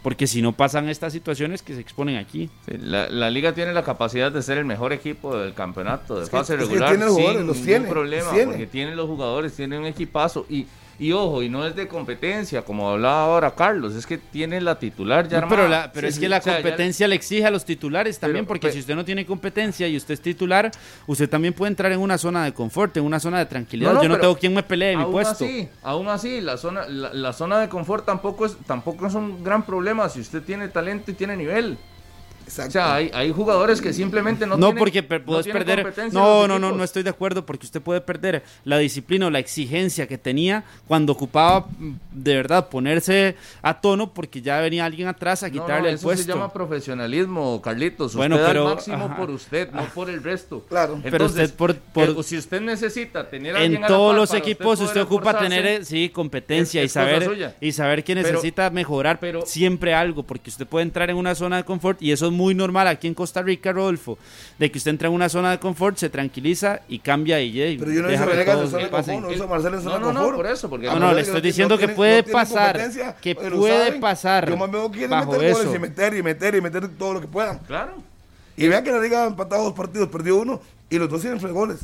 Porque 0.04 0.28
si 0.28 0.42
no 0.42 0.52
pasan 0.52 0.90
estas 0.90 1.14
situaciones 1.14 1.62
que 1.62 1.74
se 1.74 1.80
exponen 1.80 2.18
aquí. 2.18 2.50
la, 2.68 3.30
liga 3.30 3.54
tiene 3.54 3.74
la 3.74 3.84
capacidad 3.84 4.32
de 4.32 4.42
ser 4.42 4.58
el 4.58 4.66
mejor 4.66 4.92
equipo 4.92 5.36
del 5.38 5.54
campeonato 5.54 6.20
de 6.20 6.28
fase 6.28 6.58
regular. 6.58 6.90
tiene 6.90 7.06
los 7.06 7.16
jugadores, 7.16 7.46
los 7.46 7.62
tiene, 7.62 7.88
problema, 7.88 8.32
porque 8.46 8.68
tiene 8.68 8.96
los 8.96 9.08
jugadores, 9.08 9.54
tiene 9.54 9.80
un 9.80 9.86
equipazo. 9.86 10.46
Y 10.50 10.68
y 11.04 11.12
ojo, 11.12 11.44
y 11.44 11.50
no 11.50 11.66
es 11.68 11.76
de 11.76 11.86
competencia, 11.86 12.62
como 12.62 12.90
hablaba 12.90 13.26
ahora 13.26 13.54
Carlos, 13.54 13.94
es 13.94 14.06
que 14.06 14.18
tiene 14.18 14.62
la 14.62 14.80
titular 14.80 15.28
ya 15.28 15.46
Pero, 15.50 15.68
pero 15.94 16.08
es 16.08 16.18
que 16.18 16.30
la 16.30 16.40
competencia 16.40 17.10
le 17.10 17.16
exige 17.16 17.46
a 17.46 17.52
los 17.52 17.66
titulares 17.66 18.20
también, 18.20 18.46
porque 18.46 18.72
si 18.72 18.80
usted 18.80 18.96
no 18.96 19.04
tiene 19.04 19.26
competencia 19.26 19.86
y 19.86 19.98
usted 19.98 20.14
es 20.14 20.22
titular, 20.22 20.72
usted 21.06 21.30
también 21.30 21.54
puede 21.54 21.72
entrar 21.72 21.92
en 21.92 22.00
una 22.00 22.18
zona 22.18 22.46
de 22.46 22.54
confort, 22.54 22.96
en 22.96 23.04
una 23.04 23.20
zona 23.20 23.40
de 23.40 23.48
tranquilidad. 23.48 24.02
Yo 24.02 24.08
no 24.08 24.18
tengo 24.18 24.38
quien 24.38 24.54
me 24.54 24.64
pelee 24.64 24.96
mi 24.96 25.04
puesto. 25.04 25.44
Así, 25.44 25.68
aún 25.82 26.08
así, 26.08 26.40
la 26.40 26.56
zona, 26.56 26.86
la, 26.88 27.34
zona 27.34 27.60
de 27.60 27.68
confort 27.68 28.06
tampoco 28.06 28.46
es, 28.46 28.56
tampoco 28.66 29.06
es 29.06 29.14
un 29.14 29.44
gran 29.44 29.66
problema 29.66 30.08
si 30.08 30.22
usted 30.22 30.42
tiene 30.42 30.70
talento 30.70 31.12
y 31.12 31.16
tiene 31.16 31.36
nivel. 31.36 31.78
O 32.60 32.72
sea, 32.72 32.96
hay, 32.96 33.10
hay, 33.14 33.32
jugadores 33.32 33.82
que 33.82 33.94
simplemente 33.94 34.46
no, 34.46 34.58
no 34.58 34.76
porque 34.76 35.02
puedes 35.04 35.48
perder. 35.48 35.94
No, 36.12 36.48
no, 36.48 36.60
no, 36.60 36.72
no 36.72 36.84
estoy 36.84 37.04
de 37.04 37.10
acuerdo 37.10 37.46
porque 37.46 37.66
usted 37.66 37.82
puede 37.82 38.02
perder 38.02 38.44
la 38.64 38.78
disciplina 38.78 39.28
o 39.28 39.30
la 39.30 39.40
exigencia 39.40 40.08
que 40.08 40.18
tenía 40.18 40.64
cuando 40.88 41.14
ocupaba 41.14 41.68
mm, 41.78 41.94
de 42.12 42.36
verdad 42.36 42.70
ponerse 42.70 43.36
a 43.62 43.80
tono 43.80 44.14
porque 44.14 44.42
ya 44.42 44.60
venía 44.60 44.86
alguien 44.86 45.08
atrás 45.08 45.44
a 45.44 45.50
quitarle 45.50 45.90
el 45.90 46.00
puesto. 46.00 46.22
Eso 46.22 46.24
se 46.24 46.38
llama 46.38 46.52
profesionalismo, 46.52 47.62
Carlitos. 47.62 48.16
Bueno, 48.16 48.36
usted 48.36 48.48
pero 48.48 48.66
máximo 48.66 49.16
por 49.16 49.30
usted, 49.32 49.72
no 49.72 49.86
por 49.86 50.10
el 50.10 50.22
resto. 50.22 50.66
Claro. 50.70 51.00
pero 51.04 51.26
usted 51.26 51.54
por, 51.54 51.72
eh, 51.72 52.16
si 52.24 52.38
usted 52.38 52.62
necesita 52.62 53.30
tener 53.30 53.56
en 53.56 53.82
todos 53.88 54.16
los 54.16 54.34
equipos 54.34 54.80
usted, 54.82 55.02
ocupa 55.02 55.38
tener 55.38 55.86
sí 55.86 56.10
competencia 56.10 56.84
y 56.84 56.90
saber 56.90 57.56
y 57.62 57.72
saber 57.72 58.04
que 58.04 58.16
necesita 58.16 58.70
mejorar 58.70 59.20
pero, 59.20 59.46
siempre 59.46 59.94
algo 59.94 60.24
porque 60.24 60.50
usted 60.50 60.68
puede 60.68 60.84
entrar 60.84 61.10
en 61.10 61.18
una 61.18 61.36
zona 61.36 61.58
de 61.58 61.64
confort 61.64 62.02
y 62.02 62.12
eso 62.12 62.30
muy 62.32 62.43
normal 62.54 62.88
aquí 62.88 63.08
en 63.08 63.14
Costa 63.14 63.42
Rica, 63.42 63.72
Rodolfo, 63.72 64.18
de 64.60 64.70
que 64.70 64.78
usted 64.78 64.92
entra 64.92 65.08
en 65.08 65.14
una 65.14 65.30
zona 65.30 65.52
de 65.52 65.60
confort, 65.60 65.98
se 65.98 66.10
tranquiliza 66.10 66.82
y 66.90 67.00
cambia 67.00 67.40
y 67.42 67.78
Pero 67.78 67.92
yo 67.92 68.02
no 68.02 68.12
hice 68.12 68.26
Venegas 68.26 68.60
en 68.60 68.70
zona 68.70 68.84
de 68.84 68.90
confort, 68.90 69.22
no 69.22 69.32
hizo 69.32 69.48
Marcelo 69.48 69.78
en 69.78 69.84
zona 69.84 69.96
de 69.96 70.04
confort. 70.04 70.30
No, 70.32 70.36
por 70.36 70.48
eso, 70.48 70.70
porque 70.70 70.88
no, 70.88 71.00
no, 71.00 71.14
le 71.14 71.22
estoy 71.22 71.40
diciendo 71.40 71.78
que 71.78 71.88
puede 71.88 72.24
pasar, 72.24 72.78
que 73.22 73.36
puede 73.36 73.94
pasar. 74.00 74.50
Yo 74.50 74.58
más 74.58 74.70
veo 74.70 74.92
que 74.92 75.08
meter 75.08 75.26
goles 75.26 75.68
y 75.74 75.80
meter 75.80 76.14
y 76.16 76.24
meter 76.24 76.56
y 76.56 76.62
meter 76.62 76.88
todo 76.98 77.14
lo 77.14 77.22
que 77.22 77.28
puedan. 77.28 77.60
Claro. 77.60 77.94
Y 78.58 78.68
vean 78.68 78.84
que 78.84 78.92
la 78.92 79.00
liga 79.00 79.24
ha 79.24 79.28
empatado 79.28 79.64
dos 79.64 79.74
partidos, 79.74 80.10
perdió 80.10 80.38
uno 80.38 80.62
y 80.90 80.98
los 80.98 81.10
dos 81.10 81.22
tienen 81.22 81.40
tres 81.40 81.54
goles. 81.54 81.80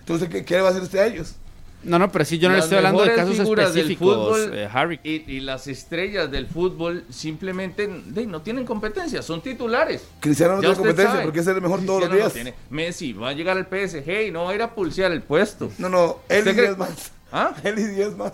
Entonces, 0.00 0.28
¿qué, 0.28 0.44
qué 0.44 0.54
le 0.54 0.62
va 0.62 0.68
a 0.68 0.70
hacer 0.70 0.82
usted 0.82 0.98
a 0.98 1.06
ellos? 1.06 1.36
No, 1.82 1.98
no, 1.98 2.12
pero 2.12 2.24
sí, 2.24 2.38
yo 2.38 2.48
no 2.48 2.56
le 2.56 2.60
estoy 2.60 2.78
hablando 2.78 3.02
de 3.02 3.14
casos 3.14 3.38
específicos, 3.38 4.16
fútbol, 4.16 4.54
eh, 4.54 4.68
Harry. 4.72 5.00
Y, 5.02 5.40
las 5.40 5.66
estrellas 5.66 6.30
del 6.30 6.46
fútbol 6.46 7.04
simplemente 7.08 7.88
no 7.88 8.42
tienen 8.42 8.64
competencia, 8.64 9.22
son 9.22 9.40
titulares. 9.40 10.06
Cristiano 10.20 10.56
no 10.56 10.60
tiene 10.60 10.76
competencia 10.76 11.22
porque 11.22 11.40
es 11.40 11.46
el 11.46 11.60
mejor 11.60 11.84
todos 11.84 12.08
los 12.08 12.12
días. 12.12 12.54
Messi 12.68 13.12
va 13.12 13.30
a 13.30 13.32
llegar 13.32 13.56
al 13.56 13.66
PSG 13.66 14.28
y 14.28 14.30
no 14.30 14.44
va 14.44 14.50
a 14.50 14.54
ir 14.54 14.62
a 14.62 14.74
pulsear 14.74 15.12
el 15.12 15.22
puesto. 15.22 15.70
No, 15.78 15.88
no, 15.88 16.18
él 16.28 16.46
y 16.48 16.52
diez 16.52 16.76
más. 16.76 17.12
¿Ah? 17.32 17.54
Él 17.62 17.78
y 17.78 17.84
diez 17.84 18.16
más. 18.16 18.32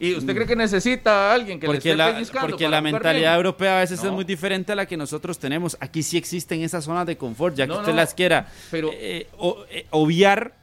¿Y 0.00 0.14
usted 0.14 0.32
cree 0.32 0.46
que 0.46 0.54
necesita 0.54 1.30
a 1.30 1.34
alguien 1.34 1.58
que 1.58 1.66
porque 1.66 1.94
le 1.96 2.20
esté 2.20 2.34
la, 2.34 2.40
Porque 2.40 2.68
la 2.68 2.80
mentalidad 2.80 3.34
europea 3.34 3.78
a 3.78 3.80
veces 3.80 4.02
es 4.02 4.10
muy 4.10 4.24
diferente 4.24 4.72
a 4.72 4.76
la 4.76 4.86
que 4.86 4.96
nosotros 4.96 5.38
tenemos. 5.38 5.76
Aquí 5.80 6.04
sí 6.04 6.16
existen 6.16 6.62
esas 6.62 6.84
zonas 6.84 7.06
de 7.06 7.16
confort, 7.16 7.56
ya 7.56 7.66
que 7.66 7.72
usted 7.72 7.94
las 7.94 8.14
quiera 8.14 8.46
pero, 8.70 8.90
eh, 8.92 9.26
eh, 9.70 9.86
obviar 9.90 10.54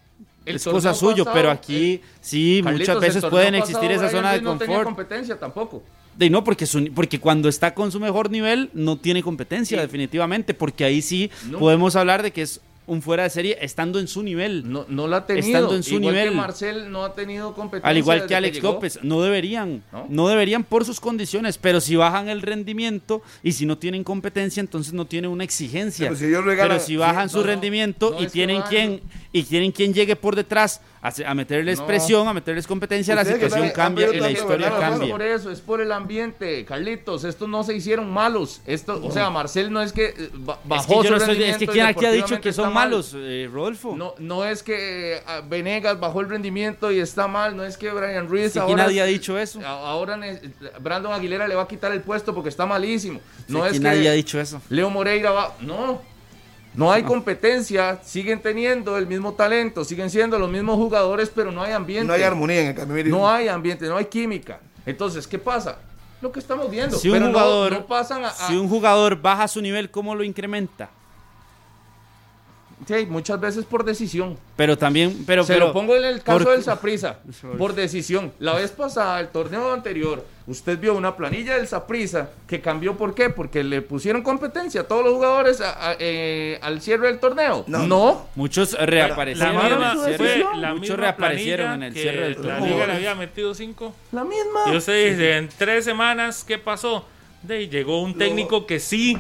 es 0.45 0.63
cosa 0.63 0.93
suyo, 0.93 1.25
pero 1.33 1.51
aquí 1.51 2.01
sí, 2.21 2.61
muchas 2.63 2.99
veces 2.99 3.25
pueden 3.25 3.55
existir 3.55 3.91
esa 3.91 4.09
zona 4.09 4.33
de 4.33 4.41
confort. 4.41 4.61
No 4.61 4.65
tenía 4.65 4.83
competencia 4.83 5.39
tampoco. 5.39 5.83
De 6.15 6.29
no, 6.29 6.43
porque, 6.43 6.65
porque 6.93 7.19
cuando 7.19 7.49
está 7.49 7.73
con 7.73 7.91
su 7.91 7.99
mejor 7.99 8.31
nivel 8.31 8.69
no 8.73 8.97
tiene 8.97 9.21
competencia, 9.21 9.81
definitivamente, 9.81 10.53
porque 10.53 10.85
ahí 10.85 11.01
sí 11.01 11.29
podemos 11.59 11.95
hablar 11.95 12.23
de 12.23 12.31
que 12.31 12.41
es 12.41 12.61
un 12.87 13.01
fuera 13.01 13.23
de 13.23 13.29
serie 13.29 13.57
estando 13.61 13.99
en 13.99 14.07
su 14.07 14.21
nivel. 14.23 14.71
No, 14.71 14.85
no 14.87 15.07
la 15.07 15.17
ha 15.17 15.25
tenido. 15.25 15.47
Estando 15.47 15.75
en 15.75 15.83
su 15.83 15.95
igual 15.95 16.13
nivel. 16.13 16.29
Que 16.29 16.35
Marcel 16.35 16.91
no 16.91 17.03
ha 17.05 17.13
tenido 17.13 17.53
competencia. 17.53 17.89
Al 17.89 17.97
igual 17.97 18.25
que 18.27 18.35
Alex. 18.35 18.61
López, 18.61 18.99
no 19.03 19.21
deberían, 19.21 19.83
¿No? 19.91 20.05
¿No? 20.09 20.27
deberían 20.27 20.63
por 20.63 20.85
sus 20.85 20.99
condiciones, 20.99 21.57
pero 21.57 21.81
si 21.81 21.95
bajan 21.95 22.29
el 22.29 22.41
rendimiento 22.41 23.21
y 23.43 23.53
si 23.53 23.65
no 23.65 23.77
tienen 23.77 24.03
competencia, 24.03 24.61
entonces 24.61 24.93
no 24.93 25.05
tienen 25.05 25.31
una 25.31 25.43
exigencia. 25.43 26.07
Pero 26.07 26.19
si 26.19 26.25
ellos 26.25 26.43
regalan- 26.45 26.77
Pero 26.77 26.79
si 26.85 26.95
bajan 26.97 27.29
sí, 27.29 27.33
su 27.33 27.39
no, 27.41 27.47
rendimiento 27.47 28.11
no 28.11 28.19
y 28.21 28.25
es 28.25 28.31
que 28.31 28.33
tienen 28.33 28.61
quien 28.63 29.01
y 29.31 29.43
tienen 29.43 29.71
quien 29.71 29.93
llegue 29.93 30.15
por 30.15 30.35
detrás 30.35 30.79
a, 31.01 31.33
meterles 31.35 31.79
No. 31.79 31.85
presión, 31.85 32.27
a 32.27 32.33
meterles 32.33 32.65
competencia, 32.65 33.13
la 33.13 33.23
que 33.23 33.33
situación 33.33 33.69
cambia 33.75 34.09
y 34.11 34.19
la 34.19 34.31
historia 34.31 34.69
¿verdad? 34.71 34.79
No 34.79 34.85
es 34.85 34.89
cambia. 34.99 35.11
por 35.11 35.21
eso, 35.21 35.51
es 35.51 35.59
por 35.59 35.81
el 35.81 35.91
ambiente, 35.91 36.65
Carlitos. 36.65 37.23
Estos 37.25 37.47
no 37.47 37.63
se 37.63 37.75
hicieron 37.75 38.09
malos. 38.11 38.61
Esto, 38.65 38.99
O 39.03 39.11
sea, 39.11 39.29
Marcel 39.29 39.71
no 39.71 39.81
es 39.83 39.91
que 39.93 40.05
eh, 40.05 40.29
ba- 40.33 40.57
Es 40.63 40.67
bajó 40.69 40.87
que, 40.87 40.95
yo 40.95 41.03
su 41.03 41.09
no 41.11 41.17
estoy- 41.17 41.21
es 41.21 41.27
rendimiento 41.27 41.59
que 41.59 41.63
y 41.65 41.67
quién 41.67 41.85
aquí 41.85 42.05
ha 42.05 42.11
dicho 42.11 42.41
que 42.41 42.53
son. 42.53 42.73
Malos, 42.75 43.13
eh, 43.15 43.49
Rodolfo. 43.51 43.95
No, 43.97 44.13
no 44.19 44.45
es 44.45 44.61
que 44.63 45.15
eh, 45.17 45.21
Venegas 45.49 45.99
bajó 45.99 46.21
el 46.21 46.29
rendimiento 46.29 46.91
y 46.91 46.99
está 46.99 47.27
mal, 47.27 47.55
no 47.57 47.63
es 47.63 47.77
que 47.77 47.89
Brian 47.91 48.27
Ruiz 48.29 48.53
Sí, 48.53 48.59
aquí 48.59 48.71
ahora 48.71 48.83
nadie 48.83 49.01
ha 49.01 49.05
dicho 49.05 49.37
eso. 49.39 49.59
Ahora 49.65 50.19
Brandon 50.81 51.13
Aguilera 51.13 51.47
le 51.47 51.55
va 51.55 51.63
a 51.63 51.67
quitar 51.67 51.91
el 51.91 52.01
puesto 52.01 52.33
porque 52.33 52.49
está 52.49 52.65
malísimo. 52.65 53.19
No 53.47 53.63
Aquí 53.63 53.75
es 53.77 53.81
nadie 53.81 54.03
que 54.03 54.09
ha 54.09 54.13
dicho 54.13 54.39
eso. 54.39 54.61
Leo 54.69 54.89
Moreira 54.89 55.31
va, 55.31 55.55
no. 55.61 56.01
No 56.75 56.91
hay 56.91 57.03
competencia, 57.03 57.99
siguen 58.03 58.41
teniendo 58.41 58.97
el 58.97 59.07
mismo 59.07 59.33
talento, 59.33 59.85
siguen 59.85 60.09
siendo 60.09 60.37
los 60.37 60.49
mismos 60.51 60.75
jugadores, 60.75 61.31
pero 61.33 61.49
no 61.51 61.63
hay 61.63 61.71
ambiente. 61.71 62.05
No 62.05 62.13
hay 62.13 62.23
armonía 62.23 62.61
en 62.61 62.67
el 62.67 62.75
cambio. 62.75 63.05
No 63.05 63.29
hay 63.29 63.47
ambiente, 63.47 63.87
no 63.87 63.95
hay 63.95 64.05
química. 64.05 64.59
Entonces, 64.85 65.25
¿qué 65.25 65.39
pasa? 65.39 65.77
Lo 66.21 66.31
que 66.33 66.39
estamos 66.39 66.69
viendo. 66.69 66.97
Si 66.97 67.07
un 67.07 67.13
pero 67.13 67.25
no- 67.27 67.31
jugador, 67.31 67.71
no, 67.71 67.85
pasan 67.85 68.25
a, 68.25 68.27
a- 68.27 68.47
si 68.47 68.55
un 68.57 68.67
jugador 68.67 69.21
baja 69.21 69.47
su 69.47 69.61
nivel, 69.61 69.89
¿cómo 69.89 70.15
lo 70.15 70.23
incrementa? 70.23 70.89
Sí, 72.85 73.05
muchas 73.07 73.39
veces 73.39 73.63
por 73.65 73.85
decisión. 73.85 74.37
Pero 74.57 74.77
también, 74.77 75.23
pero, 75.25 75.43
Se 75.45 75.53
pero 75.53 75.67
lo 75.67 75.73
pongo 75.73 75.95
en 75.95 76.03
el 76.03 76.21
caso 76.21 76.43
por- 76.43 76.53
del 76.53 76.63
Saprisa, 76.63 77.19
por 77.57 77.73
decisión. 77.73 78.33
La 78.39 78.53
vez 78.53 78.71
pasada, 78.71 79.19
el 79.21 79.29
torneo 79.29 79.71
anterior, 79.73 80.25
usted 80.45 80.77
vio 80.77 80.93
una 80.93 81.15
planilla 81.15 81.55
del 81.55 81.67
Saprisa 81.67 82.29
que 82.47 82.59
cambió. 82.59 82.97
¿Por 82.97 83.15
qué? 83.15 83.29
Porque 83.29 83.63
le 83.63 83.81
pusieron 83.81 84.21
competencia 84.23 84.81
a 84.81 84.83
todos 84.83 85.05
los 85.05 85.13
jugadores 85.13 85.61
a- 85.61 85.91
a- 85.91 85.95
eh, 85.99 86.59
al 86.61 86.81
cierre 86.81 87.07
del 87.07 87.19
torneo. 87.19 87.63
No. 87.67 87.87
No. 87.87 88.27
Muchos 88.35 88.73
La 88.73 88.85
reaparecieron. 88.85 89.55
en 89.55 89.61
misma, 89.69 89.91
el 90.09 90.15
fue 90.17 90.33
cierre. 90.33 90.57
la 90.57 90.69
Muchos 90.73 90.81
misma 90.81 90.95
reaparecieron 90.97 91.73
en 91.75 91.83
el 91.83 91.93
cierre 91.93 92.21
del 92.23 92.31
La 92.33 92.57
torneo. 92.57 92.65
liga 92.73 92.87
le 92.87 92.93
había 92.93 93.15
metido 93.15 93.55
cinco. 93.55 93.95
La 94.11 94.23
misma. 94.25 94.65
Y 94.73 94.75
usted 94.75 95.11
dice, 95.11 95.37
en 95.37 95.49
tres 95.57 95.85
semanas, 95.85 96.43
¿qué 96.45 96.57
pasó? 96.57 97.05
De 97.41 97.55
ahí 97.55 97.69
llegó 97.69 98.01
un 98.01 98.17
técnico 98.17 98.65
que 98.65 98.79
sí 98.79 99.17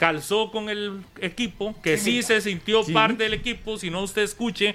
calzó 0.00 0.50
con 0.50 0.70
el 0.70 1.02
equipo, 1.20 1.74
que 1.82 1.98
sí 1.98 2.22
se 2.22 2.40
sintió 2.40 2.82
parte 2.86 3.24
del 3.24 3.34
equipo. 3.34 3.76
Si 3.76 3.90
no, 3.90 4.00
usted 4.02 4.22
escuche 4.22 4.74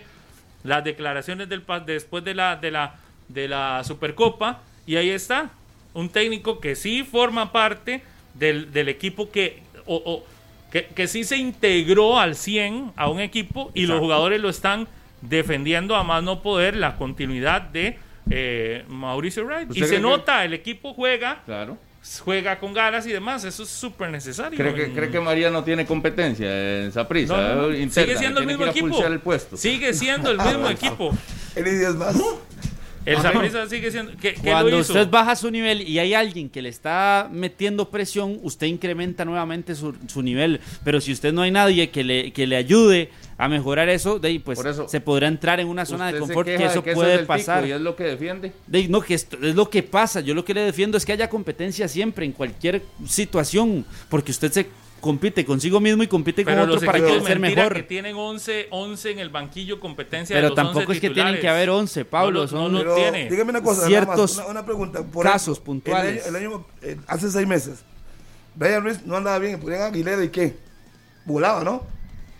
las 0.63 0.83
declaraciones 0.83 1.49
del 1.49 1.63
después 1.87 2.23
de 2.23 2.35
la, 2.35 2.55
de 2.57 2.69
la, 2.69 2.95
de 3.27 3.47
la 3.47 3.83
Supercopa. 3.83 4.61
Y 4.85 4.97
ahí 4.97 5.09
está, 5.09 5.49
un 5.95 6.09
técnico 6.09 6.59
que 6.59 6.75
sí 6.75 7.01
forma 7.03 7.51
parte 7.51 8.03
del, 8.35 8.71
del 8.71 8.87
equipo 8.87 9.31
que, 9.31 9.63
o- 9.87 9.95
o- 10.05 10.25
que, 10.71 10.85
que 10.85 11.07
sí 11.07 11.23
se 11.23 11.37
integró 11.37 12.19
al 12.19 12.35
100 12.35 12.91
a 12.95 13.09
un 13.09 13.19
equipo 13.19 13.71
y 13.73 13.87
los 13.87 13.99
jugadores 13.99 14.39
lo 14.39 14.49
están 14.49 14.87
defendiendo 15.21 15.95
a 15.95 16.03
más 16.03 16.21
no 16.21 16.43
poder 16.43 16.75
la 16.75 16.97
continuidad 16.97 17.61
de 17.63 17.97
eh, 18.29 18.85
Mauricio 18.89 19.43
Wright. 19.45 19.69
Y 19.69 19.71
¿Usted 19.71 19.87
se 19.87 19.95
que- 19.95 20.01
nota, 20.01 20.45
el 20.45 20.53
equipo 20.53 20.93
juega, 20.93 21.41
Claro. 21.45 21.79
Juega 22.23 22.59
con 22.59 22.73
ganas 22.73 23.05
y 23.07 23.11
demás. 23.11 23.43
Eso 23.43 23.63
es 23.63 23.69
súper 23.69 24.09
necesario. 24.09 24.57
¿Cree 24.57 24.73
que, 24.73 24.93
cree 24.93 25.09
que 25.09 25.19
María 25.19 25.49
no 25.49 25.63
tiene 25.63 25.85
competencia 25.85 26.83
en 26.83 26.91
Saprisa? 26.91 27.35
No, 27.35 27.55
no, 27.55 27.61
no. 27.69 27.75
Interna, 27.75 28.07
Sigue 28.07 28.17
siendo 28.17 28.39
el 28.41 28.47
mismo 28.47 28.65
equipo. 28.65 29.05
el 29.05 29.19
puesto. 29.19 29.57
Sigue 29.57 29.93
siendo 29.93 30.31
el 30.31 30.37
mismo 30.37 30.69
equipo. 30.69 31.17
El 31.55 31.67
idioma 31.67 32.09
es 32.09 32.15
más. 32.15 32.23
El 33.05 33.21
Saprissa 33.21 33.67
sigue 33.67 33.91
siendo. 33.91 34.13
¿Qué, 34.19 34.33
qué 34.33 34.51
Cuando 34.51 34.71
lo 34.71 34.79
hizo? 34.79 34.93
usted 34.93 35.09
baja 35.09 35.35
su 35.35 35.51
nivel 35.51 35.87
y 35.87 35.99
hay 35.99 36.13
alguien 36.13 36.49
que 36.49 36.61
le 36.61 36.69
está 36.69 37.29
metiendo 37.31 37.89
presión, 37.89 38.39
usted 38.41 38.67
incrementa 38.67 39.25
nuevamente 39.25 39.75
su, 39.75 39.95
su 40.07 40.21
nivel. 40.21 40.59
Pero 40.83 40.99
si 40.99 41.11
usted 41.11 41.31
no 41.31 41.41
hay 41.41 41.51
nadie 41.51 41.89
que 41.89 42.03
le, 42.03 42.31
que 42.31 42.47
le 42.47 42.55
ayude 42.55 43.11
a 43.37 43.47
mejorar 43.47 43.89
eso, 43.89 44.17
de 44.17 44.29
ahí, 44.29 44.39
pues 44.39 44.63
eso, 44.63 44.87
se 44.87 45.01
podrá 45.01 45.27
entrar 45.27 45.59
en 45.59 45.67
una 45.67 45.85
zona 45.85 46.11
de 46.11 46.19
confort 46.19 46.47
que 46.47 46.65
eso 46.65 46.81
puede 46.83 47.15
es 47.15 47.21
pasar. 47.23 47.63
tico 47.63 47.69
Y 47.69 47.71
es 47.73 47.81
lo 47.81 47.95
que 47.95 48.03
defiende. 48.05 48.51
De 48.65 48.79
ahí, 48.79 48.87
no, 48.87 49.01
que 49.01 49.13
esto 49.13 49.37
es 49.41 49.55
lo 49.55 49.69
que 49.69 49.83
pasa. 49.83 50.21
Yo 50.21 50.33
lo 50.33 50.43
que 50.43 50.53
le 50.53 50.61
defiendo 50.61 50.97
es 50.97 51.05
que 51.05 51.11
haya 51.11 51.29
competencia 51.29 51.87
siempre, 51.87 52.25
en 52.25 52.31
cualquier 52.31 52.81
situación, 53.05 53.85
porque 54.09 54.31
usted 54.31 54.51
se 54.51 54.67
compite 55.05 55.45
consigo 55.45 55.79
mismo 55.79 56.01
y 56.01 56.07
compite 56.07 56.43
con 56.43 56.51
Pero 56.51 56.63
otro 56.63 56.75
los 56.77 56.83
para 56.83 56.97
querer 56.97 57.21
ser 57.21 57.39
mejor. 57.39 57.73
que 57.75 57.83
tienen 57.83 58.15
11, 58.15 58.69
11 58.71 59.11
en 59.11 59.19
el 59.19 59.29
banquillo 59.29 59.79
competencia 59.79 60.35
de 60.35 60.41
Pero 60.41 60.49
los 60.49 60.55
tampoco 60.55 60.79
11 60.79 60.93
es 60.93 60.99
que 60.99 61.09
titulares. 61.09 61.33
tienen 61.33 61.41
que 61.41 61.47
haber 61.47 61.69
11, 61.69 62.05
Pablo. 62.05 62.41
No 62.41 62.47
son 62.47 62.71
no 62.73 62.79
lo 62.83 62.95
Pero 62.95 62.95
tiene. 62.95 63.29
dígame 63.29 63.51
una 63.51 63.61
cosa, 63.61 63.81
nada 63.81 63.87
Ciertos 63.87 64.35
más, 64.37 64.45
una, 64.45 64.51
una 64.51 64.65
pregunta. 64.65 65.03
Por 65.03 65.23
casos 65.23 65.57
ejemplo, 65.57 65.63
puntuales. 65.65 66.25
El 66.25 66.35
año, 66.35 66.47
el 66.47 66.53
año, 66.55 66.65
eh, 66.81 66.97
hace 67.05 67.29
seis 67.29 67.47
meses, 67.47 67.83
Brian 68.55 68.81
Ruiz 68.83 69.05
no 69.05 69.15
andaba 69.15 69.37
bien, 69.37 69.59
ponían 69.59 69.81
a 69.83 69.85
Aguilera 69.85 70.23
y 70.23 70.29
qué? 70.29 70.55
Volaba, 71.23 71.63
¿no? 71.63 71.83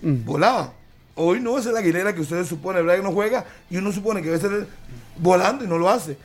Mm. 0.01 0.25
Volaba. 0.25 0.73
Hoy 1.13 1.39
no 1.41 1.59
es 1.59 1.67
el 1.67 1.77
Aguilera 1.77 2.15
que 2.15 2.21
ustedes 2.21 2.47
suponen, 2.47 2.83
Brian 2.83 3.03
no 3.03 3.11
juega 3.11 3.45
y 3.69 3.77
uno 3.77 3.91
supone 3.91 4.23
que 4.23 4.29
debe 4.31 4.39
ser 4.41 4.67
volando 5.17 5.63
y 5.63 5.67
no 5.67 5.77
lo 5.77 5.87
hace. 5.87 6.17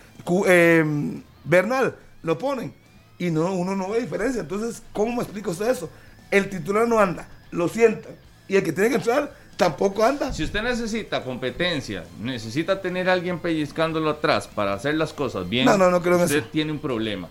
Eh, 0.47 1.21
Bernal 1.45 1.97
lo 2.23 2.39
ponen 2.39 2.73
y 3.19 3.31
no, 3.31 3.53
uno 3.53 3.77
no 3.77 3.91
ve 3.91 4.01
diferencia. 4.01 4.41
Entonces, 4.41 4.83
¿cómo 4.95 5.17
me 5.17 5.23
explica 5.23 5.51
usted 5.51 5.69
eso? 5.69 5.91
El 6.31 6.49
titular 6.49 6.87
no 6.87 6.99
anda, 6.99 7.29
lo 7.51 7.69
sientan 7.69 8.13
y 8.49 8.57
el 8.57 8.63
que 8.65 8.73
tiene 8.73 8.91
que 8.91 8.97
entrar 8.97 9.33
tampoco 9.57 10.05
anda. 10.05 10.33
Si 10.33 10.43
usted 10.43 10.63
necesita 10.63 11.23
competencia, 11.23 12.05
necesita 12.21 12.81
tener 12.81 13.09
a 13.11 13.13
alguien 13.13 13.39
pellizcándolo 13.39 14.11
atrás 14.11 14.49
para 14.49 14.73
hacer 14.73 14.95
las 14.95 15.13
cosas 15.13 15.49
bien, 15.49 15.67
No, 15.67 15.77
no, 15.77 15.91
no 15.91 16.01
creo 16.03 16.17
usted 16.17 16.39
eso. 16.39 16.47
tiene 16.51 16.73
un 16.73 16.79
problema. 16.79 17.29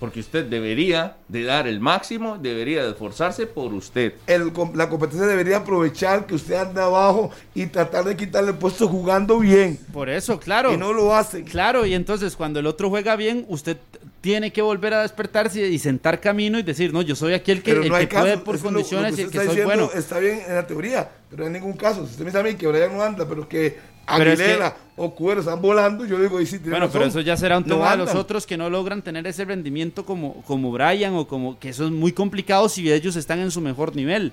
Porque 0.00 0.18
usted 0.18 0.44
debería 0.46 1.14
de 1.28 1.44
dar 1.44 1.68
el 1.68 1.78
máximo, 1.78 2.36
debería 2.36 2.82
de 2.82 2.90
esforzarse 2.90 3.46
por 3.46 3.72
usted. 3.72 4.14
el 4.26 4.52
la 4.74 4.88
competencia 4.88 5.28
debería 5.28 5.58
aprovechar 5.58 6.26
que 6.26 6.34
usted 6.34 6.56
anda 6.56 6.86
abajo 6.86 7.30
y 7.54 7.66
tratar 7.66 8.04
de 8.06 8.16
quitarle 8.16 8.50
el 8.50 8.56
puesto 8.56 8.88
jugando 8.88 9.38
bien. 9.38 9.78
Por 9.92 10.08
eso, 10.10 10.40
claro. 10.40 10.74
Y 10.74 10.76
no 10.76 10.92
lo 10.92 11.14
hacen. 11.14 11.44
Claro, 11.44 11.86
y 11.86 11.94
entonces 11.94 12.34
cuando 12.34 12.58
el 12.58 12.66
otro 12.66 12.90
juega 12.90 13.14
bien, 13.14 13.44
usted 13.48 13.76
tiene 14.22 14.52
que 14.52 14.62
volver 14.62 14.94
a 14.94 15.02
despertarse 15.02 15.68
y 15.68 15.78
sentar 15.78 16.20
camino 16.20 16.58
y 16.58 16.62
decir, 16.62 16.92
no, 16.94 17.02
yo 17.02 17.14
soy 17.14 17.34
aquel 17.34 17.62
que, 17.62 17.72
el 17.72 17.82
que 17.82 18.06
puede 18.06 18.38
por 18.38 18.54
lo- 18.54 18.62
lo 18.62 18.64
condiciones 18.70 19.12
y 19.12 19.16
que 19.16 19.22
el 19.24 19.30
que 19.30 19.38
está 19.38 19.50
soy 19.52 19.56
diciendo 19.60 19.86
bueno. 19.86 19.90
Está 20.00 20.18
bien 20.20 20.40
en 20.48 20.54
la 20.54 20.66
teoría, 20.66 21.10
pero 21.28 21.46
en 21.46 21.52
ningún 21.52 21.74
caso. 21.74 22.06
Si 22.06 22.12
usted 22.12 22.20
me 22.20 22.30
dice 22.30 22.38
a 22.38 22.42
mí 22.42 22.54
que 22.54 22.66
Brian 22.68 22.96
no 22.96 23.02
anda, 23.02 23.28
pero 23.28 23.46
que 23.48 23.76
Pero 24.16 24.32
es 24.32 24.40
Aguilera 24.40 24.76
o 24.96 25.14
Cuero 25.14 25.40
están 25.40 25.60
volando, 25.60 26.06
yo 26.06 26.20
digo, 26.20 26.40
y 26.40 26.46
sí, 26.46 26.58
tiene 26.58 26.70
Bueno, 26.70 26.88
pero 26.90 27.04
eso 27.06 27.20
ya 27.20 27.36
será 27.36 27.58
un 27.58 27.64
No 27.66 27.74
tema 27.76 27.90
de 27.92 27.96
los 27.98 28.14
otros 28.14 28.46
que 28.46 28.56
no 28.56 28.70
logran 28.70 29.02
tener 29.02 29.26
ese 29.26 29.44
rendimiento 29.44 30.06
como, 30.06 30.42
como 30.42 30.70
Brian 30.70 31.14
o 31.14 31.26
como 31.26 31.58
que 31.58 31.70
eso 31.70 31.84
es 31.86 31.90
muy 31.90 32.12
complicado 32.12 32.68
si 32.68 32.90
ellos 32.92 33.16
están 33.16 33.40
en 33.40 33.50
su 33.50 33.60
mejor 33.60 33.96
nivel. 33.96 34.32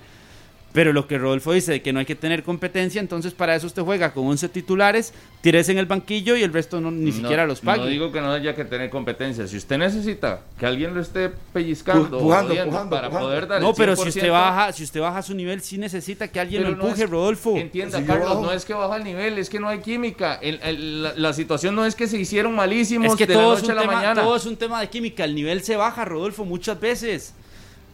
Pero 0.72 0.92
lo 0.92 1.08
que 1.08 1.18
Rodolfo 1.18 1.52
dice 1.52 1.72
de 1.72 1.82
que 1.82 1.92
no 1.92 1.98
hay 1.98 2.06
que 2.06 2.14
tener 2.14 2.44
competencia, 2.44 3.00
entonces 3.00 3.34
para 3.34 3.56
eso 3.56 3.66
usted 3.66 3.82
juega 3.82 4.12
con 4.12 4.28
11 4.28 4.48
titulares, 4.50 5.12
tires 5.40 5.68
en 5.68 5.78
el 5.78 5.86
banquillo 5.86 6.36
y 6.36 6.44
el 6.44 6.52
resto 6.52 6.80
no, 6.80 6.92
ni 6.92 7.10
No- 7.10 7.16
siquiera 7.16 7.44
los 7.44 7.60
pague. 7.60 7.80
No 7.82 7.86
digo 7.88 8.12
que 8.12 8.20
no 8.20 8.30
haya 8.30 8.54
que 8.54 8.64
tener 8.64 8.88
competencia. 8.88 9.48
Si 9.48 9.56
usted 9.56 9.78
necesita 9.78 10.42
que 10.60 10.66
alguien 10.66 10.94
lo 10.94 11.00
esté 11.00 11.28
pellizcando, 11.52 12.20
Pu- 12.20 12.22
pujando, 12.22 12.54
para 12.88 13.08
pujando. 13.08 13.18
poder 13.28 13.48
dar 13.48 13.60
No, 13.60 13.70
el 13.70 13.74
pero 13.76 13.96
si 13.96 14.02
100%, 14.02 14.08
usted 14.10 14.30
baja, 14.30 14.72
si 14.72 14.84
usted 14.84 15.00
baja 15.00 15.22
su 15.22 15.34
nivel, 15.34 15.60
sí 15.60 15.76
necesita 15.76 16.28
que 16.28 16.38
alguien 16.38 16.62
lo 16.62 16.70
no 16.70 16.84
empuje, 16.84 17.02
es- 17.02 17.10
Rodolfo. 17.10 17.56
Entienda, 17.56 17.98
Si 17.98 18.04
Carlos, 18.04 18.28
bajo- 18.28 18.42
no 18.42 18.52
es 18.52 18.64
que 18.64 18.72
baja 18.74 18.96
el 18.96 19.02
nivel, 19.02 19.38
es 19.38 19.50
que 19.50 19.58
no 19.58 19.68
hay 19.68 19.80
química. 19.80 20.34
El- 20.36 20.60
el- 20.62 21.02
la, 21.02 21.14
la 21.16 21.32
situación 21.32 21.74
no 21.74 21.84
es 21.84 21.96
que 21.96 22.06
se 22.06 22.16
hicieron 22.16 22.54
malísimos 22.54 23.08
Es 23.10 23.16
que 23.16 23.26
de 23.26 23.34
todo 23.34 23.54
la 23.54 23.56
es, 23.56 23.62
noche 23.62 23.72
un 23.72 23.78
a 23.78 23.82
la 23.82 23.88
tema, 23.88 23.94
mañana. 23.94 24.22
todo 24.22 24.36
es 24.36 24.46
un 24.46 24.56
tema 24.56 24.80
de 24.80 24.88
química. 24.88 25.24
El 25.24 25.34
nivel 25.34 25.64
se 25.64 25.74
baja, 25.74 26.04
Rodolfo, 26.04 26.44
muchas 26.44 26.78
veces. 26.78 27.34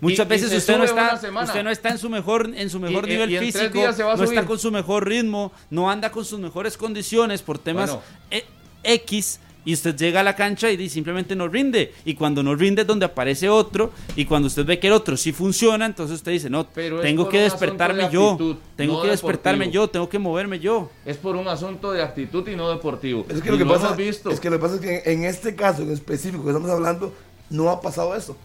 Muchas 0.01 0.27
Y- 0.27 0.29
veces 0.29 0.53
usted 0.53 0.79
no 0.79 0.85
está, 0.85 1.17
semana. 1.19 1.47
usted 1.47 1.63
no 1.65 1.71
está 1.71 1.89
en 1.91 1.99
su 1.99 2.11
mejor, 2.11 2.51
en 2.55 2.69
su 2.71 2.79
mejor 2.81 3.07
Y- 3.09 3.13
nivel 3.13 3.39
físico, 3.39 3.79
no 4.17 4.25
está 4.25 4.45
con 4.45 4.59
su 4.59 4.71
mejor 4.71 5.09
ritmo, 5.09 5.53
no 5.71 5.91
anda 5.91 6.11
con 6.11 6.25
sus 6.25 6.39
mejores 6.39 6.77
condiciones 6.77 7.43
por 7.43 7.59
temas 7.59 7.91
Bueno. 7.91 8.03
e- 8.31 8.45
X 8.85 9.41
y 9.65 9.73
usted 9.73 9.97
llega 9.97 10.21
a 10.21 10.23
la 10.23 10.37
cancha 10.37 10.71
y 10.71 10.89
simplemente 10.89 11.35
no 11.35 11.49
rinde. 11.49 11.93
Y 12.05 12.15
cuando 12.15 12.41
no 12.43 12.55
rinde 12.55 12.83
es 12.83 12.87
donde 12.87 13.05
aparece 13.07 13.49
otro 13.49 13.91
y 14.15 14.25
cuando 14.25 14.47
usted 14.47 14.65
ve 14.65 14.79
que 14.79 14.87
el 14.87 14.93
otro 14.93 15.17
sí 15.17 15.33
funciona, 15.33 15.87
entonces 15.87 16.17
usted 16.17 16.31
dice, 16.31 16.49
no, 16.49 16.69
Pero 16.69 17.01
tengo 17.01 17.29
que 17.29 17.41
despertarme 17.41 18.05
de 18.05 18.11
yo, 18.13 18.31
actitud, 18.33 18.57
tengo 18.77 18.95
no 18.99 19.03
que 19.03 19.09
despertarme 19.09 19.71
yo, 19.73 19.89
tengo 19.89 20.09
que 20.09 20.21
moverme 20.21 20.61
yo. 20.61 20.91
Es 21.05 21.17
por 21.17 21.35
un 21.35 21.49
asunto 21.49 21.91
de 21.91 22.01
actitud 22.03 22.47
y 22.47 22.55
no 22.55 22.69
deportivo. 22.71 23.27
Es 23.29 23.43
que 23.43 23.49
Y 23.49 23.53
lo 23.53 23.59
que 23.59 23.67
pasa 23.67 23.93
visto. 23.97 24.31
es 24.31 24.39
que 24.39 24.51
lo 24.51 24.57
que 24.59 24.63
pasa 24.63 24.75
es 24.77 24.81
que 24.83 25.03
en 25.13 25.25
este 25.25 25.57
caso 25.57 25.83
en 25.83 25.91
específico 25.91 26.45
que 26.45 26.51
estamos 26.51 26.71
hablando 26.71 27.13
no 27.51 27.69
ha 27.71 27.81
pasado 27.81 28.15
eso. 28.15 28.37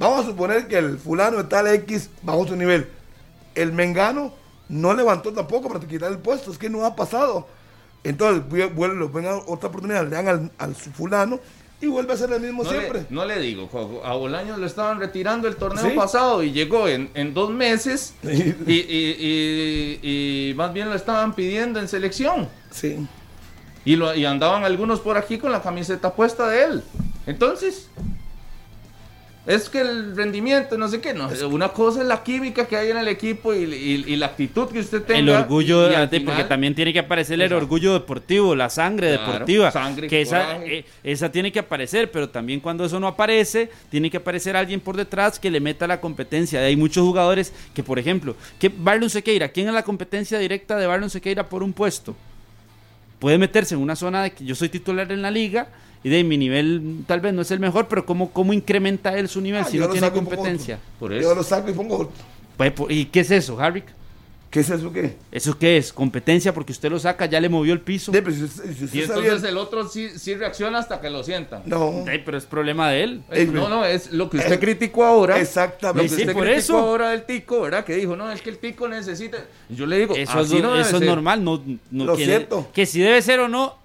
Vamos 0.00 0.24
a 0.24 0.28
suponer 0.30 0.66
que 0.66 0.78
el 0.78 0.98
fulano 0.98 1.36
de 1.36 1.44
tal 1.44 1.68
X 1.68 2.10
bajó 2.22 2.48
su 2.48 2.56
nivel. 2.56 2.88
El 3.54 3.72
Mengano 3.72 4.32
no 4.68 4.94
levantó 4.94 5.32
tampoco 5.32 5.68
para 5.68 5.80
quitar 5.86 6.10
el 6.10 6.18
puesto, 6.18 6.50
es 6.50 6.58
que 6.58 6.70
no 6.70 6.84
ha 6.86 6.96
pasado. 6.96 7.46
Entonces, 8.02 8.42
vu- 8.48 8.72
vuelven, 8.74 9.12
ven 9.12 9.26
a 9.26 9.36
otra 9.36 9.68
oportunidad, 9.68 10.04
le 10.04 10.10
dan 10.10 10.26
al, 10.28 10.50
al 10.56 10.74
fulano 10.74 11.38
y 11.82 11.86
vuelve 11.86 12.14
a 12.14 12.16
ser 12.16 12.32
el 12.32 12.40
mismo 12.40 12.64
siempre. 12.64 13.04
no 13.10 13.26
le 13.26 13.38
digo, 13.40 13.68
a 14.02 14.14
Bolaños 14.14 14.58
lo 14.58 14.66
estaban 14.66 14.98
retirando 15.00 15.48
el 15.48 15.56
torneo 15.56 15.94
pasado 15.94 16.42
y 16.42 16.52
llegó 16.52 16.88
en, 16.88 17.34
dos 17.34 17.50
meses 17.50 18.14
y, 18.66 20.52
más 20.56 20.72
bien 20.72 20.88
lo 20.88 20.94
estaban 20.94 21.34
pidiendo 21.34 21.78
en 21.78 21.88
selección. 21.88 22.48
Sí. 22.70 23.06
Y, 23.84 23.96
lo, 23.96 24.14
y 24.14 24.24
andaban 24.24 24.64
algunos 24.64 25.00
por 25.00 25.16
aquí 25.16 25.38
con 25.38 25.52
la 25.52 25.62
camiseta 25.62 26.14
puesta 26.14 26.48
de 26.48 26.64
él. 26.64 26.82
Entonces, 27.26 27.88
es 29.46 29.70
que 29.70 29.80
el 29.80 30.14
rendimiento, 30.14 30.76
no 30.76 30.86
sé 30.88 31.00
qué, 31.00 31.14
no. 31.14 31.28
Una 31.48 31.70
cosa 31.70 32.02
es 32.02 32.06
la 32.06 32.22
química 32.22 32.68
que 32.68 32.76
hay 32.76 32.90
en 32.90 32.98
el 32.98 33.08
equipo 33.08 33.54
y, 33.54 34.14
la 34.16 34.26
actitud 34.26 34.68
que 34.68 34.80
usted 34.80 35.02
tenga. 35.02 35.18
El 35.18 35.28
orgullo, 35.30 35.88
porque 36.26 36.44
también 36.44 36.74
tiene 36.74 36.92
que 36.92 36.98
aparecer 36.98 37.40
el 37.40 37.52
orgullo 37.52 37.94
deportivo, 37.94 38.54
la 38.54 38.68
sangre 38.68 39.10
deportiva. 39.12 39.72
que 40.08 40.20
esa, 40.20 40.62
eh, 40.64 40.84
esa 41.02 41.32
tiene 41.32 41.50
que 41.50 41.58
aparecer, 41.58 42.10
pero 42.10 42.28
también 42.28 42.60
cuando 42.60 42.84
eso 42.84 43.00
no 43.00 43.06
aparece, 43.06 43.70
tiene 43.88 44.10
que 44.10 44.18
aparecer 44.18 44.56
alguien 44.56 44.78
por 44.78 44.96
detrás 44.96 45.38
que 45.38 45.50
le 45.50 45.58
meta 45.58 45.86
la 45.86 46.00
competencia. 46.00 46.60
Hay 46.60 46.76
muchos 46.76 47.02
jugadores 47.02 47.52
que, 47.72 47.82
por 47.82 47.98
ejemplo, 47.98 48.36
que 48.58 48.68
Barlon 48.68 49.08
Sequeira, 49.08 49.48
¿quién 49.48 49.68
es 49.68 49.74
la 49.74 49.84
competencia 49.84 50.38
directa 50.38 50.76
de 50.76 50.86
Barlon 50.86 51.08
Sequeira 51.08 51.48
por 51.48 51.62
un 51.62 51.72
puesto? 51.72 52.14
Puede 53.18 53.38
meterse 53.38 53.74
en 53.74 53.80
una 53.80 53.96
zona 53.96 54.22
de 54.22 54.32
que 54.32 54.44
yo 54.44 54.54
soy 54.54 54.68
titular 54.68 55.10
en 55.10 55.22
la 55.22 55.30
liga 55.30 55.68
y 56.02 56.08
de 56.08 56.24
mi 56.24 56.38
nivel 56.38 57.04
tal 57.06 57.20
vez 57.20 57.34
no 57.34 57.42
es 57.42 57.50
el 57.50 57.60
mejor, 57.60 57.88
pero 57.88 58.06
¿cómo, 58.06 58.30
cómo 58.30 58.52
incrementa 58.52 59.16
él 59.16 59.28
su 59.28 59.40
nivel 59.40 59.62
ah, 59.62 59.68
si 59.68 59.78
no 59.78 59.88
tiene 59.88 60.10
competencia? 60.10 60.78
Por 60.98 61.12
eso. 61.12 61.28
Yo 61.28 61.34
lo 61.34 61.42
saco 61.42 61.70
y 61.70 61.72
pongo 61.72 61.98
otro. 61.98 62.12
Pues, 62.56 62.72
¿Y 62.90 63.06
qué 63.06 63.20
es 63.20 63.30
eso, 63.30 63.58
Harry? 63.60 63.82
¿Qué 64.50 64.60
es 64.60 64.70
eso 64.70 64.92
qué? 64.92 65.16
¿Eso 65.30 65.56
qué 65.56 65.76
es? 65.76 65.92
Competencia 65.92 66.52
porque 66.52 66.72
usted 66.72 66.90
lo 66.90 66.98
saca, 66.98 67.26
ya 67.26 67.40
le 67.40 67.48
movió 67.48 67.72
el 67.72 67.80
piso. 67.82 68.10
Sí, 68.12 68.18
y 68.98 69.02
entonces 69.02 69.44
el 69.44 69.56
otro 69.56 69.88
sí, 69.88 70.08
sí, 70.18 70.34
reacciona 70.34 70.80
hasta 70.80 71.00
que 71.00 71.08
lo 71.08 71.22
sienta. 71.22 71.62
No. 71.66 72.04
pero 72.24 72.36
es 72.36 72.46
problema 72.46 72.90
de 72.90 73.04
él. 73.04 73.22
no, 73.52 73.68
no, 73.68 73.84
es 73.84 74.10
lo 74.10 74.28
que 74.28 74.38
usted 74.38 74.58
criticó 74.58 75.04
ahora. 75.04 75.38
Exactamente. 75.38 76.10
Lo 76.10 76.16
que 76.16 76.22
usted 76.22 76.32
por 76.32 76.42
criticó 76.42 76.58
eso. 76.58 76.78
ahora 76.78 77.10
del 77.10 77.22
tico, 77.22 77.60
¿verdad? 77.60 77.84
Que 77.84 77.94
dijo, 77.94 78.16
no, 78.16 78.30
es 78.32 78.42
que 78.42 78.50
el 78.50 78.58
tico 78.58 78.88
necesita. 78.88 79.38
Yo 79.68 79.86
le 79.86 79.98
digo, 79.98 80.16
eso, 80.16 80.40
es, 80.40 80.50
eso 80.52 80.96
es 80.96 81.02
normal. 81.02 81.44
No, 81.44 81.62
no 81.92 82.04
lo 82.04 82.16
cierto. 82.16 82.68
Que 82.74 82.86
si 82.86 83.00
debe 83.00 83.22
ser 83.22 83.38
o 83.38 83.48
no, 83.48 83.76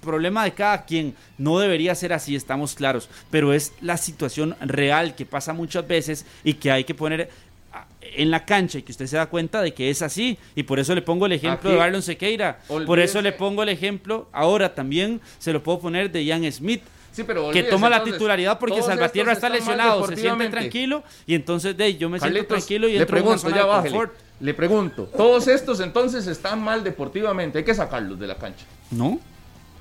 problema 0.00 0.44
de 0.44 0.52
cada 0.52 0.84
quien. 0.84 1.14
No 1.36 1.58
debería 1.58 1.94
ser 1.94 2.12
así, 2.12 2.34
estamos 2.36 2.74
claros. 2.74 3.08
Pero 3.30 3.52
es 3.52 3.72
la 3.80 3.96
situación 3.96 4.56
real 4.60 5.14
que 5.14 5.26
pasa 5.26 5.52
muchas 5.52 5.86
veces 5.86 6.26
y 6.44 6.54
que 6.54 6.70
hay 6.70 6.84
que 6.84 6.94
poner 6.94 7.30
ah, 7.72 7.86
en 8.00 8.30
la 8.30 8.44
cancha 8.44 8.78
y 8.78 8.82
que 8.82 8.92
usted 8.92 9.06
se 9.06 9.16
da 9.16 9.26
cuenta 9.26 9.62
de 9.62 9.72
que 9.74 9.90
es 9.90 10.02
así. 10.02 10.38
Y 10.54 10.62
por 10.62 10.78
eso 10.78 10.94
le 10.94 11.02
pongo 11.02 11.26
el 11.26 11.32
ejemplo 11.32 11.70
de 11.70 11.76
Barlon 11.76 12.02
Sequeira. 12.02 12.60
Por 12.66 12.98
eso 12.98 13.22
le 13.22 13.32
pongo 13.32 13.62
el 13.62 13.68
ejemplo, 13.68 14.28
ahora 14.32 14.74
también 14.74 15.20
se 15.38 15.52
lo 15.52 15.62
puedo 15.62 15.80
poner 15.80 16.10
de 16.10 16.24
Ian 16.24 16.50
Smith. 16.50 16.82
Sí, 17.18 17.24
pero 17.24 17.50
que 17.50 17.64
toma 17.64 17.90
la 17.90 18.04
titularidad 18.04 18.60
porque 18.60 18.80
Salvatierra 18.80 19.32
está 19.32 19.48
lesionado, 19.48 20.06
se 20.06 20.16
siente 20.16 20.48
tranquilo 20.50 21.02
y 21.26 21.34
entonces 21.34 21.76
de 21.76 21.96
yo 21.96 22.08
me 22.08 22.20
siento 22.20 22.46
tranquilo 22.46 22.86
y 22.88 22.96
entro 22.96 23.16
le 23.16 23.22
pregunto, 23.22 23.50
ya 23.50 24.10
Le 24.38 24.54
pregunto, 24.54 25.04
todos 25.16 25.48
estos 25.48 25.80
entonces 25.80 26.28
están 26.28 26.62
mal 26.62 26.84
deportivamente, 26.84 27.58
hay 27.58 27.64
que 27.64 27.74
sacarlos 27.74 28.20
de 28.20 28.26
la 28.28 28.36
cancha. 28.36 28.64
No. 28.92 29.18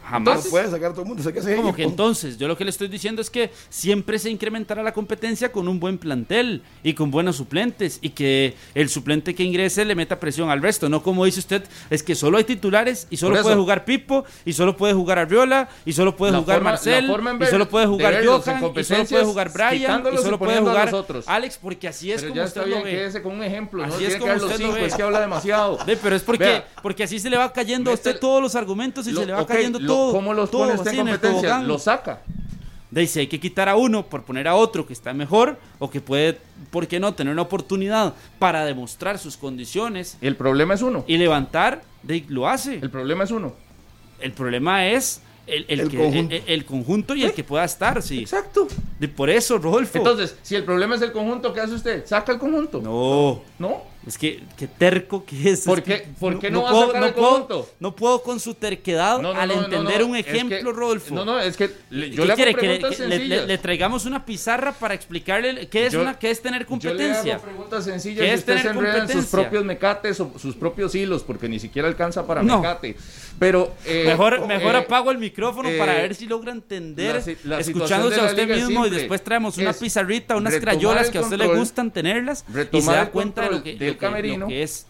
Jamás. 0.10 0.46
No 0.46 0.52
puede 0.52 0.72
sacar 0.72 0.92
todo 0.92 1.02
el 1.02 1.08
mundo. 1.10 1.24
Como 1.58 1.76
que 1.76 1.84
entonces, 1.84 2.38
yo 2.38 2.48
lo 2.48 2.56
que 2.56 2.64
le 2.64 2.70
estoy 2.70 2.88
diciendo 2.88 3.22
es 3.22 3.30
que 3.30 3.52
siempre 3.70 4.20
se 4.20 4.30
incrementará 4.30 4.82
la 4.82 4.94
competencia 4.94 5.52
con 5.52 5.68
un 5.68 5.80
buen 5.80 5.98
plantel 5.98 6.64
y 6.82 6.94
con 6.94 7.12
buenos 7.12 7.36
suplentes 7.36 8.00
y 8.02 8.12
que 8.12 8.56
el 8.74 8.88
suplente 8.90 9.36
que 9.36 9.44
ingrese 9.44 9.84
le 9.84 9.96
meta 9.96 10.20
presión 10.20 10.50
al 10.50 10.62
resto. 10.62 10.88
No 10.88 11.04
como 11.04 11.26
dice 11.26 11.40
usted, 11.40 11.64
es 11.90 12.04
que 12.04 12.16
solo 12.16 12.38
hay 12.38 12.46
titulares 12.46 13.08
y 13.10 13.18
solo 13.18 13.42
puede 13.42 13.56
jugar 13.56 13.84
Pipo 13.84 14.24
y 14.46 14.54
solo 14.54 14.78
puede 14.78 14.94
jugar 14.94 15.20
Arriola 15.20 15.68
y 15.86 15.92
solo 15.92 16.16
puede 16.16 16.38
jugar 16.38 16.62
Marcel 16.62 17.06
y 17.42 17.46
solo 17.46 17.68
puede 17.68 17.88
jugar 17.88 18.26
Johan 18.26 18.74
y 18.76 18.84
solo 18.84 19.06
puede 19.06 19.26
jugar 19.26 19.52
Brian 19.52 20.04
y 20.14 20.18
solo 20.18 20.40
puede 20.40 20.60
jugar 20.60 20.92
Alex 21.26 21.60
porque 21.62 21.88
así 21.88 22.12
es 22.12 22.22
pero 22.22 22.30
como 22.30 22.42
ya 22.42 22.48
está 22.48 22.64
bien, 22.64 22.84
quédese 22.84 23.22
con 23.22 23.34
un 23.34 23.44
ejemplo. 23.44 23.84
Así 23.84 24.06
es 24.06 24.16
como 24.16 24.34
usted 24.34 24.60
lo 24.60 24.72
ve. 24.72 24.86
Es 24.86 24.96
que 24.96 25.04
habla 25.04 25.20
demasiado. 25.20 25.80
pero 26.02 26.16
es 26.16 26.24
porque, 26.24 26.64
porque 26.82 27.04
así 27.04 27.20
se 27.20 27.30
le 27.30 27.38
va 27.38 27.52
cayendo 27.52 27.92
a 27.92 27.94
usted 27.94 28.18
todos 28.20 28.42
los 28.42 28.56
argumentos 28.56 29.06
y 29.08 29.14
se 29.14 29.26
le 29.26 29.34
va 29.34 29.46
cayendo 29.46 29.80
todo 29.80 29.97
¿Cómo 30.12 30.34
los 30.34 30.50
pone 30.50 30.74
usted 30.74 30.92
en 30.92 30.98
competencia? 30.98 31.60
Lo 31.60 31.80
saca. 31.80 32.22
Dice, 32.90 33.20
hay 33.20 33.28
que 33.28 33.40
quitar 33.40 33.68
a 33.68 33.76
uno 33.76 34.06
por 34.06 34.24
poner 34.24 34.48
a 34.48 34.56
otro 34.56 34.88
que 34.88 34.94
está 34.94 35.14
mejor 35.14 35.58
o 35.78 35.90
que 35.90 36.00
puede, 36.00 36.40
¿por 36.72 36.88
qué 36.88 37.00
no?, 37.00 37.14
tener 37.14 37.34
una 37.34 37.42
oportunidad 37.42 38.14
para 38.40 38.64
demostrar 38.64 39.20
sus 39.20 39.36
condiciones. 39.36 40.18
El 40.22 40.38
problema 40.38 40.74
es 40.74 40.82
uno. 40.82 41.04
Y 41.06 41.18
levantar, 41.18 41.84
de, 42.04 42.24
lo 42.30 42.48
hace. 42.48 42.76
El 42.76 42.90
problema 42.90 43.26
es 43.26 43.32
uno. 43.32 43.54
El 44.22 44.32
problema 44.32 44.88
es 44.88 45.22
el, 45.48 45.66
el, 45.68 45.90
conjunto. 45.90 46.36
El, 46.48 46.66
conjunto. 46.66 47.16
y 47.16 47.24
el 47.24 47.34
que 47.34 47.44
pueda 47.44 47.66
estar, 47.66 48.02
sí. 48.02 48.20
Exacto. 48.20 48.68
De, 49.00 49.08
por 49.10 49.30
eso, 49.30 49.58
Rodolfo. 49.58 49.98
Entonces, 49.98 50.38
si 50.42 50.56
el 50.56 50.64
problema 50.64 50.96
es 50.96 51.02
el 51.02 51.12
conjunto, 51.12 51.54
¿qué 51.54 51.60
hace 51.62 51.74
usted? 51.74 52.06
¿Saca 52.06 52.32
el 52.32 52.40
conjunto? 52.40 52.82
No. 52.82 53.42
¿No? 53.60 53.84
Es 54.08 54.18
que, 54.18 54.42
qué 54.56 54.68
terco 54.68 55.26
que 55.26 55.50
es. 55.50 55.66
¿Por 55.66 55.84
qué, 55.84 56.08
¿por 56.18 56.40
qué 56.40 56.50
no, 56.50 56.64
va 56.64 56.70
a 56.72 56.86
sacar 56.88 57.04
el 57.04 57.14
puedo, 57.14 57.70
no 57.80 57.96
puedo 57.96 58.24
con 58.24 58.40
su 58.40 58.54
terquedad 58.54 59.24
al 59.36 59.52
entender 59.52 60.04
un 60.04 60.16
ejemplo, 60.16 60.72
Rodolfo. 60.72 61.14
No, 61.14 61.26
no, 61.26 61.40
es 61.40 61.58
que 61.58 61.70
yo 61.92 62.26
le 62.26 62.34
quiere 62.36 62.56
que, 62.56 62.80
le, 63.00 63.46
le, 63.46 63.58
traigamos 63.58 64.06
una 64.06 64.26
pizarra 64.26 64.72
para 64.72 64.94
explicarle 64.94 65.68
qué 65.68 65.88
es, 65.88 65.94
una, 65.94 66.18
qué 66.18 66.32
es 66.32 66.42
tener 66.42 66.66
competencia. 66.66 67.16
Yo 67.18 67.24
le 67.24 67.32
hago 67.34 67.44
preguntas 67.44 67.84
sencillas 67.84 68.40
usted 68.40 68.62
se 68.62 68.68
enreda 68.70 69.04
en 69.04 69.10
sus 69.10 69.26
propios 69.26 69.66
mecates 69.66 70.20
o 70.20 70.32
sus 70.38 70.56
propios 70.56 70.96
hilos 70.96 71.24
porque 71.24 71.50
ni 71.50 71.60
siquiera 71.60 71.88
alcanza 71.88 72.26
para 72.26 72.44
mecate. 72.44 72.96
Pero 73.40 73.76
eh, 73.86 74.04
mejor, 74.08 74.48
mejor 74.48 74.76
eh, 74.76 74.80
apago 74.80 75.12
el 75.12 75.20
micrófono 75.20 75.70
para 75.78 76.00
eh, 76.00 76.02
ver 76.02 76.16
si 76.16 76.26
logra 76.26 76.52
entender, 76.52 77.22
escuchándose 77.60 78.20
a 78.20 78.26
usted 78.26 78.48
mismo 78.48 78.86
y 78.88 78.90
después 78.90 79.24
traemos 79.24 79.58
una 79.58 79.74
pizarrita, 79.74 80.36
unas 80.36 80.56
crayolas 80.56 81.10
que 81.10 81.18
a 81.18 81.22
usted 81.22 81.38
le 81.38 81.48
gustan 81.48 81.92
tenerlas 81.92 82.46
y 82.72 82.82
se 82.82 82.92
da 82.92 83.10
cuenta 83.10 83.44
de 83.44 83.52
lo 83.52 83.64
que, 83.64 83.97
camerino, 83.98 84.48
que 84.48 84.64
es 84.64 84.86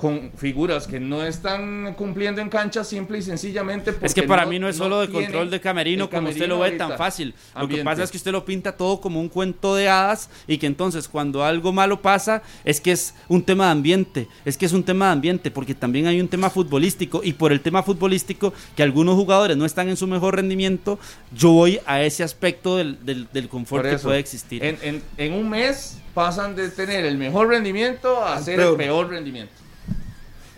con 0.00 0.32
figuras 0.34 0.86
que 0.86 0.98
no 0.98 1.22
están 1.22 1.92
cumpliendo 1.92 2.40
en 2.40 2.48
cancha 2.48 2.84
simple 2.84 3.18
y 3.18 3.22
sencillamente 3.22 3.92
porque 3.92 4.06
Es 4.06 4.14
que 4.14 4.22
para 4.22 4.46
mí 4.46 4.58
no 4.58 4.66
es 4.66 4.76
solo 4.76 4.98
de 5.00 5.10
control 5.10 5.50
de 5.50 5.60
camerino, 5.60 6.08
como 6.08 6.30
usted 6.30 6.48
lo 6.48 6.58
ve 6.60 6.70
tan 6.72 6.96
fácil. 6.96 7.34
Lo 7.54 7.68
que 7.68 7.84
pasa 7.84 8.04
es 8.04 8.10
que 8.10 8.16
usted 8.16 8.32
lo 8.32 8.46
pinta 8.46 8.72
todo 8.72 8.98
como 8.98 9.20
un 9.20 9.28
cuento 9.28 9.74
de 9.74 9.90
hadas 9.90 10.30
y 10.46 10.56
que 10.56 10.66
entonces 10.66 11.06
cuando 11.06 11.44
algo 11.44 11.70
malo 11.72 12.00
pasa 12.00 12.42
es 12.64 12.80
que 12.80 12.92
es 12.92 13.14
un 13.28 13.42
tema 13.42 13.66
de 13.66 13.72
ambiente, 13.72 14.28
es 14.46 14.56
que 14.56 14.64
es 14.64 14.72
un 14.72 14.82
tema 14.82 15.06
de 15.06 15.12
ambiente 15.12 15.50
porque 15.50 15.74
también 15.74 16.06
hay 16.06 16.18
un 16.18 16.28
tema 16.28 16.48
futbolístico 16.48 17.20
y 17.22 17.34
por 17.34 17.52
el 17.52 17.60
tema 17.60 17.82
futbolístico 17.82 18.54
que 18.74 18.82
algunos 18.82 19.16
jugadores 19.16 19.58
no 19.58 19.66
están 19.66 19.90
en 19.90 19.98
su 19.98 20.06
mejor 20.06 20.36
rendimiento, 20.36 20.98
yo 21.36 21.50
voy 21.50 21.78
a 21.84 22.00
ese 22.00 22.22
aspecto 22.22 22.78
del, 22.78 22.98
del, 23.04 23.48
confort 23.50 23.84
que 23.84 23.98
puede 23.98 24.18
existir. 24.18 24.64
En, 24.64 25.02
en, 25.18 25.32
un 25.34 25.50
mes 25.50 25.98
pasan 26.14 26.56
de 26.56 26.70
tener 26.70 27.04
el 27.04 27.18
mejor 27.18 27.48
rendimiento 27.48 28.24
a 28.24 28.40
ser 28.40 28.60
el 28.60 28.76
peor 28.76 29.10
rendimiento. 29.10 29.59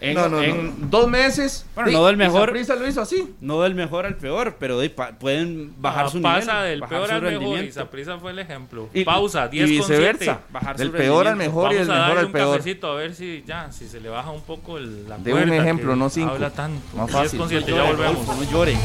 En, 0.02 0.14
no, 0.14 0.28
no, 0.28 0.42
en 0.42 0.90
dos 0.90 1.08
meses. 1.08 1.64
Bueno, 1.76 1.92
no 1.92 2.06
del 2.06 2.16
mejor. 2.16 2.52
lo 2.52 2.88
hizo 2.88 3.00
así. 3.00 3.34
No 3.40 3.62
del 3.62 3.76
mejor 3.76 4.04
al 4.04 4.16
peor, 4.16 4.56
pero 4.58 4.80
pueden 5.20 5.72
bajar 5.80 6.10
su 6.10 6.18
nivel. 6.18 6.40
Pasa 6.40 6.62
del 6.62 6.82
peor 6.82 7.10
al 7.12 7.22
mejor. 7.22 7.62
Y 7.62 7.70
Saprisa 7.70 8.18
fue 8.18 8.32
el 8.32 8.40
ejemplo. 8.40 8.88
Pausa, 9.04 9.46
10 9.46 9.68
y 9.68 9.72
viceversa. 9.72 10.40
Bajar 10.50 10.76
del 10.76 10.90
peor 10.90 11.28
al 11.28 11.36
mejor 11.36 11.72
y 11.72 11.76
del 11.76 11.88
mejor 11.88 12.18
al 12.18 12.30
peor. 12.30 12.60
Un 12.60 12.84
a 12.84 12.94
ver 12.94 13.14
si 13.14 13.44
ya, 13.46 13.70
si 13.70 13.86
se 13.86 14.00
le 14.00 14.08
baja 14.08 14.30
un 14.30 14.42
poco 14.42 14.76
el, 14.76 15.08
la 15.08 15.18
De 15.18 15.32
un 15.32 15.52
ejemplo, 15.52 15.94
no 15.94 16.10
cinco. 16.10 16.32
Habla 16.32 16.50
tanto. 16.50 16.80
Más 16.96 17.10
fácil. 17.10 17.40
10 17.48 17.66
ya 17.66 17.84
volvemos. 17.84 18.26
No 18.26 18.50
llore. 18.50 18.76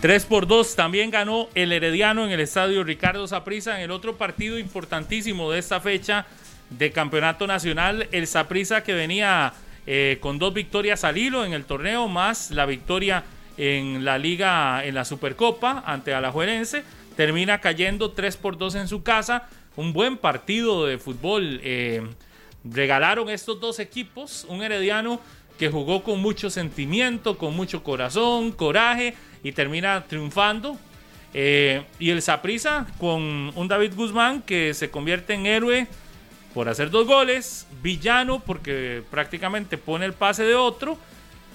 3 0.00 0.24
por 0.26 0.46
2 0.46 0.76
también 0.76 1.10
ganó 1.10 1.48
el 1.54 1.72
Herediano 1.72 2.24
en 2.24 2.30
el 2.30 2.40
estadio 2.40 2.84
Ricardo 2.84 3.26
Saprisa 3.26 3.78
en 3.78 3.84
el 3.84 3.90
otro 3.90 4.16
partido 4.16 4.58
importantísimo 4.58 5.50
de 5.50 5.58
esta 5.58 5.80
fecha 5.80 6.26
de 6.70 6.92
campeonato 6.92 7.46
nacional. 7.46 8.06
El 8.12 8.26
Saprisa 8.26 8.82
que 8.82 8.94
venía 8.94 9.52
eh, 9.86 10.18
con 10.20 10.38
dos 10.38 10.52
victorias 10.52 11.04
al 11.04 11.16
hilo 11.16 11.44
en 11.44 11.52
el 11.52 11.64
torneo, 11.64 12.08
más 12.08 12.50
la 12.50 12.66
victoria 12.66 13.24
en 13.56 14.04
la 14.04 14.18
liga, 14.18 14.84
en 14.84 14.94
la 14.94 15.04
Supercopa 15.04 15.82
ante 15.86 16.12
Alajuelense. 16.14 16.84
Termina 17.16 17.60
cayendo 17.60 18.10
3 18.10 18.36
por 18.36 18.58
2 18.58 18.74
en 18.74 18.88
su 18.88 19.02
casa. 19.02 19.48
Un 19.76 19.92
buen 19.92 20.18
partido 20.18 20.86
de 20.86 20.98
fútbol. 20.98 21.60
Eh, 21.62 22.06
regalaron 22.64 23.30
estos 23.30 23.60
dos 23.60 23.78
equipos. 23.78 24.44
Un 24.48 24.62
herediano 24.62 25.20
que 25.58 25.70
jugó 25.70 26.02
con 26.02 26.20
mucho 26.20 26.50
sentimiento, 26.50 27.38
con 27.38 27.56
mucho 27.56 27.82
corazón, 27.82 28.52
coraje 28.52 29.14
y 29.42 29.52
termina 29.52 30.04
triunfando. 30.06 30.76
Eh, 31.32 31.84
y 31.98 32.10
el 32.10 32.22
Saprisa 32.22 32.86
con 32.98 33.52
un 33.54 33.68
David 33.68 33.94
Guzmán 33.94 34.42
que 34.42 34.74
se 34.74 34.90
convierte 34.90 35.34
en 35.34 35.46
héroe 35.46 35.86
por 36.54 36.68
hacer 36.68 36.90
dos 36.90 37.06
goles, 37.06 37.65
villano 37.82 38.40
porque 38.40 39.02
prácticamente 39.10 39.78
pone 39.78 40.06
el 40.06 40.12
pase 40.12 40.44
de 40.44 40.54
otro 40.54 40.98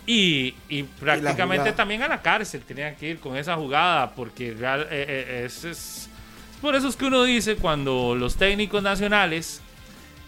y, 0.05 0.53
prácticamente 0.99 1.71
también 1.71 2.01
a 2.01 2.07
la 2.07 2.21
cárcel 2.21 2.61
tenía 2.61 2.95
que 2.95 3.09
ir 3.09 3.19
con 3.19 3.37
esa 3.37 3.55
jugada 3.55 4.11
porque 4.11 4.53
real, 4.53 4.81
eh, 4.89 5.05
eh, 5.07 5.45
es, 5.45 6.09
por 6.59 6.75
eso 6.75 6.87
es 6.87 6.95
que 6.95 7.05
uno 7.05 7.23
dice 7.23 7.55
cuando 7.55 8.15
los 8.15 8.35
técnicos 8.35 8.81
nacionales 8.81 9.61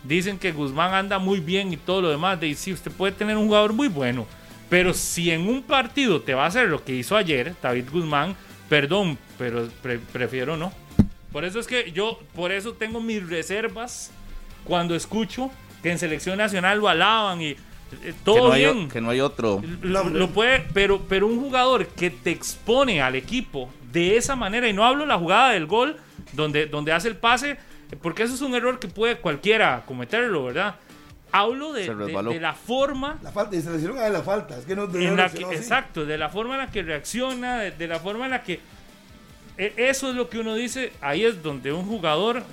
dicen 0.04 0.38
que 0.38 0.52
Guzmán 0.52 0.94
anda 0.94 1.20
muy 1.20 1.40
bien 1.40 1.74
y 1.74 1.78
todo 1.78 2.02
lo 2.02 2.10
demás, 2.10 2.40
de 2.40 2.54
sí, 2.56 2.72
usted 2.74 2.92
puede 2.92 3.14
tener 3.14 3.36
un 3.38 3.48
jugador 3.48 3.74
muy 3.74 3.88
bueno, 3.88 4.28
pero 4.70 4.94
si 4.94 5.32
en 5.32 5.48
un 5.48 5.64
partido 5.64 6.22
te 6.22 6.34
va 6.34 6.44
a 6.46 6.48
hacer 6.48 6.70
lo 6.70 6.84
que 6.84 6.94
hizo 6.94 7.18
ayer 7.18 7.56
David 7.62 7.86
Guzmán, 7.92 8.36
Perdón, 8.74 9.20
pero 9.38 9.68
prefiero 10.12 10.58
no. 10.58 10.74
Por 11.32 11.46
eso 11.46 11.60
es 11.60 11.68
que 11.68 11.92
yo, 11.92 12.20
por 12.34 12.52
eso 12.52 12.74
tengo 12.74 13.02
mis 13.02 13.28
reservas 13.28 14.12
cuando 14.64 14.96
escucho 14.96 15.52
que 15.84 15.92
en 15.92 16.00
selección 16.00 16.38
nacional 16.38 16.80
lo 16.80 16.88
alaban 16.88 17.42
y 17.42 17.56
eh, 18.02 18.14
todo 18.24 18.54
bien. 18.54 18.90
que 18.90 19.02
no 19.02 19.10
hay 19.12 19.22
otro. 19.22 19.62
Lo, 19.82 20.30
puede, 20.30 20.66
pero, 20.74 21.02
pero 21.08 21.28
un 21.28 21.40
jugador 21.40 21.88
que 21.88 22.10
te 22.10 22.32
expone 22.32 23.02
al 23.02 23.16
equipo 23.16 23.70
de 23.92 24.18
esa 24.18 24.36
manera, 24.36 24.68
y 24.68 24.74
no 24.74 24.84
hablo 24.84 25.06
la 25.06 25.18
jugada 25.18 25.52
del 25.52 25.68
gol, 25.68 25.98
donde, 26.32 26.66
donde 26.66 26.92
hace 26.92 27.10
el 27.10 27.18
pase, 27.18 27.58
porque 28.02 28.24
eso 28.24 28.34
es 28.34 28.42
un 28.42 28.56
error 28.56 28.80
que 28.80 28.88
puede 28.88 29.18
cualquiera 29.18 29.84
cometerlo, 29.86 30.46
¿verdad? 30.46 30.76
Hablo 31.32 31.74
de, 31.74 31.88
la 32.40 32.54
forma. 32.54 33.18
La 33.24 33.32
falta, 33.32 33.56
y 33.56 33.62
se 33.62 33.70
le 33.72 33.78
hicieron 33.78 33.98
a 33.98 34.08
la 34.10 34.22
falta. 34.22 34.58
Es 34.58 34.66
que 34.66 34.76
no, 34.76 34.84
exacto, 35.52 36.06
de 36.06 36.18
la 36.18 36.30
forma 36.30 36.54
en 36.56 36.60
la 36.62 36.72
que 36.72 36.84
reacciona, 36.84 37.60
de, 37.60 37.88
la 37.88 38.00
forma 38.00 38.26
en 38.26 38.32
la 38.32 38.44
que. 38.44 38.60
E, 39.58 39.74
eso 39.78 40.10
es 40.10 40.16
lo 40.16 40.30
que 40.30 40.40
uno 40.40 40.54
dice. 40.54 40.94
Ahí 41.02 41.26
es 41.26 41.42
donde 41.42 41.72
un 41.72 41.86
jugador, 41.86 42.44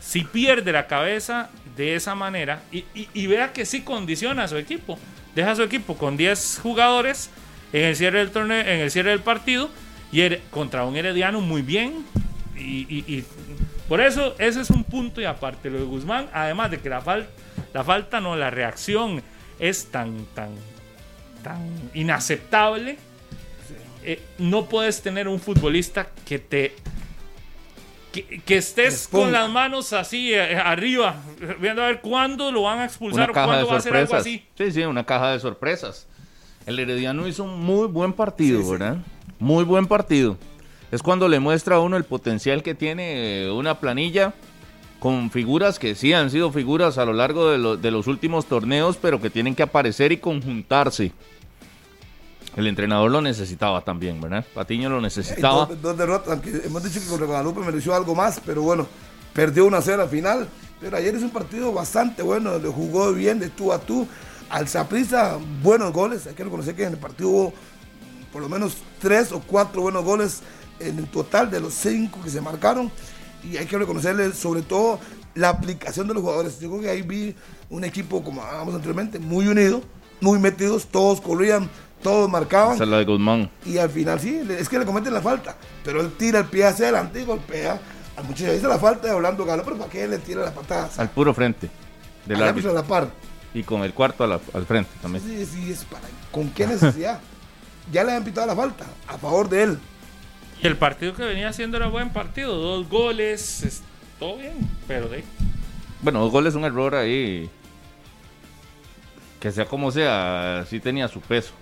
si 0.00 0.22
pierde 0.22 0.70
la 0.70 0.86
cabeza 0.86 1.48
de 1.80 1.96
esa 1.96 2.14
manera, 2.14 2.62
y, 2.70 2.84
y, 2.94 3.26
vea 3.26 3.52
que 3.52 3.64
sí 3.64 3.82
condiciona 3.82 4.44
a 4.44 4.48
su 4.48 4.56
equipo. 4.56 4.98
Deja 5.34 5.52
a 5.52 5.56
su 5.56 5.62
equipo 5.62 5.96
con 5.96 6.16
10 6.16 6.60
jugadores 6.62 7.30
en 7.72 7.84
el 7.84 7.96
cierre 7.96 8.18
del 8.18 8.30
torneo, 8.30 8.60
en 8.60 8.80
el 8.80 8.90
cierre 8.90 9.10
del 9.10 9.20
partido, 9.20 9.70
y 10.12 10.28
contra 10.50 10.84
un 10.84 10.96
Herediano 10.96 11.40
muy 11.40 11.62
bien. 11.62 12.04
y 12.56 13.24
por 13.90 14.00
eso, 14.00 14.36
ese 14.38 14.60
es 14.60 14.70
un 14.70 14.84
punto 14.84 15.20
y 15.20 15.24
aparte. 15.24 15.68
Lo 15.68 15.80
de 15.80 15.84
Guzmán, 15.84 16.28
además 16.32 16.70
de 16.70 16.78
que 16.78 16.88
la, 16.88 17.02
la 17.74 17.82
falta, 17.82 18.20
no, 18.20 18.36
la 18.36 18.48
reacción 18.48 19.20
es 19.58 19.86
tan, 19.86 20.26
tan, 20.26 20.50
tan 21.42 21.90
inaceptable. 21.92 22.98
Eh, 24.04 24.22
no 24.38 24.66
puedes 24.66 25.02
tener 25.02 25.26
un 25.26 25.40
futbolista 25.40 26.06
que 26.24 26.38
te. 26.38 26.76
Que, 28.12 28.56
estés 28.56 29.06
con 29.06 29.30
las 29.30 29.48
manos 29.48 29.92
así 29.92 30.34
eh, 30.34 30.56
arriba, 30.56 31.16
viendo 31.60 31.82
a 31.82 31.86
ver 31.86 32.00
cuándo 32.00 32.50
lo 32.50 32.62
van 32.62 32.80
a 32.80 32.84
expulsar 32.84 33.30
o 33.30 33.32
cuándo 33.32 33.66
va 33.66 33.74
a 33.74 33.78
hacer 33.78 33.96
algo 33.96 34.16
así. 34.16 34.44
Sí, 34.58 34.72
sí, 34.72 34.82
una 34.82 35.04
caja 35.04 35.32
de 35.32 35.40
sorpresas. 35.40 36.06
El 36.66 36.78
Herediano 36.78 37.26
hizo 37.26 37.44
un 37.44 37.60
muy 37.60 37.86
buen 37.86 38.12
partido, 38.12 38.68
¿verdad? 38.68 38.98
Muy 39.38 39.64
buen 39.64 39.86
partido 39.86 40.36
es 40.90 41.02
cuando 41.02 41.28
le 41.28 41.40
muestra 41.40 41.76
a 41.76 41.80
uno 41.80 41.96
el 41.96 42.04
potencial 42.04 42.62
que 42.62 42.74
tiene 42.74 43.44
eh, 43.44 43.50
una 43.50 43.78
planilla 43.78 44.34
con 44.98 45.30
figuras 45.30 45.78
que 45.78 45.94
sí 45.94 46.12
han 46.12 46.30
sido 46.30 46.52
figuras 46.52 46.98
a 46.98 47.04
lo 47.04 47.12
largo 47.12 47.76
de, 47.76 47.90
los 47.90 48.06
últimos 48.06 48.46
torneos, 48.46 48.98
pero 49.00 49.20
que 49.20 49.30
tienen 49.30 49.54
que 49.54 49.62
aparecer 49.62 50.12
y 50.12 50.18
conjuntarse. 50.18 51.12
El 52.56 52.66
entrenador 52.66 53.10
lo 53.10 53.20
necesitaba 53.20 53.82
también, 53.82 54.20
¿verdad? 54.20 54.44
Patiño 54.54 54.90
lo 54.90 55.00
necesitaba. 55.00 55.66
dos, 55.66 55.96
derrotas, 55.96 56.40
hemos 56.64 56.82
dicho 56.82 57.00
que 57.00 57.06
con 57.06 57.24
Guadalupe 57.24 57.60
mereció 57.60 57.94
algo 57.94 58.14
más, 58.14 58.40
pero 58.44 58.62
bueno, 58.62 58.86
perdió 59.32 59.66
una 59.66 59.80
cera 59.80 60.06
final. 60.08 60.48
Pero 60.80 60.96
ayer 60.96 61.14
es 61.14 61.22
un 61.22 61.30
partido 61.30 61.72
bastante 61.72 62.22
bueno, 62.22 62.58
le 62.58 62.68
jugó 62.68 63.12
bien 63.12 63.38
de 63.38 63.50
tú 63.50 63.72
a 63.72 63.78
tú. 63.78 64.08
Al 64.48 64.66
Zaprisa, 64.66 65.38
buenos 65.62 65.92
goles. 65.92 66.26
Hay 66.26 66.34
que 66.34 66.42
reconocer 66.42 66.74
que 66.74 66.84
en 66.84 66.94
el 66.94 66.98
partido 66.98 67.28
hubo 67.28 67.52
por 68.32 68.42
lo 68.42 68.48
menos 68.48 68.78
tres 69.00 69.30
o 69.32 69.40
cuatro 69.40 69.82
buenos 69.82 70.04
goles 70.04 70.40
en 70.78 70.98
el 70.98 71.06
total 71.06 71.50
de 71.50 71.60
los 71.60 71.74
cinco 71.74 72.20
que 72.22 72.30
se 72.30 72.40
marcaron. 72.40 72.90
Y 73.44 73.56
hay 73.58 73.66
que 73.66 73.78
reconocerle 73.78 74.32
sobre 74.32 74.62
todo 74.62 74.98
la 75.34 75.50
aplicación 75.50 76.08
de 76.08 76.14
los 76.14 76.22
jugadores. 76.22 76.58
Yo 76.58 76.70
creo 76.70 76.82
que 76.82 76.90
ahí 76.90 77.02
vi 77.02 77.34
un 77.68 77.84
equipo, 77.84 78.24
como 78.24 78.42
hablábamos 78.42 78.74
anteriormente, 78.74 79.18
muy 79.18 79.46
unido, 79.46 79.82
muy 80.20 80.38
metidos, 80.38 80.86
todos 80.86 81.20
corrían, 81.20 81.70
todos 82.02 82.30
marcaban. 82.30 82.74
Esa 82.74 82.84
es 82.84 82.90
la 82.90 82.98
de 82.98 83.04
Guzmán. 83.04 83.50
Y 83.64 83.78
al 83.78 83.90
final 83.90 84.20
sí, 84.20 84.42
es 84.50 84.68
que 84.68 84.78
le 84.78 84.86
cometen 84.86 85.12
la 85.12 85.20
falta, 85.20 85.56
pero 85.84 86.00
él 86.00 86.12
tira 86.16 86.40
el 86.40 86.46
pie 86.46 86.64
hacia 86.66 86.86
adelante 86.86 87.20
y 87.20 87.24
golpea. 87.24 87.80
Al 88.16 88.24
muchacho 88.24 88.52
dice 88.52 88.68
la 88.68 88.78
falta 88.78 89.08
de 89.08 89.14
Orlando 89.14 89.44
Galo, 89.44 89.64
pero 89.64 89.76
¿para 89.76 89.90
qué 89.90 90.06
le 90.06 90.18
tira 90.18 90.42
las 90.42 90.52
patadas? 90.52 90.98
Al 90.98 91.10
puro 91.10 91.32
frente. 91.32 91.70
Del 92.26 92.42
a 92.42 92.52
la 92.52 92.82
par. 92.82 93.08
Y 93.54 93.62
con 93.62 93.82
el 93.82 93.92
cuarto 93.92 94.24
al 94.24 94.66
frente 94.66 94.90
también. 95.00 95.24
Sí, 95.24 95.46
sí, 95.46 95.72
es 95.72 95.84
para. 95.84 96.04
¿Con 96.30 96.50
qué 96.50 96.66
necesidad? 96.66 97.20
ya 97.92 98.04
le 98.04 98.12
han 98.12 98.24
pitado 98.24 98.46
la 98.46 98.56
falta 98.56 98.86
a 99.08 99.18
favor 99.18 99.48
de 99.48 99.62
él. 99.62 99.78
Y 100.62 100.66
el 100.66 100.76
partido 100.76 101.14
que 101.14 101.24
venía 101.24 101.48
haciendo 101.48 101.76
era 101.76 101.88
buen 101.88 102.12
partido, 102.12 102.54
dos 102.54 102.88
goles, 102.88 103.82
todo 104.18 104.36
bien, 104.36 104.52
pero 104.86 105.08
de... 105.08 105.24
Bueno, 106.02 106.20
dos 106.20 106.30
goles, 106.30 106.54
un 106.54 106.64
error 106.64 106.94
ahí. 106.94 107.48
Que 109.40 109.50
sea 109.50 109.64
como 109.64 109.90
sea, 109.90 110.66
sí 110.68 110.78
tenía 110.80 111.08
su 111.08 111.20
peso. 111.20 111.52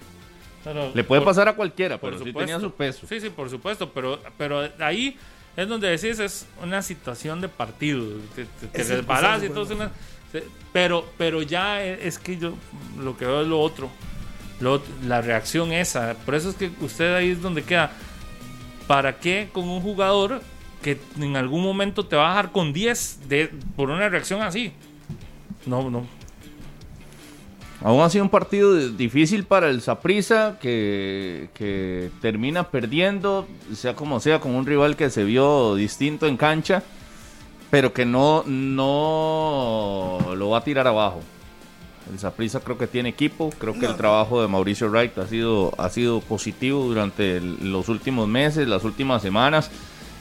Le 0.95 1.05
puede 1.05 1.23
pasar 1.23 1.49
a 1.49 1.55
cualquiera, 1.55 1.99
pero 1.99 2.19
sí 2.19 2.33
tenía 2.33 2.61
su 2.61 2.71
peso. 2.73 3.07
Sí, 3.07 3.21
sí, 3.21 3.31
por 3.31 3.49
supuesto, 3.51 3.91
pero, 3.93 4.21
pero 4.37 4.69
ahí 4.79 5.17
es 5.57 5.69
donde 5.69 5.89
decís, 5.89 6.21
es 6.21 6.47
una 6.63 6.83
situación 6.83 7.41
de 7.41 7.49
partido. 7.49 8.05
Te, 8.35 8.45
te, 8.45 8.81
y 8.81 9.49
todo 9.49 9.63
eso. 9.65 9.91
Pero, 10.73 11.05
pero 11.17 11.43
ya 11.43 11.83
es 11.83 12.19
que 12.19 12.37
yo 12.37 12.55
lo 12.99 13.17
que 13.17 13.25
veo 13.25 13.43
es 13.43 13.49
lo 13.49 13.61
otro. 13.61 13.91
la 15.07 15.21
reacción 15.21 15.73
esa. 15.73 16.15
Por 16.25 16.35
eso 16.35 16.51
es 16.51 16.55
que 16.55 16.71
usted 16.81 17.15
ahí 17.15 17.31
es 17.31 17.43
donde 17.43 17.65
queda. 17.65 17.91
¿Para 18.87 19.19
qué 19.19 19.49
con 19.53 19.69
un 19.69 19.83
jugador 19.83 20.41
que 20.81 21.01
en 21.19 21.37
algún 21.37 21.63
momento 21.63 22.07
te 22.07 22.17
va 22.17 22.27
a 22.27 22.29
dejar 22.31 22.53
con 22.53 22.73
10 22.73 23.29
de, 23.29 23.51
por 23.77 23.91
una 23.91 24.09
reacción 24.09 24.43
así? 24.43 24.73
No, 25.67 25.91
no. 25.91 26.07
Aún 27.83 28.03
ha 28.03 28.11
sido 28.11 28.25
un 28.25 28.31
partido 28.31 28.75
difícil 28.75 29.45
para 29.45 29.71
el 29.71 29.81
Saprissa 29.83 30.59
que, 30.61 31.49
que 31.55 32.11
termina 32.21 32.65
perdiendo, 32.71 33.47
sea 33.73 33.95
como 33.95 34.19
sea, 34.19 34.41
con 34.41 34.55
un 34.55 34.67
rival 34.67 34.97
que 34.97 35.11
se 35.11 35.23
vio 35.23 35.77
distinto 35.77 36.27
en 36.27 36.37
cancha, 36.37 36.83
pero 37.71 37.93
que 37.93 38.05
no, 38.05 38.43
no 38.47 40.19
lo 40.37 40.51
va 40.51 40.59
a 40.59 40.65
tirar 40.65 40.89
abajo. 40.89 41.21
El 42.13 42.19
Saprissa 42.19 42.61
creo 42.61 42.79
que 42.79 42.87
tiene 42.87 43.11
equipo, 43.11 43.51
creo 43.59 43.75
que 43.75 43.87
el 43.87 43.97
trabajo 43.97 44.41
de 44.41 44.49
Mauricio 44.49 44.89
Wright 44.89 45.17
ha 45.19 45.27
sido, 45.27 45.73
ha 45.79 45.91
sido 45.91 46.21
positivo 46.21 46.83
durante 46.85 47.41
los 47.41 47.89
últimos 47.89 48.27
meses, 48.27 48.67
las 48.67 48.85
últimas 48.85 49.21
semanas, 49.21 49.71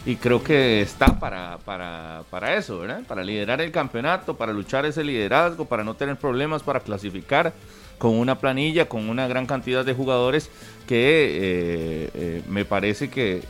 y 0.07 0.15
creo 0.15 0.41
que 0.41 0.81
está 0.81 1.19
para, 1.19 1.57
para, 1.65 2.23
para 2.29 2.55
eso, 2.55 2.79
¿verdad? 2.79 3.01
Para 3.05 3.25
liderar 3.25 3.59
el 3.59 3.73
campeonato, 3.73 4.37
para 4.37 4.53
luchar 4.53 4.85
ese 4.85 5.03
liderazgo, 5.03 5.65
para 5.65 5.83
no 5.83 5.95
tener 5.95 6.15
problemas, 6.15 6.63
para 6.63 6.79
clasificar 6.79 7.51
con 7.97 8.17
una 8.17 8.39
planilla, 8.39 8.87
con 8.87 9.09
una 9.09 9.27
gran 9.27 9.45
cantidad 9.45 9.83
de 9.83 9.93
jugadores 9.93 10.49
que 10.87 10.95
eh, 10.95 12.09
eh, 12.13 12.41
me 12.47 12.63
parece 12.63 13.09
que 13.09 13.41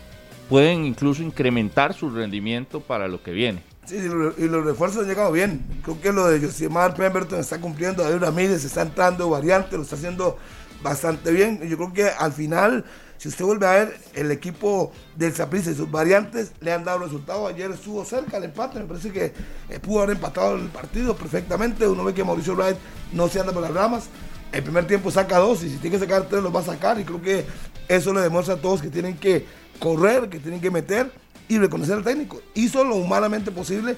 pueden 0.50 0.84
incluso 0.84 1.22
incrementar 1.22 1.94
su 1.94 2.10
rendimiento 2.10 2.80
para 2.80 3.08
lo 3.08 3.22
que 3.22 3.34
viene. 3.34 3.62
Sí, 3.86 3.98
y 3.98 4.48
los 4.48 4.66
refuerzos 4.66 5.04
han 5.04 5.10
llegado 5.10 5.32
bien. 5.32 5.64
Creo 5.84 6.02
que 6.02 6.12
lo 6.12 6.28
de 6.28 6.40
Josimar 6.40 6.96
Pemberton 6.96 7.40
está 7.40 7.62
cumpliendo, 7.62 8.02
David 8.02 8.24
Ramírez 8.24 8.66
está 8.66 8.82
entrando 8.82 9.30
variante, 9.30 9.78
lo 9.78 9.84
está 9.84 9.96
haciendo 9.96 10.40
bastante 10.82 11.32
bien. 11.32 11.62
Yo 11.70 11.78
creo 11.78 11.94
que 11.94 12.08
al 12.08 12.34
final, 12.34 12.84
si 13.18 13.30
usted 13.30 13.46
vuelve 13.46 13.68
a 13.68 13.72
ver 13.72 13.98
el 14.14 14.32
equipo 14.32 14.92
del 15.16 15.34
Saprissa 15.34 15.72
y 15.72 15.76
sus 15.76 15.90
variantes, 15.90 16.52
le 16.62 16.72
han 16.72 16.84
dado 16.84 17.00
resultados. 17.00 17.52
Ayer 17.52 17.72
estuvo 17.72 18.06
cerca 18.06 18.38
el 18.38 18.46
empate, 18.46 18.80
me 18.80 18.86
parece 18.86 19.12
que 19.12 19.34
eh, 19.70 19.80
pudo 19.82 20.04
haber 20.04 20.16
empatado 20.16 20.56
el 20.56 20.68
partido 20.70 21.16
perfectamente. 21.16 21.88
Uno 21.88 22.04
ve 22.04 22.14
que 22.14 22.24
Mauricio 22.24 22.56
Wright 22.56 22.78
no 23.14 23.28
se 23.28 23.40
anda 23.40 23.54
por 23.54 23.64
las 23.64 23.74
ramas. 23.74 24.06
El 24.52 24.64
primer 24.64 24.86
tiempo 24.88 25.12
saca 25.12 25.40
dos 25.40 25.64
y 25.64 25.70
si 25.70 25.78
tiene 25.78 25.98
que 25.98 26.06
sacar 26.06 26.28
tres 26.30 26.44
los 26.44 26.56
va 26.56 26.60
a 26.60 26.64
sacar. 26.64 27.00
Y 27.00 27.04
creo 27.04 27.22
que 27.22 27.46
eso 27.88 28.14
le 28.14 28.22
demuestra 28.22 28.56
a 28.56 28.58
todos 28.58 28.82
que 28.82 28.90
tienen 28.90 29.18
que 29.18 29.46
correr, 29.80 30.30
que 30.30 30.40
tienen 30.40 30.62
que 30.62 30.70
meter 30.70 31.12
y 31.48 31.58
reconocer 31.58 31.96
al 31.96 32.04
técnico. 32.04 32.40
Hizo 32.54 32.84
lo 32.84 32.96
humanamente 32.96 33.52
posible 33.52 33.96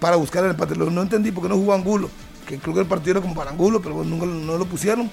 para 0.00 0.16
buscar 0.16 0.42
el 0.44 0.50
empate. 0.50 0.74
No 0.74 1.02
entendí 1.02 1.32
por 1.32 1.42
qué 1.42 1.50
no 1.50 1.56
jugó 1.56 1.74
Angulo, 1.74 2.08
que 2.46 2.58
creo 2.58 2.74
que 2.74 2.80
el 2.80 2.86
partido 2.86 3.12
era 3.12 3.20
como 3.20 3.34
para 3.34 3.50
Angulo, 3.50 3.82
pero 3.82 4.02
nunca 4.04 4.24
no 4.24 4.56
lo 4.56 4.64
pusieron. 4.64 5.10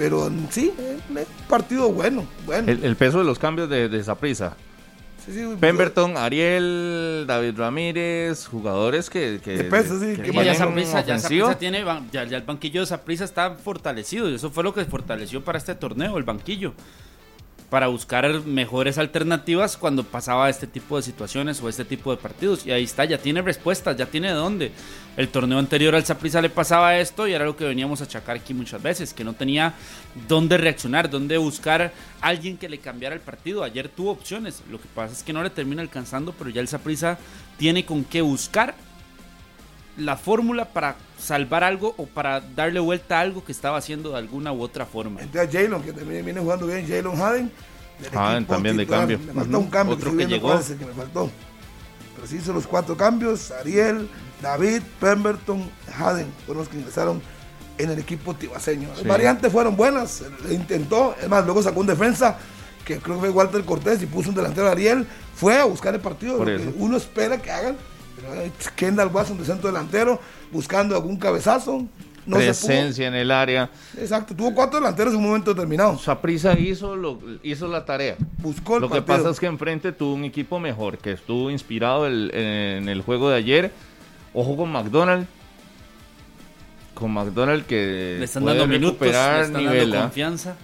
Pero 0.00 0.32
sí, 0.48 0.72
un 1.10 1.26
partido 1.46 1.92
bueno. 1.92 2.26
bueno. 2.46 2.72
El, 2.72 2.96
peso 2.96 3.18
de 3.18 3.24
los 3.24 3.38
cambios 3.38 3.68
de, 3.68 3.90
de 3.90 3.98
esa 3.98 4.14
prisa. 4.14 4.56
Pemberton, 5.60 6.16
Ariel, 6.16 7.26
David 7.26 7.58
Ramírez, 7.58 8.46
jugadores 8.46 9.10
que. 9.10 9.42
que 9.44 9.58
de 9.58 9.64
peso, 9.64 10.00
sí. 10.00 10.16
Que, 10.16 10.32
ya 10.32 11.58
tiene. 11.58 11.84
Ya, 12.10 12.24
ya, 12.24 12.38
el 12.38 12.44
banquillo 12.44 12.80
de 12.80 12.86
Saprisa 12.86 13.24
está 13.24 13.50
fortalecido. 13.56 14.30
Y 14.30 14.36
eso 14.36 14.50
fue 14.50 14.64
lo 14.64 14.72
que 14.72 14.86
fortaleció 14.86 15.44
para 15.44 15.58
este 15.58 15.74
torneo, 15.74 16.16
el 16.16 16.24
banquillo 16.24 16.72
para 17.70 17.86
buscar 17.86 18.28
mejores 18.44 18.98
alternativas 18.98 19.76
cuando 19.76 20.02
pasaba 20.02 20.50
este 20.50 20.66
tipo 20.66 20.96
de 20.96 21.04
situaciones 21.04 21.62
o 21.62 21.68
este 21.68 21.84
tipo 21.84 22.10
de 22.10 22.20
partidos. 22.20 22.66
Y 22.66 22.72
ahí 22.72 22.82
está, 22.82 23.04
ya 23.04 23.18
tiene 23.18 23.40
respuestas, 23.42 23.96
ya 23.96 24.06
tiene 24.06 24.28
de 24.28 24.34
dónde. 24.34 24.72
El 25.16 25.28
torneo 25.28 25.58
anterior 25.58 25.94
al 25.94 26.04
Saprissa 26.04 26.42
le 26.42 26.50
pasaba 26.50 26.98
esto 26.98 27.28
y 27.28 27.32
era 27.32 27.44
lo 27.44 27.56
que 27.56 27.64
veníamos 27.64 28.00
a 28.00 28.04
achacar 28.04 28.36
aquí 28.36 28.54
muchas 28.54 28.82
veces, 28.82 29.14
que 29.14 29.22
no 29.22 29.34
tenía 29.34 29.74
dónde 30.26 30.58
reaccionar, 30.58 31.08
dónde 31.08 31.38
buscar 31.38 31.92
alguien 32.20 32.58
que 32.58 32.68
le 32.68 32.78
cambiara 32.78 33.14
el 33.14 33.20
partido. 33.20 33.62
Ayer 33.62 33.88
tuvo 33.88 34.10
opciones, 34.10 34.62
lo 34.68 34.80
que 34.80 34.88
pasa 34.92 35.12
es 35.12 35.22
que 35.22 35.32
no 35.32 35.42
le 35.42 35.50
termina 35.50 35.80
alcanzando, 35.80 36.34
pero 36.36 36.50
ya 36.50 36.60
el 36.60 36.68
Saprissa 36.68 37.18
tiene 37.56 37.84
con 37.84 38.02
qué 38.04 38.20
buscar 38.20 38.74
la 40.00 40.16
fórmula 40.16 40.66
para 40.66 40.96
salvar 41.18 41.62
algo 41.62 41.94
o 41.96 42.06
para 42.06 42.40
darle 42.40 42.80
vuelta 42.80 43.18
a 43.18 43.20
algo 43.20 43.44
que 43.44 43.52
estaba 43.52 43.78
haciendo 43.78 44.10
de 44.10 44.18
alguna 44.18 44.52
u 44.52 44.62
otra 44.62 44.86
forma. 44.86 45.20
Entonces 45.20 45.50
Jalen, 45.52 45.82
que 45.82 45.92
también 45.92 46.24
viene 46.24 46.40
jugando 46.40 46.66
bien, 46.66 46.86
Jalen 46.86 47.20
Haden, 47.20 47.52
ah, 48.14 48.40
también 48.48 48.76
de 48.76 48.86
cambio. 48.86 49.18
Me 49.18 49.32
faltó 49.32 49.58
un 49.58 49.70
cambio. 49.70 49.96
Otro 49.96 50.16
que, 50.16 50.26
llegó. 50.26 50.58
que 50.58 50.86
me 50.86 50.92
faltó. 50.92 51.30
Pero 52.14 52.26
sí 52.26 52.36
hizo 52.36 52.52
los 52.52 52.66
cuatro 52.66 52.96
cambios. 52.96 53.50
Ariel, 53.50 54.08
David, 54.42 54.82
Pemberton, 55.00 55.70
Haden 55.98 56.26
fueron 56.44 56.62
los 56.62 56.68
que 56.68 56.78
ingresaron 56.78 57.22
en 57.78 57.90
el 57.90 57.98
equipo 57.98 58.34
tibaseño. 58.34 58.88
Las 58.88 59.04
variantes 59.04 59.50
fueron 59.50 59.76
buenas, 59.76 60.22
intentó, 60.50 61.14
es 61.20 61.28
más, 61.28 61.44
luego 61.44 61.62
sacó 61.62 61.80
un 61.80 61.86
defensa 61.86 62.36
que 62.84 62.98
creo 62.98 63.16
que 63.16 63.20
fue 63.20 63.30
Walter 63.30 63.64
Cortés 63.64 64.02
y 64.02 64.06
puso 64.06 64.30
un 64.30 64.34
delantero 64.34 64.68
Ariel, 64.68 65.06
fue 65.34 65.58
a 65.58 65.64
buscar 65.64 65.94
el 65.94 66.00
partido, 66.00 66.38
lo 66.38 66.44
que 66.44 66.74
uno 66.76 66.96
espera 66.96 67.40
que 67.40 67.50
hagan. 67.50 67.76
Kendall 68.76 69.08
Watson 69.08 69.38
de 69.38 69.44
centro 69.44 69.70
delantero, 69.70 70.20
buscando 70.52 70.94
algún 70.94 71.16
cabezazo. 71.16 71.86
No 72.26 72.36
Presencia 72.36 73.08
en 73.08 73.14
el 73.14 73.30
área. 73.30 73.70
Exacto, 73.96 74.36
tuvo 74.36 74.54
cuatro 74.54 74.78
delanteros 74.78 75.14
en 75.14 75.20
un 75.20 75.26
momento 75.26 75.54
determinado. 75.54 75.98
Saprisa 75.98 76.56
hizo, 76.58 76.94
lo, 76.94 77.18
hizo 77.42 77.66
la 77.66 77.84
tarea. 77.84 78.16
Buscó 78.38 78.78
Lo 78.78 78.90
que 78.90 79.02
pasa 79.02 79.30
es 79.30 79.40
que 79.40 79.46
enfrente 79.46 79.90
tuvo 79.92 80.14
un 80.14 80.24
equipo 80.24 80.60
mejor, 80.60 80.98
que 80.98 81.12
estuvo 81.12 81.50
inspirado 81.50 82.06
en 82.06 82.88
el 82.88 83.02
juego 83.02 83.30
de 83.30 83.36
ayer. 83.36 83.72
Ojo 84.34 84.56
con 84.56 84.70
McDonald's, 84.70 85.26
con 86.94 87.12
McDonald 87.12 87.64
que 87.64 88.16
le 88.18 88.24
están 88.24 88.44
dando 88.44 88.66
minutos, 88.66 89.00
le 89.00 89.08
están 89.08 89.52
dando 89.54 89.98
¿ah? 89.98 90.02
confianza. 90.02 90.56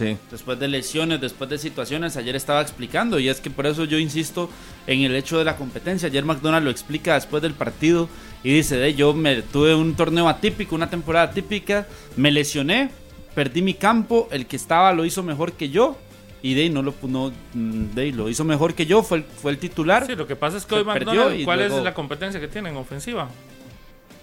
Sí. 0.00 0.16
Después 0.30 0.58
de 0.58 0.66
lesiones, 0.66 1.20
después 1.20 1.50
de 1.50 1.58
situaciones, 1.58 2.16
ayer 2.16 2.34
estaba 2.34 2.62
explicando 2.62 3.18
y 3.18 3.28
es 3.28 3.38
que 3.38 3.50
por 3.50 3.66
eso 3.66 3.84
yo 3.84 3.98
insisto 3.98 4.48
en 4.86 5.02
el 5.02 5.14
hecho 5.14 5.36
de 5.36 5.44
la 5.44 5.56
competencia. 5.56 6.08
Ayer 6.08 6.24
McDonald 6.24 6.64
lo 6.64 6.70
explica 6.70 7.12
después 7.12 7.42
del 7.42 7.52
partido 7.52 8.08
y 8.42 8.54
dice, 8.54 8.78
de, 8.78 8.94
yo 8.94 9.12
me 9.12 9.42
tuve 9.42 9.74
un 9.74 9.94
torneo 9.96 10.26
atípico, 10.26 10.74
una 10.74 10.88
temporada 10.88 11.32
típica, 11.32 11.86
me 12.16 12.30
lesioné, 12.30 12.90
perdí 13.34 13.60
mi 13.60 13.74
campo, 13.74 14.26
el 14.30 14.46
que 14.46 14.56
estaba 14.56 14.94
lo 14.94 15.04
hizo 15.04 15.22
mejor 15.22 15.52
que 15.52 15.68
yo 15.68 15.98
y 16.40 16.54
Day 16.54 16.70
no 16.70 16.80
lo 16.80 16.94
no, 17.02 17.30
Day 17.52 18.12
lo 18.12 18.30
hizo 18.30 18.42
mejor 18.42 18.72
que 18.72 18.86
yo, 18.86 19.02
fue 19.02 19.18
el, 19.18 19.24
fue 19.24 19.50
el 19.50 19.58
titular. 19.58 20.06
Sí, 20.06 20.16
lo 20.16 20.26
que 20.26 20.34
pasa 20.34 20.56
es 20.56 20.64
que 20.64 20.76
hoy 20.76 20.84
McDonald, 20.84 21.44
¿cuál 21.44 21.60
es 21.60 21.72
la 21.72 21.92
competencia 21.92 22.40
que 22.40 22.48
tiene 22.48 22.70
en 22.70 22.76
ofensiva? 22.76 23.28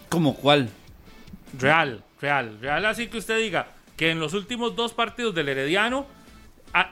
¿Cómo 0.10 0.36
cuál? 0.36 0.72
Real, 1.60 2.04
real, 2.20 2.58
real. 2.60 2.84
Así 2.88 3.10
que 3.10 3.20
usted 3.20 3.38
diga 3.38 3.77
que 3.98 4.11
en 4.11 4.19
los 4.19 4.34
últimos 4.34 4.76
dos 4.76 4.94
partidos 4.94 5.36
del 5.36 5.49
Herediano 5.49 6.06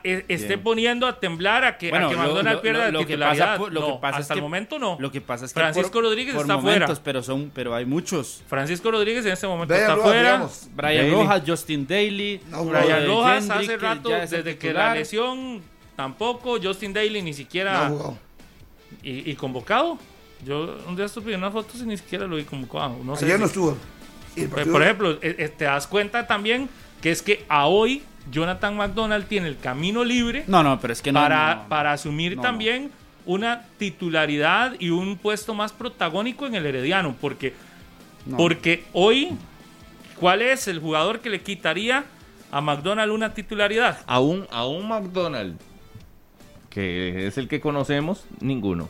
e, 0.04 0.26
esté 0.30 0.58
poniendo 0.58 1.06
a 1.06 1.20
temblar 1.20 1.64
a 1.64 1.78
que, 1.78 1.94
a 1.94 2.10
que 2.10 2.16
McDonald 2.16 2.62
pierda 2.62 2.90
lo, 2.92 3.00
titularidad. 3.00 3.60
Que 3.64 3.72
lo 3.72 3.86
que 3.86 4.00
pasa 4.02 4.18
hasta 4.20 4.34
el 4.34 4.42
momento 4.42 4.80
no. 4.80 4.98
Lo 5.00 5.12
que 5.12 5.22
pasa 5.22 5.46
es 5.46 5.54
que 5.54 5.60
Francisco 5.60 6.02
Rodríguez 6.02 6.36
está 6.36 6.58
fuera. 6.58 6.88
Pero, 7.04 7.22
son, 7.22 7.52
pero 7.54 7.76
hay 7.76 7.86
muchos. 7.86 8.42
Francisco 8.48 8.90
Rodríguez 8.90 9.26
en 9.26 9.34
este 9.34 9.48
momento 9.48 9.74
está 9.74 9.96
fuera. 9.98 10.48
Brian 10.74 11.12
Rojas, 11.12 11.44
Justin 11.46 11.86
Daly. 11.88 12.42
Brian 12.50 13.08
Rojas 13.08 13.50
hace 13.50 13.78
rato, 13.78 14.10
desde 14.10 14.58
que 14.58 14.74
la 14.74 14.96
lesión, 14.96 15.62
tampoco. 15.96 16.60
Justin 16.62 16.94
Daly 16.94 17.22
ni 17.22 17.34
siquiera. 17.34 17.92
y, 19.04 19.30
y, 19.30 19.36
convocado. 19.36 20.00
Yo 20.44 20.78
un 20.88 20.96
día 20.96 21.06
estuve 21.06 21.28
viendo 21.28 21.48
una 21.48 21.52
foto 21.52 21.74
y 21.78 21.84
ni 21.84 21.98
siquiera 21.98 22.26
lo 22.26 22.36
vi 22.38 22.44
convocado. 22.44 22.98
No 23.04 23.16
sé 23.16 23.26
Ayer 23.26 23.40
no 23.40 23.46
estuvo. 23.46 23.78
Por 24.72 24.82
ejemplo, 24.82 25.12
eh, 25.22 25.36
eh, 25.40 25.50
te 25.56 25.66
das 25.66 25.88
cuenta 25.88 26.28
también 26.28 26.70
que 27.06 27.12
es 27.12 27.22
que 27.22 27.46
a 27.50 27.68
hoy 27.68 28.02
Jonathan 28.32 28.76
McDonald 28.76 29.28
tiene 29.28 29.48
el 29.48 29.60
camino 29.60 30.04
libre 30.04 30.44
no, 30.48 30.64
no, 30.64 30.80
pero 30.80 30.92
es 30.92 31.04
que 31.04 31.14
para, 31.14 31.68
para 31.70 31.94
asumir 31.94 32.42
también 32.42 32.90
una 33.28 33.62
titularidad 33.78 34.74
y 34.80 34.90
un 34.90 35.16
puesto 35.16 35.54
más 35.54 35.72
protagónico 35.72 36.48
en 36.48 36.56
el 36.56 36.66
Herediano. 36.66 37.16
Porque, 37.22 37.54
porque 38.36 38.86
hoy, 38.92 39.34
¿cuál 40.20 40.42
es 40.42 40.68
el 40.68 40.80
jugador 40.80 41.20
que 41.20 41.30
le 41.30 41.42
quitaría 41.42 42.06
a 42.50 42.62
McDonald 42.62 43.12
una 43.12 43.36
titularidad? 43.36 44.00
A 44.08 44.20
un, 44.20 44.48
a 44.50 44.66
un 44.66 44.88
McDonald, 44.88 45.60
que 46.72 47.28
es 47.28 47.38
el 47.38 47.48
que 47.48 47.62
conocemos, 47.62 48.26
ninguno. 48.42 48.90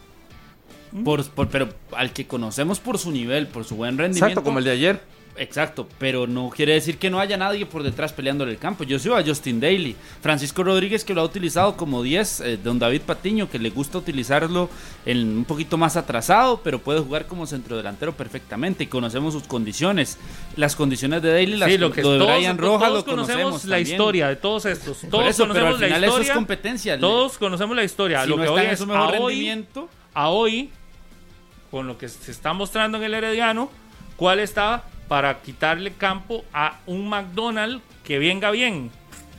Por, 1.04 1.26
pero 1.50 1.68
al 1.92 2.14
que 2.14 2.28
conocemos 2.28 2.80
por 2.80 2.98
su 2.98 3.12
nivel, 3.12 3.48
por 3.48 3.66
su 3.66 3.76
buen 3.76 3.98
rendimiento. 3.98 4.28
Exacto, 4.28 4.46
como 4.46 4.60
el 4.60 4.64
de 4.64 4.72
ayer. 4.72 5.15
Exacto, 5.38 5.88
pero 6.00 6.28
no 6.28 6.50
quiere 6.50 6.74
decir 6.74 6.98
que 6.98 7.10
no 7.10 7.20
haya 7.20 7.36
nadie 7.36 7.66
por 7.66 7.84
detrás 7.84 8.14
peleando 8.14 8.46
en 8.46 8.52
el 8.52 8.58
campo. 8.58 8.84
Yo 8.84 9.00
sigo 9.00 9.16
a 9.16 9.24
Justin 9.24 9.60
Daly, 9.60 9.96
Francisco 10.22 10.64
Rodríguez 10.64 11.04
que 11.04 11.14
lo 11.14 11.22
ha 11.22 11.24
utilizado 11.26 11.76
como 11.76 12.02
10, 12.04 12.40
eh, 12.42 12.58
don 12.64 12.80
David 12.80 13.02
Patiño 13.02 13.50
que 13.50 13.60
le 13.60 13.70
gusta 13.70 13.98
utilizarlo 13.98 14.70
en 15.06 15.38
un 15.38 15.46
poquito 15.46 15.78
más 15.78 15.98
atrasado, 15.98 16.62
pero 16.64 16.80
puede 16.80 17.02
jugar 17.02 17.28
como 17.28 17.46
centrodelantero 17.46 18.14
perfectamente 18.14 18.86
y 18.86 18.88
conocemos 18.88 19.34
sus 19.34 19.44
condiciones. 19.44 20.18
Las 20.56 20.76
condiciones 20.76 21.22
de 21.22 21.34
Daly, 21.34 21.58
las 21.58 21.80
lo 21.80 21.92
que 21.92 22.02
de 22.02 22.18
Brian 22.18 22.58
Rojas 22.58 22.92
lo 22.92 23.04
conocemos, 23.06 23.66
la 23.66 23.80
historia 23.80 24.30
de 24.30 24.38
todos 24.38 24.66
estos. 24.66 25.00
Todos 25.10 25.36
conocemos 25.36 25.80
la 25.80 25.88
historia. 25.88 26.08
Eso 26.08 26.22
es 26.22 26.32
competencia. 26.32 27.00
Todos 27.00 27.38
conocemos 27.38 27.76
la 27.76 27.84
historia. 27.84 28.26
lo 28.26 28.38
que 28.38 28.48
hoy 28.48 28.66
es 28.68 28.86
mejor 28.86 29.12
rendimiento, 29.12 29.90
a 30.14 30.30
hoy 30.30 30.70
con 31.72 31.88
lo 31.88 31.98
que 31.98 32.08
se 32.08 32.32
está 32.32 32.54
mostrando 32.54 32.98
en 32.98 33.04
el 33.04 33.14
Herediano, 33.14 33.70
¿cuál 34.16 34.40
está 34.40 34.86
para 35.08 35.42
quitarle 35.42 35.92
campo 35.94 36.44
a 36.54 36.80
un 36.86 37.08
McDonald's 37.10 37.82
que 38.04 38.20
venga 38.20 38.52
bien. 38.52 38.92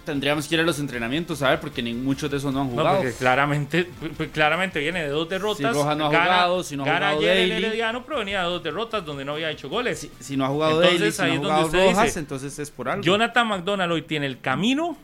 Tendríamos 0.05 0.47
que 0.47 0.55
ir 0.55 0.61
a 0.61 0.65
los 0.65 0.79
entrenamientos 0.79 1.43
a 1.43 1.51
ver, 1.51 1.61
porque 1.61 1.83
ni 1.83 1.93
muchos 1.93 2.31
de 2.31 2.37
esos 2.37 2.55
no 2.55 2.61
han 2.61 2.69
jugado. 2.69 2.99
porque 2.99 3.13
claramente, 3.13 3.91
pues, 4.17 4.31
claramente 4.31 4.79
viene 4.79 5.03
de 5.03 5.09
dos 5.09 5.29
derrotas. 5.29 5.73
Si 5.73 5.79
Roja 5.79 5.97
no 5.97 6.07
ha 6.07 6.09
jugado, 6.09 6.63
si 6.63 6.77
no 6.77 6.85
ha 6.85 6.87
jugado 6.87 7.19
ayer 7.19 7.37
el 7.39 7.53
Herediano 7.53 8.05
provenía 8.05 8.43
de 8.43 8.47
dos 8.47 8.63
derrotas 8.63 9.05
donde 9.05 9.25
no 9.25 9.33
había 9.33 9.51
hecho 9.51 9.69
goles. 9.69 10.09
Si, 10.21 10.37
no 10.37 10.45
ha 10.45 10.49
jugado 10.49 10.81
entonces, 10.81 11.17
Daily, 11.17 11.35
si 11.35 11.43
no 11.43 11.51
ha 11.51 11.65
jugado 11.65 11.91
Rojas, 11.91 12.17
entonces 12.17 12.57
es 12.61 12.71
por 12.71 12.89
algo. 12.89 13.03
Jonathan 13.03 13.49
McDonald 13.49 13.93
hoy 13.93 14.03
tiene 14.03 14.27
el 14.27 14.41
camino, 14.41 14.97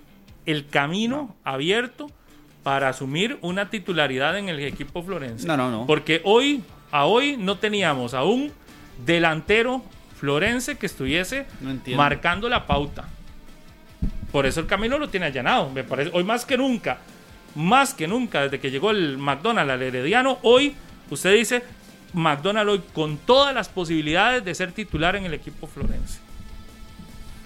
el 0.47 0.69
camino 0.69 1.35
abierto 1.43 2.07
para 2.63 2.89
asumir 2.89 3.39
una 3.41 3.71
titularidad 3.71 4.39
en 4.39 4.49
el 4.49 4.61
equipo 4.61 5.03
florense. 5.03 5.49
No, 5.49 5.57
no, 5.57 5.69
no. 5.69 5.87
Porque 5.87 6.21
hoy, 6.25 6.63
a 6.93 7.07
hoy 7.07 7.37
no 7.37 7.59
teníamos 7.59 8.15
a 8.15 8.23
un 8.23 8.53
delantero 9.05 9.83
Florense 10.23 10.78
que 10.78 10.86
estuviese 10.86 11.47
marcando 11.97 12.49
la 12.49 12.65
pauta. 12.65 13.09
Por 14.31 14.47
eso 14.47 14.61
el 14.61 14.66
camino 14.69 14.97
lo 14.97 15.09
tiene 15.09 15.27
allanado. 15.27 15.69
Me 15.70 15.82
parece, 15.82 16.12
hoy 16.15 16.23
más 16.23 16.44
que 16.44 16.57
nunca, 16.57 16.99
más 17.57 17.93
que 17.93 18.07
nunca, 18.07 18.43
desde 18.43 18.61
que 18.61 18.70
llegó 18.70 18.93
el 18.93 19.19
McDonald's 19.19 19.73
al 19.73 19.82
Herediano, 19.82 20.39
hoy 20.43 20.77
usted 21.11 21.35
dice 21.35 21.65
McDonald's 22.12 22.70
hoy 22.70 22.82
con 22.94 23.16
todas 23.16 23.53
las 23.53 23.69
posibilidades 23.69 24.44
de 24.44 24.55
ser 24.55 24.70
titular 24.70 25.16
en 25.16 25.24
el 25.24 25.35
equipo 25.35 25.66
florense. 25.66 26.20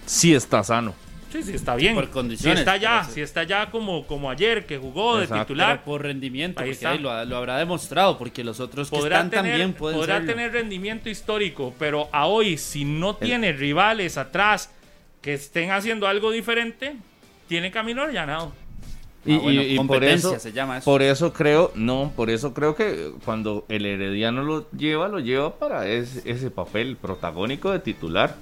Sí 0.05 0.35
está 0.35 0.63
sano. 0.63 0.95
Sí, 1.37 1.51
sí, 1.51 1.57
está 1.57 1.77
bien. 1.77 1.95
Por 1.95 2.09
condiciones. 2.09 2.59
Si 2.59 2.61
está 2.61 2.77
ya, 2.77 3.05
si 3.05 3.21
está 3.21 3.43
ya 3.45 3.71
como, 3.71 4.07
como 4.07 4.31
ayer 4.31 4.65
que 4.65 4.79
jugó 4.79 5.19
de 5.19 5.27
titular. 5.27 5.85
por 5.85 6.03
rendimiento, 6.03 6.63
ahí 6.63 6.75
porque 6.75 6.99
lo, 6.99 7.11
habrá 7.11 7.59
demostrado, 7.59 8.17
porque 8.17 8.43
los 8.43 8.59
otros 8.61 8.91
que 8.91 8.97
están 8.97 9.31
también 9.31 9.75
pueden 9.75 9.99
Podrá 9.99 10.25
tener 10.25 10.53
rendimiento 10.53 11.11
histórico, 11.11 11.75
pero 11.79 12.09
a 12.13 12.27
hoy, 12.27 12.57
si 12.57 12.85
no 12.85 13.17
tiene 13.17 13.53
rivales 13.53 14.17
atrás 14.17 14.71
que 15.21 15.35
estén 15.35 15.73
haciendo 15.73 16.07
algo 16.07 16.31
diferente, 16.31 16.97
tiene 17.49 17.71
camino 17.71 18.03
allanado. 18.03 18.53
Y, 19.27 19.77
ah, 19.77 19.83
por 19.85 20.05
eso, 20.05 20.39
se 20.39 20.53
llama 20.53 20.79
eso. 20.79 20.85
Por 20.85 21.03
eso 21.03 21.33
creo, 21.33 21.73
no, 21.75 22.13
por 22.15 22.31
eso 22.31 22.55
creo 22.55 22.77
que 22.77 23.11
cuando 23.25 23.67
el 23.69 23.85
Herediano 23.85 24.45
lo 24.45 24.71
lleva, 24.71 25.09
lo 25.09 25.19
lleva 25.19 25.59
para 25.59 25.89
ese, 25.89 26.23
ese 26.31 26.51
papel 26.51 26.97
protagónico 26.97 27.73
de 27.73 27.81
titular 27.81 28.37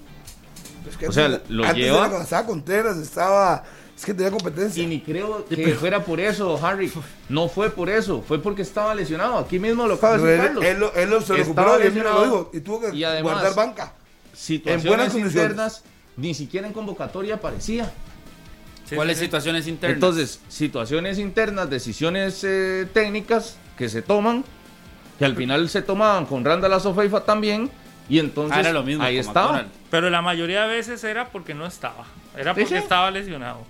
o 1.08 1.12
sea, 1.12 1.40
lo 1.48 1.64
antes 1.64 1.84
lleva. 1.84 1.98
cuando 2.08 2.22
estaba 2.22 2.46
Contreras, 2.46 2.96
estaba. 2.98 3.64
Es 3.96 4.04
que 4.04 4.12
tenía 4.12 4.30
competencia. 4.30 4.82
Y 4.82 4.86
ni 4.86 5.00
creo 5.00 5.44
que 5.46 5.74
fuera 5.74 6.04
por 6.04 6.18
eso, 6.20 6.58
Harry. 6.64 6.90
No 7.28 7.48
fue 7.48 7.70
por 7.70 7.88
eso, 7.88 8.24
fue 8.26 8.42
porque 8.42 8.62
estaba 8.62 8.94
lesionado. 8.94 9.38
Aquí 9.38 9.58
mismo 9.58 9.86
lo 9.86 9.94
acaba 9.94 10.18
de 10.18 10.24
decir 10.24 10.46
Carlos. 10.46 10.64
Él, 10.64 10.82
él, 10.96 11.12
él 11.12 11.24
se 11.24 11.34
recuperó 11.34 11.78
lesionado, 11.78 12.50
y 12.52 12.60
tuvo 12.60 12.80
que 12.80 13.06
además, 13.06 13.22
guardar 13.22 13.54
banca. 13.54 13.92
Situaciones 14.32 14.84
en 14.84 14.88
buenas 14.88 15.14
internas, 15.14 15.84
ni 16.16 16.34
siquiera 16.34 16.66
en 16.66 16.72
convocatoria 16.72 17.36
aparecía. 17.36 17.92
¿Cuáles 18.94 19.18
situaciones 19.18 19.66
internas? 19.66 19.94
Entonces, 19.94 20.40
situaciones 20.48 21.18
internas, 21.18 21.70
decisiones 21.70 22.42
eh, 22.44 22.86
técnicas 22.92 23.56
que 23.78 23.88
se 23.88 24.02
toman, 24.02 24.44
que 25.18 25.24
al 25.24 25.36
final 25.36 25.68
se 25.68 25.82
tomaban 25.82 26.26
con 26.26 26.44
Randall 26.44 26.80
Sofeifa 26.80 27.24
también 27.24 27.70
y 28.08 28.18
entonces 28.18 28.66
ah, 28.66 28.84
ahí 29.00 29.18
estaba. 29.18 29.66
Pero 29.90 30.10
la 30.10 30.22
mayoría 30.22 30.62
de 30.66 30.76
veces 30.76 31.02
era 31.04 31.28
porque 31.28 31.54
no 31.54 31.66
estaba. 31.66 32.04
Era 32.36 32.54
porque 32.54 32.78
estaba 32.78 33.10
lesionado. 33.10 33.64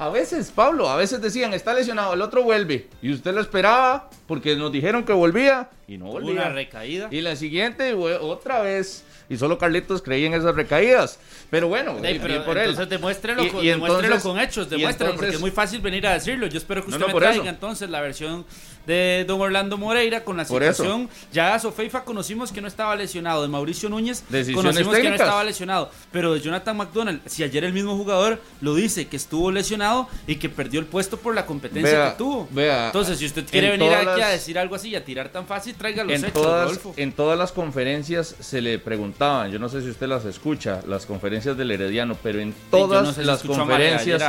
A 0.00 0.08
veces, 0.08 0.50
Pablo, 0.50 0.88
a 0.88 0.96
veces 0.96 1.20
decían, 1.20 1.52
está 1.52 1.74
lesionado, 1.74 2.14
el 2.14 2.22
otro 2.22 2.42
vuelve. 2.42 2.88
Y 3.02 3.12
usted 3.12 3.34
lo 3.34 3.42
esperaba 3.42 4.08
porque 4.26 4.56
nos 4.56 4.72
dijeron 4.72 5.04
que 5.04 5.12
volvía 5.12 5.68
y 5.86 5.98
no 5.98 6.06
volvía. 6.06 6.32
Una 6.32 6.48
recaída. 6.48 7.08
Y 7.10 7.20
la 7.20 7.36
siguiente, 7.36 7.92
otra 7.92 8.62
vez. 8.62 9.04
Y 9.28 9.36
solo 9.36 9.58
Carlitos 9.58 10.00
creía 10.00 10.26
en 10.28 10.34
esas 10.34 10.54
recaídas. 10.54 11.18
Pero 11.50 11.68
bueno, 11.68 11.98
pero 12.00 12.44
por 12.46 12.56
entonces 12.56 12.88
demuéstrelo, 12.88 13.46
con, 13.48 14.20
con 14.20 14.40
hechos, 14.40 14.70
demuéstralo, 14.70 15.16
porque 15.16 15.34
es 15.34 15.40
muy 15.40 15.50
fácil 15.50 15.82
venir 15.82 16.06
a 16.06 16.14
decirlo. 16.14 16.46
Yo 16.46 16.56
espero 16.56 16.82
que 16.82 16.92
usted 16.92 17.06
me 17.06 17.12
traiga 17.12 17.50
entonces 17.50 17.90
la 17.90 18.00
versión 18.00 18.46
de 18.90 19.24
don 19.24 19.40
Orlando 19.40 19.78
Moreira 19.78 20.24
con 20.24 20.36
la 20.36 20.44
situación. 20.44 21.08
Ya 21.32 21.54
a 21.54 21.58
Sofeifa 21.58 22.04
conocimos 22.04 22.50
que 22.50 22.60
no 22.60 22.66
estaba 22.66 22.96
lesionado. 22.96 23.42
De 23.42 23.48
Mauricio 23.48 23.88
Núñez 23.88 24.24
conocimos 24.52 24.96
que 24.96 25.08
no 25.08 25.14
estaba 25.14 25.44
lesionado. 25.44 25.90
Pero 26.10 26.34
de 26.34 26.40
Jonathan 26.40 26.76
McDonald, 26.76 27.20
si 27.26 27.44
ayer 27.44 27.64
el 27.64 27.72
mismo 27.72 27.96
jugador 27.96 28.40
lo 28.60 28.74
dice 28.74 29.06
que 29.06 29.16
estuvo 29.16 29.52
lesionado 29.52 30.08
y 30.26 30.36
que 30.36 30.48
perdió 30.48 30.80
el 30.80 30.86
puesto 30.86 31.16
por 31.18 31.34
la 31.34 31.46
competencia 31.46 32.10
que 32.10 32.18
tuvo. 32.18 32.48
Entonces, 32.56 33.18
si 33.18 33.26
usted 33.26 33.44
quiere 33.48 33.70
venir 33.70 33.92
aquí 33.92 34.20
a 34.20 34.28
decir 34.28 34.58
algo 34.58 34.74
así 34.74 34.90
y 34.90 34.96
a 34.96 35.04
tirar 35.04 35.28
tan 35.28 35.46
fácil, 35.46 35.74
traiga 35.76 36.02
los 36.02 36.12
en 36.12 36.24
hechos, 36.24 36.32
todas, 36.32 36.80
En 36.96 37.12
todas 37.12 37.38
las 37.38 37.52
conferencias 37.52 38.34
se 38.40 38.60
le 38.60 38.78
preguntaban, 38.80 39.52
yo 39.52 39.58
no 39.58 39.68
sé 39.68 39.82
si 39.82 39.90
usted 39.90 40.08
las 40.08 40.24
escucha, 40.24 40.80
las 40.88 41.06
conferencias 41.06 41.56
del 41.56 41.70
Herediano, 41.70 42.16
pero 42.20 42.40
en 42.40 42.54
todas 42.70 43.16
las 43.18 43.42
conferencias 43.42 44.20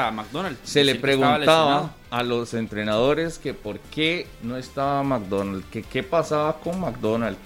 se 0.63 0.83
le 0.83 0.95
preguntaba 0.95 1.95
a 2.11 2.23
los 2.23 2.53
entrenadores 2.53 3.39
que 3.39 3.53
por 3.53 3.79
qué 3.79 4.27
no 4.43 4.57
estaba 4.57 5.01
McDonald, 5.01 5.63
que 5.71 5.81
qué 5.81 6.03
pasaba 6.03 6.59
con 6.59 6.79
McDonald. 6.79 7.37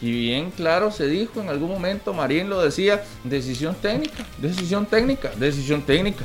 Y 0.00 0.10
bien 0.10 0.50
claro 0.50 0.90
se 0.90 1.06
dijo 1.06 1.42
en 1.42 1.50
algún 1.50 1.68
momento, 1.68 2.14
Marín 2.14 2.48
lo 2.48 2.62
decía, 2.62 3.04
decisión 3.24 3.74
técnica, 3.74 4.24
decisión 4.38 4.86
técnica, 4.86 5.30
decisión 5.36 5.82
técnica. 5.82 6.24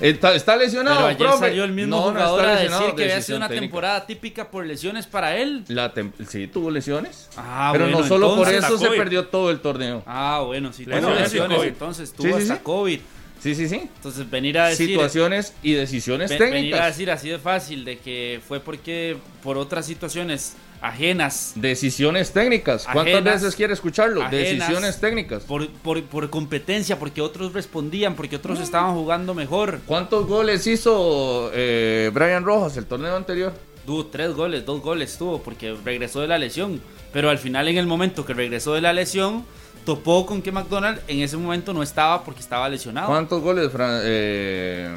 está, 0.00 0.56
lesionado. 0.56 1.06
Pero 1.16 1.30
ayer 1.30 1.38
salió 1.38 1.64
el 1.64 1.70
mismo 1.70 2.02
jugador 2.02 2.46
a 2.46 2.56
decir 2.56 2.94
que 2.96 3.04
había 3.04 3.22
sido 3.22 3.38
una 3.38 3.48
temporada 3.48 4.04
típica 4.04 4.50
por 4.50 4.66
lesiones 4.66 5.06
para 5.06 5.36
él. 5.36 5.64
La 5.68 5.92
sí, 6.26 6.48
tuvo 6.48 6.68
lesiones. 6.68 7.28
Ah, 7.36 7.70
pero 7.72 7.86
no 7.86 8.02
solo 8.02 8.34
por 8.34 8.48
eso 8.52 8.76
se 8.76 8.88
perdió 8.88 9.28
todo 9.28 9.52
el 9.52 9.60
torneo. 9.60 10.02
Ah, 10.04 10.42
bueno, 10.44 10.72
si 10.72 10.84
tuvo 10.84 11.10
lesiones, 11.14 11.62
entonces 11.62 12.12
tuvo 12.12 12.34
hasta 12.34 12.58
COVID. 12.58 12.98
Sí, 13.42 13.56
sí, 13.56 13.68
sí. 13.68 13.88
Entonces 13.96 14.30
venir 14.30 14.56
a 14.58 14.68
decir... 14.68 14.88
Situaciones 14.88 15.52
y 15.64 15.72
decisiones 15.72 16.30
técnicas. 16.30 16.52
Venir 16.52 16.74
a 16.76 16.86
decir 16.86 17.10
así 17.10 17.28
de 17.28 17.38
fácil 17.40 17.84
de 17.84 17.98
que 17.98 18.40
fue 18.46 18.60
porque 18.60 19.16
por 19.42 19.58
otras 19.58 19.84
situaciones 19.84 20.54
ajenas. 20.80 21.52
Decisiones 21.56 22.32
técnicas. 22.32 22.86
¿Cuántas 22.92 23.24
veces 23.24 23.56
quiere 23.56 23.72
escucharlo? 23.72 24.28
Decisiones 24.28 25.00
técnicas. 25.00 25.42
Por, 25.42 25.68
por, 25.70 26.30
competencia, 26.30 27.00
porque 27.00 27.20
otros 27.20 27.52
respondían, 27.52 28.14
porque 28.14 28.36
otros 28.36 28.60
estaban 28.60 28.94
jugando 28.94 29.34
mejor. 29.34 29.80
¿Cuántos 29.86 30.26
goles 30.26 30.64
hizo 30.68 31.50
eh, 31.52 32.10
Brian 32.12 32.44
Rojas 32.44 32.76
el 32.76 32.86
torneo 32.86 33.16
anterior? 33.16 33.52
Tuvo 33.84 34.06
tres 34.06 34.32
goles, 34.34 34.64
dos 34.64 34.80
goles 34.80 35.18
tuvo, 35.18 35.42
porque 35.42 35.74
regresó 35.84 36.20
de 36.20 36.28
la 36.28 36.38
lesión. 36.38 36.80
Pero 37.12 37.28
al 37.28 37.38
final, 37.38 37.66
en 37.66 37.78
el 37.78 37.86
momento 37.86 38.24
que 38.24 38.34
regresó 38.34 38.74
de 38.74 38.82
la 38.82 38.92
lesión 38.92 39.44
topó 39.84 40.26
con 40.26 40.42
que 40.42 40.52
McDonald 40.52 41.00
en 41.08 41.20
ese 41.20 41.36
momento 41.36 41.72
no 41.72 41.82
estaba 41.82 42.24
porque 42.24 42.40
estaba 42.40 42.68
lesionado. 42.68 43.08
¿Cuántos 43.08 43.42
goles, 43.42 43.70
Fran 43.70 44.00
eh, 44.02 44.94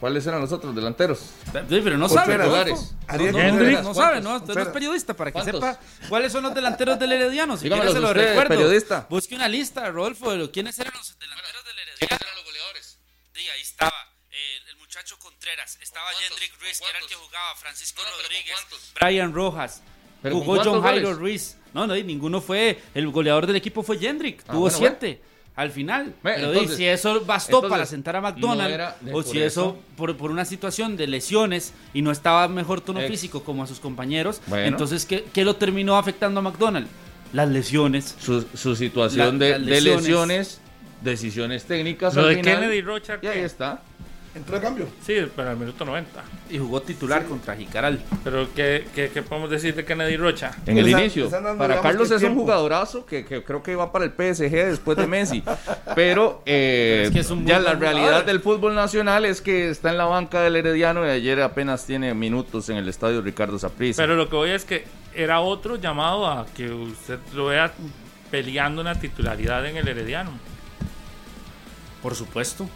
¿Cuáles 0.00 0.26
eran 0.26 0.40
los 0.40 0.50
otros 0.50 0.74
delanteros? 0.74 1.18
Sí, 1.18 1.80
pero 1.82 1.96
no 1.96 2.08
sabe, 2.08 2.36
no, 2.36 2.46
no, 3.82 3.94
sabe, 3.94 4.20
no, 4.20 4.36
usted 4.36 4.54
no 4.54 4.62
es 4.62 4.68
periodista 4.68 5.14
para 5.14 5.30
que 5.30 5.42
sepa 5.42 5.78
cuáles 6.08 6.32
son 6.32 6.42
los 6.42 6.54
delanteros 6.54 6.98
del 6.98 7.12
Herediano. 7.12 7.56
Si 7.56 7.68
quiere 7.68 7.92
se 7.92 8.00
lo 8.00 8.12
recuerdo. 8.12 8.48
Periodista. 8.48 9.06
Busque 9.08 9.36
una 9.36 9.48
lista, 9.48 9.88
Rodolfo, 9.90 10.32
de 10.32 10.50
quiénes 10.50 10.78
eran 10.78 10.92
los 10.94 11.16
delanteros 11.18 11.64
del 11.64 11.78
Herediano. 11.78 11.98
¿Quiénes 11.98 12.20
eran 12.20 12.34
los 12.34 12.44
goleadores? 12.44 12.98
Sí, 13.32 13.48
ahí 13.48 13.60
estaba. 13.60 14.14
El, 14.30 14.76
muchacho 14.78 15.18
Contreras, 15.18 15.78
estaba 15.82 16.08
Jendrik 16.12 16.60
Ruiz, 16.60 16.80
que 16.80 16.88
era 16.88 16.98
el 16.98 17.06
que 17.06 17.14
jugaba, 17.14 17.54
Francisco 17.56 18.02
Rodríguez, 18.02 18.56
Brian 18.98 19.34
Rojas, 19.34 19.82
jugó 20.22 20.62
John 20.62 20.82
Jairo 20.82 21.14
Ruiz. 21.14 21.56
No, 21.74 21.86
no, 21.86 21.94
ninguno 21.94 22.40
fue. 22.40 22.78
El 22.94 23.08
goleador 23.08 23.46
del 23.46 23.56
equipo 23.56 23.82
fue 23.82 23.98
Jendrik. 23.98 24.42
Ah, 24.46 24.52
tuvo 24.52 24.70
siete. 24.70 25.20
Al 25.58 25.72
final, 25.72 26.14
pero 26.22 26.68
si 26.68 26.86
eso 26.86 27.20
bastó 27.24 27.68
para 27.68 27.84
sentar 27.84 28.14
a 28.14 28.20
McDonald's, 28.20 28.94
o 29.12 29.24
si 29.24 29.40
eso, 29.40 29.76
por, 29.96 30.16
por, 30.16 30.30
una 30.30 30.44
situación 30.44 30.96
de 30.96 31.08
lesiones 31.08 31.72
y 31.92 32.00
no 32.00 32.12
estaba 32.12 32.46
mejor 32.46 32.80
tono 32.80 33.00
físico 33.00 33.42
como 33.42 33.64
a 33.64 33.66
sus 33.66 33.80
compañeros, 33.80 34.40
entonces 34.52 35.04
¿qué, 35.04 35.24
¿qué, 35.32 35.44
lo 35.44 35.56
terminó 35.56 35.96
afectando 35.96 36.38
a 36.38 36.44
McDonald's? 36.44 36.88
Las 37.32 37.48
lesiones. 37.48 38.14
Su, 38.20 38.46
su 38.54 38.76
situación 38.76 39.40
de, 39.40 39.58
lesiones. 39.58 40.60
decisiones 41.02 41.64
técnicas. 41.64 42.14
Lo 42.14 42.26
de 42.26 42.40
Kennedy 42.40 42.80
Rocha. 42.80 43.18
Y 43.20 43.26
ahí 43.26 43.40
está. 43.40 43.82
Entró 44.38 44.54
de 44.54 44.62
cambio. 44.62 44.86
Sí, 45.04 45.16
pero 45.34 45.50
al 45.50 45.56
minuto 45.56 45.84
90. 45.84 46.22
Y 46.48 46.58
jugó 46.58 46.80
titular 46.80 47.24
contra 47.24 47.56
Jicaral. 47.56 48.00
Pero 48.22 48.46
¿qué, 48.54 48.86
¿qué, 48.94 49.10
qué, 49.10 49.22
podemos 49.22 49.50
decir 49.50 49.74
de 49.74 49.84
Kennedy 49.84 50.16
Rocha? 50.16 50.52
En 50.64 50.78
el 50.78 50.88
inicio. 50.88 51.28
Para 51.58 51.80
Carlos 51.80 52.08
es 52.12 52.22
un 52.22 52.36
jugadorazo 52.36 53.04
que, 53.04 53.24
que, 53.24 53.42
creo 53.42 53.64
que 53.64 53.74
va 53.74 53.90
para 53.90 54.04
el 54.04 54.12
PSG 54.12 54.50
después 54.50 54.96
de 54.96 55.08
Messi. 55.08 55.42
pero 55.96 56.40
eh, 56.46 57.10
ya 57.44 57.58
la 57.58 57.74
realidad 57.74 58.24
del 58.24 58.38
fútbol 58.38 58.76
nacional 58.76 59.24
es 59.24 59.40
que 59.40 59.70
está 59.70 59.90
en 59.90 59.98
la 59.98 60.04
banca 60.04 60.40
del 60.40 60.54
Herediano 60.54 61.04
y 61.04 61.10
ayer 61.10 61.42
apenas 61.42 61.84
tiene 61.84 62.14
minutos 62.14 62.68
en 62.68 62.76
el 62.76 62.88
estadio 62.88 63.20
Ricardo 63.20 63.58
Saprissa. 63.58 64.00
Pero 64.00 64.14
lo 64.14 64.28
que 64.28 64.36
voy 64.36 64.50
es 64.50 64.64
que 64.64 64.84
era 65.14 65.40
otro 65.40 65.74
llamado 65.76 66.28
a 66.28 66.46
que 66.46 66.70
usted 66.70 67.18
lo 67.34 67.46
vea 67.46 67.72
peleando 68.30 68.82
una 68.82 68.94
titularidad 68.94 69.66
en 69.66 69.78
el 69.78 69.88
Herediano. 69.88 70.30
Por 72.00 72.14
supuesto. 72.14 72.68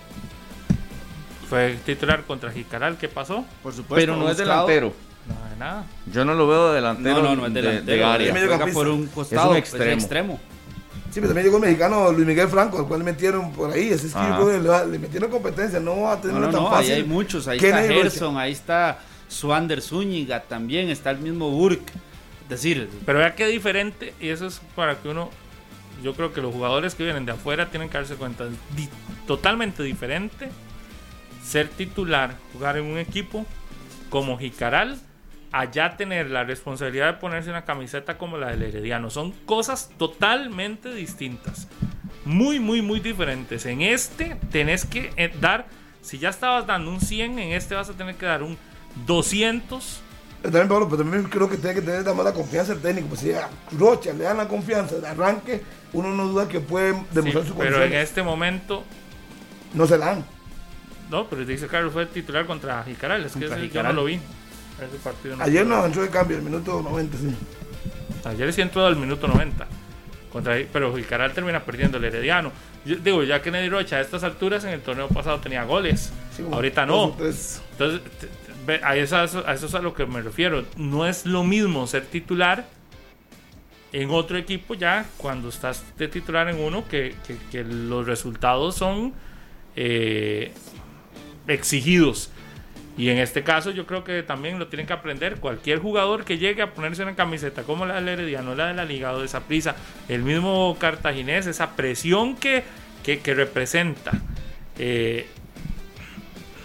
Fue 1.52 1.76
titular 1.84 2.22
contra 2.22 2.50
Jicaral, 2.50 2.96
¿qué 2.96 3.10
pasó? 3.10 3.44
Por 3.62 3.74
supuesto. 3.74 3.94
Pero 3.94 4.16
no 4.16 4.30
es 4.30 4.38
delantero. 4.38 4.94
No 5.28 5.50
de 5.50 5.56
nada. 5.58 5.84
Yo 6.10 6.24
no 6.24 6.32
lo 6.32 6.48
veo 6.48 6.70
de 6.70 6.76
delantero. 6.76 7.16
No, 7.16 7.22
no, 7.22 7.36
no 7.36 7.46
es 7.46 7.52
delantero. 7.52 8.10
De, 8.16 8.64
de 8.64 8.72
por 8.72 8.88
un 8.88 9.06
costado, 9.08 9.54
es 9.54 9.74
un 9.74 9.82
extremo. 9.88 10.40
Sí, 11.10 11.20
pero 11.20 11.26
también 11.26 11.44
llegó 11.44 11.58
el 11.58 11.64
mexicano 11.64 12.10
Luis 12.10 12.26
Miguel 12.26 12.48
Franco, 12.48 12.78
al 12.78 12.86
cual 12.86 13.00
le 13.00 13.04
metieron 13.04 13.52
por 13.52 13.70
ahí. 13.70 13.90
Ese 13.90 14.06
es 14.06 14.14
que 14.14 14.18
ah. 14.18 14.86
le, 14.90 14.98
metieron 14.98 15.30
competencia, 15.30 15.78
no 15.78 16.00
va 16.00 16.14
a 16.14 16.20
tener 16.22 16.40
no, 16.40 16.48
tan 16.48 16.70
fácil. 16.70 16.92
Ahí 16.92 17.00
hay 17.00 17.04
muchos, 17.04 17.46
ahí 17.46 17.58
está 17.58 17.82
Gerson, 17.82 18.38
ahí 18.38 18.52
está 18.52 19.00
Swander 19.28 19.82
Zúñiga, 19.82 20.40
también 20.44 20.88
está 20.88 21.10
el 21.10 21.18
mismo 21.18 21.50
Burke. 21.50 21.92
Es 22.44 22.48
decir, 22.48 22.88
pero 23.04 23.18
vea 23.18 23.34
qué 23.34 23.46
diferente, 23.46 24.14
y 24.18 24.30
eso 24.30 24.46
es 24.46 24.62
para 24.74 24.96
que 24.96 25.10
uno. 25.10 25.28
Yo 26.02 26.14
creo 26.14 26.32
que 26.32 26.40
los 26.40 26.54
jugadores 26.54 26.94
que 26.94 27.04
vienen 27.04 27.26
de 27.26 27.32
afuera 27.32 27.68
tienen 27.68 27.90
que 27.90 27.98
darse 27.98 28.14
cuenta. 28.14 28.46
totalmente 29.26 29.82
diferente 29.82 30.48
ser 31.42 31.68
titular, 31.68 32.36
jugar 32.52 32.76
en 32.76 32.84
un 32.84 32.98
equipo 32.98 33.44
como 34.10 34.38
Jicaral, 34.38 34.98
allá 35.52 35.96
tener 35.96 36.30
la 36.30 36.44
responsabilidad 36.44 37.06
de 37.06 37.18
ponerse 37.18 37.50
una 37.50 37.64
camiseta 37.64 38.18
como 38.18 38.38
la 38.38 38.48
del 38.48 38.62
Herediano. 38.62 39.10
Son 39.10 39.32
cosas 39.44 39.90
totalmente 39.98 40.92
distintas. 40.92 41.68
Muy, 42.24 42.58
muy, 42.58 42.82
muy 42.82 43.00
diferentes. 43.00 43.66
En 43.66 43.82
este 43.82 44.36
tenés 44.50 44.84
que 44.84 45.12
eh, 45.16 45.32
dar, 45.40 45.66
si 46.00 46.18
ya 46.18 46.30
estabas 46.30 46.66
dando 46.66 46.90
un 46.90 47.00
100, 47.00 47.38
en 47.38 47.52
este 47.52 47.74
vas 47.74 47.90
a 47.90 47.94
tener 47.94 48.14
que 48.14 48.26
dar 48.26 48.42
un 48.42 48.56
200. 49.06 50.00
También, 50.42 50.68
Pablo, 50.68 50.88
pero 50.88 51.02
también 51.02 51.24
creo 51.24 51.48
que 51.48 51.56
tiene 51.56 51.74
que 51.74 51.82
tener 51.82 52.04
la 52.04 52.14
mala 52.14 52.32
confianza 52.32 52.72
el 52.72 52.80
técnico. 52.80 53.08
Pues 53.08 53.20
si 53.20 53.32
a 53.32 53.48
Rocha 53.78 54.12
le 54.12 54.24
dan 54.24 54.38
la 54.38 54.48
confianza 54.48 54.96
de 54.96 55.06
arranque, 55.06 55.62
uno 55.92 56.10
no 56.10 56.26
duda 56.26 56.48
que 56.48 56.60
puede 56.60 56.92
demostrar 57.12 57.44
su 57.46 57.54
confianza. 57.54 57.78
Pero 57.78 57.82
en 57.84 57.94
este 57.94 58.22
momento. 58.22 58.84
No 59.74 59.86
se 59.86 59.98
la 59.98 60.06
dan. 60.06 60.24
No, 61.12 61.26
pero 61.28 61.44
dice 61.44 61.66
Carlos 61.66 61.92
fue 61.92 62.06
titular 62.06 62.46
contra 62.46 62.82
Jicaral, 62.84 63.22
es 63.26 63.32
que 63.34 63.44
ese, 63.44 63.68
yo 63.68 63.82
no 63.82 63.92
lo 63.92 64.04
vi. 64.06 64.18
Ayer 65.40 65.66
no 65.66 65.84
entró 65.84 66.00
de 66.00 66.08
cambio, 66.08 66.38
el 66.38 66.42
minuto 66.42 66.80
90, 66.80 67.18
sí. 67.18 67.36
Ayer 68.24 68.50
sí 68.50 68.62
entró 68.62 68.86
al 68.86 68.96
minuto 68.96 69.28
90. 69.28 69.68
Contra, 70.32 70.56
pero 70.72 70.96
Jicaral 70.96 71.34
termina 71.34 71.62
perdiendo 71.62 71.98
el 71.98 72.04
Herediano. 72.06 72.50
digo, 72.84 73.22
ya 73.24 73.42
que 73.42 73.50
Neddy 73.50 73.68
Rocha 73.68 73.96
a 73.96 74.00
estas 74.00 74.24
alturas 74.24 74.64
en 74.64 74.70
el 74.70 74.80
torneo 74.80 75.08
pasado 75.08 75.38
tenía 75.38 75.64
goles. 75.64 76.14
Ahorita 76.50 76.86
no. 76.86 77.14
Entonces, 77.18 77.60
a 78.82 78.96
eso, 78.96 79.44
a 79.46 79.52
eso 79.52 79.66
es 79.66 79.74
a 79.74 79.80
lo 79.80 79.92
que 79.92 80.06
me 80.06 80.22
refiero. 80.22 80.64
No 80.78 81.06
es 81.06 81.26
lo 81.26 81.44
mismo 81.44 81.86
ser 81.86 82.06
titular 82.06 82.64
en 83.92 84.08
otro 84.08 84.38
equipo 84.38 84.72
ya 84.72 85.04
cuando 85.18 85.50
estás 85.50 85.84
de 85.98 86.08
titular 86.08 86.48
en 86.48 86.58
uno 86.58 86.88
que, 86.88 87.14
que, 87.50 87.64
los 87.64 88.06
resultados 88.06 88.76
son 88.76 89.12
eh, 89.76 90.52
exigidos. 91.46 92.30
Y 92.96 93.08
en 93.08 93.18
este 93.18 93.42
caso 93.42 93.70
yo 93.70 93.86
creo 93.86 94.04
que 94.04 94.22
también 94.22 94.58
lo 94.58 94.68
tienen 94.68 94.86
que 94.86 94.92
aprender 94.92 95.36
cualquier 95.36 95.78
jugador 95.78 96.24
que 96.24 96.36
llegue 96.36 96.62
a 96.62 96.74
ponerse 96.74 97.02
una 97.02 97.14
camiseta 97.14 97.62
como 97.62 97.86
la 97.86 97.94
del 97.94 98.08
Herediano, 98.08 98.54
la 98.54 98.66
de 98.68 98.74
la 98.74 98.84
Liga 98.84 99.12
o 99.12 99.20
de 99.20 99.26
esa 99.26 99.40
prisa, 99.40 99.74
el 100.08 100.22
mismo 100.22 100.76
cartaginés, 100.78 101.46
esa 101.46 101.70
presión 101.70 102.36
que, 102.36 102.64
que, 103.02 103.34
representa. 103.34 104.12
Eh, 104.78 105.26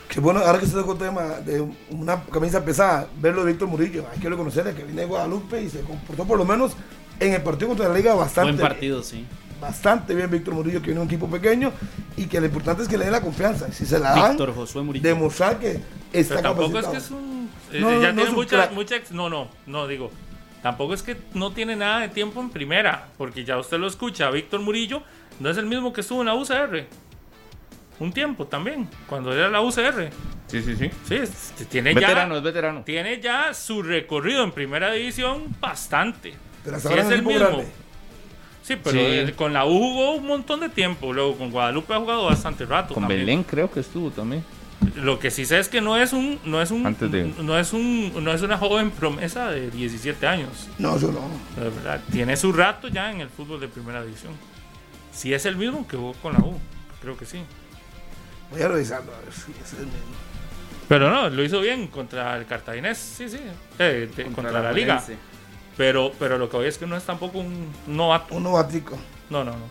que 0.09 0.19
bueno, 0.19 0.41
ahora 0.41 0.59
que 0.59 0.65
se 0.65 0.73
tocó 0.73 0.93
el 0.93 0.99
tema 0.99 1.23
de 1.45 1.65
una 1.91 2.21
camisa 2.25 2.63
pesada, 2.63 3.07
verlo 3.21 3.45
de 3.45 3.51
Víctor 3.53 3.69
Murillo, 3.69 4.05
hay 4.11 4.19
que 4.19 4.29
reconocerle 4.29 4.73
que 4.73 4.83
viene 4.83 5.01
de 5.01 5.07
Guadalupe 5.07 5.61
y 5.61 5.69
se 5.69 5.79
comportó 5.81 6.25
por 6.25 6.37
lo 6.37 6.43
menos 6.43 6.73
en 7.21 7.33
el 7.33 7.41
partido 7.41 7.69
contra 7.69 7.87
la 7.87 7.95
Liga 7.95 8.13
bastante. 8.15 8.51
Buen 8.51 8.67
partido, 8.67 9.01
sí 9.01 9.25
bastante 9.59 10.13
bien 10.13 10.29
Víctor 10.29 10.53
Murillo, 10.53 10.79
que 10.79 10.87
viene 10.87 11.01
un 11.01 11.07
equipo 11.07 11.29
pequeño 11.29 11.71
y 12.15 12.25
que 12.25 12.39
lo 12.39 12.45
importante 12.45 12.83
es 12.83 12.87
que 12.87 12.97
le 12.97 13.05
den 13.05 13.13
la 13.13 13.21
confianza. 13.21 13.71
Si 13.71 13.85
se 13.85 13.99
la 13.99 14.11
dan, 14.11 14.29
Víctor 14.31 14.55
Josué 14.55 14.83
Murillo. 14.83 15.07
demostrar 15.07 15.59
que 15.59 15.79
está 16.13 16.35
Pero 16.35 16.49
tampoco 16.49 16.79
es 16.79 16.87
que 16.87 16.97
es 16.97 17.11
un. 17.11 17.49
Eh, 17.71 17.79
no, 17.79 18.01
ya 18.01 18.13
tiene 18.13 18.31
mucha, 18.31 18.69
mucha. 18.71 18.95
No, 19.11 19.29
no, 19.29 19.49
no, 19.65 19.87
digo. 19.87 20.11
Tampoco 20.61 20.93
es 20.93 21.03
que 21.03 21.17
no 21.33 21.51
tiene 21.51 21.75
nada 21.75 21.99
de 21.99 22.09
tiempo 22.09 22.41
en 22.41 22.49
primera, 22.49 23.09
porque 23.17 23.45
ya 23.45 23.57
usted 23.57 23.77
lo 23.77 23.87
escucha. 23.87 24.29
Víctor 24.31 24.61
Murillo 24.61 25.03
no 25.39 25.49
es 25.49 25.57
el 25.57 25.65
mismo 25.65 25.93
que 25.93 26.01
estuvo 26.01 26.21
en 26.21 26.27
la 26.27 26.35
UCR. 26.35 26.85
Un 27.99 28.11
tiempo 28.11 28.45
también, 28.45 28.87
cuando 29.07 29.33
era 29.33 29.49
la 29.49 29.61
UCR. 29.61 30.09
Sí, 30.47 30.61
sí, 30.61 30.75
sí. 30.75 30.89
Sí, 31.07 31.65
tiene 31.65 31.93
veterano, 31.93 32.35
ya, 32.35 32.37
es 32.37 32.43
veterano. 32.43 32.83
Tiene 32.83 33.19
ya 33.19 33.53
su 33.53 33.81
recorrido 33.81 34.43
en 34.43 34.51
primera 34.51 34.91
división 34.91 35.55
bastante. 35.59 36.33
Pero 36.63 36.79
Sí, 36.79 36.93
es 36.93 37.09
el 37.11 37.23
mismo. 37.23 37.63
Sí, 38.67 38.75
pero 38.83 38.99
Sí. 38.99 39.05
él 39.05 39.33
con 39.35 39.53
la 39.53 39.65
U 39.65 39.69
jugó 39.79 40.15
un 40.15 40.27
montón 40.27 40.59
de 40.59 40.67
tiempo. 40.67 41.13
Luego 41.13 41.37
con 41.37 41.51
Guadalupe 41.51 41.93
ha 41.93 41.99
jugado 41.99 42.25
bastante 42.25 42.65
rato. 42.65 42.93
Con 42.93 43.03
también. 43.03 43.21
Belén 43.21 43.43
creo 43.43 43.71
que 43.71 43.79
estuvo 43.79 44.11
también. 44.11 44.43
Lo 44.95 45.19
que 45.19 45.31
sí 45.31 45.45
sé 45.45 45.57
es 45.59 45.69
que 45.69 45.79
no 45.79 45.95
es 45.97 46.11
un, 46.11 46.37
no 46.43 46.61
es 46.61 46.69
un, 46.71 46.85
Antes 46.85 47.09
de- 47.11 47.33
no 47.41 47.57
es 47.57 47.71
un, 47.71 48.11
no 48.23 48.31
es 48.33 48.41
una 48.41 48.57
joven 48.57 48.91
promesa 48.91 49.49
de 49.49 49.71
17 49.71 50.27
años. 50.27 50.67
No, 50.77 50.97
eso 50.97 51.11
no. 51.13 51.29
Tiene 52.11 52.35
su 52.35 52.51
rato 52.51 52.89
ya 52.89 53.09
en 53.11 53.21
el 53.21 53.29
fútbol 53.29 53.59
de 53.61 53.67
primera 53.69 54.03
división. 54.03 54.33
Si 55.13 55.33
es 55.33 55.45
el 55.45 55.55
mismo 55.55 55.87
que 55.87 55.95
jugó 55.97 56.13
con 56.21 56.33
la 56.33 56.39
U, 56.39 56.59
creo 57.01 57.15
que 57.17 57.25
sí. 57.25 57.39
Voy 58.51 58.61
a 58.61 58.67
revisarlo 58.67 59.13
a 59.15 59.19
ver 59.21 59.33
si 59.33 59.51
es 59.63 59.73
el 59.79 59.85
mismo. 59.85 60.15
Pero 60.87 61.09
no, 61.09 61.29
lo 61.29 61.43
hizo 61.43 61.59
bien 61.59 61.87
contra 61.87 62.37
el 62.37 62.45
Cartaginés, 62.45 62.97
sí, 62.97 63.27
sí, 63.29 63.39
eh, 63.79 64.09
de- 64.15 64.23
contra, 64.25 64.51
la, 64.61 64.71
liga. 64.71 64.99
Juelense. 64.99 65.17
Pero, 65.77 66.11
pero 66.17 66.37
lo 66.37 66.49
que 66.49 66.57
voy 66.57 66.67
es 66.67 66.77
que 66.77 66.87
no 66.87 66.97
es 66.97 67.03
tampoco 67.03 67.39
un 67.39 67.71
novato. 67.85 68.35
Un 68.35 68.43
novatico. 68.43 68.97
No, 69.29 69.43
no, 69.43 69.51
no. 69.51 69.69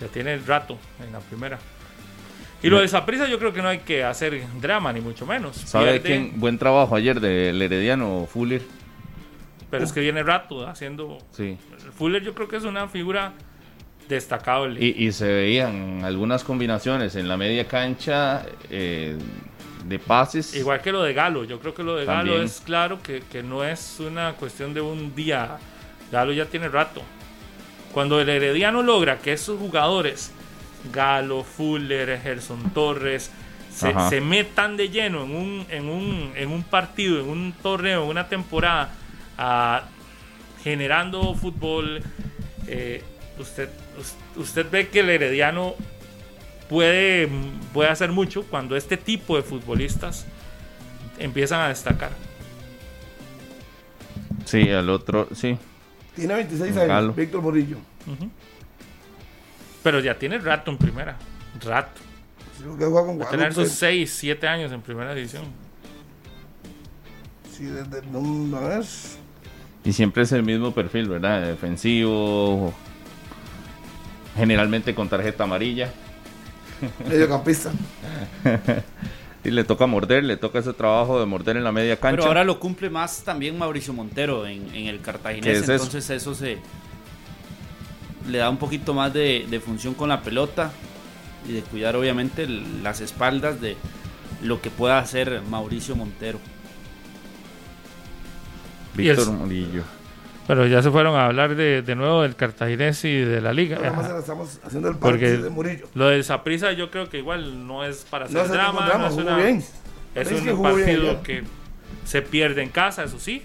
Ya 0.00 0.08
tiene 0.08 0.34
el 0.34 0.46
rato 0.46 0.78
en 1.04 1.12
la 1.12 1.20
primera. 1.20 1.58
Y 2.62 2.68
lo 2.68 2.80
de 2.80 2.88
Saprissa 2.88 3.28
yo 3.28 3.38
creo 3.38 3.52
que 3.52 3.60
no 3.60 3.68
hay 3.68 3.80
que 3.80 4.04
hacer 4.04 4.42
drama, 4.60 4.92
ni 4.92 5.00
mucho 5.00 5.26
menos. 5.26 5.56
¿Sabe 5.56 5.98
Pierde, 5.98 6.00
quién? 6.00 6.40
Buen 6.40 6.58
trabajo 6.58 6.96
ayer 6.96 7.20
del 7.20 7.60
Herediano 7.60 8.26
Fuller. 8.30 8.62
Pero 9.70 9.84
es 9.84 9.92
que 9.92 10.00
viene 10.00 10.22
rato 10.22 10.66
haciendo... 10.66 11.18
Sí. 11.32 11.58
Fuller 11.96 12.22
yo 12.22 12.34
creo 12.34 12.48
que 12.48 12.56
es 12.56 12.64
una 12.64 12.88
figura 12.88 13.32
destacable. 14.08 14.82
Y, 14.82 15.06
y 15.06 15.12
se 15.12 15.26
veían 15.26 16.04
algunas 16.04 16.44
combinaciones 16.44 17.16
en 17.16 17.28
la 17.28 17.36
media 17.36 17.66
cancha 17.66 18.46
eh, 18.70 19.16
de 19.84 19.98
pases. 19.98 20.54
Igual 20.54 20.80
que 20.80 20.92
lo 20.92 21.02
de 21.02 21.12
Galo, 21.12 21.44
yo 21.44 21.60
creo 21.60 21.74
que 21.74 21.82
lo 21.82 21.96
de 21.96 22.04
Galo 22.04 22.32
es 22.42 22.60
claro 22.64 23.02
que, 23.02 23.20
que 23.30 23.42
no 23.42 23.64
es 23.64 23.98
una 24.00 24.32
cuestión 24.34 24.74
de 24.74 24.80
un 24.80 25.14
día. 25.14 25.58
Galo 26.10 26.32
ya 26.32 26.46
tiene 26.46 26.68
rato. 26.68 27.02
Cuando 27.92 28.20
el 28.20 28.28
Herediano 28.28 28.82
logra 28.82 29.18
que 29.18 29.32
esos 29.32 29.58
jugadores, 29.58 30.32
Galo, 30.92 31.44
Fuller, 31.44 32.20
Gerson 32.20 32.70
Torres, 32.72 33.30
se, 33.70 34.20
metan 34.20 34.76
de 34.76 34.88
lleno 34.88 35.24
en 35.24 35.34
un, 35.34 35.66
en, 35.68 35.88
un, 35.88 36.32
en 36.36 36.50
un 36.50 36.62
partido, 36.62 37.20
en 37.20 37.28
un 37.28 37.52
torneo, 37.62 38.04
en 38.04 38.08
una 38.10 38.28
temporada, 38.28 38.92
ah, 39.38 39.82
generando 40.62 41.34
fútbol, 41.34 42.02
eh, 42.66 43.02
usted, 43.38 43.68
us- 43.98 44.14
usted 44.36 44.66
ve 44.70 44.88
que 44.88 45.00
el 45.00 45.10
Herediano 45.10 45.74
puede, 46.68 47.28
puede 47.72 47.90
hacer 47.90 48.10
mucho 48.12 48.44
cuando 48.44 48.76
este 48.76 48.96
tipo 48.96 49.36
de 49.36 49.42
futbolistas 49.42 50.26
empiezan 51.18 51.60
a 51.60 51.68
destacar. 51.68 52.10
Sí, 54.44 54.70
al 54.70 54.90
otro, 54.90 55.28
sí. 55.34 55.56
Tiene 56.14 56.34
26 56.34 56.74
Galo. 56.74 56.92
años, 56.92 57.16
Víctor 57.16 57.42
Morillo. 57.42 57.78
Pero 59.82 60.00
ya 60.00 60.18
tiene 60.18 60.38
rato 60.38 60.70
en 60.70 60.78
primera. 60.78 61.16
Rato. 61.60 62.00
Creo 62.58 62.76
que 62.78 62.84
juega 62.84 63.06
con 63.06 63.20
Va 63.20 63.24
a 63.24 63.30
tener 63.30 63.52
sus 63.52 63.70
6, 63.70 64.12
7 64.18 64.46
años 64.46 64.72
en 64.72 64.80
primera 64.80 65.14
división. 65.14 65.44
Sí, 67.52 67.64
desde, 67.64 68.06
no, 68.06 68.20
no 68.20 68.72
es. 68.72 69.18
Y 69.84 69.92
siempre 69.92 70.22
es 70.22 70.32
el 70.32 70.42
mismo 70.42 70.72
perfil, 70.72 71.08
¿verdad? 71.08 71.42
Defensivo. 71.46 72.72
Generalmente 74.36 74.94
con 74.94 75.08
tarjeta 75.08 75.44
amarilla. 75.44 75.92
Mediocampista. 77.08 77.70
Y 79.44 79.50
le 79.50 79.62
toca 79.62 79.86
morder, 79.86 80.24
le 80.24 80.38
toca 80.38 80.58
ese 80.60 80.72
trabajo 80.72 81.20
de 81.20 81.26
morder 81.26 81.58
en 81.58 81.64
la 81.64 81.70
media 81.70 82.00
cancha. 82.00 82.16
Pero 82.16 82.28
ahora 82.28 82.44
lo 82.44 82.58
cumple 82.58 82.88
más 82.88 83.24
también 83.24 83.58
Mauricio 83.58 83.92
Montero 83.92 84.46
en, 84.46 84.74
en 84.74 84.86
el 84.86 84.96
¿Qué 84.96 85.02
Cartaginés. 85.02 85.58
es 85.58 85.68
entonces 85.68 86.08
eso 86.08 86.34
se 86.34 86.56
le 88.26 88.38
da 88.38 88.48
un 88.48 88.56
poquito 88.56 88.94
más 88.94 89.12
de, 89.12 89.46
de 89.50 89.60
función 89.60 89.92
con 89.92 90.08
la 90.08 90.22
pelota 90.22 90.72
y 91.46 91.52
de 91.52 91.60
cuidar 91.60 91.94
obviamente 91.94 92.46
las 92.48 93.02
espaldas 93.02 93.60
de 93.60 93.76
lo 94.42 94.62
que 94.62 94.70
pueda 94.70 94.98
hacer 94.98 95.42
Mauricio 95.50 95.94
Montero. 95.94 96.38
Víctor 98.94 99.30
Murillo. 99.32 99.82
Pero 100.46 100.66
ya 100.66 100.82
se 100.82 100.90
fueron 100.90 101.16
a 101.16 101.26
hablar 101.26 101.54
de, 101.56 101.80
de 101.82 101.94
nuevo 101.94 102.22
del 102.22 102.36
Cartaginés 102.36 103.02
y 103.04 103.14
de 103.16 103.40
la 103.40 103.52
liga. 103.54 103.78
Nada 103.78 103.92
más 103.92 104.06
Ajá. 104.06 104.18
estamos 104.18 104.60
haciendo 104.64 104.88
el 104.90 104.96
Porque- 104.96 105.38
de 105.38 105.48
Murillo. 105.50 105.86
Lo 105.94 106.08
del 106.08 106.22
Saprissa 106.22 106.72
yo 106.72 106.90
creo 106.90 107.08
que 107.08 107.18
igual 107.18 107.66
no 107.66 107.82
es 107.84 108.04
para 108.10 108.26
hacer 108.26 108.36
No 108.36 108.48
drama. 108.48 108.86
drama, 108.86 109.04
no 109.08 109.10
es 109.10 109.14
una- 109.16 109.36
bien. 109.38 109.64
Es 110.14 110.30
un 110.30 110.44
que 110.44 110.52
jugó 110.52 110.74
bien 110.74 110.86
partido 110.88 111.22
que 111.22 111.44
se 112.04 112.20
pierde 112.22 112.62
en 112.62 112.68
casa, 112.68 113.04
eso 113.04 113.18
sí, 113.18 113.42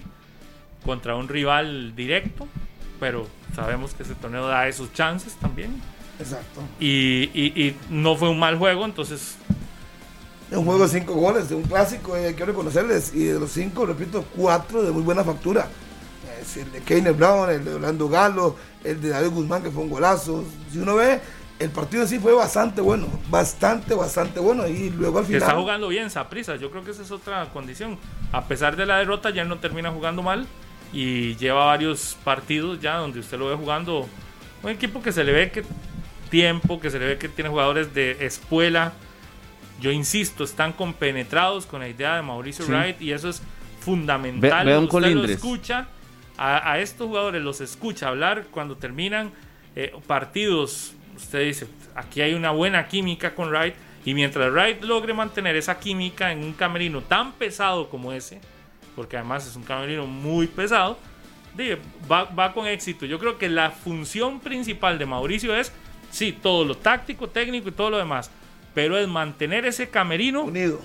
contra 0.84 1.16
un 1.16 1.28
rival 1.28 1.94
directo, 1.96 2.46
pero 3.00 3.26
sabemos 3.54 3.94
que 3.94 4.02
ese 4.02 4.14
torneo 4.14 4.46
da 4.46 4.68
esos 4.68 4.92
chances 4.92 5.34
también. 5.36 5.80
Exacto. 6.18 6.60
Y, 6.78 7.30
y- 7.32 7.52
y 7.56 7.76
no 7.88 8.14
fue 8.16 8.28
un 8.28 8.38
mal 8.38 8.58
juego, 8.58 8.84
entonces 8.84 9.36
Es 10.50 10.56
un 10.58 10.64
juego 10.64 10.82
de 10.82 10.88
cinco 10.88 11.14
goles, 11.14 11.48
de 11.48 11.54
un 11.54 11.62
clásico, 11.62 12.16
eh, 12.16 12.34
que 12.34 12.44
reconocerles. 12.44 13.14
Y 13.14 13.24
de 13.24 13.38
los 13.38 13.52
cinco, 13.52 13.86
repito, 13.86 14.24
cuatro 14.36 14.82
de 14.82 14.90
muy 14.90 15.02
buena 15.02 15.22
factura. 15.24 15.68
Es 16.40 16.56
el 16.56 16.70
de 16.72 16.80
Keiner 16.80 17.12
Brown, 17.12 17.50
el 17.50 17.64
de 17.64 17.74
Orlando 17.74 18.08
Galo, 18.08 18.56
el 18.84 19.00
de 19.00 19.10
David 19.10 19.30
Guzmán, 19.30 19.62
que 19.62 19.70
fue 19.70 19.82
un 19.82 19.90
golazo. 19.90 20.44
Si 20.72 20.78
uno 20.78 20.94
ve, 20.96 21.20
el 21.58 21.70
partido 21.70 22.02
en 22.02 22.08
sí 22.08 22.18
fue 22.18 22.32
bastante 22.32 22.80
bueno, 22.80 23.06
bastante, 23.28 23.94
bastante 23.94 24.40
bueno. 24.40 24.66
Y 24.66 24.90
luego 24.90 25.18
al 25.18 25.26
final. 25.26 25.42
está 25.42 25.54
jugando 25.56 25.88
bien 25.88 26.08
Saprissa. 26.10 26.56
Yo 26.56 26.70
creo 26.70 26.82
que 26.84 26.92
esa 26.92 27.02
es 27.02 27.10
otra 27.10 27.46
condición. 27.52 27.98
A 28.32 28.44
pesar 28.46 28.76
de 28.76 28.86
la 28.86 28.98
derrota, 28.98 29.30
ya 29.30 29.44
no 29.44 29.58
termina 29.58 29.90
jugando 29.90 30.22
mal 30.22 30.46
y 30.92 31.36
lleva 31.36 31.66
varios 31.66 32.16
partidos 32.24 32.80
ya 32.80 32.96
donde 32.96 33.20
usted 33.20 33.38
lo 33.38 33.48
ve 33.48 33.56
jugando. 33.56 34.08
Un 34.62 34.70
equipo 34.70 35.02
que 35.02 35.12
se 35.12 35.22
le 35.24 35.32
ve 35.32 35.50
que 35.50 35.62
tiempo, 36.30 36.80
que 36.80 36.90
se 36.90 36.98
le 36.98 37.06
ve 37.06 37.18
que 37.18 37.28
tiene 37.28 37.50
jugadores 37.50 37.92
de 37.92 38.24
escuela. 38.24 38.92
Yo 39.80 39.90
insisto, 39.90 40.44
están 40.44 40.72
compenetrados 40.72 41.66
con 41.66 41.80
la 41.80 41.88
idea 41.88 42.16
de 42.16 42.22
Mauricio 42.22 42.64
Sí. 42.64 42.70
Wright 42.70 43.00
y 43.00 43.12
eso 43.12 43.28
es 43.30 43.42
fundamental. 43.80 44.64
Ve- 44.66 44.72
ve 44.72 44.78
un 44.78 44.84
usted 44.84 45.12
lo 45.14 45.24
escucha, 45.24 45.88
a, 46.40 46.72
a 46.72 46.78
estos 46.80 47.06
jugadores 47.06 47.42
los 47.42 47.60
escucha 47.60 48.08
hablar 48.08 48.46
cuando 48.50 48.74
terminan 48.74 49.30
eh, 49.76 49.92
partidos. 50.06 50.94
Usted 51.14 51.44
dice, 51.44 51.66
aquí 51.94 52.22
hay 52.22 52.32
una 52.32 52.50
buena 52.50 52.88
química 52.88 53.34
con 53.34 53.50
Wright. 53.50 53.74
Y 54.06 54.14
mientras 54.14 54.50
Wright 54.50 54.82
logre 54.82 55.12
mantener 55.12 55.54
esa 55.54 55.78
química 55.78 56.32
en 56.32 56.42
un 56.42 56.54
camerino 56.54 57.02
tan 57.02 57.32
pesado 57.32 57.90
como 57.90 58.10
ese, 58.10 58.40
porque 58.96 59.18
además 59.18 59.46
es 59.46 59.54
un 59.54 59.62
camerino 59.64 60.06
muy 60.06 60.46
pesado, 60.46 60.98
va, 62.10 62.24
va 62.24 62.54
con 62.54 62.66
éxito. 62.66 63.04
Yo 63.04 63.18
creo 63.18 63.36
que 63.36 63.50
la 63.50 63.70
función 63.70 64.40
principal 64.40 64.98
de 64.98 65.04
Mauricio 65.04 65.54
es, 65.54 65.70
sí, 66.10 66.32
todo 66.32 66.64
lo 66.64 66.74
táctico, 66.74 67.28
técnico 67.28 67.68
y 67.68 67.72
todo 67.72 67.90
lo 67.90 67.98
demás, 67.98 68.30
pero 68.74 68.96
es 68.96 69.06
mantener 69.06 69.66
ese 69.66 69.90
camerino 69.90 70.44
Unido. 70.44 70.80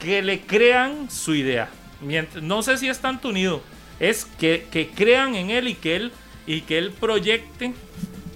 que 0.00 0.20
le 0.20 0.40
crean 0.40 1.08
su 1.08 1.36
idea. 1.36 1.70
Mientras, 2.02 2.42
no 2.42 2.62
sé 2.62 2.78
si 2.78 2.88
es 2.88 2.98
tanto 3.00 3.28
unido, 3.28 3.62
es 3.98 4.24
que, 4.38 4.66
que 4.70 4.88
crean 4.88 5.34
en 5.34 5.50
él 5.50 5.68
y 5.68 5.74
que 5.74 5.96
él, 5.96 6.12
y 6.46 6.62
que 6.62 6.78
él 6.78 6.90
proyecte 6.92 7.74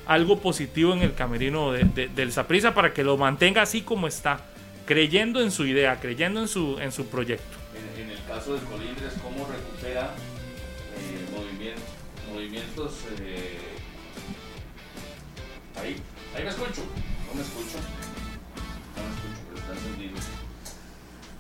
algo 0.07 0.41
positivo 0.41 0.93
en 0.93 1.01
el 1.01 1.15
camerino 1.15 1.73
de- 1.73 1.85
de- 1.85 2.09
del 2.09 2.31
Saprissa 2.33 2.75
para 2.75 2.93
que 2.93 3.03
lo 3.05 3.17
mantenga 3.17 3.63
así 3.63 3.81
como 3.81 4.07
está, 4.07 4.45
creyendo 4.87 5.41
en 5.41 5.51
su 5.51 5.65
idea, 5.67 5.99
creyendo 6.01 6.41
en 6.41 6.49
su, 6.49 6.79
en 6.79 6.93
su 6.93 7.07
proyecto. 7.07 7.57
En, 7.97 8.03
en 8.05 8.11
el 8.11 8.23
caso 8.27 8.55
de 8.55 8.61
Colindres, 8.67 9.15
¿cómo 9.23 9.47
recupera 9.47 10.11
eh, 10.99 11.35
movimientos? 11.35 11.83
movimientos 12.33 12.93
eh, 13.21 13.59
ahí, 15.81 15.97
ahí 16.37 16.43
me 16.45 16.51
escucho. 16.51 16.83
No 17.29 17.35
me 17.35 17.43
escucho. 17.43 17.79
No 18.97 19.03
me 19.03 19.09
escucho, 19.15 19.41
pero 19.49 19.59
está 19.61 19.73
encendido. 19.73 20.21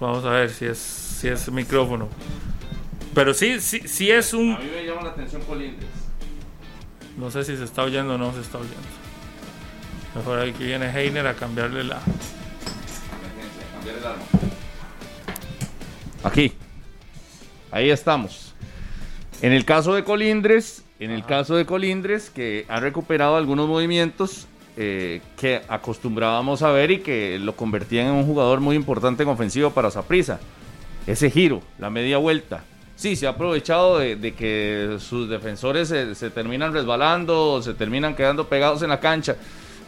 Vamos 0.00 0.24
a 0.24 0.30
ver 0.30 0.50
si 0.50 0.64
es, 0.66 1.03
si 1.24 1.28
es 1.30 1.50
micrófono. 1.50 2.08
Pero 3.14 3.32
sí, 3.32 3.58
sí, 3.58 3.80
sí 3.86 4.10
es 4.10 4.34
un... 4.34 4.52
A 4.52 4.58
mí 4.58 4.70
me 4.74 4.84
llama 4.84 5.04
la 5.04 5.10
atención 5.10 5.40
Colindres. 5.42 5.88
No 7.16 7.30
sé 7.30 7.44
si 7.44 7.56
se 7.56 7.64
está 7.64 7.82
oyendo 7.82 8.16
o 8.16 8.18
no 8.18 8.34
se 8.34 8.42
está 8.42 8.58
oyendo. 8.58 8.76
Mejor 10.14 10.40
ahí 10.40 10.52
que 10.52 10.64
viene 10.64 10.90
Heiner 10.90 11.26
a 11.26 11.32
cambiarle 11.32 11.82
la... 11.84 11.96
Emergencia, 12.02 13.64
cambiar 13.72 13.96
el 13.96 14.04
arma. 14.04 14.22
Aquí. 16.24 16.52
Ahí 17.70 17.88
estamos. 17.88 18.54
En 19.40 19.52
el 19.52 19.64
caso 19.64 19.94
de 19.94 20.04
Colindres, 20.04 20.84
en 20.98 21.10
el 21.10 21.24
caso 21.24 21.56
de 21.56 21.64
Colindres, 21.64 22.28
que 22.28 22.66
ha 22.68 22.80
recuperado 22.80 23.36
algunos 23.36 23.66
movimientos 23.66 24.46
eh, 24.76 25.22
que 25.38 25.62
acostumbrábamos 25.68 26.60
a 26.60 26.70
ver 26.70 26.90
y 26.90 26.98
que 26.98 27.38
lo 27.38 27.56
convertían 27.56 28.08
en 28.08 28.12
un 28.12 28.26
jugador 28.26 28.60
muy 28.60 28.76
importante 28.76 29.22
en 29.22 29.30
ofensiva 29.30 29.70
para 29.70 29.90
Saprissa. 29.90 30.38
Ese 31.06 31.30
giro, 31.30 31.62
la 31.78 31.90
media 31.90 32.18
vuelta. 32.18 32.64
Sí, 32.96 33.16
se 33.16 33.26
ha 33.26 33.30
aprovechado 33.30 33.98
de, 33.98 34.34
que 34.34 34.96
sus 35.00 35.28
defensores 35.28 35.88
se, 35.88 36.14
se 36.14 36.30
terminan 36.30 36.72
resbalando, 36.72 37.60
se 37.60 37.74
terminan 37.74 38.14
quedando 38.14 38.48
pegados 38.48 38.82
en 38.82 38.90
la 38.90 39.00
cancha, 39.00 39.36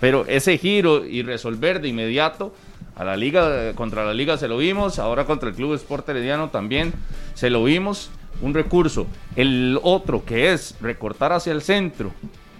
pero 0.00 0.26
ese 0.26 0.58
giro 0.58 1.06
y 1.06 1.22
resolver 1.22 1.80
de 1.80 1.88
inmediato 1.88 2.54
A 2.96 3.04
la 3.04 3.16
liga, 3.16 3.74
contra 3.74 4.04
la 4.04 4.14
liga 4.14 4.38
se 4.38 4.48
lo 4.48 4.58
vimos, 4.58 4.98
ahora 4.98 5.24
contra 5.24 5.50
el 5.50 5.54
Club 5.54 5.74
Sport 5.74 6.08
Herediano 6.08 6.50
también 6.50 6.92
se 7.34 7.50
lo 7.50 7.64
vimos. 7.64 8.10
Un 8.42 8.52
recurso. 8.52 9.06
El 9.34 9.78
otro 9.82 10.24
que 10.24 10.52
es 10.52 10.74
recortar 10.82 11.32
hacia 11.32 11.52
el 11.52 11.62
centro, 11.62 12.12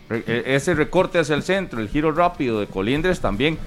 e, 0.08 0.42
ese 0.46 0.74
recorte 0.74 1.18
hacia 1.18 1.34
el 1.34 1.42
centro, 1.42 1.80
el 1.80 1.88
giro 1.88 2.12
rápido 2.12 2.60
de 2.60 2.66
Colindres 2.66 3.20
también 3.20 3.58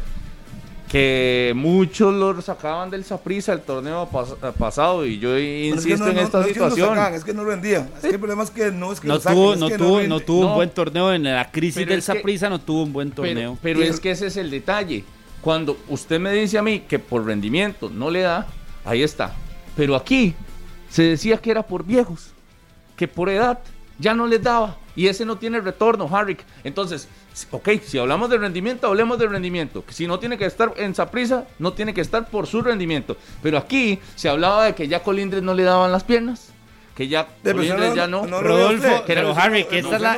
que 0.90 1.53
muchos 1.56 2.14
lo 2.16 2.41
sacaban 2.41 2.90
del 2.90 3.06
Saprisa 3.06 3.53
el 3.53 3.61
torneo 3.61 4.10
pasado 4.57 5.06
y 5.06 5.20
yo 5.20 5.38
insisto 5.38 6.07
en 6.07 6.18
esta 6.18 6.44
situación. 6.44 6.98
Es 7.14 7.24
que, 7.24 7.34
no 7.34 7.44
lo 7.44 7.52
vendía. 7.52 7.88
Es 7.95 8.02
que 8.02 8.10
el 8.10 8.20
problema 8.20 8.44
es 8.44 8.49
que 8.49 8.72
no 8.72 8.91
es 8.91 8.99
que 8.99 9.07
no 9.07 9.20
tuvo, 9.20 9.56
no, 9.56 9.70
tuvo, 9.70 10.02
no, 10.02 10.20
tuvo 10.20 10.48
un 10.48 10.56
buen 10.56 10.72
torneo 10.72 11.14
en 11.14 11.24
la 11.24 11.52
crisis 11.52 11.88
del 11.88 12.02
Saprisa, 12.02 12.49
no 12.49 12.60
tuvo 12.60 12.84
un 12.84 12.91
buen 12.91 13.11
torneo. 13.11 13.57
Pero, 13.61 13.84
es 13.84 13.99
que 13.99 14.11
ese 14.11 14.28
es 14.28 14.38
el 14.38 14.49
detalle. 14.49 15.03
Cuando 15.41 15.78
usted 15.88 16.20
me 16.20 16.34
dice 16.34 16.57
a 16.57 16.64
mí 16.64 16.82
que 16.82 16.98
por 16.98 17.24
rendimiento 17.24 17.90
no 17.90 18.10
le 18.10 18.22
da, 18.22 18.48
ahí 18.84 19.03
está. 19.03 19.36
Pero 19.78 19.95
aquí 19.95 20.34
se 20.90 21.03
decía 21.03 21.38
que 21.38 21.52
era 21.52 21.61
por 21.61 21.86
viejos, 21.86 22.32
que 22.98 23.07
por 23.07 23.30
edad 23.30 23.60
ya 23.99 24.16
no 24.16 24.26
les 24.26 24.41
daba 24.41 24.78
y 24.95 25.07
ese 25.07 25.24
no 25.24 25.38
tiene 25.38 25.61
retorno, 25.61 26.10
Harrick. 26.11 26.44
Entonces, 26.64 27.07
ok, 27.51 27.69
si 27.84 27.97
hablamos 27.97 28.30
de 28.30 28.38
rendimiento, 28.38 28.88
hablemos 28.88 29.18
de 29.19 29.27
rendimiento. 29.27 29.84
Si 29.89 30.07
no 30.07 30.19
tiene 30.19 30.38
que 30.38 30.45
estar 30.45 30.73
en 30.77 30.95
Saprisa, 30.95 31.47
no 31.60 31.73
tiene 31.73 31.93
que 31.93 32.01
estar 32.01 32.30
por 32.30 32.47
su 32.47 32.61
rendimiento. 32.61 33.18
Pero 33.41 33.57
aquí 33.57 33.99
se 34.15 34.30
hablaba 34.30 34.65
de 34.65 34.76
que 34.76 34.88
ya 34.88 35.03
Colindres 35.03 35.43
no 35.43 35.53
le 35.53 35.64
daban 35.64 35.91
las 35.91 36.03
piernas 36.03 36.53
que 36.99 37.07
ya 37.07 37.26
Colindres 37.45 37.95
ya 37.95 38.07
no. 38.07 38.26
Rodolfo, 38.27 39.05
pero 39.07 39.34
Harry, 39.34 39.63
que 39.63 39.80
esta 39.80 39.95
es 39.95 40.01
la 40.01 40.17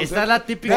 esta 0.00 0.22
es 0.22 0.28
la 0.28 0.44
típica 0.44 0.76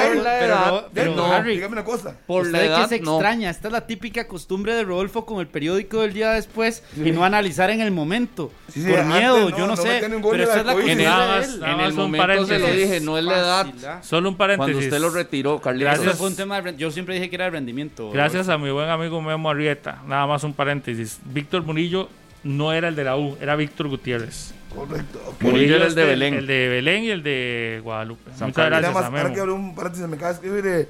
pero, 0.93 1.25
Harry, 1.25 1.55
dígame 1.55 1.73
una 1.73 1.83
cosa. 1.83 2.15
Por 2.27 2.45
la 2.45 2.63
edad, 2.63 2.83
que 2.83 2.89
se 2.89 2.95
extraña, 2.97 3.49
esta 3.49 3.69
es 3.69 3.71
la 3.71 3.87
típica 3.87 4.27
costumbre 4.27 4.75
de 4.75 4.83
Rodolfo 4.83 5.25
con 5.25 5.39
el 5.39 5.47
periódico 5.47 6.01
del 6.01 6.13
día 6.13 6.33
después 6.33 6.83
y 6.95 7.11
no 7.11 7.25
analizar 7.25 7.71
en 7.71 7.81
el 7.81 7.89
momento. 7.89 8.51
por 8.75 9.05
miedo, 9.05 9.49
yo 9.49 9.65
no, 9.65 9.75
sé, 9.75 10.01
pero 10.03 10.43
esta 10.43 10.59
es 10.59 10.65
la 10.67 10.73
costumbre 10.73 11.71
En 11.71 11.79
el 11.79 11.93
momento 11.93 12.45
se 12.45 12.59
lo 12.59 12.67
dije, 12.67 12.99
no 12.99 13.17
es 13.17 13.23
la 13.23 13.39
edad. 13.39 14.03
Solo 14.03 14.29
un 14.29 14.37
paréntesis. 14.37 14.75
Cuando 14.75 14.85
usted 14.85 14.99
lo 14.99 15.09
retiró, 15.09 15.59
Carlitos. 15.59 15.95
Gracias. 15.95 16.17
Fue 16.19 16.27
un 16.27 16.35
tema 16.35 16.61
yo 16.77 16.91
siempre 16.91 17.15
dije 17.15 17.27
que 17.27 17.37
era 17.37 17.47
el 17.47 17.53
rendimiento. 17.53 18.11
Gracias 18.11 18.49
a 18.49 18.59
mi 18.59 18.69
buen 18.69 18.87
amigo 18.87 19.19
Memo 19.19 19.49
Arrieta. 19.49 20.03
Nada 20.05 20.27
más 20.27 20.43
un 20.43 20.53
paréntesis. 20.53 21.19
Víctor 21.25 21.63
Murillo 21.63 22.07
no 22.43 22.71
era 22.71 22.87
el 22.89 22.95
de 22.95 23.03
la 23.03 23.17
U, 23.17 23.35
era 23.41 23.55
Víctor 23.55 23.87
Gutiérrez. 23.87 24.53
Correcto. 24.75 25.35
Murillo 25.41 25.75
era 25.75 25.87
el 25.87 25.95
de 25.95 26.05
Belén. 26.05 26.33
El 26.33 26.47
de 26.47 26.69
Belén 26.69 27.03
y 27.03 27.09
el 27.09 27.23
de 27.23 27.81
Guadalupe. 27.83 28.31
Muchas 28.31 28.65
gracias 28.65 28.93
más, 28.93 29.03
Ahora 29.05 29.33
que 29.33 29.39
abrir 29.39 29.55
un 29.55 29.75
paréntesis, 29.75 30.07
me 30.07 30.15
acaba 30.15 30.29
de 30.29 30.35
escribir 30.35 30.65
eh, 30.65 30.89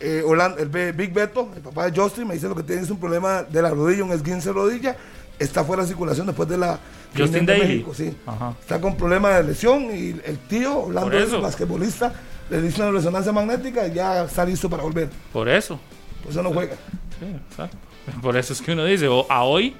eh 0.00 0.56
el 0.58 0.92
Big 0.92 1.12
Beto, 1.12 1.50
el 1.54 1.62
papá 1.62 1.90
de 1.90 1.98
Justin, 1.98 2.26
me 2.26 2.34
dice 2.34 2.48
lo 2.48 2.54
que 2.54 2.62
tiene 2.62 2.82
es 2.82 2.90
un 2.90 2.98
problema 2.98 3.42
de 3.42 3.62
la 3.62 3.70
rodilla, 3.70 4.04
un 4.04 4.12
esguince 4.12 4.48
de 4.48 4.54
rodilla. 4.54 4.96
Está 5.38 5.64
fuera 5.64 5.82
de 5.82 5.88
circulación 5.88 6.26
después 6.26 6.48
de 6.48 6.58
la... 6.58 6.78
Justin 7.16 7.44
Daly. 7.44 7.60
México, 7.60 7.94
sí. 7.94 8.14
Está 8.60 8.80
con 8.80 8.96
problemas 8.96 9.36
de 9.36 9.44
lesión 9.44 9.84
y 9.84 10.20
el 10.24 10.38
tío, 10.48 10.84
Orlando, 10.84 11.18
el 11.18 11.40
basquetbolista, 11.42 12.12
le 12.48 12.62
dice 12.62 12.80
una 12.80 12.90
resonancia 12.92 13.32
magnética 13.32 13.86
y 13.86 13.94
ya 13.94 14.24
está 14.24 14.44
listo 14.44 14.70
para 14.70 14.82
volver. 14.82 15.10
Por 15.32 15.48
eso. 15.48 15.80
Por 16.22 16.30
eso 16.32 16.42
no 16.42 16.52
juega. 16.52 16.76
Sí, 17.18 17.26
exacto. 17.50 17.76
Por 18.22 18.36
eso 18.36 18.52
es 18.52 18.60
que 18.60 18.72
uno 18.72 18.84
dice, 18.84 19.08
o 19.08 19.26
a 19.30 19.44
hoy 19.44 19.74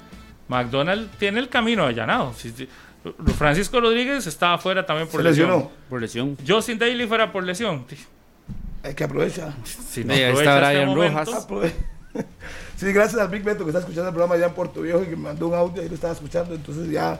McDonald 0.47 1.09
tiene 1.17 1.39
el 1.39 1.49
camino 1.49 1.85
allanado. 1.85 2.33
Francisco 3.37 3.81
Rodríguez 3.81 4.25
estaba 4.27 4.57
fuera 4.57 4.85
también 4.85 5.07
por 5.07 5.23
lesión. 5.23 5.69
Por 5.89 6.01
lesión. 6.01 6.37
Justin 6.47 6.79
Daly 6.79 7.05
fuera 7.07 7.31
por 7.31 7.43
lesión. 7.43 7.85
Hay 8.83 8.93
que 8.93 9.03
aprovechar. 9.03 9.53
Si 9.65 10.03
no 10.03 10.13
está 10.13 10.57
Brian 10.57 10.89
este 10.89 11.09
Rojas. 11.09 11.47
sí, 12.77 12.91
gracias 12.93 13.21
al 13.21 13.29
Big 13.29 13.43
Beto 13.43 13.63
que 13.63 13.69
está 13.69 13.79
escuchando 13.79 14.09
el 14.09 14.13
programa 14.13 14.35
allá 14.35 14.47
en 14.47 14.53
Puerto 14.53 14.81
Viejo 14.81 15.01
y 15.03 15.05
que 15.05 15.15
me 15.15 15.23
mandó 15.23 15.47
un 15.47 15.53
audio 15.53 15.83
y 15.83 15.89
lo 15.89 15.95
estaba 15.95 16.13
escuchando. 16.13 16.53
Entonces 16.53 16.89
ya 16.89 17.19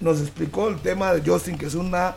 nos 0.00 0.20
explicó 0.20 0.68
el 0.68 0.78
tema 0.78 1.12
de 1.12 1.28
Justin, 1.28 1.56
que 1.56 1.66
es 1.66 1.74
una 1.74 2.14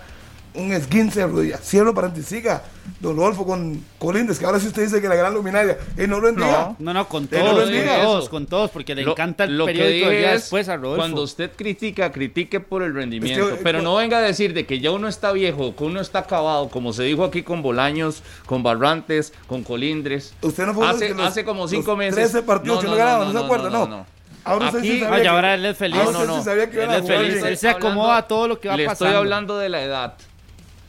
un 0.53 0.73
esguince 0.73 1.21
de 1.21 1.27
rodilla. 1.27 1.57
Cierro 1.57 1.93
paréntesis, 1.93 2.27
siga, 2.29 2.63
don 2.99 3.15
Rodolfo 3.15 3.45
con 3.45 3.83
Colindres, 3.97 4.37
que 4.37 4.45
ahora 4.45 4.59
sí 4.59 4.67
usted 4.67 4.83
dice 4.83 5.01
que 5.01 5.07
la 5.07 5.15
gran 5.15 5.33
luminaria, 5.33 5.77
y 5.97 6.07
no 6.07 6.19
lo 6.19 6.29
entienda. 6.29 6.75
No, 6.77 6.93
no, 6.93 7.07
con 7.07 7.27
todos, 7.27 7.69
con 7.69 7.85
todos, 7.85 8.29
con 8.29 8.45
todos, 8.45 8.71
porque 8.71 8.95
le 8.95 9.03
encanta 9.03 9.45
el 9.45 9.63
periódico 9.63 10.09
que 10.09 10.27
después 10.27 10.67
a 10.69 10.77
Rodolfo. 10.77 10.97
Cuando 10.97 11.21
usted 11.23 11.51
critica, 11.55 12.11
critique 12.11 12.59
por 12.59 12.83
el 12.83 12.93
rendimiento, 12.93 13.57
pero 13.63 13.81
no 13.81 13.95
venga 13.95 14.17
a 14.17 14.21
decir 14.21 14.53
de 14.53 14.65
que 14.65 14.79
ya 14.79 14.91
uno 14.91 15.07
está 15.07 15.31
viejo, 15.31 15.75
que 15.75 15.83
uno 15.83 16.01
está 16.01 16.19
acabado, 16.19 16.69
como 16.69 16.93
se 16.93 17.03
dijo 17.03 17.23
aquí 17.23 17.43
con 17.43 17.61
Bolaños, 17.61 18.23
con 18.45 18.63
Barrantes, 18.63 19.33
con 19.47 19.63
Colindres. 19.63 20.33
Usted 20.41 20.65
no 20.65 20.73
fue 20.73 20.87
hace, 20.87 21.13
hace 21.19 21.45
como 21.45 21.67
cinco 21.67 21.95
meses. 21.95 22.31
13 22.31 22.43
partidos 22.43 22.83
no, 22.83 22.95
no, 22.95 23.25
no, 23.25 23.31
se 23.31 23.45
acuerda, 23.45 23.69
no. 23.69 24.05
Ahora 24.43 24.69
Aquí, 24.69 24.99
sí 24.99 25.03
ahora 25.03 25.53
él 25.53 25.65
es 25.65 25.77
feliz. 25.77 25.97
no, 26.03 26.11
no, 26.25 26.51
él 26.51 26.59
es 26.61 27.07
feliz. 27.07 27.43
Él 27.43 27.57
se 27.57 27.69
acomoda 27.69 28.17
a 28.17 28.27
todo 28.27 28.47
lo 28.47 28.59
que 28.59 28.69
va 28.69 28.75
le 28.75 28.85
pasando. 28.85 29.05
Le 29.05 29.11
estoy 29.11 29.19
hablando 29.19 29.57
de 29.57 29.69
la 29.69 29.83
edad. 29.83 30.13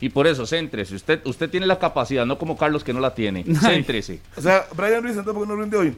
Y 0.03 0.09
por 0.09 0.27
eso, 0.27 0.45
céntrese. 0.45 0.95
Usted, 0.95 1.21
usted 1.23 1.49
tiene 1.49 1.65
la 1.65 1.79
capacidad, 1.79 2.25
no 2.25 2.37
como 2.37 2.57
Carlos 2.57 2.83
que 2.83 2.91
no 2.91 2.99
la 2.99 3.15
tiene. 3.15 3.45
Céntrese. 3.61 4.19
o 4.35 4.41
sea, 4.41 4.65
Brian 4.75 5.01
Ruiz, 5.01 5.15
entonces, 5.15 5.33
¿por 5.33 5.43
qué 5.43 5.53
no 5.53 5.61
rinde 5.61 5.77
hoy? 5.77 5.95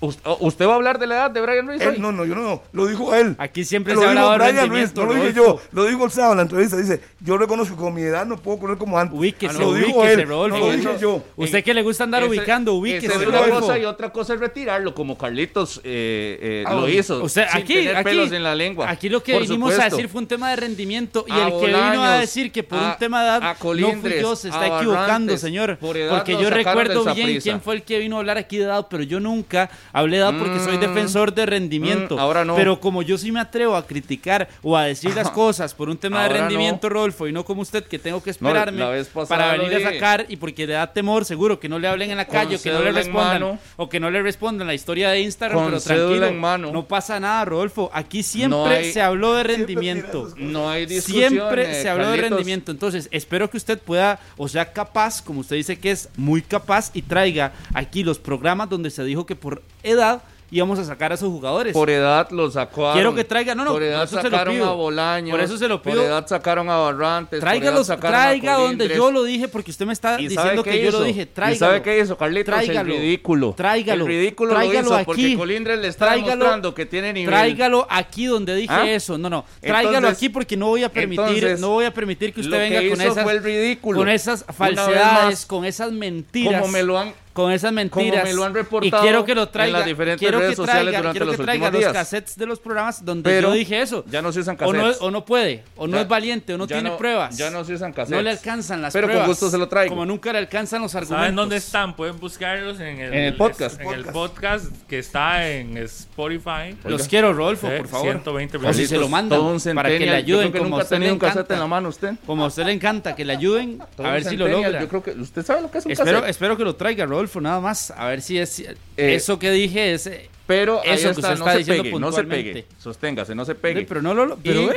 ¿Usted 0.00 0.66
va 0.66 0.72
a 0.72 0.76
hablar 0.76 0.98
de 0.98 1.06
la 1.06 1.14
edad 1.16 1.30
de 1.30 1.40
Brian 1.42 1.66
Ruiz? 1.66 1.82
no, 1.98 2.10
no, 2.10 2.24
yo 2.24 2.34
no, 2.34 2.62
lo 2.72 2.86
dijo 2.86 3.14
él. 3.14 3.34
Aquí 3.38 3.64
siempre 3.64 3.94
lo 3.94 4.00
se 4.00 4.06
ha 4.06 4.10
hablado 4.10 4.32
de 4.32 4.38
Brian 4.38 4.68
Ruiz, 4.70 4.94
no 4.94 5.04
lo 5.04 5.14
dije 5.14 5.32
yo, 5.34 5.60
lo 5.72 5.84
dijo 5.84 6.04
el 6.06 6.10
sábado 6.10 6.32
en 6.32 6.36
la 6.38 6.42
entrevista, 6.42 6.76
dice, 6.76 7.00
yo 7.20 7.36
reconozco 7.36 7.76
que 7.76 7.82
con 7.82 7.92
mi 7.92 8.02
edad 8.02 8.24
no 8.24 8.38
puedo 8.38 8.58
correr 8.58 8.78
como 8.78 8.98
antes. 8.98 9.18
Ubíquese, 9.18 9.54
ah, 9.54 9.60
lo 9.60 9.74
dijo 9.74 10.04
él, 10.04 10.26
no 10.26 10.48
lo 10.48 10.72
dije 10.72 10.96
yo. 10.98 11.22
Usted 11.36 11.62
que 11.62 11.74
le 11.74 11.82
gusta 11.82 12.04
andar 12.04 12.24
ubicando, 12.24 12.74
ubíquese. 12.74 13.14
es 13.14 13.26
una 13.26 13.48
cosa 13.48 13.78
y 13.78 13.84
otra 13.84 14.10
cosa 14.10 14.34
es 14.34 14.40
retirarlo, 14.40 14.94
como 14.94 15.18
Carlitos 15.18 15.80
eh, 15.84 16.38
eh, 16.40 16.64
ah, 16.66 16.74
lo 16.74 16.88
hizo. 16.88 17.22
Usted, 17.22 17.44
aquí, 17.52 17.74
tener 17.74 17.96
aquí, 17.96 18.04
pelos 18.04 18.32
en 18.32 18.42
la 18.42 18.54
lengua. 18.54 18.88
Aquí 18.88 19.08
lo 19.08 19.22
que 19.22 19.38
vinimos 19.38 19.78
a 19.78 19.84
decir 19.84 20.08
fue 20.08 20.22
un 20.22 20.26
tema 20.26 20.50
de 20.50 20.56
rendimiento 20.56 21.24
y 21.28 21.32
el 21.32 21.60
que 21.60 21.66
vino 21.66 22.02
a 22.02 22.18
decir 22.18 22.50
que 22.50 22.62
por 22.62 22.78
un 22.78 22.96
tema 22.98 23.22
de 23.22 23.28
edad 23.28 23.56
no 23.60 24.00
fui 24.00 24.20
yo, 24.20 24.34
se 24.34 24.48
está 24.48 24.78
equivocando, 24.78 25.36
señor. 25.36 25.76
Porque 25.78 26.38
yo 26.40 26.48
recuerdo 26.48 27.14
bien 27.14 27.40
quién 27.40 27.60
fue 27.60 27.74
el 27.74 27.82
que 27.82 27.98
vino 27.98 28.16
a 28.16 28.20
hablar 28.20 28.38
aquí 28.38 28.56
de 28.56 28.64
edad, 28.64 28.86
pero 28.88 29.02
yo 29.02 29.20
nunca 29.20 29.70
hablé 29.92 30.16
de 30.16 30.22
edad 30.22 30.34
porque 30.38 30.58
soy 30.60 30.76
mm. 30.76 30.80
defensor 30.80 31.34
de 31.34 31.46
rendimiento. 31.46 32.16
Mm, 32.16 32.18
ahora 32.18 32.44
no. 32.44 32.56
Pero 32.56 32.80
como 32.80 33.02
yo 33.02 33.18
sí 33.18 33.32
me 33.32 33.40
atrevo 33.40 33.76
a 33.76 33.86
criticar 33.86 34.48
o 34.62 34.76
a 34.76 34.84
decir 34.84 35.14
las 35.14 35.30
cosas 35.30 35.74
por 35.74 35.88
un 35.88 35.98
tema 35.98 36.22
de 36.24 36.30
rendimiento, 36.30 36.88
Rodolfo, 36.88 37.26
y 37.26 37.32
no 37.32 37.44
como 37.44 37.62
usted 37.62 37.84
que 37.84 37.98
tengo 37.98 38.22
que 38.22 38.30
esperarme 38.30 38.84
para 39.28 39.52
venir 39.52 39.74
a 39.76 39.92
sacar 39.92 40.26
y 40.28 40.36
porque 40.36 40.66
le 40.66 40.74
da 40.74 40.92
temor, 40.92 41.24
seguro, 41.24 41.58
que 41.58 41.68
no 41.68 41.78
le 41.78 41.88
hablen 41.88 42.10
en 42.10 42.16
la 42.16 42.26
calle 42.26 42.56
o 42.56 42.62
que 42.62 42.70
no 42.70 42.82
le 42.82 42.92
respondan 42.92 43.58
o 43.76 43.88
que 43.88 44.00
no 44.00 44.10
le 44.10 44.22
respondan 44.22 44.66
la 44.66 44.74
historia 44.74 45.10
de 45.10 45.20
Instagram, 45.20 45.66
pero 45.66 45.80
tranquilo, 45.80 46.30
no 46.72 46.86
pasa 46.86 47.20
nada, 47.20 47.44
Rodolfo. 47.44 47.90
Aquí 47.92 48.22
siempre 48.22 48.92
se 48.92 49.00
habló 49.00 49.34
de 49.34 49.44
rendimiento. 49.44 50.32
No 50.36 50.68
hay 50.68 50.88
Siempre 51.00 51.74
se 51.82 51.88
habló 51.88 52.10
de 52.10 52.16
rendimiento. 52.16 52.72
Entonces, 52.72 53.08
espero 53.10 53.50
que 53.50 53.56
usted 53.56 53.78
pueda, 53.78 54.20
o 54.36 54.48
sea, 54.48 54.72
capaz, 54.72 55.22
como 55.22 55.40
usted 55.40 55.56
dice 55.56 55.78
que 55.78 55.90
es 55.90 56.08
muy 56.16 56.42
capaz, 56.42 56.90
y 56.94 57.02
traiga 57.02 57.52
aquí 57.74 58.02
los 58.02 58.18
programas 58.18 58.68
donde 58.68 58.90
se 58.90 59.04
dijo 59.04 59.26
que 59.26 59.36
por 59.36 59.62
edad 59.82 60.22
íbamos 60.50 60.78
a 60.78 60.84
sacar 60.84 61.12
a 61.12 61.14
esos 61.14 61.28
jugadores. 61.28 61.72
Por 61.72 61.90
edad 61.90 62.28
los 62.30 62.54
sacó. 62.54 62.92
Quiero 62.92 63.14
que 63.14 63.24
traiga, 63.24 63.54
no, 63.54 63.64
no, 63.64 63.72
por 63.72 63.82
edad 63.82 64.08
sacaron 64.08 64.60
a 64.62 64.70
Bolaños. 64.72 65.30
Por 65.30 65.40
eso 65.40 65.56
se 65.56 65.68
lo 65.68 65.80
pido. 65.80 65.96
Por 65.96 66.06
edad 66.06 66.26
sacaron 66.26 66.68
a 66.68 66.76
Barrantes. 66.76 67.40
Tráigalos, 67.40 67.86
traiga 68.00 68.54
donde 68.54 68.88
yo 68.88 69.10
lo 69.10 69.22
dije, 69.24 69.48
porque 69.48 69.70
usted 69.70 69.86
me 69.86 69.92
está 69.92 70.16
diciendo 70.16 70.62
que 70.62 70.82
yo 70.82 70.90
lo 70.90 71.02
dije. 71.02 71.26
Tráigalo. 71.26 71.54
¿Y 71.54 71.58
sabe 71.58 71.82
qué 71.82 72.00
hizo, 72.00 72.16
Carlitos? 72.16 72.54
Tráigalo. 72.54 72.92
El 72.92 73.00
ridículo. 73.00 73.54
Tráigalo. 73.56 74.04
El 74.04 74.08
ridículo 74.08 74.54
tráigalo 74.54 74.80
lo 74.80 74.86
hizo 74.86 74.94
aquí. 74.96 75.04
porque 75.06 75.36
Colindres 75.36 75.78
le 75.78 75.88
está 75.88 76.14
demostrando 76.14 76.74
que 76.74 76.86
tiene 76.86 77.12
nivel. 77.12 77.30
Tráigalo 77.30 77.86
aquí 77.88 78.26
donde 78.26 78.54
dije 78.54 78.72
¿Ah? 78.72 78.90
eso. 78.90 79.18
No, 79.18 79.30
no. 79.30 79.44
Tráigalo 79.60 80.08
aquí 80.08 80.28
porque 80.28 80.56
no 80.56 80.66
voy 80.66 80.82
a 80.82 80.88
permitir, 80.88 81.58
no 81.58 81.70
voy 81.70 81.84
a 81.84 81.94
permitir 81.94 82.32
que 82.32 82.40
usted 82.40 82.58
venga 82.58 82.80
con 82.88 83.00
esas, 83.00 83.80
con 83.80 84.08
esas 84.08 84.44
falsedades, 84.48 85.46
con 85.46 85.64
esas 85.64 85.92
mentiras. 85.92 86.60
Como 86.60 86.72
me 86.72 86.82
lo 86.82 86.98
han 86.98 87.12
con 87.40 87.52
esas 87.52 87.72
mentiras. 87.72 88.24
me 88.24 88.32
lo 88.32 88.44
han 88.44 88.54
reportado 88.54 89.02
y 89.02 89.06
quiero 89.06 89.24
que 89.24 89.34
lo 89.34 89.48
traiga, 89.48 89.68
en 89.68 89.80
las 89.80 89.86
diferentes 89.86 90.18
quiero 90.20 90.38
redes 90.38 90.56
que 90.56 90.62
traiga, 90.62 90.72
sociales 90.72 90.96
durante 90.96 91.18
quiero 91.18 91.26
los 91.26 91.36
que 91.36 91.42
traiga 91.42 91.70
los 91.70 91.84
cassettes 91.92 92.36
de 92.36 92.46
los 92.46 92.58
programas 92.60 93.04
donde 93.04 93.40
yo 93.40 93.52
dije 93.52 93.80
eso. 93.80 94.04
Ya 94.08 94.22
no 94.22 94.32
se 94.32 94.40
usan 94.40 94.56
cassettes. 94.56 94.98
O 95.00 95.10
no, 95.10 95.24
puede, 95.24 95.64
o 95.76 95.86
no 95.86 95.98
es 95.98 96.08
valiente, 96.08 96.54
o 96.54 96.58
no 96.58 96.66
tiene 96.66 96.90
pruebas. 96.92 97.36
Ya 97.36 97.50
no 97.50 97.64
se 97.64 97.74
usan 97.74 97.92
cassettes. 97.92 98.16
No 98.16 98.22
le 98.22 98.30
alcanzan 98.30 98.82
las 98.82 98.92
pero 98.92 99.06
pruebas. 99.06 99.22
Pero 99.22 99.26
con 99.26 99.30
gusto 99.32 99.50
se 99.50 99.58
lo 99.58 99.68
traigo. 99.68 99.90
Como 99.90 100.06
nunca 100.06 100.32
le 100.32 100.38
alcanzan 100.38 100.82
los 100.82 100.94
argumentos. 100.94 101.22
¿Saben 101.22 101.36
dónde 101.36 101.56
están? 101.56 101.96
Pueden 101.96 102.18
buscarlos 102.18 102.80
en 102.80 103.00
el, 103.00 103.14
en 103.14 103.24
el 103.24 103.36
podcast. 103.36 103.80
En 103.80 103.90
el 103.90 104.04
podcast 104.06 104.66
que 104.86 104.98
está 104.98 105.48
en 105.48 105.76
Spotify. 105.78 106.76
Los 106.84 107.08
quiero, 107.08 107.32
Rolfo, 107.32 107.68
por 107.68 107.88
favor. 107.88 108.10
120 108.10 108.56
o 108.58 108.72
si 108.72 108.86
se 108.86 108.98
lo 108.98 109.08
mandan 109.08 109.40
para 109.74 109.88
que 109.88 110.00
le 110.00 110.14
ayuden. 110.14 110.52
como 110.52 110.70
nunca 110.70 110.84
ha 110.84 110.88
tenido 110.88 111.12
un 111.12 111.18
cassette 111.18 111.50
en 111.52 111.60
la 111.60 111.66
mano 111.66 111.88
usted. 111.88 112.14
Como 112.26 112.44
a 112.44 112.48
usted 112.48 112.64
le 112.64 112.72
encanta, 112.72 113.14
que 113.14 113.24
le 113.24 113.32
ayuden. 113.32 113.80
A 113.98 114.10
ver 114.10 114.24
si 114.24 114.36
lo 114.36 114.48
logra. 114.48 114.80
Yo 114.80 114.88
creo 114.88 115.02
que 115.02 115.10
usted 115.12 115.44
sabe 115.44 115.62
lo 115.62 115.70
que 115.70 115.78
es 115.78 115.86
un 115.86 115.94
cassette. 115.94 116.28
Espero 116.28 116.56
que 116.56 116.64
lo 116.64 116.76
traiga, 116.76 117.06
Rodolfo, 117.30 117.40
nada 117.40 117.60
más. 117.60 117.90
A 117.92 118.08
ver 118.08 118.22
si 118.22 118.38
es 118.38 118.60
eh, 118.60 118.74
eso 118.96 119.38
que 119.38 119.50
dije 119.50 119.92
es. 119.92 120.06
Eh, 120.06 120.28
pero 120.46 120.82
eso 120.82 121.12
que 121.12 121.20
usted 121.20 121.32
está, 121.32 121.56
diciendo 121.56 121.84
pegue, 121.84 121.98
no 122.00 122.12
se 122.12 122.24
pegue. 122.24 122.66
Sosténgase, 122.78 123.34
no 123.34 123.44
se 123.44 123.54
pegue. 123.54 123.84
Pero 123.88 124.02
no 124.02 124.14
lo. 124.14 124.36
Pero 124.36 124.72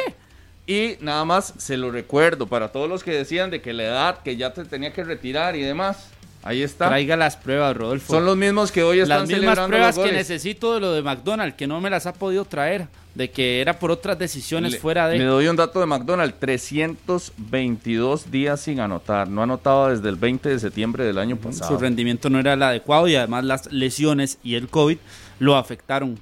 y, 0.67 0.73
y 0.73 0.97
nada 1.01 1.25
más 1.25 1.53
se 1.57 1.77
lo 1.77 1.91
recuerdo 1.91 2.47
para 2.47 2.71
todos 2.71 2.87
los 2.87 3.03
que 3.03 3.11
decían 3.11 3.49
de 3.49 3.61
que 3.61 3.73
la 3.73 3.83
edad 3.83 4.23
que 4.23 4.37
ya 4.37 4.53
te 4.53 4.65
tenía 4.65 4.93
que 4.93 5.03
retirar 5.03 5.55
y 5.55 5.61
demás. 5.61 6.09
Ahí 6.43 6.61
está. 6.61 6.89
Traiga 6.89 7.15
las 7.15 7.37
pruebas, 7.37 7.75
Rodolfo. 7.75 8.13
Son 8.13 8.25
los 8.25 8.35
mismos 8.35 8.71
que 8.71 8.83
hoy 8.83 8.99
están 8.99 9.19
las 9.19 9.27
mismas 9.29 9.39
celebrando 9.39 9.67
pruebas 9.69 9.95
los 9.95 10.05
que 10.05 10.11
goles. 10.11 10.29
necesito 10.29 10.73
de 10.73 10.81
lo 10.81 10.91
de 10.91 11.01
McDonald's, 11.01 11.55
que 11.55 11.67
no 11.67 11.79
me 11.79 11.89
las 11.89 12.05
ha 12.05 12.13
podido 12.13 12.43
traer, 12.43 12.87
de 13.15 13.29
que 13.29 13.61
era 13.61 13.77
por 13.77 13.91
otras 13.91 14.17
decisiones 14.17 14.71
Le- 14.73 14.79
fuera 14.79 15.07
de. 15.07 15.19
Le 15.19 15.25
doy 15.25 15.47
un 15.47 15.55
dato 15.55 15.79
de 15.79 15.85
McDonald's, 15.85 16.35
322 16.39 18.31
días 18.31 18.59
sin 18.61 18.79
anotar. 18.79 19.27
No 19.27 19.43
anotaba 19.43 19.91
desde 19.91 20.09
el 20.09 20.15
20 20.15 20.49
de 20.49 20.59
septiembre 20.59 21.03
del 21.03 21.17
año 21.17 21.35
pasado. 21.37 21.71
Su 21.75 21.77
rendimiento 21.79 22.29
no 22.29 22.39
era 22.39 22.53
el 22.53 22.63
adecuado 22.63 23.07
y 23.07 23.15
además 23.15 23.43
las 23.43 23.71
lesiones 23.71 24.37
y 24.43 24.55
el 24.55 24.67
COVID 24.67 24.97
lo 25.39 25.55
afectaron. 25.55 26.19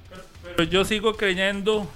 Pero 0.56 0.64
yo 0.68 0.84
sigo 0.84 1.14
creyendo. 1.14 1.86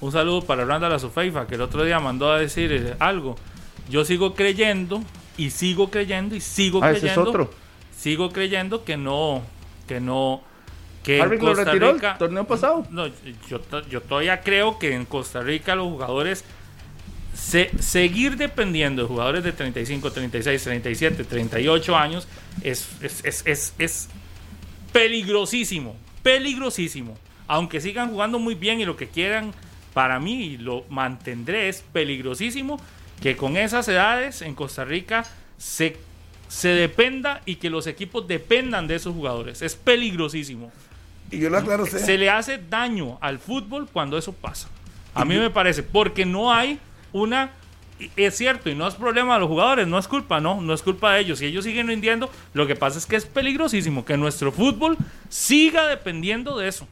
Un 0.00 0.10
saludo 0.10 0.42
para 0.42 0.64
Randa 0.64 0.98
Sofeifa, 0.98 1.46
que 1.46 1.54
el 1.54 1.60
otro 1.60 1.84
día 1.84 2.00
mandó 2.00 2.32
a 2.32 2.38
decir 2.38 2.72
eh, 2.72 2.94
algo. 2.98 3.36
Yo 3.88 4.04
sigo 4.04 4.34
creyendo 4.34 5.00
y 5.36 5.50
sigo 5.50 5.90
creyendo 5.90 6.34
y 6.34 6.40
sigo 6.40 6.80
Ah, 6.82 6.88
ese 6.90 6.96
es 6.96 7.00
creyendo. 7.12 7.30
otro. 7.30 7.50
Sigo 7.96 8.30
creyendo 8.32 8.84
que 8.84 8.96
no. 8.96 9.42
Que 9.86 10.00
no. 10.00 10.42
Que 11.02 11.20
Harvick 11.20 11.42
lo 11.42 11.54
retiró 11.54 11.92
Rica. 11.94 12.12
el 12.12 12.18
torneo 12.18 12.46
pasado. 12.46 12.86
No, 12.90 13.06
yo, 13.48 13.60
yo 13.90 14.00
todavía 14.02 14.40
creo 14.40 14.78
que 14.78 14.94
en 14.94 15.04
Costa 15.04 15.40
Rica 15.42 15.74
los 15.74 15.86
jugadores 15.88 16.44
se- 17.34 17.70
seguir 17.80 18.36
dependiendo 18.36 19.02
de 19.02 19.08
jugadores 19.08 19.42
de 19.42 19.52
35, 19.52 20.12
36, 20.12 20.62
37, 20.62 21.24
38 21.24 21.96
años 21.96 22.28
es, 22.62 22.88
es, 23.02 23.24
es, 23.24 23.42
es, 23.46 23.74
es 23.78 24.08
peligrosísimo, 24.92 25.96
peligrosísimo. 26.22 27.16
Aunque 27.48 27.80
sigan 27.80 28.10
jugando 28.10 28.38
muy 28.38 28.54
bien 28.54 28.80
y 28.80 28.84
lo 28.84 28.96
que 28.96 29.08
quieran, 29.08 29.52
para 29.94 30.20
mí, 30.20 30.56
lo 30.58 30.84
mantendré, 30.88 31.68
es 31.68 31.82
peligrosísimo 31.92 32.80
que 33.20 33.36
con 33.36 33.56
esas 33.56 33.88
edades 33.88 34.42
en 34.42 34.54
Costa 34.54 34.84
Rica 34.84 35.24
se, 35.58 35.96
se 36.48 36.68
dependa 36.68 37.42
y 37.44 37.56
que 37.56 37.70
los 37.70 37.86
equipos 37.86 38.26
dependan 38.26 38.86
de 38.86 38.96
esos 38.96 39.14
jugadores. 39.14 39.62
Es 39.62 39.74
peligrosísimo 39.74 40.72
Y 41.32 41.38
yo 41.40 41.50
lo 41.50 41.58
aclaro, 41.58 41.86
sea, 41.86 41.98
se 41.98 42.16
le 42.18 42.30
hace 42.30 42.58
daño 42.58 43.18
al 43.20 43.38
fútbol 43.40 43.88
cuando 43.92 44.16
eso 44.18 44.32
pasa. 44.32 44.68
A 45.14 45.24
mí 45.24 45.36
me 45.36 45.50
parece, 45.50 45.82
porque 45.82 46.24
no 46.24 46.52
hay 46.52 46.78
una... 47.12 47.50
Es 48.16 48.36
cierto, 48.36 48.68
y 48.68 48.74
no 48.74 48.86
es 48.88 48.94
problema 48.94 49.34
de 49.34 49.40
los 49.40 49.48
jugadores, 49.48 49.86
no 49.86 49.98
es 49.98 50.08
culpa, 50.08 50.40
no, 50.40 50.60
no 50.60 50.74
es 50.74 50.82
culpa 50.82 51.14
de 51.14 51.20
ellos. 51.20 51.38
Si 51.38 51.46
ellos 51.46 51.64
siguen 51.64 51.86
rindiendo, 51.88 52.30
lo 52.52 52.66
que 52.66 52.74
pasa 52.76 52.98
es 52.98 53.06
que 53.06 53.16
es 53.16 53.24
peligrosísimo 53.26 54.04
que 54.04 54.16
nuestro 54.16 54.50
fútbol 54.52 54.96
siga 55.28 55.86
dependiendo 55.86 56.58
de 56.58 56.68
eso. 56.68 56.86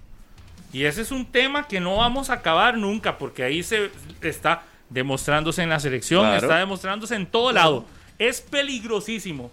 Y 0.73 0.85
ese 0.85 1.03
es 1.03 1.11
un 1.11 1.27
tema 1.27 1.67
que 1.67 1.81
no 1.81 1.97
vamos 1.97 2.31
a 2.31 2.35
acabar 2.35 2.77
nunca, 2.79 3.19
porque 3.19 3.43
ahí 3.43 3.63
se 3.63 3.91
está 4.23 4.63
demostrándose 4.89 5.63
en 5.63 5.69
la 5.71 5.81
selección, 5.81 6.23
Claro. 6.23 6.37
está 6.47 6.59
demostrándose 6.59 7.15
en 7.17 7.27
todo 7.27 7.51
lado. 7.53 7.85
Es 8.19 8.41
peligrosísimo. 8.41 9.51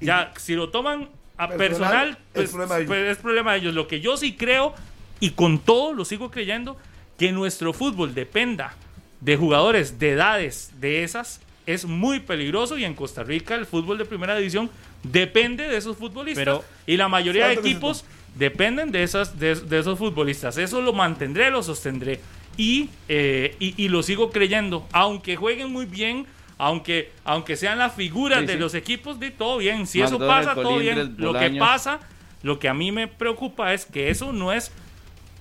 Ya, 0.00 0.32
si 0.36 0.54
lo 0.54 0.68
toman 0.68 1.08
a 1.38 1.48
Personal, 1.48 1.58
personal, 1.58 2.08
es 2.10 2.18
pues, 2.34 2.50
problema 2.50 2.74
de 2.74 2.80
ellos. 2.82 2.88
pues, 2.88 3.02
es 3.10 3.18
problema 3.18 3.52
de 3.52 3.58
ellos. 3.60 3.74
Lo 3.74 3.88
que 3.88 4.00
yo 4.00 4.16
sí 4.16 4.34
creo, 4.34 4.74
y 5.20 5.30
con 5.30 5.58
todo 5.60 5.94
lo 5.94 6.04
sigo 6.04 6.30
creyendo, 6.30 6.76
que 7.18 7.32
nuestro 7.32 7.72
fútbol 7.72 8.14
dependa 8.14 8.74
de 9.20 9.36
jugadores 9.36 9.98
de 9.98 10.10
edades 10.10 10.72
de 10.80 11.02
esas, 11.04 11.40
es 11.66 11.84
muy 11.84 12.20
peligroso. 12.20 12.76
Y 12.78 12.84
en 12.84 12.94
Costa 12.94 13.22
Rica 13.22 13.54
el 13.54 13.66
fútbol 13.66 13.98
de 13.98 14.04
primera 14.04 14.36
división 14.36 14.70
depende 15.02 15.68
de 15.68 15.76
esos 15.76 15.96
futbolistas. 15.96 16.44
Pero- 16.44 16.64
y 16.86 16.96
la 16.96 17.08
mayoría 17.08 17.46
de 17.48 17.54
equipos 17.54 18.04
dependen 18.34 18.90
de, 18.92 19.02
esas, 19.02 19.38
de, 19.38 19.54
de 19.54 19.78
esos 19.78 19.98
futbolistas. 19.98 20.58
Eso 20.58 20.80
lo 20.80 20.92
mantendré, 20.92 21.50
lo 21.50 21.62
sostendré. 21.62 22.20
Y, 22.56 22.90
eh, 23.08 23.54
y, 23.60 23.74
y 23.84 23.88
lo 23.88 24.02
sigo 24.02 24.30
creyendo. 24.30 24.86
Aunque 24.92 25.36
jueguen 25.36 25.70
muy 25.72 25.86
bien, 25.86 26.26
aunque, 26.58 27.12
aunque 27.24 27.56
sean 27.56 27.78
las 27.78 27.94
figuras 27.94 28.40
Sí, 28.40 28.46
de 28.46 28.52
sí. 28.54 28.58
los 28.58 28.74
equipos, 28.74 29.18
de 29.20 29.30
todo 29.30 29.58
bien. 29.58 29.86
Si 29.86 30.02
eso 30.02 30.18
pasa, 30.18 30.54
todo 30.54 30.78
bien. 30.78 31.14
Lo 31.16 31.32
que 31.32 31.50
pasa, 31.52 32.00
lo 32.42 32.58
que 32.58 32.68
a 32.68 32.74
mí 32.74 32.92
me 32.92 33.06
preocupa 33.06 33.72
es 33.72 33.86
que 33.86 34.10
eso 34.10 34.32
no 34.32 34.52
es 34.52 34.72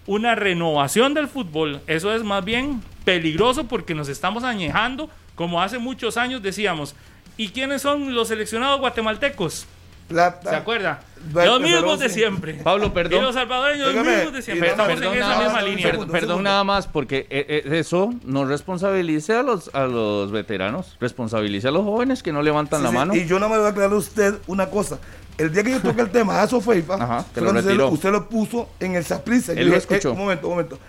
una 0.06 0.36
renovación 0.36 1.14
del 1.14 1.28
fútbol. 1.28 1.82
Eso 1.88 2.14
es 2.14 2.24
más 2.24 2.46
bien 2.46 2.82
peligroso 3.04 3.66
porque 3.66 3.96
nos 3.96 4.08
estamos 4.10 4.44
añejando, 4.44 5.10
como 5.36 5.62
hace 5.62 5.80
muchos 5.80 6.18
años 6.18 6.42
decíamos. 6.42 6.96
¿Y 7.36 7.50
quiénes 7.50 7.82
son 7.82 8.16
los 8.16 8.30
seleccionados 8.30 8.80
guatemaltecos? 8.80 9.68
Plata. 10.08 10.50
¿Se 10.50 10.56
acuerda? 10.56 11.02
Bueno, 11.32 11.54
Los 11.60 11.62
mismos 11.62 12.00
de 12.00 12.10
siempre. 12.10 12.54
Pablo, 12.56 12.94
perdón. 12.94 13.20
Y 13.20 13.22
los 13.24 13.34
salvadoreños, 13.36 13.94
los 13.94 14.06
mismos 14.06 14.34
de 14.34 14.42
siempre. 14.42 14.70
Estamos 14.70 14.94
perdón 14.94 15.14
en 15.14 15.20
esa 15.20 15.28
nada 15.30 15.40
misma 15.42 15.54
más, 15.54 15.64
línea. 15.66 15.92
segundo, 15.92 16.12
perdón 16.12 16.30
segundo. 16.30 16.50
nada 16.50 16.64
más, 16.64 16.88
porque 16.88 17.28
eh, 17.30 17.64
eh, 17.66 17.80
eso 17.80 18.14
no 18.24 18.46
responsabilice 18.46 19.34
a 19.34 19.44
los, 19.44 19.70
a 19.74 19.86
los 19.86 20.32
veteranos, 20.32 20.96
responsabilice 21.02 21.68
a 21.68 21.72
los 21.72 21.84
jóvenes 21.84 22.24
que 22.24 22.32
no 22.32 22.42
levantan 22.42 22.80
Sí, 22.80 22.84
la 22.86 22.90
sí, 22.92 22.96
mano. 22.96 23.16
Y 23.16 23.26
yo 23.26 23.40
no 23.40 23.50
me 23.50 23.58
voy 23.58 23.66
a 23.66 23.70
aclarar 23.70 23.92
a 23.94 23.96
usted 23.98 24.36
una 24.48 24.70
cosa. 24.70 25.00
El 25.38 25.52
día 25.52 25.64
que 25.64 25.72
yo 25.72 25.82
toqué 25.82 26.02
el 26.02 26.10
tema 26.10 26.42
a 26.42 26.48
Sofeifa, 26.48 26.96
Ajá, 26.96 27.24
fue 27.24 27.34
te 27.34 27.42
lo 27.42 27.52
cuando 27.52 27.90
usted, 27.90 28.12
lo 28.12 28.30
puso 28.30 28.70
en 28.80 28.96
el 28.96 29.04
Saprissa. 29.04 29.54
Él 29.54 29.70
lo 29.70 29.76
escuchó. 29.76 30.14
un 30.14 30.18
momento, 30.20 30.48
un 30.48 30.54
momento. 30.54 30.80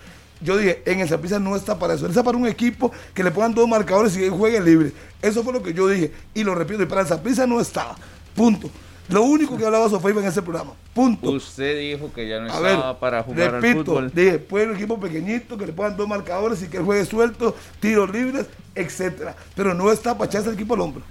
Yo 0.41 0.55
dije, 0.57 0.81
en 0.85 1.01
el 1.01 1.09
Saprissa 1.09 1.37
no 1.37 1.55
está 1.55 1.77
para 1.77 1.95
eso. 1.95 2.05
Él 2.05 2.11
está 2.11 2.23
para 2.23 2.37
un 2.37 2.47
equipo 2.47 2.91
que 3.13 3.23
le 3.23 3.31
pongan 3.31 3.53
dos 3.53 3.67
marcadores 3.67 4.15
y 4.17 4.23
él 4.23 4.31
juegue 4.31 4.61
libre. 4.61 4.93
Eso 5.21 5.43
fue 5.43 5.51
lo 5.51 5.61
que 5.61 5.73
yo 5.73 5.87
dije. 5.87 6.13
Y 6.33 6.43
lo 6.45 6.55
repito, 6.55 6.81
y 6.81 6.85
para 6.85 7.01
el 7.01 7.07
Saprissa 7.07 7.45
no 7.45 7.59
estaba. 7.59 7.95
Punto. 8.35 8.69
Lo 9.09 9.23
único 9.23 9.57
que 9.57 9.65
hablaba 9.65 9.89
Sofeifa 9.89 10.19
en 10.19 10.27
ese 10.27 10.41
programa. 10.41 10.73
Punto. 10.93 11.31
Usted 11.31 11.79
dijo 11.79 12.11
que 12.13 12.27
ya 12.27 12.39
no 12.39 12.51
A 12.53 12.59
ver, 12.59 12.73
estaba 12.73 12.99
para 12.99 13.23
jugar 13.23 13.53
repito, 13.53 13.79
al 13.79 13.85
fútbol. 13.85 14.11
dije, 14.13 14.39
puede 14.39 14.67
un 14.69 14.75
equipo 14.75 14.99
pequeñito 14.99 15.57
que 15.57 15.65
le 15.65 15.73
pongan 15.73 15.97
dos 15.97 16.07
marcadores 16.07 16.61
y 16.63 16.67
que 16.67 16.79
juegue 16.79 17.05
suelto, 17.05 17.55
tiros 17.79 18.09
libres, 18.11 18.45
etcétera. 18.75 19.35
Pero 19.55 19.73
no 19.73 19.91
está 19.91 20.17
para 20.17 20.29
echarse 20.29 20.49
el 20.49 20.55
equipo 20.55 20.75
al 20.75 20.81
hombro. 20.81 21.03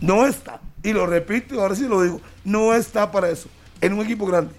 No 0.00 0.26
está. 0.26 0.60
Y 0.82 0.92
lo 0.92 1.06
repito 1.06 1.54
y 1.54 1.58
ahora 1.58 1.74
sí 1.76 1.86
lo 1.86 2.02
digo. 2.02 2.20
No 2.44 2.74
está 2.74 3.10
para 3.12 3.28
eso. 3.30 3.48
En 3.80 3.92
un 3.92 4.00
equipo 4.04 4.26
grande. 4.26 4.54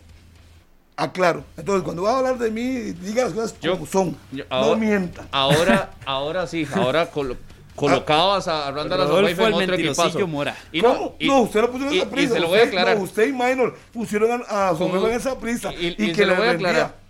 Aclaro. 0.95 1.43
Entonces, 1.57 1.83
cuando 1.83 2.03
va 2.03 2.11
a 2.13 2.17
hablar 2.19 2.37
de 2.37 2.51
mí, 2.51 2.61
diga 2.91 3.23
las 3.25 3.33
cosas 3.33 3.55
Yo- 3.59 3.73
como 3.73 3.85
son. 3.87 4.15
yo- 4.31 4.43
no 4.51 4.75
mienta. 4.77 5.25
Ahora, 5.31 5.91
ahora 6.05 6.45
sí, 6.45 6.67
ahora 6.75 7.09
colo- 7.11 7.35
colocabas 7.75 8.47
a 8.47 8.71
Randall 8.71 8.99
Rodolfo, 9.07 9.41
el 9.47 9.53
otro 9.53 9.67
mentirosillo 9.67 10.07
equipazo. 10.07 10.27
Mora. 10.27 10.55
Y 10.71 10.81
¿Cómo? 10.81 11.15
y- 11.19 11.27
no, 11.27 11.41
usted 11.41 11.61
lo 11.61 11.71
puso 11.71 11.87
en 11.87 11.93
y- 11.93 11.97
esa 11.97 12.05
y 12.07 12.09
prisa. 12.09 12.33
se 12.33 12.39
lo 12.39 12.47
voy 12.47 12.59
a 12.59 12.63
usted, 12.63 12.77
aclarar. 12.77 12.97
no, 12.97 13.03
usted 13.03 13.27
y 13.27 13.31
Minor 13.33 13.77
pusieron 13.91 14.43
a, 14.47 14.69
a 14.69 14.75
en 15.09 15.11
esa 15.13 15.37
prisa. 15.39 15.73
Y, 15.73 15.87
y- 15.87 15.95
Y, 15.97 16.03
y 16.03 16.07
que 16.09 16.15
se 16.15 16.25
lo 16.25 16.35
voy 16.35 16.47
a 16.47 16.51
vendía. 16.51 16.69
aclarar. 16.69 17.02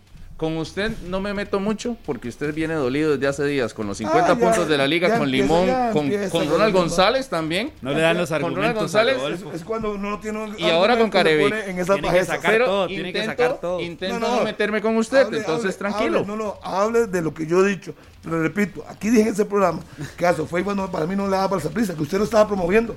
Con 0.44 0.58
usted 0.58 0.92
no 1.08 1.22
me 1.22 1.34
meto 1.34 1.62
mucho 1.62 1.96
porque 2.06 2.28
usted 2.28 2.54
viene 2.54 2.74
dolido 2.74 3.12
desde 3.14 3.28
hace 3.28 3.46
días 3.46 3.74
con 3.74 3.88
los 3.88 3.98
50 3.98 4.26
Ah, 4.26 4.34
ya, 4.34 4.38
puntos 4.38 4.68
de 4.68 4.78
la 4.78 4.86
liga, 4.88 5.08
con 5.18 5.24
empieza, 5.24 5.42
Limón, 5.44 5.70
con, 5.94 6.04
empieza 6.04 6.30
con 6.30 6.42
con 6.42 6.52
Ronald 6.52 6.74
González 6.74 7.30
también. 7.30 7.72
No 7.82 7.92
le 7.94 8.02
dan 8.02 8.18
los 8.18 8.30
Con 8.30 8.42
Ronald 8.42 8.78
argumentos 8.78 8.82
González. 8.92 9.18
Es, 9.54 9.56
es 9.62 9.64
cuando 9.64 9.92
uno 9.94 10.10
no 10.10 10.20
tiene 10.20 10.44
un 10.44 10.60
Y 10.60 10.70
ahora 10.70 10.98
con 10.98 11.10
Carevic. 11.10 11.54
En 11.70 11.80
esa 11.80 11.94
Tiene 11.94 12.12
que 12.12 12.26
sacar 12.26 12.52
Pero 12.52 12.66
todo, 12.66 12.88
tiene 12.88 13.14
que 13.14 13.20
intento, 13.20 13.32
sacar 13.32 13.62
todo. 13.62 13.80
intento 13.80 14.20
No, 14.20 14.28
no, 14.28 14.36
no. 14.40 14.44
meterme 14.44 14.82
con 14.82 14.98
usted, 14.98 15.28
Hable, 15.28 15.38
entonces 15.38 15.66
hable, 15.76 15.78
tranquilo. 15.78 16.18
hable, 16.20 16.28
no, 16.28 16.36
no, 16.36 16.56
hable 16.62 17.08
de 17.08 17.22
lo 17.22 17.34
que 17.34 17.48
yo 17.48 17.66
he 17.66 17.70
dicho. 17.70 17.96
Pero 18.22 18.42
repito, 18.44 18.84
aquí 18.90 19.10
dije 19.12 19.22
en 19.22 19.28
ese 19.30 19.46
programa 19.46 19.80
que 20.18 20.26
a 20.26 20.34
Sofeifa 20.34 20.76
no, 20.76 20.92
para 20.92 21.06
mí 21.06 21.16
no 21.16 21.24
le 21.28 21.38
daba 21.38 21.48
para 21.48 21.62
el 21.62 21.68
Saprissa, 21.70 21.96
que 21.96 22.02
usted 22.04 22.18
lo 22.18 22.26
estaba 22.26 22.46
promoviendo. 22.50 22.96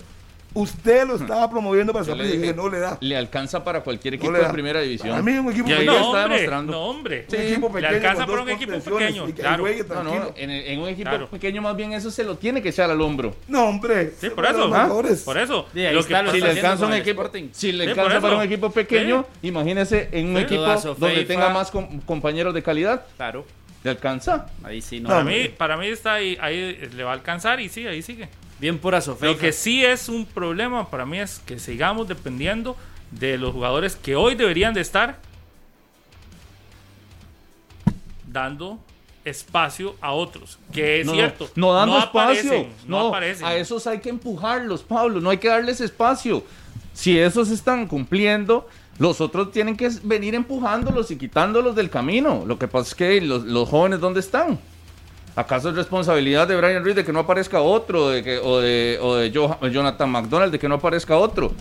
Usted 0.56 1.06
lo 1.06 1.16
estaba 1.16 1.50
promoviendo 1.50 1.92
para 1.92 2.04
le 2.06 2.10
Saprissa 2.10 2.34
y 2.34 2.38
dije, 2.38 2.50
que 2.52 2.56
no 2.56 2.68
le 2.70 2.78
da. 2.78 2.96
Le 3.00 3.14
alcanza 3.16 3.62
para 3.62 3.82
cualquier 3.82 4.14
equipo 4.14 4.32
le 4.32 4.38
de 4.38 4.48
primera 4.48 4.80
división. 4.80 5.14
A 5.16 5.20
mí 5.20 5.32
un 5.32 5.50
equipo 5.52 5.68
Y 5.68 5.72
ahí 5.72 5.78
pequeño. 5.80 5.92
No, 6.00 6.06
está 6.06 6.22
hombre, 6.24 6.36
demostrando. 6.38 6.72
no, 6.72 6.82
hombre. 6.86 7.26
un 7.28 7.34
equipo 7.36 7.66
Le 7.68 7.72
pequeño 7.74 7.88
alcanza 7.96 8.26
con 8.26 8.30
para 8.34 8.42
un 8.42 8.48
equipo 8.50 8.78
pequeño, 8.80 9.26
claro. 9.34 9.62
juegue 9.62 9.84
No, 9.88 10.02
no, 10.02 10.32
en, 10.34 10.50
en 10.50 10.80
un 10.80 10.88
equipo 10.88 11.10
Claro. 11.10 11.28
pequeño 11.28 11.60
más 11.60 11.76
bien 11.76 11.92
eso 11.92 12.10
se 12.10 12.24
lo 12.24 12.36
tiene 12.36 12.62
que 12.62 12.70
echar 12.70 12.90
al 12.90 13.00
hombro. 13.02 13.34
No, 13.48 13.68
hombre. 13.68 14.12
Sí, 14.18 14.30
por 14.30 14.46
eso. 14.46 14.58
los 14.58 14.70
mejores. 14.70 15.22
Por 15.24 15.36
eso. 15.36 15.66
Sí, 15.74 15.82
Lo 15.92 16.04
que 16.06 16.16
Si 16.32 16.40
le 16.40 16.50
alcanza 16.50 16.86
un 16.86 16.94
equipo, 16.94 17.30
si 17.52 17.72
le 17.72 17.88
alcanza 17.90 18.20
para 18.20 18.36
un 18.36 18.42
equipo 18.42 18.70
pequeño, 18.70 19.26
imagínese 19.42 20.08
en 20.12 20.28
un 20.28 20.38
equipo 20.38 20.62
donde 20.98 21.24
tenga 21.26 21.50
más 21.50 21.70
com- 21.70 22.00
compañeros 22.00 22.54
de 22.54 22.62
calidad, 22.62 23.04
Claro, 23.18 23.44
le 23.84 23.90
alcanza. 23.90 24.46
ahí 24.64 24.80
sí 24.80 25.00
no. 25.00 25.10
Para 25.10 25.22
mí, 25.22 25.48
para 25.56 25.76
mí 25.76 25.86
está 25.88 26.14
ahí, 26.14 26.38
ahí 26.40 26.88
le 26.96 27.04
va 27.04 27.10
a 27.10 27.14
alcanzar 27.14 27.60
y 27.60 27.68
sí, 27.68 27.86
ahí 27.86 28.00
sigue. 28.00 28.28
Bien 28.58 28.78
por 28.78 28.94
Asofeifa. 28.94 29.32
Lo 29.32 29.38
que 29.38 29.52
sí 29.52 29.84
es 29.84 30.08
un 30.08 30.24
problema 30.24 30.88
para 30.88 31.04
mí 31.04 31.18
es 31.18 31.40
que 31.44 31.58
sigamos 31.58 32.08
dependiendo 32.08 32.76
de 33.10 33.38
los 33.38 33.52
jugadores 33.52 33.96
que 33.96 34.16
hoy 34.16 34.34
deberían 34.34 34.74
de 34.74 34.80
estar 34.80 35.18
dando 38.26 38.78
espacio 39.24 39.96
a 40.00 40.12
otros, 40.12 40.58
que 40.72 41.00
es 41.00 41.06
no, 41.06 41.12
cierto. 41.12 41.50
No 41.56 41.72
dando 41.72 41.98
espacio. 41.98 42.40
aparecen, 42.40 42.72
no, 42.86 43.00
no, 43.00 43.08
aparecen. 43.08 43.46
a 43.46 43.56
esos 43.56 43.86
hay 43.86 43.98
que 43.98 44.08
empujarlos, 44.08 44.82
Pablo. 44.82 45.20
No 45.20 45.30
hay 45.30 45.38
que 45.38 45.48
darles 45.48 45.80
espacio. 45.80 46.44
Si 46.94 47.18
esos 47.18 47.50
están 47.50 47.86
cumpliendo, 47.86 48.68
los 48.98 49.20
otros 49.20 49.52
tienen 49.52 49.76
que 49.76 49.90
venir 50.02 50.34
empujándolos 50.34 51.10
y 51.10 51.16
quitándolos 51.16 51.74
del 51.74 51.90
camino. 51.90 52.44
Lo 52.46 52.58
que 52.58 52.68
pasa 52.68 52.88
es 52.88 52.94
que 52.94 53.20
los, 53.20 53.44
los 53.44 53.68
jóvenes, 53.68 54.00
¿dónde 54.00 54.20
están? 54.20 54.58
¿Acaso 55.36 55.68
es 55.68 55.76
responsabilidad 55.76 56.48
de 56.48 56.56
Brian 56.56 56.82
Ruiz 56.82 56.96
de 56.96 57.04
que 57.04 57.12
no 57.12 57.20
aparezca 57.20 57.60
otro? 57.60 58.08
De 58.08 58.24
que, 58.24 58.38
o 58.38 58.58
de, 58.58 58.98
o 59.02 59.14
de 59.16 59.30
Jo- 59.32 59.58
Jonathan 59.68 60.10
McDonald 60.10 60.50
de 60.50 60.58
que 60.58 60.68
no 60.68 60.76
aparezca 60.76 61.16
otro? 61.18 61.52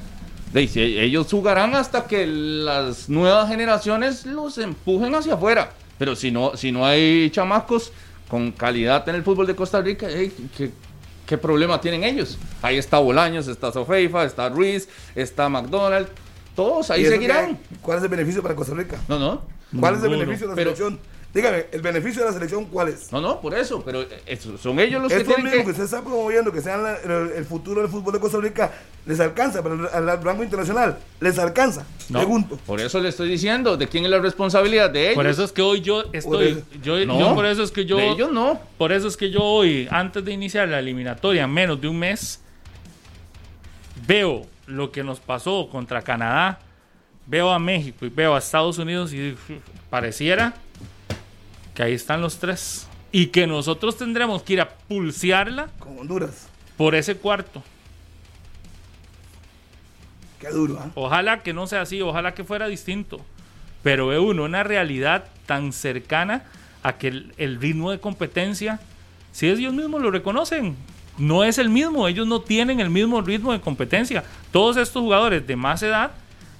De, 0.54 0.66
si 0.68 0.82
ellos 0.82 1.28
jugarán 1.30 1.76
hasta 1.76 2.06
que 2.06 2.26
las 2.26 3.10
nuevas 3.10 3.50
generaciones 3.50 4.26
los 4.26 4.58
empujen 4.58 5.14
hacia 5.14 5.34
afuera. 5.34 5.72
Pero 5.98 6.16
si 6.16 6.32
no, 6.32 6.56
si 6.56 6.72
no 6.72 6.86
hay 6.86 7.30
chamacos 7.32 7.92
con 8.30 8.52
calidad 8.54 9.08
en 9.10 9.16
el 9.16 9.24
fútbol 9.24 9.46
de 9.46 9.56
Costa 9.56 9.82
Rica, 9.82 10.08
¿Qué 11.26 11.38
problema 11.40 11.82
tienen 11.82 12.04
ellos? 12.04 12.38
Ahí 12.62 12.78
está 12.78 13.00
Bolaños, 13.00 13.48
está 13.48 13.72
Sofeifa, 13.72 14.24
está 14.26 14.48
Ruiz, 14.48 14.88
está 15.16 15.50
McDonald. 15.50 16.08
Todos 16.56 16.92
ahí 16.92 17.04
seguirán. 17.10 17.58
¿Cuál 17.82 17.98
es 17.98 18.04
el 18.04 18.10
beneficio 18.10 18.44
para 18.44 18.56
Costa 18.56 18.76
Rica? 18.76 18.98
No, 19.08 19.18
no. 19.18 19.42
¿Cuál 19.80 19.96
es 19.96 20.04
el 20.04 20.10
beneficio 20.12 20.48
de 20.48 20.56
la 20.56 20.62
selección? 20.62 21.00
Dígame, 21.36 21.66
¿el 21.74 21.82
beneficio 21.82 22.22
de 22.22 22.30
la 22.30 22.34
selección 22.34 22.64
cuál 22.64 22.88
es? 22.88 23.12
No, 23.12 23.20
no, 23.20 23.42
por 23.42 23.54
eso, 23.54 23.84
pero 23.84 24.04
eh, 24.04 24.40
son 24.58 24.80
ellos 24.80 25.02
los 25.02 25.12
que 25.12 25.22
tienen 25.26 25.52
que... 25.52 25.66
que 25.66 25.72
usted 25.72 25.84
está 25.84 26.02
promoviendo 26.02 26.50
que 26.50 26.62
sean 26.62 26.82
el, 27.36 27.44
futuro 27.44 27.82
del 27.82 27.92
fútbol 27.92 28.14
de 28.14 28.22
Costa 28.22 28.38
Rica, 28.38 28.72
¿les 29.06 29.20
alcanza 29.20 29.62
para 29.62 29.76
el, 29.76 30.24
rango 30.24 30.46
internacional? 30.46 30.98
¿Les 31.20 31.38
alcanza? 31.38 31.86
Pregunto. 32.10 32.58
Por 32.66 32.80
eso 32.80 33.02
le 33.02 33.10
estoy 33.10 33.28
diciendo, 33.28 33.76
¿de 33.76 33.86
quién 33.90 34.06
es 34.06 34.12
la 34.12 34.20
responsabilidad? 34.20 34.90
De 34.90 35.08
ellos. 35.08 35.16
Por 35.16 35.28
eso 35.28 35.44
es 35.44 35.52
que 35.52 35.62
hoy 35.62 35.82
yo 35.82 36.06
estoy... 36.14 36.64
Yo, 36.82 37.06
no, 37.06 37.36
por 37.36 37.46
eso 37.46 37.64
es 37.64 37.72
que 37.72 37.84
yo... 37.84 37.98
De 37.98 38.12
ellos 38.12 38.32
no. 38.32 38.62
Por 38.78 38.94
eso 38.94 39.10
es 39.10 39.18
que 39.18 39.30
yo 39.30 39.44
hoy, 39.44 39.90
antes 39.92 40.24
de 40.24 40.32
iniciar 40.32 40.70
la 40.70 40.80
eliminatoria, 40.80 41.44
en 41.44 41.52
menos 41.52 41.82
de 41.82 41.90
un 41.90 42.00
mes, 42.00 42.40
veo 44.08 44.46
lo 44.68 44.90
que 44.90 45.04
nos 45.04 45.20
pasó 45.20 45.68
contra 45.70 46.02
Canadá, 46.02 46.60
veo 47.28 47.52
a 47.52 47.60
México 47.60 48.06
y 48.06 48.10
veo 48.10 48.36
a 48.36 48.38
Estados 48.38 48.78
Unidos 48.78 49.12
y 49.12 49.36
pareciera 49.90 50.54
que 51.76 51.84
ahí 51.84 51.94
están 51.94 52.22
los 52.22 52.40
tres. 52.40 52.88
Y 53.12 53.28
que 53.28 53.46
nosotros 53.46 53.98
tendremos 53.98 54.42
que 54.42 54.54
ir 54.54 54.62
a 54.62 54.70
pulsearla. 54.70 55.70
Con 55.78 56.00
Honduras. 56.00 56.48
Por 56.78 56.96
ese 56.96 57.16
cuarto. 57.16 57.62
Qué 60.40 60.50
duro, 60.50 60.76
¿eh? 60.76 60.90
Ojalá 60.96 61.44
que 61.44 61.54
no 61.54 61.68
sea 61.68 61.82
así, 61.82 62.02
ojalá 62.02 62.34
que 62.34 62.44
fuera 62.44 62.68
distinto. 62.68 63.22
Pero 63.84 64.08
ve 64.08 64.20
uno 64.20 64.44
una 64.44 64.64
realidad 64.64 65.26
tan 65.46 65.72
cercana 65.72 66.44
a 66.84 66.98
que 66.98 67.08
el, 67.38 67.60
ritmo 67.60 67.92
de 67.92 68.00
competencia, 68.00 68.80
si 69.32 69.48
ellos 69.48 69.74
mismos 69.74 70.02
lo 70.02 70.12
reconocen, 70.12 70.76
no 71.18 71.44
es 71.44 71.58
el 71.58 71.70
mismo. 71.70 72.08
Ellos 72.08 72.28
no 72.28 72.42
tienen 72.42 72.80
el 72.80 72.90
mismo 72.90 73.22
ritmo 73.22 73.54
de 73.54 73.62
competencia. 73.62 74.24
Todos 74.52 74.78
estos 74.78 75.02
jugadores 75.02 75.46
de 75.48 75.56
más 75.56 75.84
edad 75.84 76.12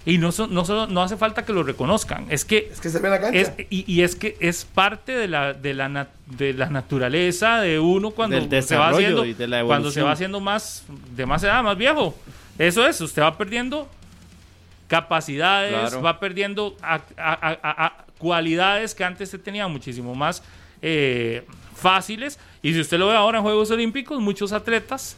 y 0.06 0.20
no, 0.20 0.30
no, 0.50 0.88
no 0.88 1.02
hace 1.02 1.18
falta 1.18 1.44
que 1.44 1.52
lo 1.52 1.64
reconozcan. 1.64 2.28
Es 2.30 2.46
que, 2.46 2.70
es 2.72 2.80
que 2.80 2.90
se 2.90 3.00
ve 3.00 3.10
la 3.10 3.20
cancha. 3.20 3.56
y, 3.72 4.02
es 4.02 4.16
que 4.16 4.38
es 4.40 4.64
parte 4.64 5.14
de 5.14 5.28
la, 5.28 5.54
de 5.54 5.74
la, 5.74 6.08
de 6.28 6.54
la 6.54 6.70
naturaleza 6.70 7.60
de 7.60 7.80
uno 7.80 8.12
cuando 8.12 8.40
se 8.62 8.76
va 8.76 8.90
haciendo, 8.90 9.26
cuando 9.66 9.92
se 9.92 10.04
va 10.04 10.12
haciendo 10.12 10.40
más, 10.40 10.84
de 11.16 11.26
más 11.26 11.44
edad, 11.44 11.64
más 11.64 11.76
viejo. 11.76 12.16
Eso 12.60 12.86
es, 12.86 13.02
usted 13.02 13.24
va 13.24 13.36
perdiendo 13.36 13.90
capacidades, 14.88 15.96
va 16.04 16.20
perdiendo 16.20 16.78
cualidades 18.20 18.94
que 18.94 19.04
antes 19.04 19.30
se 19.30 19.40
tenían 19.40 19.72
muchísimo 19.72 20.14
más 20.14 20.44
eh, 20.84 21.44
fáciles. 21.76 22.38
Y 22.62 22.74
si 22.74 22.80
usted 22.80 23.00
lo 23.00 23.08
ve 23.08 23.16
ahora 23.16 23.40
en 23.40 23.44
Juegos 23.44 23.72
Olímpicos, 23.72 24.22
muchos 24.22 24.52
atletas 24.52 25.18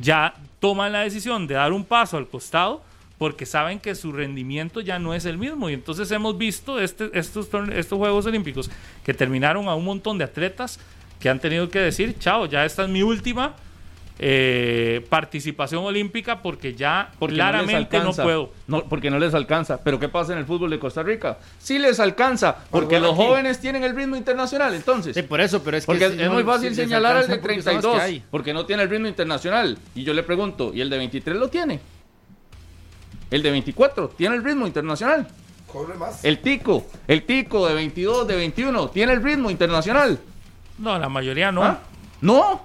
ya 0.00 0.34
toman 0.58 0.90
la 0.90 1.00
decisión 1.02 1.46
de 1.46 1.54
dar 1.54 1.72
un 1.72 1.84
paso 1.84 2.16
al 2.16 2.26
costado 2.26 2.82
porque 3.18 3.46
saben 3.46 3.80
que 3.80 3.94
su 3.94 4.12
rendimiento 4.12 4.80
ya 4.80 4.98
no 4.98 5.14
es 5.14 5.24
el 5.24 5.38
mismo. 5.38 5.70
Y 5.70 5.74
entonces 5.74 6.10
hemos 6.10 6.36
visto 6.36 6.80
este, 6.80 7.10
estos, 7.12 7.48
estos 7.72 7.98
Juegos 7.98 8.26
Olímpicos 8.26 8.70
que 9.04 9.14
terminaron 9.14 9.68
a 9.68 9.74
un 9.74 9.84
montón 9.84 10.18
de 10.18 10.24
atletas 10.24 10.80
que 11.20 11.28
han 11.28 11.40
tenido 11.40 11.68
que 11.70 11.78
decir, 11.78 12.16
chao, 12.18 12.46
ya 12.46 12.64
esta 12.64 12.84
es 12.84 12.88
mi 12.88 13.02
última 13.02 13.54
eh, 14.16 15.04
participación 15.08 15.84
olímpica 15.84 16.40
porque 16.40 16.74
ya 16.74 17.10
claramente 17.18 17.98
no, 17.98 18.12
puedo. 18.12 18.52
No, 18.68 18.84
porque 18.84 19.10
no 19.10 19.18
les 19.18 19.34
alcanza. 19.34 19.82
Pero 19.82 19.98
¿qué 19.98 20.08
pasa 20.08 20.32
en 20.32 20.38
el 20.38 20.44
fútbol 20.44 20.70
de 20.70 20.78
Costa 20.78 21.02
Rica? 21.02 21.38
Sí 21.58 21.78
les 21.78 21.98
alcanza, 21.98 22.56
porque 22.70 23.00
los 23.00 23.16
jóvenes 23.16 23.58
tienen 23.58 23.82
el 23.82 23.96
ritmo 23.96 24.16
internacional, 24.16 24.74
entonces. 24.74 25.14
Sí, 25.14 25.22
por 25.22 25.40
eso, 25.40 25.62
pero 25.62 25.76
es 25.76 25.86
porque 25.86 26.06
es, 26.06 26.30
muy 26.30 26.44
fácil 26.44 26.74
señalar 26.74 27.16
al 27.16 27.28
de 27.28 27.38
32, 27.38 28.02
porque 28.30 28.54
no 28.54 28.66
tiene 28.66 28.84
el 28.84 28.90
ritmo 28.90 29.08
internacional. 29.08 29.78
Y 29.94 30.04
yo 30.04 30.14
le 30.14 30.22
pregunto, 30.22 30.72
¿y 30.72 30.80
el 30.80 30.90
de 30.90 30.98
23 30.98 31.36
lo 31.36 31.48
tiene? 31.48 31.80
El 33.34 33.42
de 33.42 33.50
24 33.50 34.10
tiene 34.10 34.36
el 34.36 34.44
ritmo 34.44 34.64
internacional. 34.64 35.26
Corre 35.66 35.94
más. 35.94 36.24
El 36.24 36.38
tico, 36.38 36.86
el 37.08 37.26
tico 37.26 37.66
de 37.66 37.74
22, 37.74 38.28
de 38.28 38.36
21, 38.36 38.90
tiene 38.90 39.12
el 39.12 39.24
ritmo 39.24 39.50
internacional. 39.50 40.20
No, 40.78 40.96
la 41.00 41.08
mayoría 41.08 41.50
no. 41.50 41.64
¿Ah? 41.64 41.80
No. 42.20 42.62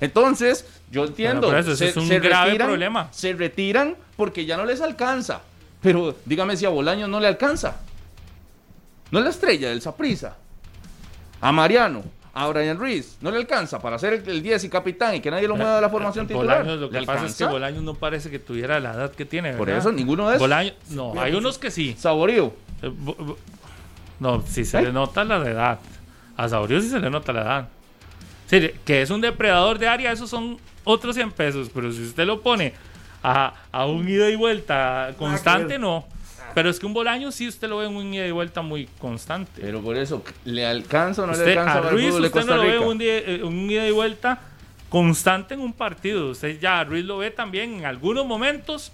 Entonces, 0.00 0.66
yo 0.90 1.04
entiendo. 1.04 1.56
eso, 1.56 1.84
es 1.84 1.96
un 1.96 2.08
grave 2.08 2.56
problema. 2.56 3.06
Se 3.12 3.34
retiran 3.34 3.94
porque 4.16 4.44
ya 4.44 4.56
no 4.56 4.64
les 4.64 4.80
alcanza. 4.80 5.42
Pero 5.80 6.16
dígame 6.24 6.56
si 6.56 6.66
a 6.66 6.70
Bolaño 6.70 7.06
no 7.06 7.20
le 7.20 7.28
alcanza. 7.28 7.76
No 9.12 9.20
es 9.20 9.24
la 9.24 9.30
estrella 9.30 9.68
del 9.68 9.80
Saprisa. 9.80 10.36
A 11.40 11.52
Mariano, 11.52 12.02
a 12.32 12.46
Brian 12.48 12.78
Ruiz 12.78 13.16
no 13.20 13.30
le 13.30 13.38
alcanza 13.38 13.80
para 13.80 13.98
ser 13.98 14.22
el, 14.26 14.42
10 14.42 14.64
y 14.64 14.68
capitán 14.68 15.14
y 15.16 15.20
que 15.20 15.30
nadie 15.30 15.48
lo 15.48 15.56
mueva 15.56 15.76
de 15.76 15.80
la 15.80 15.90
formación 15.90 16.26
titular. 16.26 16.64
lo 16.66 16.90
que 16.90 17.02
pasa 17.02 17.26
es 17.26 17.36
que 17.36 17.44
Bolaños 17.44 17.82
no 17.82 17.94
parece 17.94 18.30
que 18.30 18.38
tuviera 18.38 18.78
la 18.80 18.92
edad 18.92 19.12
que 19.12 19.24
tiene. 19.24 19.54
Por 19.54 19.70
eso 19.70 19.92
ninguno 19.92 20.28
de 20.28 20.36
esos. 20.36 20.72
no, 20.90 21.20
hay 21.20 21.34
unos 21.34 21.58
que 21.58 21.70
sí. 21.70 21.96
Saborío. 21.98 22.52
Eh, 22.82 22.92
no, 24.20 24.42
si 24.46 24.64
se 24.64 24.82
le 24.82 24.92
nota 24.92 25.24
la 25.24 25.36
edad. 25.38 25.78
A 26.36 26.48
Saborío 26.48 26.80
sí 26.80 26.88
se 26.88 27.00
le 27.00 27.10
nota 27.10 27.32
la 27.32 27.42
edad. 27.42 27.68
Sí, 28.46 28.70
que 28.84 29.02
es 29.02 29.10
un 29.10 29.20
depredador 29.20 29.78
de 29.78 29.88
área, 29.88 30.12
esos 30.12 30.28
son 30.28 30.58
otros 30.84 31.14
100 31.14 31.32
pesos. 31.32 31.70
Pero 31.72 31.92
si 31.92 32.02
usted 32.02 32.26
lo 32.26 32.40
pone 32.40 32.74
a, 33.22 33.54
a 33.72 33.86
un 33.86 34.08
ida 34.08 34.28
y 34.28 34.36
vuelta 34.36 35.14
constante, 35.18 35.78
no. 35.78 36.04
Pero 36.54 36.70
es 36.70 36.78
que 36.78 36.86
un 36.86 36.92
Bolaño 36.92 37.32
sí 37.32 37.48
usted 37.48 37.68
lo 37.68 37.78
ve 37.78 37.86
en 37.86 37.96
un 37.96 38.12
ida 38.12 38.26
y 38.26 38.30
vuelta 38.30 38.62
muy 38.62 38.86
constante. 38.98 39.60
Pero 39.60 39.80
por 39.80 39.96
eso, 39.96 40.22
¿le 40.44 40.66
alcanza 40.66 41.22
o 41.22 41.26
no 41.26 41.32
le 41.32 41.42
alcanza 41.42 41.78
a 41.78 41.90
Ruiz? 41.90 42.14
Usted 42.14 42.44
no 42.44 42.56
lo 42.56 42.62
ve 42.62 42.76
en 42.76 42.82
un, 42.82 42.98
eh, 43.00 43.40
un 43.42 43.70
ida 43.70 43.86
y 43.86 43.90
vuelta 43.90 44.40
constante 44.88 45.54
en 45.54 45.60
un 45.60 45.72
partido. 45.72 46.30
Usted 46.30 46.60
ya 46.60 46.80
a 46.80 46.84
Ruiz 46.84 47.04
lo 47.04 47.18
ve 47.18 47.30
también 47.30 47.74
en 47.74 47.84
algunos 47.86 48.26
momentos 48.26 48.92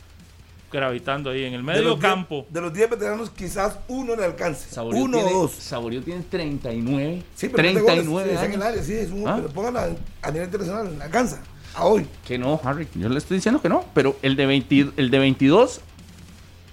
gravitando 0.71 1.31
ahí 1.31 1.45
en 1.45 1.55
el 1.55 1.63
medio 1.63 1.99
campo. 1.99 2.47
de 2.51 2.61
los 2.61 2.73
10 2.73 2.91
veteranos, 2.91 3.31
quizás 3.31 3.79
uno 3.89 4.17
le 4.17 4.25
alcance. 4.25 4.79
uno 4.81 5.19
o 5.19 5.43
dos. 5.43 5.53
Saborío 5.53 6.03
tiene 6.03 6.23
39. 6.23 7.23
Sí, 7.35 7.49
pero 7.49 7.63
39 7.75 8.37
sí, 8.39 8.45
en 8.45 8.53
el 8.53 8.63
área, 8.63 8.83
sí, 8.83 8.93
es 8.93 9.11
un, 9.11 9.27
¿Ah? 9.27 9.37
pero 9.37 9.49
póngala 9.49 9.91
a 10.23 10.31
nivel 10.31 10.47
internacional, 10.47 11.01
alcanza. 11.01 11.41
A 11.75 11.85
hoy. 11.85 12.07
Que 12.27 12.39
no, 12.39 12.59
Harry. 12.65 12.89
Yo 12.95 13.09
le 13.09 13.19
estoy 13.19 13.37
diciendo 13.37 13.61
que 13.61 13.69
no. 13.69 13.85
Pero 13.93 14.17
el 14.23 14.35
de, 14.35 14.47
20, 14.47 14.93
el 14.97 15.11
de 15.11 15.19
22 15.19 15.81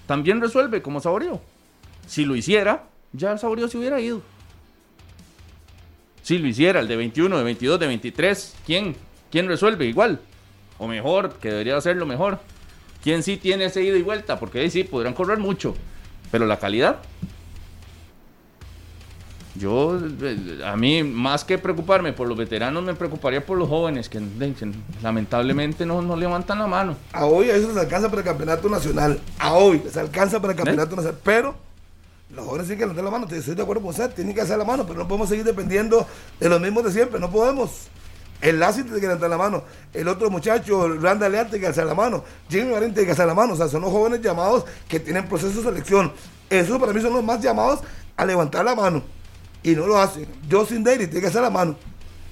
también 0.06 0.40
resuelve 0.40 0.82
como 0.82 1.00
Saborío. 1.00 1.40
Si 2.06 2.24
lo 2.24 2.36
hiciera, 2.36 2.84
ya 3.12 3.36
Saborío 3.38 3.68
se 3.68 3.78
hubiera 3.78 4.00
ido. 4.00 4.22
Si 6.22 6.38
lo 6.38 6.48
hiciera, 6.48 6.80
el 6.80 6.88
de 6.88 6.96
21, 6.96 7.36
de 7.36 7.44
22, 7.44 7.80
de 7.80 7.86
23, 7.86 8.54
¿quién? 8.66 8.96
¿Quién 9.30 9.46
resuelve 9.46 9.86
igual? 9.86 10.20
O 10.78 10.86
mejor, 10.86 11.34
que 11.34 11.50
debería 11.50 11.76
hacerlo 11.76 12.06
mejor. 12.06 12.38
¿Quién 13.02 13.22
sí 13.22 13.36
tiene 13.36 13.66
ese 13.66 13.82
ida 13.82 13.96
y 13.96 14.02
vuelta? 14.02 14.38
Porque 14.38 14.60
ahí 14.60 14.70
sí, 14.70 14.84
podrán 14.84 15.12
correr 15.12 15.38
mucho. 15.38 15.74
Pero 16.30 16.46
la 16.46 16.58
calidad, 16.58 17.00
yo, 19.56 20.00
eh, 20.22 20.60
a 20.64 20.76
mí, 20.76 21.04
más 21.04 21.44
que 21.44 21.58
preocuparme 21.58 22.12
por 22.12 22.26
los 22.26 22.36
veteranos, 22.36 22.82
me 22.82 22.94
preocuparía 22.94 23.44
por 23.44 23.56
los 23.56 23.68
jóvenes 23.68 24.08
que, 24.08 24.20
lamentablemente 25.00 25.86
no, 25.86 26.02
no, 26.02 26.16
levantan 26.16 26.58
la 26.58 26.66
mano. 26.66 26.96
A 27.12 27.26
hoy 27.26 27.50
a 27.50 27.56
eso 27.56 27.68
les 27.68 27.76
alcanza 27.76 28.08
para 28.08 28.22
el 28.22 28.26
campeonato 28.26 28.68
nacional. 28.68 29.20
A 29.38 29.54
hoy 29.54 29.80
les 29.84 29.96
alcanza 29.96 30.40
para 30.40 30.54
el 30.54 30.56
campeonato 30.56 30.94
¿Eh? 30.94 30.96
nacional. 30.96 31.20
Pero 31.22 31.54
los 32.34 32.44
jóvenes 32.44 32.66
tienen 32.66 32.78
que 32.78 32.84
levantar 32.84 33.04
la 33.04 33.10
mano. 33.12 33.26
Estoy 33.30 33.54
de 33.54 33.62
acuerdo 33.62 33.82
con 33.82 33.90
usted, 33.90 34.10
tienen 34.10 34.34
que 34.34 34.40
hacer 34.40 34.58
la 34.58 34.64
mano, 34.64 34.84
pero 34.86 34.98
no 34.98 35.06
podemos 35.06 35.28
seguir 35.28 35.44
dependiendo 35.44 36.04
de 36.40 36.48
los 36.48 36.60
mismos 36.60 36.84
de 36.84 36.90
siempre. 36.90 37.20
No 37.20 37.30
podemos. 37.30 37.86
El 38.40 38.58
Lassi 38.58 38.82
tiene 38.82 38.98
que 38.98 39.06
levantar 39.06 39.30
la 39.30 39.38
mano. 39.38 39.62
El 39.92 40.08
otro 40.08 40.30
muchacho, 40.30 40.88
Randa 40.98 41.28
Leal, 41.28 41.46
tiene 41.46 41.60
que 41.60 41.68
hacer 41.68 41.86
la 41.86 41.94
mano. 41.94 42.24
Jimmy 42.50 42.72
Marín 42.72 42.92
tiene 42.92 43.06
que 43.06 43.12
hacer 43.12 43.26
la 43.26 43.34
mano. 43.34 43.52
O 43.52 43.56
sea, 43.56 43.68
son 43.68 43.82
los 43.82 43.92
jóvenes 43.92 44.20
llamados 44.20 44.64
que 44.88 44.98
tienen 44.98 45.28
proceso 45.28 45.58
de 45.58 45.68
selección. 45.68 46.12
Esos 46.50 46.80
para 46.80 46.92
mí 46.92 47.00
son 47.00 47.12
los 47.12 47.22
más 47.22 47.40
llamados 47.40 47.78
a 48.16 48.24
levantar 48.26 48.64
la 48.64 48.74
mano 48.74 49.14
y 49.64 49.74
no 49.74 49.86
lo 49.86 49.98
hace. 49.98 50.28
Justin 50.48 50.84
Daly 50.84 51.06
tiene 51.06 51.22
que 51.22 51.26
hacer 51.26 51.42
la 51.42 51.50
mano. 51.50 51.76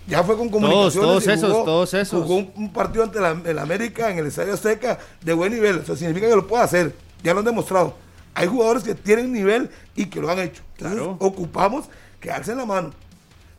Ya 0.07 0.23
fue 0.23 0.37
con 0.37 0.49
comunicaciones. 0.49 0.95
Todos, 0.95 1.27
esos, 1.27 1.65
todos 1.65 1.95
esos. 1.95 2.23
Jugó 2.23 2.51
un, 2.55 2.73
partido 2.73 3.05
ante 3.05 3.21
la, 3.21 3.41
el 3.45 3.59
América 3.59 4.11
en 4.11 4.19
el 4.19 4.27
Estadio 4.27 4.53
Azteca 4.55 4.99
de 5.21 5.33
buen 5.33 5.53
nivel. 5.53 5.79
Eso 5.79 5.97
significa 5.97 6.29
que 6.29 6.37
lo 6.37 6.47
puede 6.47 6.63
hacer. 6.63 6.95
Ya 7.23 7.33
lo 7.33 7.41
han 7.41 7.45
demostrado. 7.45 7.97
Hay 8.35 8.47
jugadores 8.47 8.83
que 8.83 8.95
tienen 8.95 9.33
nivel 9.33 9.71
y 9.95 10.07
que 10.07 10.21
lo 10.21 10.31
han 10.31 10.39
hecho. 10.41 10.63
Entonces, 10.77 11.01
ocupamos 11.19 11.87
que 12.21 12.31
alcen 12.31 12.59
la 12.59 12.67
mano. 12.67 12.93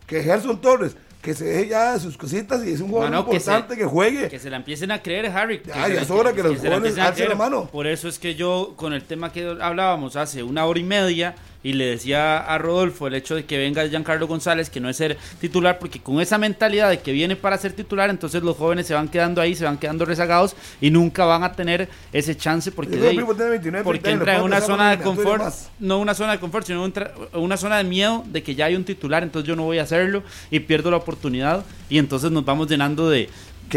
Que 0.05 0.21
Gerson 0.21 0.59
Torres, 0.59 0.95
que 1.21 1.33
se 1.33 1.45
deje 1.45 1.69
ya 1.69 1.97
sus 1.97 2.17
cositas 2.17 2.65
y 2.65 2.73
es 2.73 2.81
un 2.81 2.89
jugador 2.89 3.15
importante 3.15 3.77
que, 3.77 3.85
juegue. 3.85 4.27
Que 4.27 4.39
se 4.39 4.49
la 4.49 4.57
empiecen 4.57 4.91
a 4.91 5.01
creer, 5.01 5.27
Harry. 5.27 5.61
Ya, 5.65 5.87
ya 5.87 6.01
es 6.01 6.11
hora 6.11 6.33
que, 6.33 6.43
los 6.43 6.59
jóvenes 6.59 6.97
alcen 6.97 7.29
la 7.29 7.35
mano. 7.35 7.69
Por 7.71 7.87
eso 7.87 8.09
es 8.09 8.19
que 8.19 8.35
yo, 8.35 8.73
con 8.75 8.93
el 8.93 9.03
tema 9.03 9.31
que 9.31 9.57
hablábamos 9.61 10.17
hace 10.17 10.43
una 10.43 10.65
hora 10.65 10.79
y 10.79 10.83
media, 10.83 11.35
y 11.63 11.73
le 11.73 11.85
decía 11.85 12.37
a 12.37 12.57
Rodolfo 12.57 13.07
el 13.07 13.15
hecho 13.15 13.35
de 13.35 13.45
que 13.45 13.57
venga 13.57 13.87
Giancarlo 13.87 14.27
González, 14.27 14.69
que 14.69 14.79
no 14.79 14.89
es 14.89 14.97
ser 14.97 15.17
titular, 15.39 15.79
porque 15.79 15.99
con 15.99 16.19
esa 16.19 16.37
mentalidad 16.37 16.89
de 16.89 16.99
que 16.99 17.11
viene 17.11 17.35
para 17.35 17.57
ser 17.57 17.73
titular, 17.73 18.09
entonces 18.09 18.43
los 18.43 18.57
jóvenes 18.57 18.85
se 18.85 18.93
van 18.93 19.07
quedando 19.07 19.41
ahí, 19.41 19.55
se 19.55 19.63
van 19.65 19.77
quedando 19.77 20.05
rezagados 20.05 20.55
y 20.81 20.91
nunca 20.91 21.25
van 21.25 21.43
a 21.43 21.53
tener 21.53 21.89
ese 22.11 22.35
chance 22.35 22.71
porque, 22.71 22.97
porque 23.83 24.11
entra 24.11 24.35
en 24.35 24.43
una 24.43 24.61
zona 24.61 24.95
de 24.95 25.03
confort, 25.03 25.53
no 25.79 25.99
una 25.99 26.13
zona 26.13 26.33
de 26.33 26.39
confort, 26.39 26.67
sino 26.67 26.91
una 27.33 27.57
zona 27.57 27.77
de 27.77 27.83
miedo 27.85 28.23
de 28.27 28.43
que 28.43 28.55
ya 28.55 28.65
hay 28.65 28.75
un 28.75 28.83
titular, 28.83 29.23
entonces 29.23 29.47
yo 29.47 29.55
no 29.55 29.63
voy 29.63 29.79
a 29.79 29.83
hacerlo 29.83 30.23
y 30.51 30.59
pierdo 30.59 30.91
la 30.91 30.97
oportunidad 30.97 31.63
y 31.89 31.97
entonces 31.97 32.31
nos 32.31 32.43
vamos 32.43 32.67
llenando 32.67 33.09
de 33.09 33.29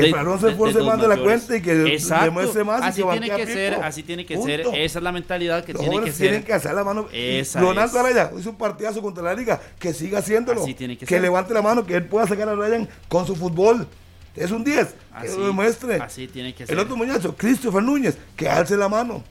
Que 0.03 0.11
Farón 0.11 0.41
se 0.41 0.51
esfuerce 0.51 0.83
más 0.83 1.01
de 1.01 1.09
la 1.09 1.17
cuenta 1.17 1.57
y 1.57 1.63
que 1.63 1.75
demuestre 1.75 2.65
más. 2.65 2.83
Así 2.83 3.03
tiene 3.03 3.31
que 3.31 3.47
ser, 3.47 3.75
así 3.75 4.03
tiene 4.03 4.27
que 4.27 4.37
ser. 4.37 4.61
Esa 4.61 4.99
es 4.99 5.03
la 5.03 5.13
mentalidad 5.13 5.65
que 5.65 5.75
tiene 5.75 6.01
que 6.03 6.13
ser. 6.13 6.29
tienen 6.29 6.43
que 6.43 6.53
hacer 6.53 6.75
la 6.75 6.85
mano. 6.85 7.07
Ronaldo 7.55 7.99
Araya 7.99 8.31
hizo 8.39 8.51
un 8.51 8.57
partidazo 8.57 9.01
contra 9.03 9.23
la 9.23 9.35
liga, 9.35 9.61
que 9.79 9.93
siga 9.93 10.19
haciéndolo. 10.19 10.65
que, 10.65 11.21
levante 11.21 11.55
la 11.55 11.63
mano, 11.63 11.87
que 11.87 11.95
él 11.95 12.05
pueda 12.05 12.27
sacar 12.27 12.49
a 12.49 12.55
Ryan 12.55 12.89
con 13.09 13.27
su 13.27 13.35
fútbol. 13.35 13.87
Es 14.35 14.51
un 14.51 14.63
10, 14.63 14.95
que 15.23 15.29
lo 15.29 15.47
demuestre. 15.47 15.95
Así 15.95 16.29
tiene 16.29 16.55
que 16.55 16.67
ser. 16.67 16.75
El 16.75 16.81
otro 16.81 16.95
muchacho, 16.95 17.35
Christopher 17.37 17.83
Núñez, 17.83 18.19
que 18.37 18.49
alce 18.49 18.77
la 18.77 18.89
mano. 18.89 19.25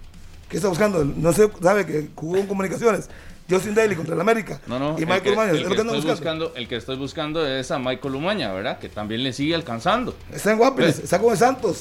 ¿Qué 0.50 0.58
está 0.58 0.68
buscando? 0.68 1.04
No 1.04 1.32
sé, 1.32 1.50
sabe 1.62 1.86
que 1.86 2.10
jugó 2.16 2.38
en 2.38 2.48
comunicaciones. 2.48 3.10
Justin 3.50 3.76
Daly 3.76 3.96
contra 3.96 4.16
el 4.16 4.22
América. 4.22 4.60
No, 4.68 4.80
no. 4.80 4.96
Y 4.98 5.06
Michael 5.06 5.34
Umaña. 5.34 5.52
El, 5.52 5.68
que 5.68 5.76
estoy 5.76 6.02
buscando. 6.02 6.54
el 6.56 6.68
que 6.68 6.76
estoy 6.78 6.98
buscando 6.98 7.46
es 7.46 7.70
a 7.72 7.80
Michael 7.80 8.16
Umaña, 8.16 8.52
¿verdad? 8.52 8.80
Que 8.80 8.90
también 8.90 9.24
le 9.24 9.34
sigue 9.34 9.54
alcanzando. 9.54 10.16
Está 10.32 10.52
en 10.52 10.58
Guapiles, 10.58 11.00
está 11.00 11.20
con 11.20 11.32
el 11.32 11.38
Santos. 11.38 11.78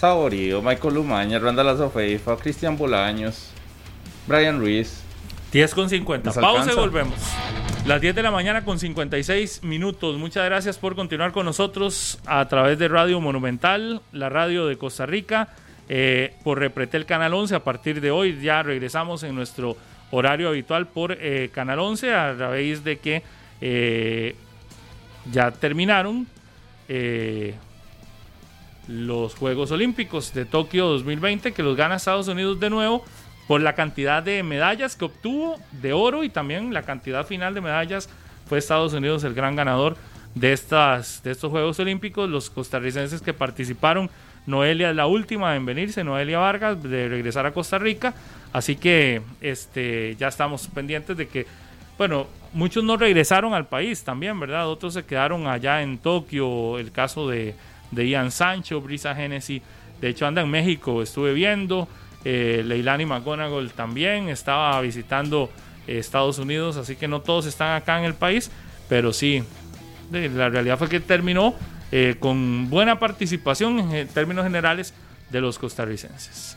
Saborío, 0.00 0.62
Michael 0.62 0.96
Umaña, 0.96 1.38
Randall 1.38 1.68
Azofeifa, 1.68 2.36
Cristian 2.38 2.78
Bolaños, 2.78 3.50
Brian 4.26 4.58
Ruiz. 4.58 5.02
10 5.52 5.74
con 5.74 5.90
50. 5.90 6.32
Pausa 6.32 6.72
y 6.72 6.74
volvemos. 6.74 7.16
Las 7.84 8.00
10 8.00 8.14
de 8.14 8.22
la 8.22 8.30
mañana 8.30 8.64
con 8.64 8.78
56 8.78 9.62
minutos. 9.64 10.16
Muchas 10.16 10.44
gracias 10.44 10.78
por 10.78 10.94
continuar 10.94 11.32
con 11.32 11.44
nosotros 11.44 12.18
a 12.24 12.46
través 12.48 12.78
de 12.78 12.88
Radio 12.88 13.20
Monumental, 13.20 14.00
la 14.12 14.28
radio 14.30 14.66
de 14.66 14.78
Costa 14.78 15.04
Rica, 15.04 15.48
eh, 15.88 16.34
por 16.44 16.58
Repretel 16.58 17.04
Canal 17.04 17.34
11. 17.34 17.56
A 17.56 17.64
partir 17.64 18.00
de 18.00 18.10
hoy 18.10 18.40
ya 18.40 18.62
regresamos 18.62 19.22
en 19.22 19.34
nuestro 19.34 19.76
horario 20.10 20.48
habitual 20.48 20.86
por 20.86 21.12
eh, 21.12 21.50
Canal 21.52 21.78
11 21.78 22.14
a 22.14 22.32
raíz 22.34 22.84
de 22.84 22.98
que 22.98 23.22
eh, 23.60 24.34
ya 25.30 25.50
terminaron 25.50 26.26
eh, 26.88 27.54
los 28.88 29.34
Juegos 29.34 29.70
Olímpicos 29.70 30.34
de 30.34 30.44
Tokio 30.44 30.86
2020 30.86 31.52
que 31.52 31.62
los 31.62 31.76
gana 31.76 31.96
Estados 31.96 32.28
Unidos 32.28 32.58
de 32.58 32.70
nuevo 32.70 33.04
por 33.46 33.60
la 33.60 33.74
cantidad 33.74 34.22
de 34.22 34.42
medallas 34.42 34.96
que 34.96 35.04
obtuvo 35.04 35.60
de 35.72 35.92
oro 35.92 36.24
y 36.24 36.28
también 36.28 36.72
la 36.72 36.82
cantidad 36.82 37.26
final 37.26 37.54
de 37.54 37.60
medallas 37.60 38.08
fue 38.46 38.58
Estados 38.58 38.92
Unidos 38.92 39.24
el 39.24 39.34
gran 39.34 39.56
ganador 39.56 39.96
de, 40.34 40.52
estas, 40.52 41.22
de 41.22 41.32
estos 41.32 41.50
Juegos 41.50 41.78
Olímpicos. 41.80 42.28
Los 42.28 42.50
costarricenses 42.50 43.22
que 43.22 43.32
participaron, 43.32 44.10
Noelia 44.46 44.90
es 44.90 44.96
la 44.96 45.06
última 45.06 45.54
en 45.56 45.66
venirse, 45.66 46.04
Noelia 46.04 46.38
Vargas, 46.38 46.82
de 46.82 47.08
regresar 47.08 47.46
a 47.46 47.52
Costa 47.52 47.78
Rica. 47.78 48.14
Así 48.52 48.76
que 48.76 49.22
este, 49.40 50.16
ya 50.16 50.28
estamos 50.28 50.66
pendientes 50.68 51.16
de 51.16 51.28
que, 51.28 51.46
bueno, 51.96 52.26
muchos 52.52 52.82
no 52.82 52.96
regresaron 52.96 53.54
al 53.54 53.66
país 53.66 54.02
también, 54.02 54.38
¿verdad? 54.40 54.68
Otros 54.68 54.94
se 54.94 55.04
quedaron 55.04 55.46
allá 55.46 55.82
en 55.82 55.98
Tokio, 55.98 56.78
el 56.78 56.90
caso 56.90 57.28
de, 57.28 57.54
de 57.90 58.08
Ian 58.08 58.30
Sancho, 58.30 58.80
Brisa 58.80 59.14
Genesis, 59.14 59.62
de 60.00 60.08
hecho 60.08 60.26
anda 60.26 60.42
en 60.42 60.50
México, 60.50 61.02
estuve 61.02 61.32
viendo, 61.32 61.88
eh, 62.24 62.62
Leilani 62.64 63.06
McGonagall 63.06 63.72
también 63.72 64.28
estaba 64.28 64.80
visitando 64.80 65.50
eh, 65.86 65.98
Estados 65.98 66.38
Unidos, 66.38 66.76
así 66.76 66.96
que 66.96 67.08
no 67.08 67.20
todos 67.20 67.46
están 67.46 67.76
acá 67.76 67.98
en 67.98 68.04
el 68.04 68.14
país, 68.14 68.50
pero 68.88 69.12
sí, 69.12 69.42
la 70.10 70.48
realidad 70.48 70.78
fue 70.78 70.88
que 70.88 71.00
terminó 71.00 71.54
eh, 71.92 72.16
con 72.18 72.70
buena 72.70 72.98
participación 72.98 73.78
en 73.94 74.08
términos 74.08 74.44
generales 74.44 74.94
de 75.30 75.40
los 75.40 75.58
costarricenses. 75.58 76.56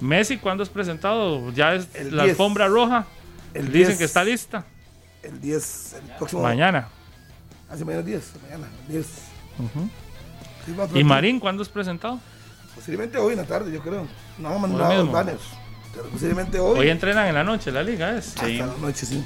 Messi, 0.00 0.36
¿cuándo 0.38 0.62
es 0.62 0.68
presentado? 0.68 1.50
Ya 1.52 1.74
es 1.74 1.88
la 2.12 2.24
alfombra 2.24 2.68
roja. 2.68 3.06
El 3.54 3.72
Dicen 3.72 3.98
que 3.98 4.04
está 4.04 4.22
lista. 4.22 4.64
El 5.22 5.40
10, 5.40 5.94
el 5.94 6.16
próximo. 6.16 6.42
Mañana. 6.42 6.88
Hace 7.68 7.84
mañana 7.84 8.02
10, 8.02 8.32
mañana, 8.42 8.68
el 8.86 8.92
10. 8.92 9.06
¿Y 10.94 11.04
Marín 11.04 11.40
cuándo 11.40 11.62
es 11.62 11.68
presentado? 11.68 12.20
Posiblemente 12.74 13.18
hoy 13.18 13.32
en 13.32 13.38
la 13.38 13.44
tarde, 13.44 13.72
yo 13.72 13.80
creo. 13.80 14.06
No 14.38 14.50
han 14.50 14.60
mandado 14.60 15.06
banners. 15.10 15.42
posiblemente 16.12 16.60
hoy. 16.60 16.78
Hoy 16.78 16.88
entrenan 16.90 17.26
en 17.26 17.34
la 17.34 17.44
noche 17.44 17.72
la 17.72 17.82
liga, 17.82 18.16
¿es? 18.16 18.26
Sí. 18.26 18.60
Hasta 18.60 18.74
la 18.74 18.78
noche, 18.80 19.06
sí. 19.06 19.24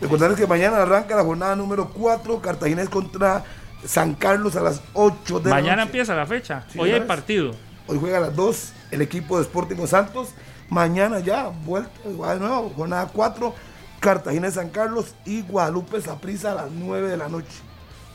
Recordarles 0.00 0.38
que 0.38 0.46
mañana 0.46 0.82
arranca 0.82 1.16
la 1.16 1.24
jornada 1.24 1.56
número 1.56 1.90
4, 1.90 2.40
Cartagena 2.40 2.86
contra 2.86 3.44
San 3.84 4.14
Carlos 4.14 4.56
a 4.56 4.60
las 4.60 4.82
8 4.94 5.40
de 5.40 5.50
la 5.50 5.56
Mañana 5.56 5.82
empieza 5.82 6.14
la 6.14 6.26
fecha. 6.26 6.66
hoy 6.76 6.90
hay 6.90 7.00
partido. 7.02 7.52
Hoy 7.86 7.98
juega 7.98 8.18
a 8.18 8.20
las 8.20 8.36
2 8.36 8.72
el 8.90 9.02
equipo 9.02 9.36
de 9.38 9.44
Sporting 9.44 9.76
Santos. 9.86 10.30
Mañana 10.68 11.20
ya, 11.20 11.48
vuelta 11.48 11.90
de 12.04 12.38
nuevo, 12.40 12.72
jornada 12.76 13.08
4, 13.12 13.54
Cartagena 14.00 14.48
de 14.48 14.52
San 14.52 14.68
Carlos 14.70 15.14
y 15.24 15.42
Guadalupe 15.42 16.00
Saprissa 16.00 16.52
a 16.52 16.54
las 16.54 16.70
9 16.70 17.08
de 17.08 17.16
la 17.16 17.28
noche. 17.28 17.48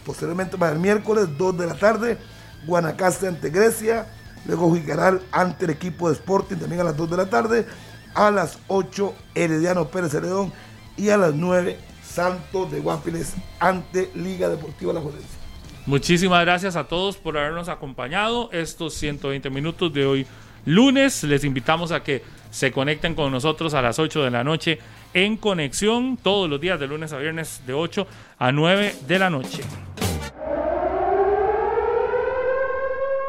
Posteriormente 0.05 0.57
para 0.57 0.73
el 0.73 0.79
miércoles, 0.79 1.27
2 1.37 1.57
de 1.57 1.65
la 1.65 1.75
tarde, 1.75 2.17
Guanacaste 2.65 3.27
ante 3.27 3.49
Grecia. 3.49 4.07
Luego 4.45 4.69
jugará 4.69 5.19
ante 5.31 5.65
el 5.65 5.71
equipo 5.71 6.09
de 6.09 6.15
Sporting 6.15 6.57
también 6.57 6.81
a 6.81 6.85
las 6.85 6.97
2 6.97 7.09
de 7.09 7.17
la 7.17 7.25
tarde. 7.25 7.65
A 8.13 8.29
las 8.29 8.59
8, 8.67 9.13
Herediano 9.33 9.87
Pérez 9.87 10.13
Heredón. 10.13 10.53
Y 10.97 11.09
a 11.09 11.17
las 11.17 11.33
9, 11.33 11.79
Santos 12.05 12.71
de 12.71 12.79
Guapiles 12.79 13.33
ante 13.59 14.11
Liga 14.13 14.49
Deportiva 14.49 14.93
La 14.93 15.01
Jolense. 15.01 15.42
Muchísimas 15.85 16.45
gracias 16.45 16.77
a 16.77 16.85
todos 16.85 17.17
por 17.17 17.37
habernos 17.37 17.67
acompañado 17.67 18.49
estos 18.53 18.93
120 18.93 19.49
minutos 19.49 19.93
de 19.93 20.05
hoy 20.05 20.27
lunes. 20.65 21.23
Les 21.25 21.43
invitamos 21.43 21.91
a 21.91 22.01
que 22.01 22.23
se 22.51 22.71
conecten 22.71 23.15
con 23.15 23.33
nosotros 23.33 23.73
a 23.73 23.81
las 23.81 23.99
8 23.99 24.23
de 24.23 24.31
la 24.31 24.45
noche 24.45 24.79
en 25.13 25.35
conexión 25.35 26.15
todos 26.15 26.49
los 26.49 26.61
días 26.61 26.79
de 26.79 26.87
lunes 26.87 27.11
a 27.11 27.17
viernes 27.17 27.63
de 27.67 27.73
8 27.73 28.07
a 28.39 28.51
9 28.53 28.95
de 29.07 29.19
la 29.19 29.29
noche. 29.29 29.61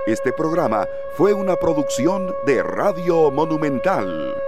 Este 0.07 0.33
programa 0.33 0.87
fue 1.17 1.33
una 1.33 1.57
producción 1.57 2.33
de 2.47 2.63
Radio 2.63 3.33
Monumental. 3.33 4.44